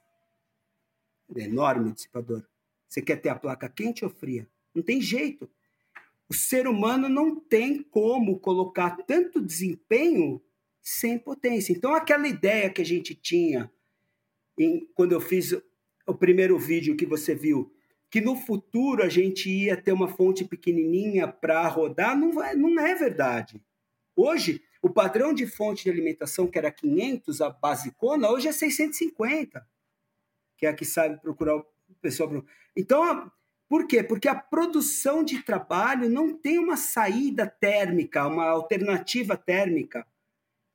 É 1.37 1.43
enorme 1.43 1.91
o 1.91 1.93
dissipador. 1.93 2.45
Você 2.89 3.01
quer 3.01 3.21
ter 3.21 3.29
a 3.29 3.37
placa 3.37 3.69
quente 3.69 4.05
ou 4.05 4.11
fria? 4.11 4.49
Não 4.75 4.83
tem 4.83 5.01
jeito. 5.01 5.49
O 6.29 6.35
ser 6.35 6.67
humano 6.67 7.09
não 7.09 7.39
tem 7.39 7.81
como 7.81 8.41
colocar 8.41 8.97
tanto 9.07 9.41
desempenho 9.41 10.43
sem 10.83 11.21
potência. 11.21 11.73
Então, 11.73 11.95
aquela 11.95 12.27
ideia 12.27 12.69
que 12.69 12.83
a 12.83 12.85
gente 12.85 13.15
tinha 13.15 13.71
em, 14.59 14.89
quando 14.93 15.13
eu 15.13 15.21
fiz 15.21 15.53
o 16.05 16.15
primeiro 16.15 16.59
vídeo 16.59 16.97
que 16.97 17.07
você 17.07 17.33
viu, 17.33 17.73
que 18.13 18.21
no 18.21 18.37
futuro 18.37 19.03
a 19.03 19.09
gente 19.09 19.49
ia 19.49 19.75
ter 19.75 19.91
uma 19.91 20.07
fonte 20.07 20.45
pequenininha 20.45 21.27
para 21.27 21.67
rodar, 21.67 22.15
não, 22.15 22.31
vai, 22.31 22.55
não 22.55 22.79
é 22.79 22.95
verdade. 22.95 23.59
Hoje, 24.15 24.63
o 24.83 24.91
padrão 24.91 25.33
de 25.33 25.47
fonte 25.47 25.85
de 25.85 25.91
alimentação, 25.91 26.47
que 26.47 26.59
era 26.59 26.71
500, 26.71 27.41
a 27.41 27.49
basicona, 27.49 28.31
hoje 28.31 28.49
é 28.49 28.53
650, 28.53 29.67
que 30.59 30.67
é 30.67 30.69
a 30.69 30.75
que 30.75 30.85
sabe 30.85 31.19
procurar 31.23 31.57
o 31.57 31.67
pessoal. 32.03 32.45
Então, 32.77 33.33
por 33.67 33.87
quê? 33.87 34.03
Porque 34.03 34.29
a 34.29 34.35
produção 34.35 35.25
de 35.25 35.43
trabalho 35.43 36.11
não 36.11 36.37
tem 36.37 36.59
uma 36.59 36.77
saída 36.77 37.47
térmica, 37.47 38.27
uma 38.27 38.45
alternativa 38.45 39.39
térmica 39.39 40.07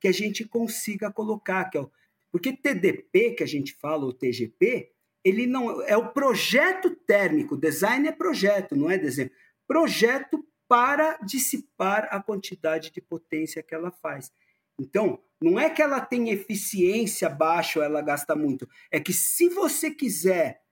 que 0.00 0.08
a 0.08 0.12
gente 0.12 0.44
consiga 0.44 1.12
colocar. 1.12 1.70
É 1.72 1.78
o... 1.78 1.88
Porque 2.32 2.52
TDP, 2.52 3.34
que 3.34 3.44
a 3.44 3.46
gente 3.46 3.74
fala, 3.74 4.04
o 4.04 4.12
TGP, 4.12 4.90
ele 5.28 5.46
não 5.46 5.82
é 5.82 5.96
o 5.96 6.08
projeto 6.08 6.90
térmico. 6.90 7.56
Design 7.56 8.08
é 8.08 8.12
projeto, 8.12 8.74
não 8.74 8.90
é 8.90 8.96
desenho. 8.96 9.30
Projeto 9.66 10.44
para 10.66 11.18
dissipar 11.18 12.08
a 12.10 12.22
quantidade 12.22 12.90
de 12.90 13.00
potência 13.00 13.62
que 13.62 13.74
ela 13.74 13.90
faz. 13.90 14.30
Então, 14.78 15.20
não 15.40 15.58
é 15.58 15.70
que 15.70 15.82
ela 15.82 16.00
tem 16.00 16.30
eficiência 16.30 17.28
baixa 17.28 17.78
ou 17.78 17.84
ela 17.84 18.02
gasta 18.02 18.34
muito. 18.34 18.68
É 18.90 19.00
que 19.00 19.12
se 19.12 19.48
você 19.48 19.90
quiser 19.90 20.62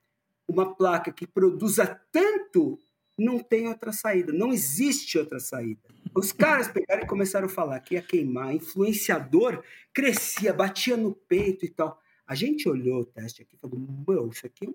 uma 0.47 0.75
placa 0.75 1.11
que 1.11 1.27
produza 1.27 1.99
tanto 2.11 2.79
não 3.17 3.39
tem 3.39 3.67
outra 3.67 3.91
saída, 3.91 4.31
não 4.31 4.53
existe 4.53 5.17
outra 5.17 5.39
saída. 5.39 5.81
Os 6.15 6.31
caras 6.31 6.67
pegaram 6.67 7.03
e 7.03 7.07
começaram 7.07 7.47
a 7.47 7.49
falar 7.49 7.79
que 7.79 7.95
ia 7.95 8.01
queimar, 8.01 8.53
influenciador 8.53 9.63
crescia, 9.93 10.53
batia 10.53 10.95
no 10.95 11.13
peito 11.13 11.65
e 11.65 11.69
tal. 11.69 11.99
A 12.27 12.35
gente 12.35 12.67
olhou 12.67 12.99
o 12.99 13.05
teste 13.05 13.41
aqui 13.41 13.55
e 13.55 13.57
falou: 13.57 13.79
Meu, 14.05 14.27
isso 14.27 14.45
aqui 14.45 14.65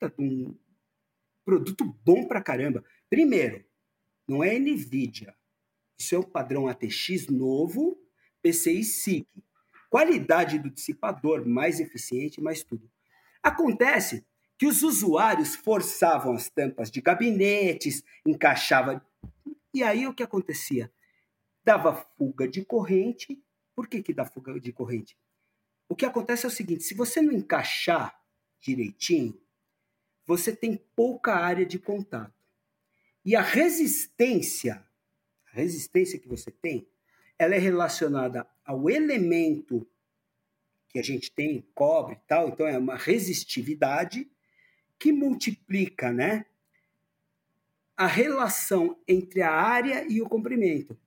é 0.00 0.06
um, 0.18 0.48
um 0.48 0.56
produto 1.44 1.84
bom 2.02 2.26
pra 2.26 2.42
caramba. 2.42 2.82
Primeiro, 3.10 3.62
não 4.26 4.42
é 4.42 4.58
NVIDIA. 4.58 5.36
Isso 5.98 6.14
é 6.14 6.18
o 6.18 6.26
padrão 6.26 6.66
ATX 6.66 7.28
novo, 7.28 8.00
PCI 8.42 8.82
SIC. 8.82 9.28
Qualidade 9.90 10.58
do 10.58 10.70
dissipador, 10.70 11.46
mais 11.46 11.78
eficiente, 11.78 12.40
mais 12.40 12.64
tudo. 12.64 12.90
Acontece 13.42 14.26
que 14.58 14.66
os 14.66 14.82
usuários 14.82 15.54
forçavam 15.54 16.32
as 16.32 16.48
tampas 16.48 16.90
de 16.90 17.00
gabinetes, 17.00 18.02
encaixava. 18.26 19.04
E 19.72 19.82
aí 19.82 20.06
o 20.06 20.14
que 20.14 20.22
acontecia? 20.22 20.90
Dava 21.62 21.94
fuga 22.16 22.48
de 22.48 22.64
corrente. 22.64 23.40
Por 23.74 23.86
que, 23.86 24.02
que 24.02 24.14
dá 24.14 24.24
fuga 24.24 24.58
de 24.58 24.72
corrente? 24.72 25.16
O 25.88 25.94
que 25.94 26.06
acontece 26.06 26.44
é 26.44 26.48
o 26.48 26.52
seguinte: 26.52 26.84
se 26.84 26.94
você 26.94 27.20
não 27.20 27.32
encaixar 27.32 28.20
direitinho, 28.60 29.38
você 30.26 30.54
tem 30.54 30.76
pouca 30.96 31.34
área 31.34 31.66
de 31.66 31.78
contato. 31.78 32.32
E 33.24 33.36
a 33.36 33.42
resistência, 33.42 34.84
a 35.52 35.56
resistência 35.56 36.18
que 36.18 36.28
você 36.28 36.50
tem, 36.50 36.86
ela 37.38 37.54
é 37.54 37.58
relacionada 37.58 38.46
ao 38.64 38.88
elemento 38.88 39.86
que 40.88 40.98
a 40.98 41.02
gente 41.02 41.30
tem, 41.32 41.66
cobre 41.74 42.14
e 42.14 42.20
tal, 42.28 42.48
então 42.48 42.66
é 42.66 42.78
uma 42.78 42.96
resistividade 42.96 44.30
que 44.98 45.12
multiplica, 45.12 46.12
né? 46.12 46.46
A 47.96 48.06
relação 48.06 48.96
entre 49.06 49.42
a 49.42 49.50
área 49.50 50.06
e 50.08 50.22
o 50.22 50.28
comprimento. 50.28 50.98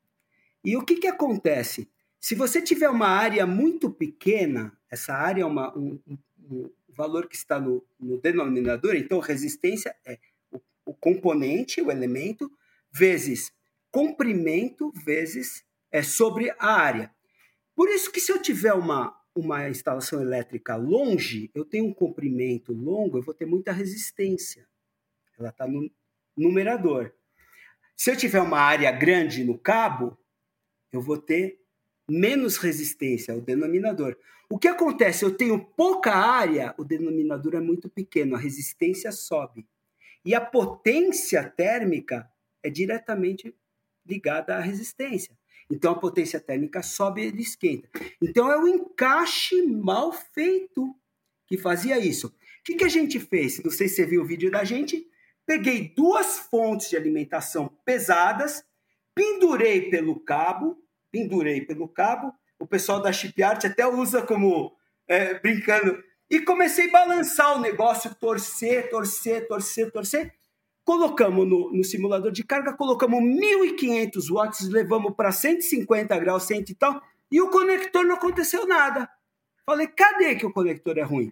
E 0.63 0.75
o 0.75 0.83
que, 0.83 0.95
que 0.97 1.07
acontece? 1.07 1.89
Se 2.19 2.35
você 2.35 2.61
tiver 2.61 2.89
uma 2.89 3.07
área 3.07 3.45
muito 3.45 3.89
pequena, 3.89 4.77
essa 4.89 5.13
área 5.13 5.43
é 5.43 5.45
uma, 5.45 5.75
um, 5.77 5.99
um, 6.49 6.69
valor 6.89 7.27
que 7.27 7.35
está 7.35 7.59
no, 7.59 7.85
no 7.99 8.19
denominador, 8.19 8.95
então 8.95 9.19
resistência 9.19 9.95
é 10.05 10.17
o, 10.51 10.59
o, 10.85 10.93
componente, 10.93 11.81
o 11.81 11.91
elemento, 11.91 12.51
vezes 12.91 13.51
comprimento, 13.91 14.91
vezes 15.05 15.63
é 15.91 16.03
sobre 16.03 16.51
a 16.59 16.71
área. 16.71 17.11
Por 17.75 17.89
isso 17.89 18.11
que 18.11 18.19
se 18.19 18.31
eu 18.31 18.41
tiver 18.41 18.73
uma, 18.73 19.15
uma 19.33 19.69
instalação 19.69 20.21
elétrica 20.21 20.75
longe, 20.75 21.49
eu 21.53 21.65
tenho 21.65 21.85
um 21.85 21.93
comprimento 21.93 22.73
longo, 22.73 23.17
eu 23.17 23.23
vou 23.23 23.33
ter 23.33 23.45
muita 23.45 23.71
resistência. 23.71 24.67
Ela 25.37 25.49
está 25.49 25.67
no 25.67 25.89
numerador. 26.35 27.11
Se 27.95 28.11
eu 28.11 28.17
tiver 28.17 28.41
uma 28.41 28.59
área 28.59 28.91
grande 28.91 29.43
no 29.43 29.57
cabo, 29.57 30.17
eu 30.91 31.01
vou 31.01 31.17
ter 31.17 31.59
menos 32.09 32.57
resistência, 32.57 33.35
o 33.35 33.41
denominador. 33.41 34.17
O 34.49 34.57
que 34.57 34.67
acontece? 34.67 35.25
Eu 35.25 35.35
tenho 35.35 35.59
pouca 35.59 36.13
área, 36.13 36.73
o 36.77 36.83
denominador 36.83 37.55
é 37.55 37.59
muito 37.59 37.89
pequeno, 37.89 38.35
a 38.35 38.39
resistência 38.39 39.11
sobe. 39.11 39.67
E 40.23 40.33
a 40.33 40.41
potência 40.41 41.43
térmica 41.43 42.29
é 42.63 42.69
diretamente 42.69 43.55
ligada 44.05 44.55
à 44.55 44.59
resistência. 44.59 45.37
Então 45.69 45.91
a 45.91 45.99
potência 45.99 46.39
térmica 46.39 46.81
sobe 46.81 47.21
e 47.21 47.25
ele 47.25 47.41
esquenta. 47.41 47.89
Então 48.21 48.49
é 48.49 48.57
o 48.57 48.67
encaixe 48.67 49.61
mal 49.63 50.13
feito 50.13 50.95
que 51.45 51.57
fazia 51.57 51.99
isso. 51.99 52.27
O 52.27 52.33
que, 52.63 52.75
que 52.75 52.83
a 52.83 52.89
gente 52.89 53.19
fez? 53.19 53.61
Não 53.63 53.71
sei 53.71 53.87
se 53.87 53.95
você 53.95 54.05
viu 54.05 54.21
o 54.21 54.25
vídeo 54.25 54.51
da 54.51 54.63
gente. 54.63 55.07
Peguei 55.45 55.93
duas 55.95 56.39
fontes 56.39 56.89
de 56.89 56.97
alimentação 56.97 57.69
pesadas, 57.85 58.65
pendurei 59.15 59.89
pelo 59.89 60.19
cabo, 60.19 60.77
pendurei 61.11 61.61
pelo 61.61 61.87
cabo. 61.87 62.33
O 62.59 62.65
pessoal 62.65 63.01
da 63.01 63.11
Shipyard 63.11 63.65
até 63.65 63.87
usa 63.87 64.21
como 64.21 64.75
é, 65.07 65.39
brincando. 65.39 66.03
E 66.29 66.41
comecei 66.41 66.89
a 66.89 66.91
balançar 66.91 67.55
o 67.55 67.61
negócio, 67.61 68.13
torcer, 68.15 68.89
torcer, 68.89 69.47
torcer, 69.47 69.91
torcer. 69.91 70.33
Colocamos 70.83 71.47
no, 71.47 71.71
no 71.71 71.83
simulador 71.83 72.31
de 72.31 72.43
carga, 72.43 72.73
colocamos 72.73 73.19
1.500 73.21 74.29
watts, 74.31 74.69
levamos 74.69 75.13
para 75.15 75.31
150 75.31 76.17
graus, 76.19 76.43
100 76.43 76.65
e 76.69 76.75
tal, 76.75 77.01
e 77.29 77.41
o 77.41 77.49
conector 77.49 78.05
não 78.05 78.15
aconteceu 78.15 78.65
nada. 78.65 79.09
Falei, 79.65 79.87
cadê 79.87 80.35
que 80.35 80.45
o 80.45 80.51
conector 80.51 80.97
é 80.97 81.01
ruim? 81.01 81.31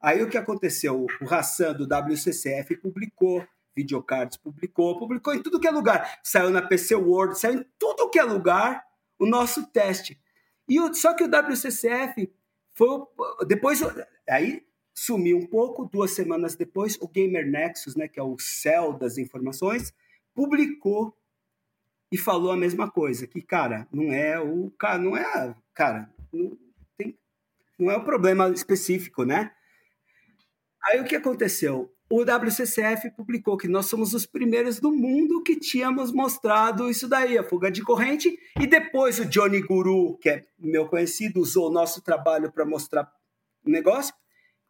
Aí 0.00 0.22
o 0.22 0.28
que 0.28 0.36
aconteceu? 0.36 1.06
O 1.20 1.32
Hassan 1.32 1.74
do 1.74 1.84
WCCF 1.84 2.76
publicou, 2.76 3.46
Videocards 3.76 4.36
publicou, 4.36 4.98
publicou 4.98 5.32
em 5.32 5.42
tudo 5.42 5.60
que 5.60 5.68
é 5.68 5.70
lugar. 5.70 6.18
Saiu 6.24 6.50
na 6.50 6.62
PC 6.62 6.96
World, 6.96 7.38
saiu 7.38 7.60
em 7.60 7.66
tudo 7.78 8.10
que 8.10 8.18
é 8.18 8.24
lugar 8.24 8.84
o 9.18 9.26
nosso 9.26 9.66
teste. 9.66 10.20
E 10.68 10.80
o, 10.80 10.92
só 10.94 11.14
que 11.14 11.24
o 11.24 11.28
WCCF 11.28 12.30
foi 12.72 13.06
depois 13.46 13.80
aí 14.28 14.66
sumiu 14.94 15.38
um 15.38 15.46
pouco, 15.46 15.86
duas 15.86 16.10
semanas 16.10 16.56
depois 16.56 16.98
o 17.00 17.08
Gamer 17.08 17.46
Nexus, 17.46 17.94
né, 17.94 18.08
que 18.08 18.18
é 18.18 18.22
o 18.22 18.36
céu 18.38 18.92
das 18.92 19.16
informações, 19.16 19.94
publicou 20.34 21.16
e 22.10 22.18
falou 22.18 22.50
a 22.50 22.56
mesma 22.56 22.90
coisa, 22.90 23.26
que 23.26 23.40
cara, 23.40 23.86
não 23.92 24.12
é 24.12 24.40
o 24.40 24.70
cara, 24.72 24.98
não 24.98 25.16
é, 25.16 25.54
cara, 25.72 26.12
não, 26.32 26.58
tem, 26.96 27.16
não 27.78 27.90
é 27.90 27.96
o 27.96 28.04
problema 28.04 28.48
específico, 28.50 29.24
né? 29.24 29.52
Aí 30.82 31.00
o 31.00 31.04
que 31.04 31.14
aconteceu? 31.14 31.92
O 32.10 32.22
WCCF 32.22 33.10
publicou 33.10 33.58
que 33.58 33.68
nós 33.68 33.86
somos 33.86 34.14
os 34.14 34.24
primeiros 34.24 34.80
do 34.80 34.90
mundo 34.90 35.42
que 35.42 35.56
tínhamos 35.56 36.10
mostrado 36.10 36.88
isso 36.88 37.06
daí, 37.06 37.36
a 37.36 37.44
fuga 37.44 37.70
de 37.70 37.82
corrente, 37.82 38.38
e 38.58 38.66
depois 38.66 39.18
o 39.18 39.26
Johnny 39.26 39.60
Guru, 39.60 40.16
que 40.18 40.30
é 40.30 40.46
meu 40.58 40.88
conhecido, 40.88 41.40
usou 41.40 41.68
o 41.68 41.72
nosso 41.72 42.00
trabalho 42.00 42.50
para 42.50 42.64
mostrar 42.64 43.12
o 43.62 43.70
negócio. 43.70 44.14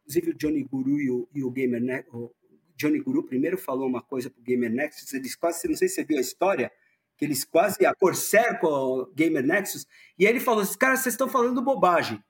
Inclusive 0.01 0.31
o 0.31 0.37
Johnny 0.37 0.63
Guru 0.63 0.99
e 0.99 1.09
o, 1.09 1.29
e 1.33 1.43
o 1.43 1.49
Gamer 1.49 1.81
Nexus, 1.81 2.13
o 2.13 2.35
Johnny 2.75 2.99
Guru 2.99 3.23
primeiro 3.23 3.57
falou 3.57 3.87
uma 3.87 4.01
coisa 4.01 4.29
para 4.29 4.41
o 4.41 4.43
Gamer 4.43 4.71
Nexus, 4.71 5.13
eles 5.13 5.33
quase, 5.33 5.65
não 5.67 5.75
sei 5.75 5.87
se 5.87 5.95
você 5.95 6.03
viu 6.03 6.17
a 6.17 6.21
história, 6.21 6.69
que 7.17 7.23
eles 7.23 7.45
quase 7.45 7.85
a 7.85 7.95
Corsair 7.95 8.59
com 8.59 8.67
o 8.67 9.05
Gamer 9.13 9.45
Nexus, 9.45 9.85
e 10.17 10.25
ele 10.25 10.41
falou, 10.41 10.61
esses 10.61 10.75
caras, 10.75 10.99
vocês 10.99 11.13
estão 11.13 11.29
falando 11.29 11.61
bobagem. 11.61 12.21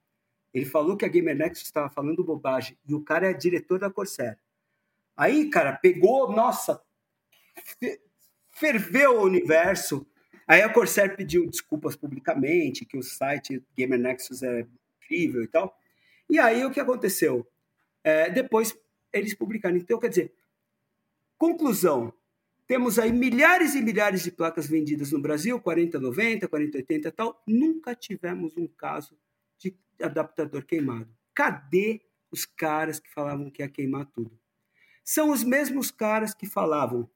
Ele 0.53 0.65
falou 0.65 0.95
que 0.95 1.05
a 1.05 1.07
Gamer 1.07 1.35
Nexus 1.35 1.65
estava 1.65 1.89
falando 1.89 2.23
bobagem, 2.23 2.77
e 2.87 2.93
o 2.93 3.01
cara 3.01 3.31
é 3.31 3.33
diretor 3.33 3.79
da 3.79 3.89
Corsair. 3.89 4.37
Aí, 5.19 5.49
cara, 5.49 5.73
pegou, 5.73 6.31
nossa, 6.31 6.81
ferveu 8.51 9.19
o 9.19 9.25
universo. 9.25 10.07
Aí 10.47 10.61
a 10.61 10.71
Corsair 10.71 11.17
pediu 11.17 11.45
desculpas 11.45 11.93
publicamente, 11.93 12.85
que 12.85 12.97
o 12.97 13.03
site 13.03 13.61
Gamer 13.75 13.99
Nexus 13.99 14.41
é 14.43 14.65
incrível 15.03 15.43
e 15.43 15.47
tal. 15.49 15.77
E 16.29 16.39
aí 16.39 16.63
o 16.63 16.71
que 16.71 16.79
aconteceu? 16.79 17.45
É, 18.01 18.29
depois 18.29 18.79
eles 19.11 19.33
publicaram. 19.33 19.75
Então, 19.75 19.99
quer 19.99 20.07
dizer, 20.07 20.33
conclusão: 21.37 22.13
temos 22.65 22.97
aí 22.97 23.11
milhares 23.11 23.75
e 23.75 23.81
milhares 23.81 24.23
de 24.23 24.31
placas 24.31 24.67
vendidas 24.67 25.11
no 25.11 25.19
Brasil, 25.19 25.59
4090, 25.59 26.47
4080 26.47 27.07
e 27.09 27.11
tal. 27.11 27.43
Nunca 27.45 27.93
tivemos 27.93 28.55
um 28.55 28.67
caso 28.67 29.19
de 29.57 29.75
adaptador 30.01 30.63
queimado. 30.63 31.13
Cadê 31.33 31.99
os 32.31 32.45
caras 32.45 33.01
que 33.01 33.13
falavam 33.13 33.51
que 33.51 33.61
ia 33.61 33.67
queimar 33.67 34.05
tudo? 34.05 34.38
São 35.03 35.31
os 35.31 35.43
mesmos 35.43 35.91
caras 35.91 36.33
que 36.33 36.45
falavam 36.45 37.09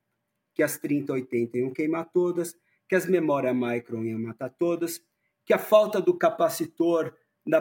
que 0.53 0.61
as 0.63 0.77
3080 0.77 1.57
iam 1.57 1.71
queimar 1.71 2.05
todas, 2.05 2.55
que 2.87 2.95
as 2.95 3.05
memórias 3.05 3.55
Micron 3.55 4.03
iam 4.03 4.19
matar 4.19 4.49
todas, 4.49 5.01
que 5.45 5.53
a 5.53 5.57
falta 5.57 5.99
do 5.99 6.17
capacitor 6.17 7.15
da 7.45 7.57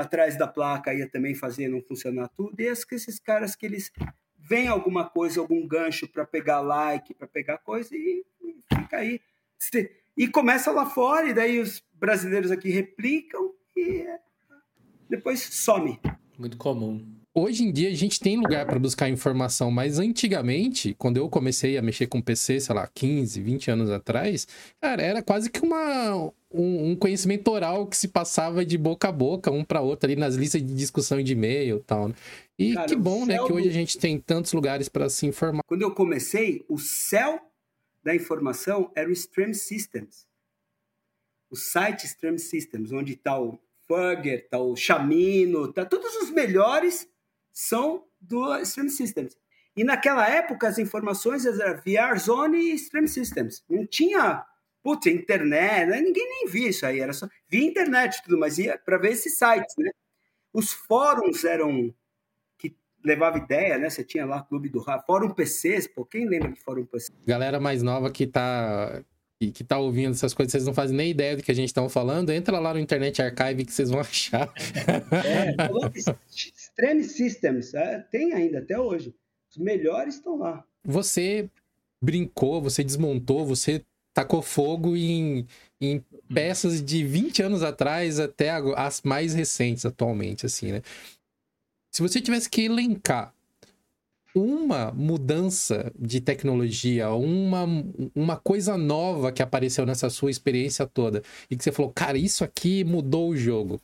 atrás 0.00 0.38
da 0.38 0.46
placa 0.46 0.94
ia 0.94 1.08
também 1.08 1.34
fazer 1.34 1.68
não 1.68 1.80
funcionar 1.80 2.28
tudo. 2.28 2.60
E 2.60 2.64
esses 2.64 3.18
caras 3.18 3.56
que 3.56 3.66
eles 3.66 3.90
veem 4.38 4.68
alguma 4.68 5.08
coisa, 5.08 5.40
algum 5.40 5.66
gancho 5.66 6.06
para 6.06 6.24
pegar 6.24 6.60
like, 6.60 7.14
para 7.14 7.26
pegar 7.26 7.58
coisa 7.58 7.94
e, 7.94 8.24
e 8.40 8.56
fica 8.76 8.98
aí. 8.98 9.20
E 10.16 10.28
começa 10.28 10.70
lá 10.70 10.86
fora, 10.86 11.28
e 11.28 11.34
daí 11.34 11.58
os 11.58 11.82
brasileiros 11.94 12.50
aqui 12.50 12.70
replicam 12.70 13.54
e 13.76 14.06
depois 15.08 15.40
some. 15.40 15.98
Muito 16.38 16.56
comum 16.56 17.21
hoje 17.34 17.64
em 17.64 17.72
dia 17.72 17.88
a 17.88 17.94
gente 17.94 18.20
tem 18.20 18.36
lugar 18.36 18.66
para 18.66 18.78
buscar 18.78 19.08
informação, 19.08 19.70
mas 19.70 19.98
antigamente, 19.98 20.94
quando 20.94 21.16
eu 21.16 21.28
comecei 21.28 21.76
a 21.76 21.82
mexer 21.82 22.06
com 22.06 22.20
PC, 22.20 22.60
sei 22.60 22.74
lá, 22.74 22.86
15, 22.86 23.40
20 23.40 23.70
anos 23.70 23.90
atrás, 23.90 24.46
cara, 24.80 25.02
era 25.02 25.22
quase 25.22 25.50
que 25.50 25.60
uma, 25.60 26.32
um, 26.50 26.90
um 26.90 26.96
conhecimento 26.96 27.50
oral 27.50 27.86
que 27.86 27.96
se 27.96 28.08
passava 28.08 28.64
de 28.64 28.76
boca 28.76 29.08
a 29.08 29.12
boca, 29.12 29.50
um 29.50 29.64
para 29.64 29.80
outro 29.80 30.06
ali 30.06 30.16
nas 30.16 30.34
listas 30.34 30.60
de 30.60 30.74
discussão 30.74 31.22
de 31.22 31.32
e-mail 31.32 31.78
e 31.78 31.82
tal. 31.82 32.08
Né? 32.08 32.14
E 32.58 32.74
cara, 32.74 32.86
que 32.86 32.96
bom, 32.96 33.24
né, 33.24 33.36
que 33.38 33.52
hoje 33.52 33.68
a 33.68 33.72
gente 33.72 33.98
tem 33.98 34.18
tantos 34.18 34.52
lugares 34.52 34.88
para 34.88 35.08
se 35.08 35.26
informar. 35.26 35.62
Quando 35.66 35.82
eu 35.82 35.94
comecei, 35.94 36.64
o 36.68 36.78
céu 36.78 37.40
da 38.04 38.14
informação 38.14 38.90
era 38.94 39.08
o 39.08 39.12
Stream 39.12 39.54
Systems. 39.54 40.26
O 41.50 41.56
site 41.56 42.06
Stream 42.06 42.38
Systems, 42.38 42.92
onde 42.92 43.12
está 43.12 43.38
o 43.38 43.58
Fugger, 43.86 44.38
está 44.38 44.58
o 44.58 44.74
Chamino, 44.74 45.72
tá 45.72 45.84
todos 45.84 46.14
os 46.16 46.30
melhores 46.30 47.08
são 47.52 48.04
do 48.20 48.56
Stream 48.58 48.88
Systems. 48.88 49.36
E 49.76 49.84
naquela 49.84 50.28
época 50.28 50.68
as 50.68 50.78
informações 50.78 51.46
eram 51.46 51.80
VR 51.80 52.18
Zone 52.18 52.58
e 52.58 52.74
Stream 52.74 53.06
Systems. 53.06 53.64
Não 53.68 53.86
tinha, 53.86 54.44
putz, 54.82 55.06
internet, 55.06 55.86
né? 55.86 56.00
ninguém 56.00 56.28
nem 56.28 56.48
via 56.48 56.68
isso 56.68 56.84
aí, 56.84 57.00
era 57.00 57.12
só 57.12 57.28
via 57.48 57.64
internet 57.64 58.16
e 58.16 58.22
tudo, 58.22 58.38
mas 58.38 58.58
ia 58.58 58.78
para 58.78 58.98
ver 58.98 59.12
esses 59.12 59.38
sites, 59.38 59.74
né? 59.78 59.90
Os 60.52 60.72
fóruns 60.72 61.44
eram 61.44 61.94
que 62.58 62.76
levava 63.02 63.38
ideia, 63.38 63.78
né? 63.78 63.88
Você 63.88 64.04
tinha 64.04 64.26
lá 64.26 64.42
Clube 64.42 64.68
do 64.68 64.84
Fórum 65.06 65.30
PCs, 65.30 65.86
pô, 65.86 66.04
quem 66.04 66.28
lembra 66.28 66.52
de 66.52 66.60
Fórum 66.60 66.84
PC? 66.84 67.10
Galera 67.26 67.58
mais 67.58 67.82
nova 67.82 68.10
que 68.10 68.26
tá 68.26 69.02
que, 69.42 69.50
que 69.50 69.64
tá 69.64 69.78
ouvindo 69.78 70.12
essas 70.12 70.32
coisas, 70.32 70.52
vocês 70.52 70.66
não 70.66 70.74
fazem 70.74 70.96
nem 70.96 71.10
ideia 71.10 71.36
do 71.36 71.42
que 71.42 71.50
a 71.50 71.54
gente 71.54 71.74
tá 71.74 71.86
falando, 71.88 72.30
entra 72.30 72.60
lá 72.60 72.72
no 72.74 72.78
Internet 72.78 73.20
Archive 73.20 73.64
que 73.64 73.72
vocês 73.72 73.90
vão 73.90 73.98
achar. 74.00 74.52
É, 75.24 75.56
Stream 76.72 77.02
Systems, 77.02 77.74
é, 77.74 78.00
tem 78.10 78.32
ainda 78.32 78.58
até 78.58 78.78
hoje. 78.78 79.14
Os 79.50 79.56
melhores 79.56 80.16
estão 80.16 80.38
lá. 80.38 80.64
Você 80.84 81.48
brincou, 82.02 82.60
você 82.60 82.82
desmontou, 82.82 83.46
você 83.46 83.84
tacou 84.14 84.42
fogo 84.42 84.96
em, 84.96 85.46
em 85.80 86.02
peças 86.32 86.82
de 86.82 87.04
20 87.04 87.42
anos 87.42 87.62
atrás 87.62 88.18
até 88.18 88.50
as 88.76 89.02
mais 89.02 89.34
recentes 89.34 89.86
atualmente, 89.86 90.46
assim, 90.46 90.72
né? 90.72 90.82
Se 91.90 92.00
você 92.00 92.20
tivesse 92.20 92.48
que 92.48 92.62
elencar 92.62 93.34
uma 94.34 94.90
mudança 94.92 95.92
de 95.98 96.20
tecnologia, 96.20 97.10
uma, 97.10 97.66
uma 98.14 98.36
coisa 98.36 98.78
nova 98.78 99.30
que 99.30 99.42
apareceu 99.42 99.84
nessa 99.84 100.08
sua 100.08 100.30
experiência 100.30 100.86
toda 100.86 101.22
e 101.50 101.56
que 101.56 101.62
você 101.62 101.70
falou, 101.70 101.92
cara, 101.92 102.16
isso 102.16 102.42
aqui 102.42 102.82
mudou 102.82 103.28
o 103.28 103.36
jogo. 103.36 103.80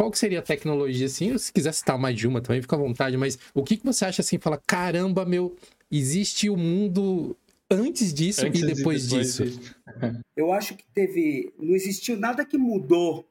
Qual 0.00 0.10
que 0.10 0.18
seria 0.18 0.38
a 0.38 0.42
tecnologia, 0.42 1.04
assim? 1.04 1.36
Se 1.36 1.52
quiser 1.52 1.74
citar 1.74 1.98
mais 1.98 2.16
de 2.16 2.26
uma 2.26 2.40
também, 2.40 2.62
fica 2.62 2.74
à 2.74 2.78
vontade, 2.78 3.18
mas 3.18 3.38
o 3.52 3.62
que, 3.62 3.76
que 3.76 3.84
você 3.84 4.06
acha, 4.06 4.22
assim, 4.22 4.38
fala, 4.38 4.56
caramba, 4.66 5.26
meu, 5.26 5.54
existe 5.92 6.48
o 6.48 6.54
um 6.54 6.56
mundo 6.56 7.36
antes 7.70 8.14
disso 8.14 8.46
antes 8.46 8.62
e 8.62 8.64
depois, 8.64 9.06
depois 9.06 9.36
disso? 9.36 9.44
disso? 9.44 9.76
Eu 10.34 10.54
acho 10.54 10.74
que 10.74 10.86
teve... 10.94 11.52
Não 11.58 11.74
existiu 11.74 12.16
nada 12.16 12.46
que 12.46 12.56
mudou 12.56 13.28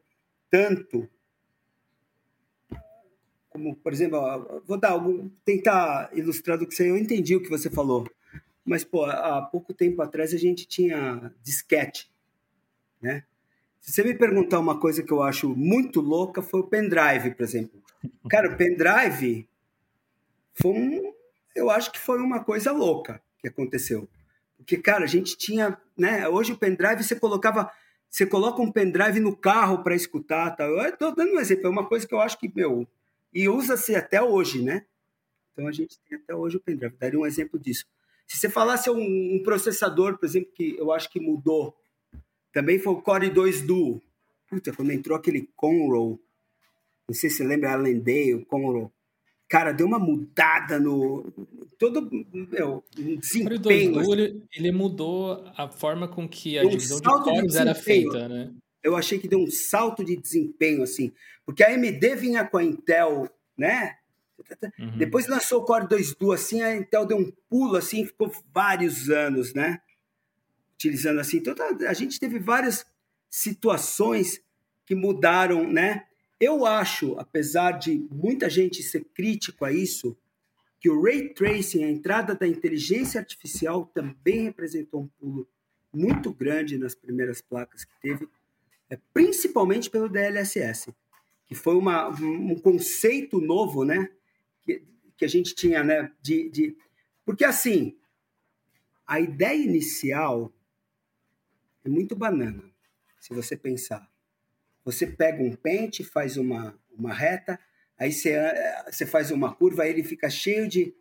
tanto 0.47 1.09
como, 3.49 3.75
por 3.75 3.91
exemplo, 3.91 4.61
vou 4.67 4.79
dar 4.79 4.91
algum, 4.91 5.27
tentar 5.43 6.11
ilustrar 6.13 6.55
do 6.55 6.67
que 6.67 6.75
você, 6.75 6.87
eu 6.87 6.99
entendi 6.99 7.35
o 7.35 7.41
que 7.41 7.49
você 7.49 7.67
falou, 7.67 8.07
mas, 8.63 8.83
pô, 8.83 9.05
há 9.05 9.41
pouco 9.41 9.73
tempo 9.73 10.03
atrás 10.03 10.35
a 10.35 10.37
gente 10.37 10.67
tinha 10.67 11.33
disquete, 11.41 12.11
né? 13.01 13.23
Se 13.89 13.95
você 13.95 14.03
me 14.03 14.13
perguntar 14.13 14.59
uma 14.59 14.79
coisa 14.79 15.01
que 15.01 15.11
eu 15.11 15.23
acho 15.23 15.49
muito 15.49 15.99
louca, 15.99 16.43
foi 16.43 16.59
o 16.59 16.67
pendrive, 16.67 17.33
por 17.33 17.41
exemplo. 17.41 17.81
Cara, 18.29 18.53
o 18.53 18.55
pendrive 18.55 19.49
foi 20.53 20.71
um, 20.71 21.13
eu 21.55 21.71
acho 21.71 21.91
que 21.91 21.97
foi 21.97 22.19
uma 22.19 22.43
coisa 22.43 22.71
louca 22.71 23.19
que 23.39 23.47
aconteceu. 23.47 24.07
Porque, 24.55 24.77
cara, 24.77 25.05
a 25.05 25.07
gente 25.07 25.35
tinha, 25.35 25.75
né? 25.97 26.27
Hoje 26.27 26.51
o 26.51 26.57
pendrive 26.57 27.03
você 27.03 27.15
colocava, 27.15 27.71
você 28.07 28.27
coloca 28.27 28.61
um 28.61 28.71
pendrive 28.71 29.19
no 29.19 29.35
carro 29.35 29.81
para 29.81 29.95
escutar, 29.95 30.51
tá? 30.51 30.65
Eu 30.65 30.95
tô 30.95 31.09
dando 31.09 31.33
um 31.33 31.39
exemplo, 31.39 31.65
é 31.65 31.69
uma 31.69 31.87
coisa 31.87 32.07
que 32.07 32.13
eu 32.13 32.21
acho 32.21 32.37
que, 32.37 32.51
meu, 32.55 32.87
e 33.33 33.49
usa-se 33.49 33.95
até 33.95 34.21
hoje, 34.21 34.61
né? 34.61 34.85
Então 35.51 35.65
a 35.65 35.71
gente 35.71 35.97
tem 36.07 36.15
até 36.15 36.35
hoje 36.35 36.57
o 36.57 36.59
pendrive. 36.59 36.95
Daria 36.99 37.19
um 37.19 37.25
exemplo 37.25 37.57
disso. 37.57 37.87
Se 38.27 38.37
você 38.37 38.49
falasse 38.51 38.87
um, 38.91 39.01
um 39.01 39.41
processador, 39.43 40.15
por 40.19 40.27
exemplo, 40.27 40.51
que 40.53 40.77
eu 40.77 40.91
acho 40.91 41.09
que 41.09 41.19
mudou, 41.19 41.75
também 42.51 42.79
foi 42.79 42.93
o 42.93 43.01
Core 43.01 43.29
2 43.29 43.61
Duo. 43.61 44.01
Puta, 44.47 44.73
quando 44.73 44.91
entrou 44.91 45.17
aquele 45.17 45.47
Conroe, 45.55 46.17
não 47.07 47.15
sei 47.15 47.29
se 47.29 47.37
você 47.37 47.43
lembra 47.43 47.73
Allendale, 47.73 48.45
Conroe. 48.45 48.89
Cara, 49.47 49.71
deu 49.71 49.87
uma 49.87 49.99
mudada 49.99 50.79
no. 50.79 51.31
Todo. 51.77 52.09
Meu, 52.33 52.83
um 52.97 53.15
desempenho. 53.15 53.91
O 53.91 53.93
Core 53.93 53.93
2 53.93 54.05
Duo, 54.05 54.13
ele, 54.13 54.43
ele, 54.55 54.71
mudou 54.71 55.43
a 55.55 55.67
forma 55.67 56.07
com 56.07 56.27
que 56.27 56.57
a 56.57 56.63
divisão 56.63 56.99
de 56.99 57.23
cores 57.23 57.53
de 57.53 57.57
era 57.57 57.75
feita, 57.75 58.27
né? 58.27 58.53
eu 58.83 58.95
achei 58.95 59.19
que 59.19 59.27
deu 59.27 59.39
um 59.39 59.49
salto 59.49 60.03
de 60.03 60.15
desempenho, 60.15 60.83
assim, 60.83 61.11
porque 61.45 61.63
a 61.63 61.69
AMD 61.69 62.15
vinha 62.15 62.45
com 62.45 62.57
a 62.57 62.63
Intel, 62.63 63.29
né? 63.57 63.95
Uhum. 64.79 64.97
Depois 64.97 65.27
lançou 65.27 65.61
o 65.61 65.65
Core 65.65 65.87
2 65.87 66.15
Duo, 66.15 66.31
assim, 66.31 66.61
a 66.61 66.75
Intel 66.75 67.05
deu 67.05 67.17
um 67.17 67.31
pulo, 67.49 67.75
assim, 67.75 68.05
ficou 68.05 68.31
vários 68.53 69.09
anos, 69.09 69.53
né? 69.53 69.79
Utilizando 70.79 71.19
assim. 71.19 71.37
Então, 71.37 71.53
tá, 71.53 71.67
a 71.89 71.93
gente 71.93 72.17
teve 72.17 72.39
várias 72.39 72.85
situações 73.29 74.41
que 74.85 74.95
mudaram, 74.95 75.69
né? 75.69 76.05
Eu 76.39 76.65
acho, 76.65 77.19
apesar 77.19 77.73
de 77.73 78.07
muita 78.09 78.49
gente 78.49 78.81
ser 78.81 79.03
crítico 79.13 79.65
a 79.65 79.73
isso, 79.73 80.17
que 80.79 80.89
o 80.89 81.01
ray 81.01 81.33
tracing, 81.33 81.83
a 81.83 81.89
entrada 81.89 82.33
da 82.33 82.47
inteligência 82.47 83.19
artificial, 83.19 83.91
também 83.93 84.43
representou 84.43 85.01
um 85.01 85.07
pulo 85.19 85.47
muito 85.93 86.31
grande 86.31 86.77
nas 86.77 86.95
primeiras 86.95 87.41
placas 87.41 87.83
que 87.83 87.91
teve 88.01 88.29
é, 88.89 88.97
principalmente 89.13 89.89
pelo 89.89 90.07
DLSS, 90.07 90.95
que 91.45 91.53
foi 91.53 91.75
uma, 91.75 92.07
um 92.09 92.55
conceito 92.55 93.41
novo, 93.41 93.83
né? 93.83 94.09
Que, 94.63 94.81
que 95.17 95.25
a 95.25 95.27
gente 95.27 95.53
tinha, 95.53 95.83
né? 95.83 96.09
De, 96.21 96.49
de... 96.49 96.77
Porque, 97.25 97.43
assim, 97.43 97.97
a 99.05 99.19
ideia 99.19 99.61
inicial 99.61 100.53
é 101.89 101.91
muito 101.91 102.15
banana, 102.15 102.63
se 103.19 103.33
você 103.33 103.57
pensar. 103.57 104.07
Você 104.85 105.07
pega 105.07 105.41
um 105.41 105.55
pente, 105.55 106.03
faz 106.03 106.37
uma, 106.37 106.79
uma 106.91 107.13
reta, 107.13 107.59
aí 107.97 108.13
você, 108.13 108.35
você 108.89 109.05
faz 109.05 109.31
uma 109.31 109.53
curva, 109.53 109.83
aí 109.83 109.89
ele 109.89 110.03
fica 110.03 110.29
cheio 110.29 110.67
de 110.67 110.95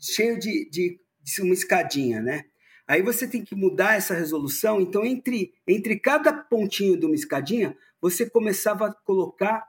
cheio 0.00 0.36
de, 0.36 0.68
de, 0.68 1.00
de 1.22 1.42
uma 1.42 1.54
escadinha, 1.54 2.20
né? 2.20 2.46
Aí 2.88 3.00
você 3.02 3.28
tem 3.28 3.44
que 3.44 3.54
mudar 3.54 3.94
essa 3.94 4.14
resolução. 4.14 4.80
Então, 4.80 5.04
entre, 5.04 5.54
entre 5.64 5.96
cada 5.96 6.32
pontinho 6.32 6.98
de 6.98 7.06
uma 7.06 7.14
escadinha, 7.14 7.76
você 8.00 8.28
começava 8.28 8.88
a 8.88 8.92
colocar 8.92 9.64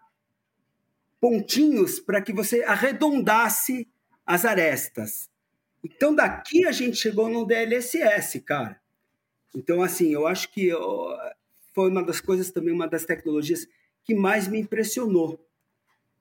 pontinhos 1.21 1.99
para 1.99 2.19
que 2.19 2.33
você 2.33 2.63
arredondasse 2.63 3.87
as 4.25 4.43
arestas. 4.43 5.29
Então, 5.83 6.15
daqui 6.15 6.65
a 6.65 6.71
gente 6.71 6.97
chegou 6.97 7.29
no 7.29 7.45
DLSS, 7.45 8.39
cara. 8.41 8.81
Então, 9.55 9.81
assim, 9.81 10.11
eu 10.13 10.27
acho 10.27 10.51
que 10.51 10.71
foi 11.73 11.89
uma 11.89 12.03
das 12.03 12.19
coisas 12.21 12.51
também, 12.51 12.73
uma 12.73 12.87
das 12.87 13.05
tecnologias 13.05 13.67
que 14.03 14.13
mais 14.13 14.47
me 14.47 14.59
impressionou. 14.59 15.45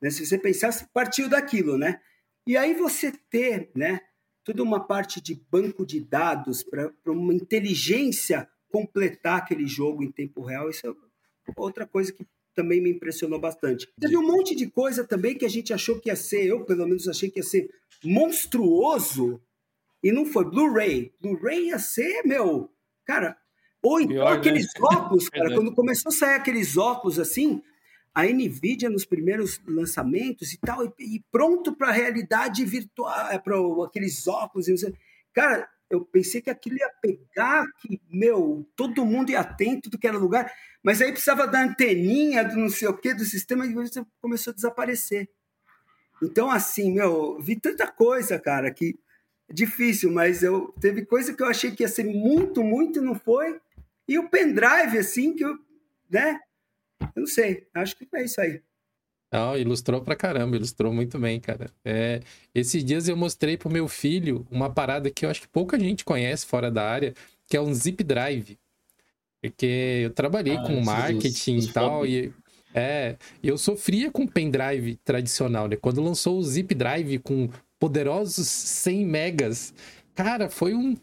Né? 0.00 0.10
Se 0.10 0.24
você 0.24 0.38
pensasse, 0.38 0.86
partiu 0.92 1.28
daquilo, 1.28 1.76
né? 1.76 2.00
E 2.46 2.56
aí 2.56 2.74
você 2.74 3.12
ter, 3.30 3.70
né? 3.74 4.00
toda 4.44 4.62
uma 4.62 4.80
parte 4.80 5.20
de 5.20 5.40
banco 5.50 5.86
de 5.86 6.00
dados 6.00 6.62
para 6.62 6.92
uma 7.06 7.34
inteligência 7.34 8.48
completar 8.68 9.38
aquele 9.38 9.66
jogo 9.66 10.02
em 10.02 10.10
tempo 10.10 10.42
real. 10.42 10.68
Isso 10.70 10.86
é 10.86 11.52
outra 11.56 11.86
coisa 11.86 12.12
que 12.12 12.26
também 12.54 12.80
me 12.80 12.90
impressionou 12.90 13.38
bastante. 13.38 13.88
Teve 13.98 14.16
um 14.16 14.26
monte 14.26 14.54
de 14.54 14.68
coisa 14.68 15.04
também 15.04 15.36
que 15.36 15.44
a 15.44 15.48
gente 15.48 15.72
achou 15.72 15.98
que 15.98 16.08
ia 16.08 16.16
ser, 16.16 16.46
eu 16.46 16.64
pelo 16.64 16.86
menos 16.86 17.08
achei 17.08 17.30
que 17.30 17.38
ia 17.38 17.44
ser 17.44 17.70
monstruoso 18.04 19.40
e 20.02 20.10
não 20.10 20.26
foi. 20.26 20.44
Blu-ray. 20.44 21.12
Blu-ray 21.20 21.68
ia 21.68 21.78
ser, 21.78 22.22
meu, 22.24 22.70
cara. 23.04 23.36
Ou 23.82 24.00
então 24.00 24.14
Pior, 24.14 24.32
aqueles 24.32 24.66
né? 24.74 24.80
óculos, 24.80 25.28
cara, 25.28 25.54
quando 25.54 25.74
começou 25.74 26.10
a 26.10 26.14
sair 26.14 26.34
aqueles 26.34 26.76
óculos 26.76 27.18
assim, 27.18 27.62
a 28.14 28.24
Nvidia 28.24 28.90
nos 28.90 29.04
primeiros 29.04 29.60
lançamentos 29.66 30.52
e 30.52 30.58
tal, 30.58 30.84
e, 30.84 30.92
e 30.98 31.24
pronto 31.30 31.74
para 31.74 31.88
a 31.88 31.92
realidade 31.92 32.64
virtual, 32.64 33.28
é, 33.30 33.38
para 33.38 33.56
aqueles 33.84 34.26
óculos. 34.28 34.66
Cara, 35.32 35.68
eu 35.92 36.04
pensei 36.04 36.40
que 36.40 36.48
aquilo 36.50 36.78
ia 36.78 36.90
pegar, 37.02 37.66
que, 37.80 38.00
meu, 38.10 38.66
todo 38.74 39.04
mundo 39.04 39.30
ia 39.30 39.40
atento 39.40 39.90
do 39.90 39.98
que 39.98 40.06
era 40.06 40.16
lugar, 40.16 40.50
mas 40.82 41.02
aí 41.02 41.10
precisava 41.10 41.46
da 41.46 41.62
anteninha, 41.62 42.42
do 42.42 42.56
não 42.56 42.70
sei 42.70 42.88
o 42.88 42.96
que, 42.96 43.12
do 43.12 43.24
sistema, 43.24 43.66
e 43.66 43.74
começou 44.20 44.52
a 44.52 44.54
desaparecer. 44.54 45.28
Então, 46.22 46.50
assim, 46.50 46.92
meu, 46.92 47.38
vi 47.40 47.60
tanta 47.60 47.86
coisa, 47.86 48.38
cara, 48.38 48.70
que 48.72 48.90
é 48.90 49.11
difícil, 49.52 50.10
mas 50.10 50.42
eu 50.42 50.74
teve 50.80 51.04
coisa 51.04 51.34
que 51.34 51.42
eu 51.42 51.46
achei 51.46 51.70
que 51.70 51.82
ia 51.82 51.88
ser 51.88 52.04
muito, 52.04 52.62
muito, 52.62 52.98
e 52.98 53.02
não 53.02 53.14
foi. 53.14 53.60
E 54.08 54.18
o 54.18 54.28
pendrive, 54.28 54.98
assim, 54.98 55.34
que 55.34 55.44
eu, 55.44 55.58
né? 56.10 56.40
Eu 57.14 57.20
não 57.20 57.26
sei, 57.26 57.66
acho 57.74 57.96
que 57.96 58.06
é 58.14 58.24
isso 58.24 58.40
aí. 58.40 58.62
Não, 59.32 59.56
ilustrou 59.56 60.02
pra 60.02 60.14
caramba, 60.14 60.56
ilustrou 60.56 60.92
muito 60.92 61.18
bem, 61.18 61.40
cara. 61.40 61.70
É, 61.82 62.20
esses 62.54 62.84
dias 62.84 63.08
eu 63.08 63.16
mostrei 63.16 63.56
pro 63.56 63.70
meu 63.70 63.88
filho 63.88 64.46
uma 64.50 64.68
parada 64.68 65.10
que 65.10 65.24
eu 65.24 65.30
acho 65.30 65.40
que 65.40 65.48
pouca 65.48 65.78
gente 65.78 66.04
conhece 66.04 66.44
fora 66.44 66.70
da 66.70 66.86
área, 66.86 67.14
que 67.46 67.56
é 67.56 67.60
um 67.60 67.72
zip 67.72 68.04
drive. 68.04 68.58
Porque 69.40 70.02
eu 70.04 70.10
trabalhei 70.10 70.56
ah, 70.56 70.62
com 70.62 70.80
marketing 70.82 71.58
e 71.58 71.72
tal, 71.72 72.06
e 72.06 72.32
é, 72.74 73.16
eu 73.42 73.56
sofria 73.56 74.10
com 74.10 74.26
pendrive 74.26 74.96
tradicional, 74.96 75.66
né? 75.66 75.76
Quando 75.76 76.02
lançou 76.02 76.38
o 76.38 76.42
zip 76.42 76.74
drive 76.74 77.18
com 77.18 77.48
poderosos 77.82 78.46
100 78.46 79.04
megas, 79.04 79.74
cara, 80.14 80.48
foi 80.48 80.72
um 80.72 80.94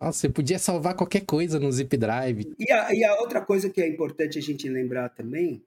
nossa, 0.00 0.18
você 0.18 0.28
podia 0.28 0.58
salvar 0.58 0.96
qualquer 0.96 1.24
coisa 1.24 1.60
no 1.60 1.70
zip 1.70 1.96
drive. 1.96 2.52
E 2.58 2.72
a, 2.72 2.92
e 2.92 3.04
a 3.04 3.14
outra 3.20 3.40
coisa 3.40 3.70
que 3.70 3.80
é 3.80 3.86
importante 3.86 4.38
a 4.40 4.42
gente 4.42 4.68
lembrar 4.68 5.08
também 5.10 5.64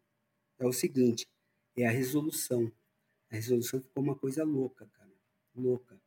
é 0.59 0.65
o 0.65 0.73
seguinte: 0.73 1.25
é 1.77 1.88
a 1.88 1.89
resolução. 1.89 2.69
A 3.31 3.35
resolução 3.35 3.81
ficou 3.81 4.03
uma 4.03 4.13
coisa 4.13 4.43
louca, 4.43 4.85
cara. 4.91 5.11
Louca. 5.55 5.97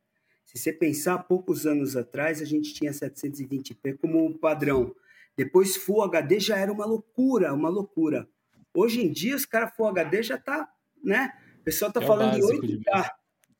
Se 0.45 0.59
você 0.59 0.71
pensar, 0.71 1.17
poucos 1.23 1.65
anos 1.65 1.97
atrás, 1.97 2.43
a 2.43 2.45
gente 2.45 2.75
tinha 2.75 2.91
720p 2.91 3.97
como 3.97 4.37
padrão. 4.37 4.95
Depois 5.35 5.75
Full 5.77 6.03
HD 6.03 6.39
já 6.39 6.57
era 6.57 6.71
uma 6.71 6.85
loucura, 6.85 7.51
uma 7.55 7.69
loucura. 7.69 8.29
Hoje 8.71 9.03
em 9.03 9.11
dia, 9.11 9.35
os 9.35 9.47
caras 9.47 9.75
Full 9.75 9.87
HD 9.87 10.21
já 10.21 10.37
tá, 10.37 10.71
né? 11.03 11.33
O 11.59 11.63
pessoal 11.63 11.91
tá 11.91 12.03
é 12.03 12.05
falando 12.05 12.35
de 12.35 12.41
8K. 12.41 13.09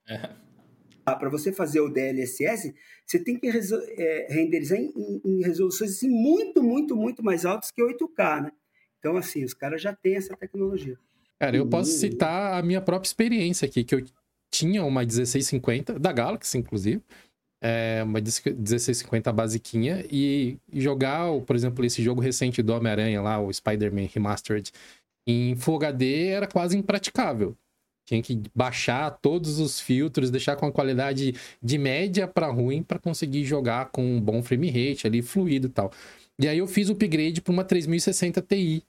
É. 0.07 0.29
Ah, 1.05 1.15
Para 1.15 1.29
você 1.29 1.51
fazer 1.51 1.79
o 1.81 1.89
DLSS, 1.89 2.73
você 3.05 3.19
tem 3.19 3.37
que 3.37 3.47
é, 3.47 4.27
renderizar 4.29 4.79
em, 4.79 4.91
em, 4.95 5.21
em, 5.23 5.43
resoluções 5.43 5.91
assim, 5.91 6.09
muito, 6.09 6.63
muito, 6.63 6.95
muito 6.95 7.23
mais 7.23 7.45
altas 7.45 7.71
que 7.71 7.81
8K, 7.81 8.43
né? 8.43 8.51
Então, 8.99 9.15
assim, 9.17 9.43
os 9.43 9.53
caras 9.53 9.81
já 9.81 9.93
têm 9.93 10.15
essa 10.15 10.35
tecnologia. 10.35 10.97
Cara, 11.39 11.55
eu 11.55 11.67
posso 11.67 11.91
citar 11.91 12.57
a 12.57 12.63
minha 12.63 12.81
própria 12.81 13.07
experiência 13.07 13.67
aqui, 13.67 13.83
que 13.83 13.93
eu 13.93 14.03
tinha 14.51 14.83
uma 14.83 15.01
1650, 15.01 15.99
da 15.99 16.11
Galaxy, 16.11 16.57
inclusive, 16.57 17.03
é, 17.61 18.01
uma 18.03 18.19
1650 18.19 19.31
basiquinha, 19.31 20.03
e, 20.09 20.57
e 20.71 20.81
jogar, 20.81 21.27
por 21.41 21.55
exemplo, 21.55 21.85
esse 21.85 22.01
jogo 22.01 22.21
recente 22.21 22.63
do 22.63 22.73
Homem-Aranha 22.73 23.21
lá, 23.21 23.39
o 23.39 23.53
Spider-Man 23.53 24.07
Remastered, 24.11 24.71
em 25.27 25.55
Full 25.55 25.75
HD 25.77 26.27
era 26.27 26.47
quase 26.47 26.77
impraticável. 26.77 27.55
Tinha 28.05 28.21
que 28.21 28.41
baixar 28.53 29.09
todos 29.19 29.59
os 29.59 29.79
filtros, 29.79 30.29
deixar 30.29 30.55
com 30.55 30.67
a 30.67 30.71
qualidade 30.71 31.33
de 31.61 31.77
média 31.77 32.27
para 32.27 32.47
ruim 32.47 32.83
para 32.83 32.99
conseguir 32.99 33.43
jogar 33.45 33.89
com 33.91 34.03
um 34.03 34.21
bom 34.21 34.43
frame 34.43 34.69
rate 34.69 35.07
ali, 35.07 35.21
fluido 35.21 35.67
e 35.67 35.71
tal. 35.71 35.91
E 36.39 36.47
aí 36.47 36.57
eu 36.57 36.67
fiz 36.67 36.89
o 36.89 36.93
upgrade 36.93 37.41
para 37.41 37.51
uma 37.51 37.63
3060 37.63 38.41
Ti, 38.41 38.83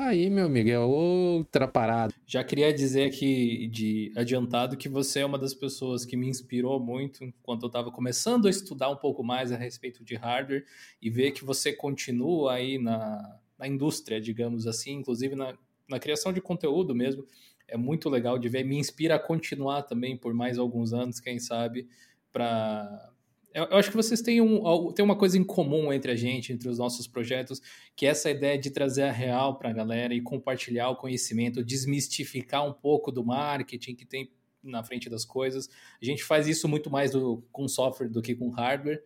Aí, 0.00 0.30
meu 0.30 0.46
amigo, 0.46 0.70
é 0.70 0.78
outra 0.78 1.66
parada. 1.66 2.14
Já 2.24 2.44
queria 2.44 2.72
dizer 2.72 3.08
aqui 3.08 3.66
de 3.66 4.12
adiantado 4.14 4.76
que 4.76 4.88
você 4.88 5.18
é 5.18 5.26
uma 5.26 5.36
das 5.36 5.52
pessoas 5.52 6.04
que 6.04 6.16
me 6.16 6.28
inspirou 6.28 6.78
muito 6.78 7.24
enquanto 7.24 7.64
eu 7.64 7.66
estava 7.66 7.90
começando 7.90 8.46
a 8.46 8.50
estudar 8.50 8.90
um 8.90 8.96
pouco 8.96 9.24
mais 9.24 9.50
a 9.50 9.56
respeito 9.56 10.04
de 10.04 10.14
hardware 10.14 10.64
e 11.02 11.10
ver 11.10 11.32
que 11.32 11.44
você 11.44 11.72
continua 11.72 12.52
aí 12.52 12.78
na, 12.78 13.40
na 13.58 13.66
indústria, 13.66 14.20
digamos 14.20 14.68
assim, 14.68 14.92
inclusive 14.92 15.34
na, 15.34 15.58
na 15.88 15.98
criação 15.98 16.32
de 16.32 16.40
conteúdo 16.40 16.94
mesmo. 16.94 17.26
É 17.68 17.76
muito 17.76 18.08
legal 18.08 18.38
de 18.38 18.48
ver, 18.48 18.64
me 18.64 18.78
inspira 18.78 19.16
a 19.16 19.18
continuar 19.18 19.82
também 19.82 20.16
por 20.16 20.32
mais 20.34 20.58
alguns 20.58 20.92
anos, 20.92 21.20
quem 21.20 21.38
sabe, 21.38 21.86
para 22.32 23.12
eu, 23.54 23.76
acho 23.76 23.90
que 23.90 23.96
vocês 23.96 24.20
têm, 24.20 24.40
um, 24.40 24.92
têm 24.92 25.04
uma 25.04 25.16
coisa 25.16 25.38
em 25.38 25.42
comum 25.42 25.92
entre 25.92 26.12
a 26.12 26.16
gente, 26.16 26.52
entre 26.52 26.68
os 26.68 26.78
nossos 26.78 27.06
projetos, 27.06 27.60
que 27.96 28.06
é 28.06 28.10
essa 28.10 28.30
ideia 28.30 28.58
de 28.58 28.70
trazer 28.70 29.02
a 29.02 29.12
real 29.12 29.58
para 29.58 29.70
a 29.70 29.72
galera 29.72 30.14
e 30.14 30.20
compartilhar 30.20 30.90
o 30.90 30.96
conhecimento, 30.96 31.64
desmistificar 31.64 32.66
um 32.66 32.72
pouco 32.72 33.10
do 33.10 33.24
marketing 33.24 33.94
que 33.94 34.04
tem 34.04 34.30
na 34.62 34.84
frente 34.84 35.08
das 35.08 35.24
coisas. 35.24 35.68
A 36.00 36.04
gente 36.04 36.22
faz 36.22 36.46
isso 36.46 36.68
muito 36.68 36.90
mais 36.90 37.10
do, 37.10 37.42
com 37.50 37.66
software 37.66 38.08
do 38.08 38.20
que 38.20 38.34
com 38.34 38.50
hardware, 38.50 39.02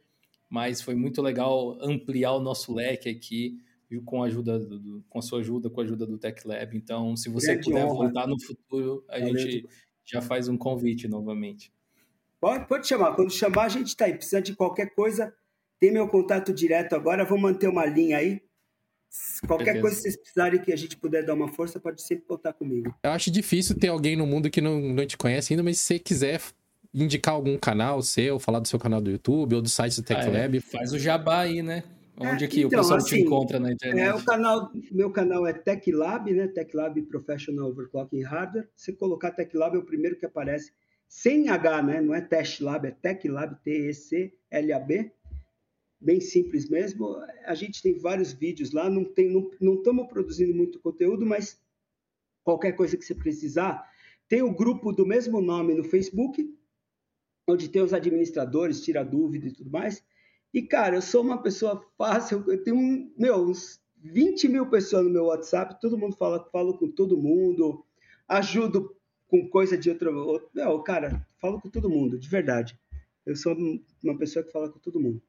mas 0.50 0.82
foi 0.82 0.94
muito 0.94 1.22
legal 1.22 1.78
ampliar 1.80 2.32
o 2.32 2.40
nosso 2.40 2.74
leque 2.74 3.08
aqui 3.08 3.58
com 4.00 4.22
a 4.22 4.26
ajuda 4.26 4.58
do, 4.58 5.04
com 5.08 5.18
a 5.18 5.22
sua 5.22 5.40
ajuda, 5.40 5.68
com 5.68 5.80
a 5.80 5.84
ajuda 5.84 6.06
do 6.06 6.18
Tech 6.18 6.46
Lab. 6.46 6.76
Então, 6.76 7.16
se 7.16 7.28
você 7.28 7.58
puder 7.58 7.84
honra. 7.84 7.94
voltar 7.94 8.26
no 8.26 8.40
futuro, 8.40 9.04
a 9.08 9.18
Valeu. 9.18 9.36
gente 9.36 9.68
já 10.04 10.20
faz 10.20 10.48
um 10.48 10.56
convite 10.56 11.06
novamente. 11.06 11.72
Pode, 12.40 12.66
pode 12.66 12.86
chamar. 12.86 13.14
Quando 13.14 13.30
chamar, 13.30 13.64
a 13.64 13.68
gente 13.68 13.88
está 13.88 14.06
aí. 14.06 14.14
Precisa 14.14 14.40
de 14.40 14.56
qualquer 14.56 14.94
coisa, 14.94 15.32
tem 15.78 15.92
meu 15.92 16.08
contato 16.08 16.52
direto 16.52 16.94
agora. 16.94 17.24
Vou 17.24 17.38
manter 17.38 17.68
uma 17.68 17.86
linha 17.86 18.18
aí. 18.18 18.40
Qualquer 19.46 19.74
Beleza. 19.74 19.80
coisa 19.82 19.96
que 19.96 20.02
vocês 20.02 20.16
precisarem 20.16 20.60
que 20.60 20.72
a 20.72 20.76
gente 20.76 20.96
puder 20.96 21.24
dar 21.24 21.34
uma 21.34 21.48
força, 21.48 21.78
pode 21.78 22.02
sempre 22.02 22.24
contar 22.24 22.54
comigo. 22.54 22.94
Eu 23.02 23.10
acho 23.10 23.30
difícil 23.30 23.78
ter 23.78 23.88
alguém 23.88 24.16
no 24.16 24.26
mundo 24.26 24.50
que 24.50 24.60
não, 24.60 24.80
não 24.80 25.06
te 25.06 25.18
conhece 25.18 25.52
ainda, 25.52 25.62
mas 25.62 25.78
se 25.78 25.84
você 25.84 25.98
quiser 25.98 26.40
indicar 26.94 27.34
algum 27.34 27.56
canal 27.56 28.02
seu, 28.02 28.38
falar 28.38 28.60
do 28.60 28.68
seu 28.68 28.78
canal 28.78 29.00
do 29.00 29.10
YouTube 29.10 29.54
ou 29.54 29.62
do 29.62 29.68
site 29.68 29.96
do 29.96 30.02
TechLab. 30.02 30.56
Ah, 30.56 30.58
é. 30.58 30.60
Faz 30.60 30.92
o 30.92 30.98
jabá 30.98 31.40
aí, 31.40 31.62
né? 31.62 31.84
Onde 32.16 32.44
é, 32.44 32.48
que 32.48 32.60
então, 32.60 32.80
o 32.80 32.82
pessoal 32.82 32.98
assim, 32.98 33.16
te 33.16 33.20
encontra 33.22 33.58
na 33.58 33.72
internet? 33.72 34.00
É, 34.00 34.14
o 34.14 34.24
canal, 34.24 34.70
meu 34.90 35.10
canal 35.10 35.46
é 35.46 35.52
TechLab, 35.52 36.32
né? 36.32 36.46
TechLab 36.48 37.00
Professional 37.02 37.68
Overclocking 37.70 38.22
Hardware. 38.22 38.68
Se 38.76 38.92
colocar 38.92 39.30
TechLab 39.32 39.76
é 39.76 39.78
o 39.78 39.84
primeiro 39.84 40.16
que 40.16 40.26
aparece 40.26 40.72
sem 41.12 41.50
H, 41.50 41.82
né? 41.82 42.00
Não 42.00 42.14
é 42.14 42.22
Test 42.22 42.62
Lab, 42.62 42.86
é 42.86 42.90
Tech 42.90 43.28
Lab, 43.28 43.54
T-E-C-L-A-B. 43.62 45.12
Bem 46.00 46.20
simples 46.22 46.70
mesmo. 46.70 47.14
A 47.44 47.54
gente 47.54 47.82
tem 47.82 47.98
vários 47.98 48.32
vídeos 48.32 48.72
lá, 48.72 48.88
não 48.88 49.04
tem, 49.04 49.30
não 49.60 49.74
estamos 49.74 50.08
produzindo 50.08 50.54
muito 50.54 50.80
conteúdo, 50.80 51.26
mas 51.26 51.60
qualquer 52.42 52.72
coisa 52.72 52.96
que 52.96 53.04
você 53.04 53.14
precisar, 53.14 53.86
tem 54.26 54.40
o 54.40 54.54
grupo 54.54 54.90
do 54.90 55.06
mesmo 55.06 55.42
nome 55.42 55.74
no 55.74 55.84
Facebook, 55.84 56.48
onde 57.46 57.68
tem 57.68 57.82
os 57.82 57.92
administradores, 57.92 58.82
tira 58.82 59.04
dúvida 59.04 59.48
e 59.48 59.52
tudo 59.52 59.70
mais. 59.70 60.02
E, 60.52 60.62
cara, 60.62 60.96
eu 60.96 61.02
sou 61.02 61.22
uma 61.22 61.42
pessoa 61.42 61.82
fácil, 61.96 62.44
eu 62.46 62.62
tenho 62.62 63.10
meu, 63.16 63.36
uns 63.36 63.80
20 64.02 64.48
mil 64.48 64.66
pessoas 64.68 65.04
no 65.04 65.10
meu 65.10 65.24
WhatsApp, 65.26 65.80
todo 65.80 65.96
mundo 65.96 66.16
fala, 66.16 66.46
falo 66.52 66.76
com 66.76 66.90
todo 66.90 67.16
mundo, 67.16 67.84
ajudo 68.28 68.94
com 69.28 69.48
coisa 69.48 69.78
de 69.78 69.88
outra. 69.88 70.10
Não, 70.54 70.82
cara, 70.82 71.26
falo 71.40 71.60
com 71.60 71.70
todo 71.70 71.88
mundo, 71.88 72.18
de 72.18 72.28
verdade. 72.28 72.78
Eu 73.24 73.36
sou 73.36 73.56
uma 74.02 74.18
pessoa 74.18 74.44
que 74.44 74.52
fala 74.52 74.68
com 74.68 74.78
todo 74.78 75.00
mundo. 75.00 75.22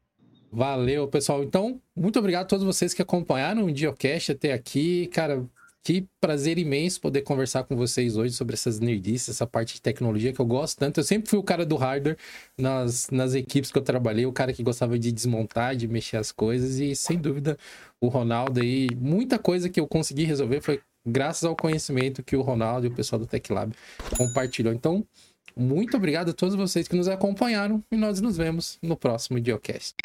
Valeu, 0.52 1.08
pessoal. 1.08 1.44
Então, 1.44 1.82
muito 1.96 2.20
obrigado 2.20 2.44
a 2.44 2.48
todos 2.48 2.66
vocês 2.66 2.94
que 2.94 3.02
acompanharam 3.02 3.66
o 3.66 3.72
Diocast 3.72 4.32
até 4.32 4.54
aqui. 4.54 5.08
Cara, 5.08 5.48
que 5.84 6.08
prazer 6.22 6.58
imenso 6.58 7.02
poder 7.02 7.22
conversar 7.22 7.64
com 7.66 7.76
vocês 7.76 8.16
hoje 8.16 8.34
sobre 8.34 8.54
essas 8.54 8.80
nerdices, 8.80 9.30
essa 9.30 9.46
parte 9.46 9.76
de 9.76 9.82
tecnologia 9.82 10.32
que 10.32 10.40
eu 10.40 10.46
gosto 10.46 10.78
tanto. 10.80 11.00
Eu 11.00 11.04
sempre 11.04 11.30
fui 11.30 11.38
o 11.38 11.44
cara 11.44 11.66
do 11.66 11.76
hardware 11.76 12.18
nas, 12.58 13.10
nas 13.10 13.34
equipes 13.34 13.70
que 13.70 13.78
eu 13.78 13.82
trabalhei, 13.82 14.26
o 14.26 14.32
cara 14.32 14.54
que 14.54 14.64
gostava 14.64 14.98
de 14.98 15.12
desmontar, 15.12 15.76
de 15.76 15.88
mexer 15.88 16.18
as 16.18 16.32
coisas. 16.32 16.80
E 16.80 16.96
sem 16.96 17.18
dúvida, 17.18 17.58
o 18.00 18.08
Ronaldo 18.08 18.62
aí, 18.62 18.88
muita 18.96 19.38
coisa 19.38 19.70
que 19.70 19.80
eu 19.80 19.88
consegui 19.88 20.24
resolver 20.24 20.62
foi 20.62 20.80
graças 21.06 21.44
ao 21.44 21.56
conhecimento 21.56 22.24
que 22.24 22.36
o 22.36 22.42
Ronaldo 22.42 22.88
e 22.88 22.90
o 22.90 22.96
pessoal 22.96 23.20
do 23.20 23.28
Tech 23.28 23.52
Lab 23.52 23.74
compartilhou. 24.18 24.74
Então, 24.74 25.06
muito 25.56 25.98
obrigado 25.98 26.30
a 26.30 26.34
todos 26.34 26.56
vocês 26.56 26.88
que 26.88 26.96
nos 26.96 27.10
acompanharam 27.10 27.84
e 27.92 27.98
nós 27.98 28.22
nos 28.22 28.38
vemos 28.38 28.80
no 28.82 28.96
próximo 28.96 29.40
Diocast. 29.40 29.96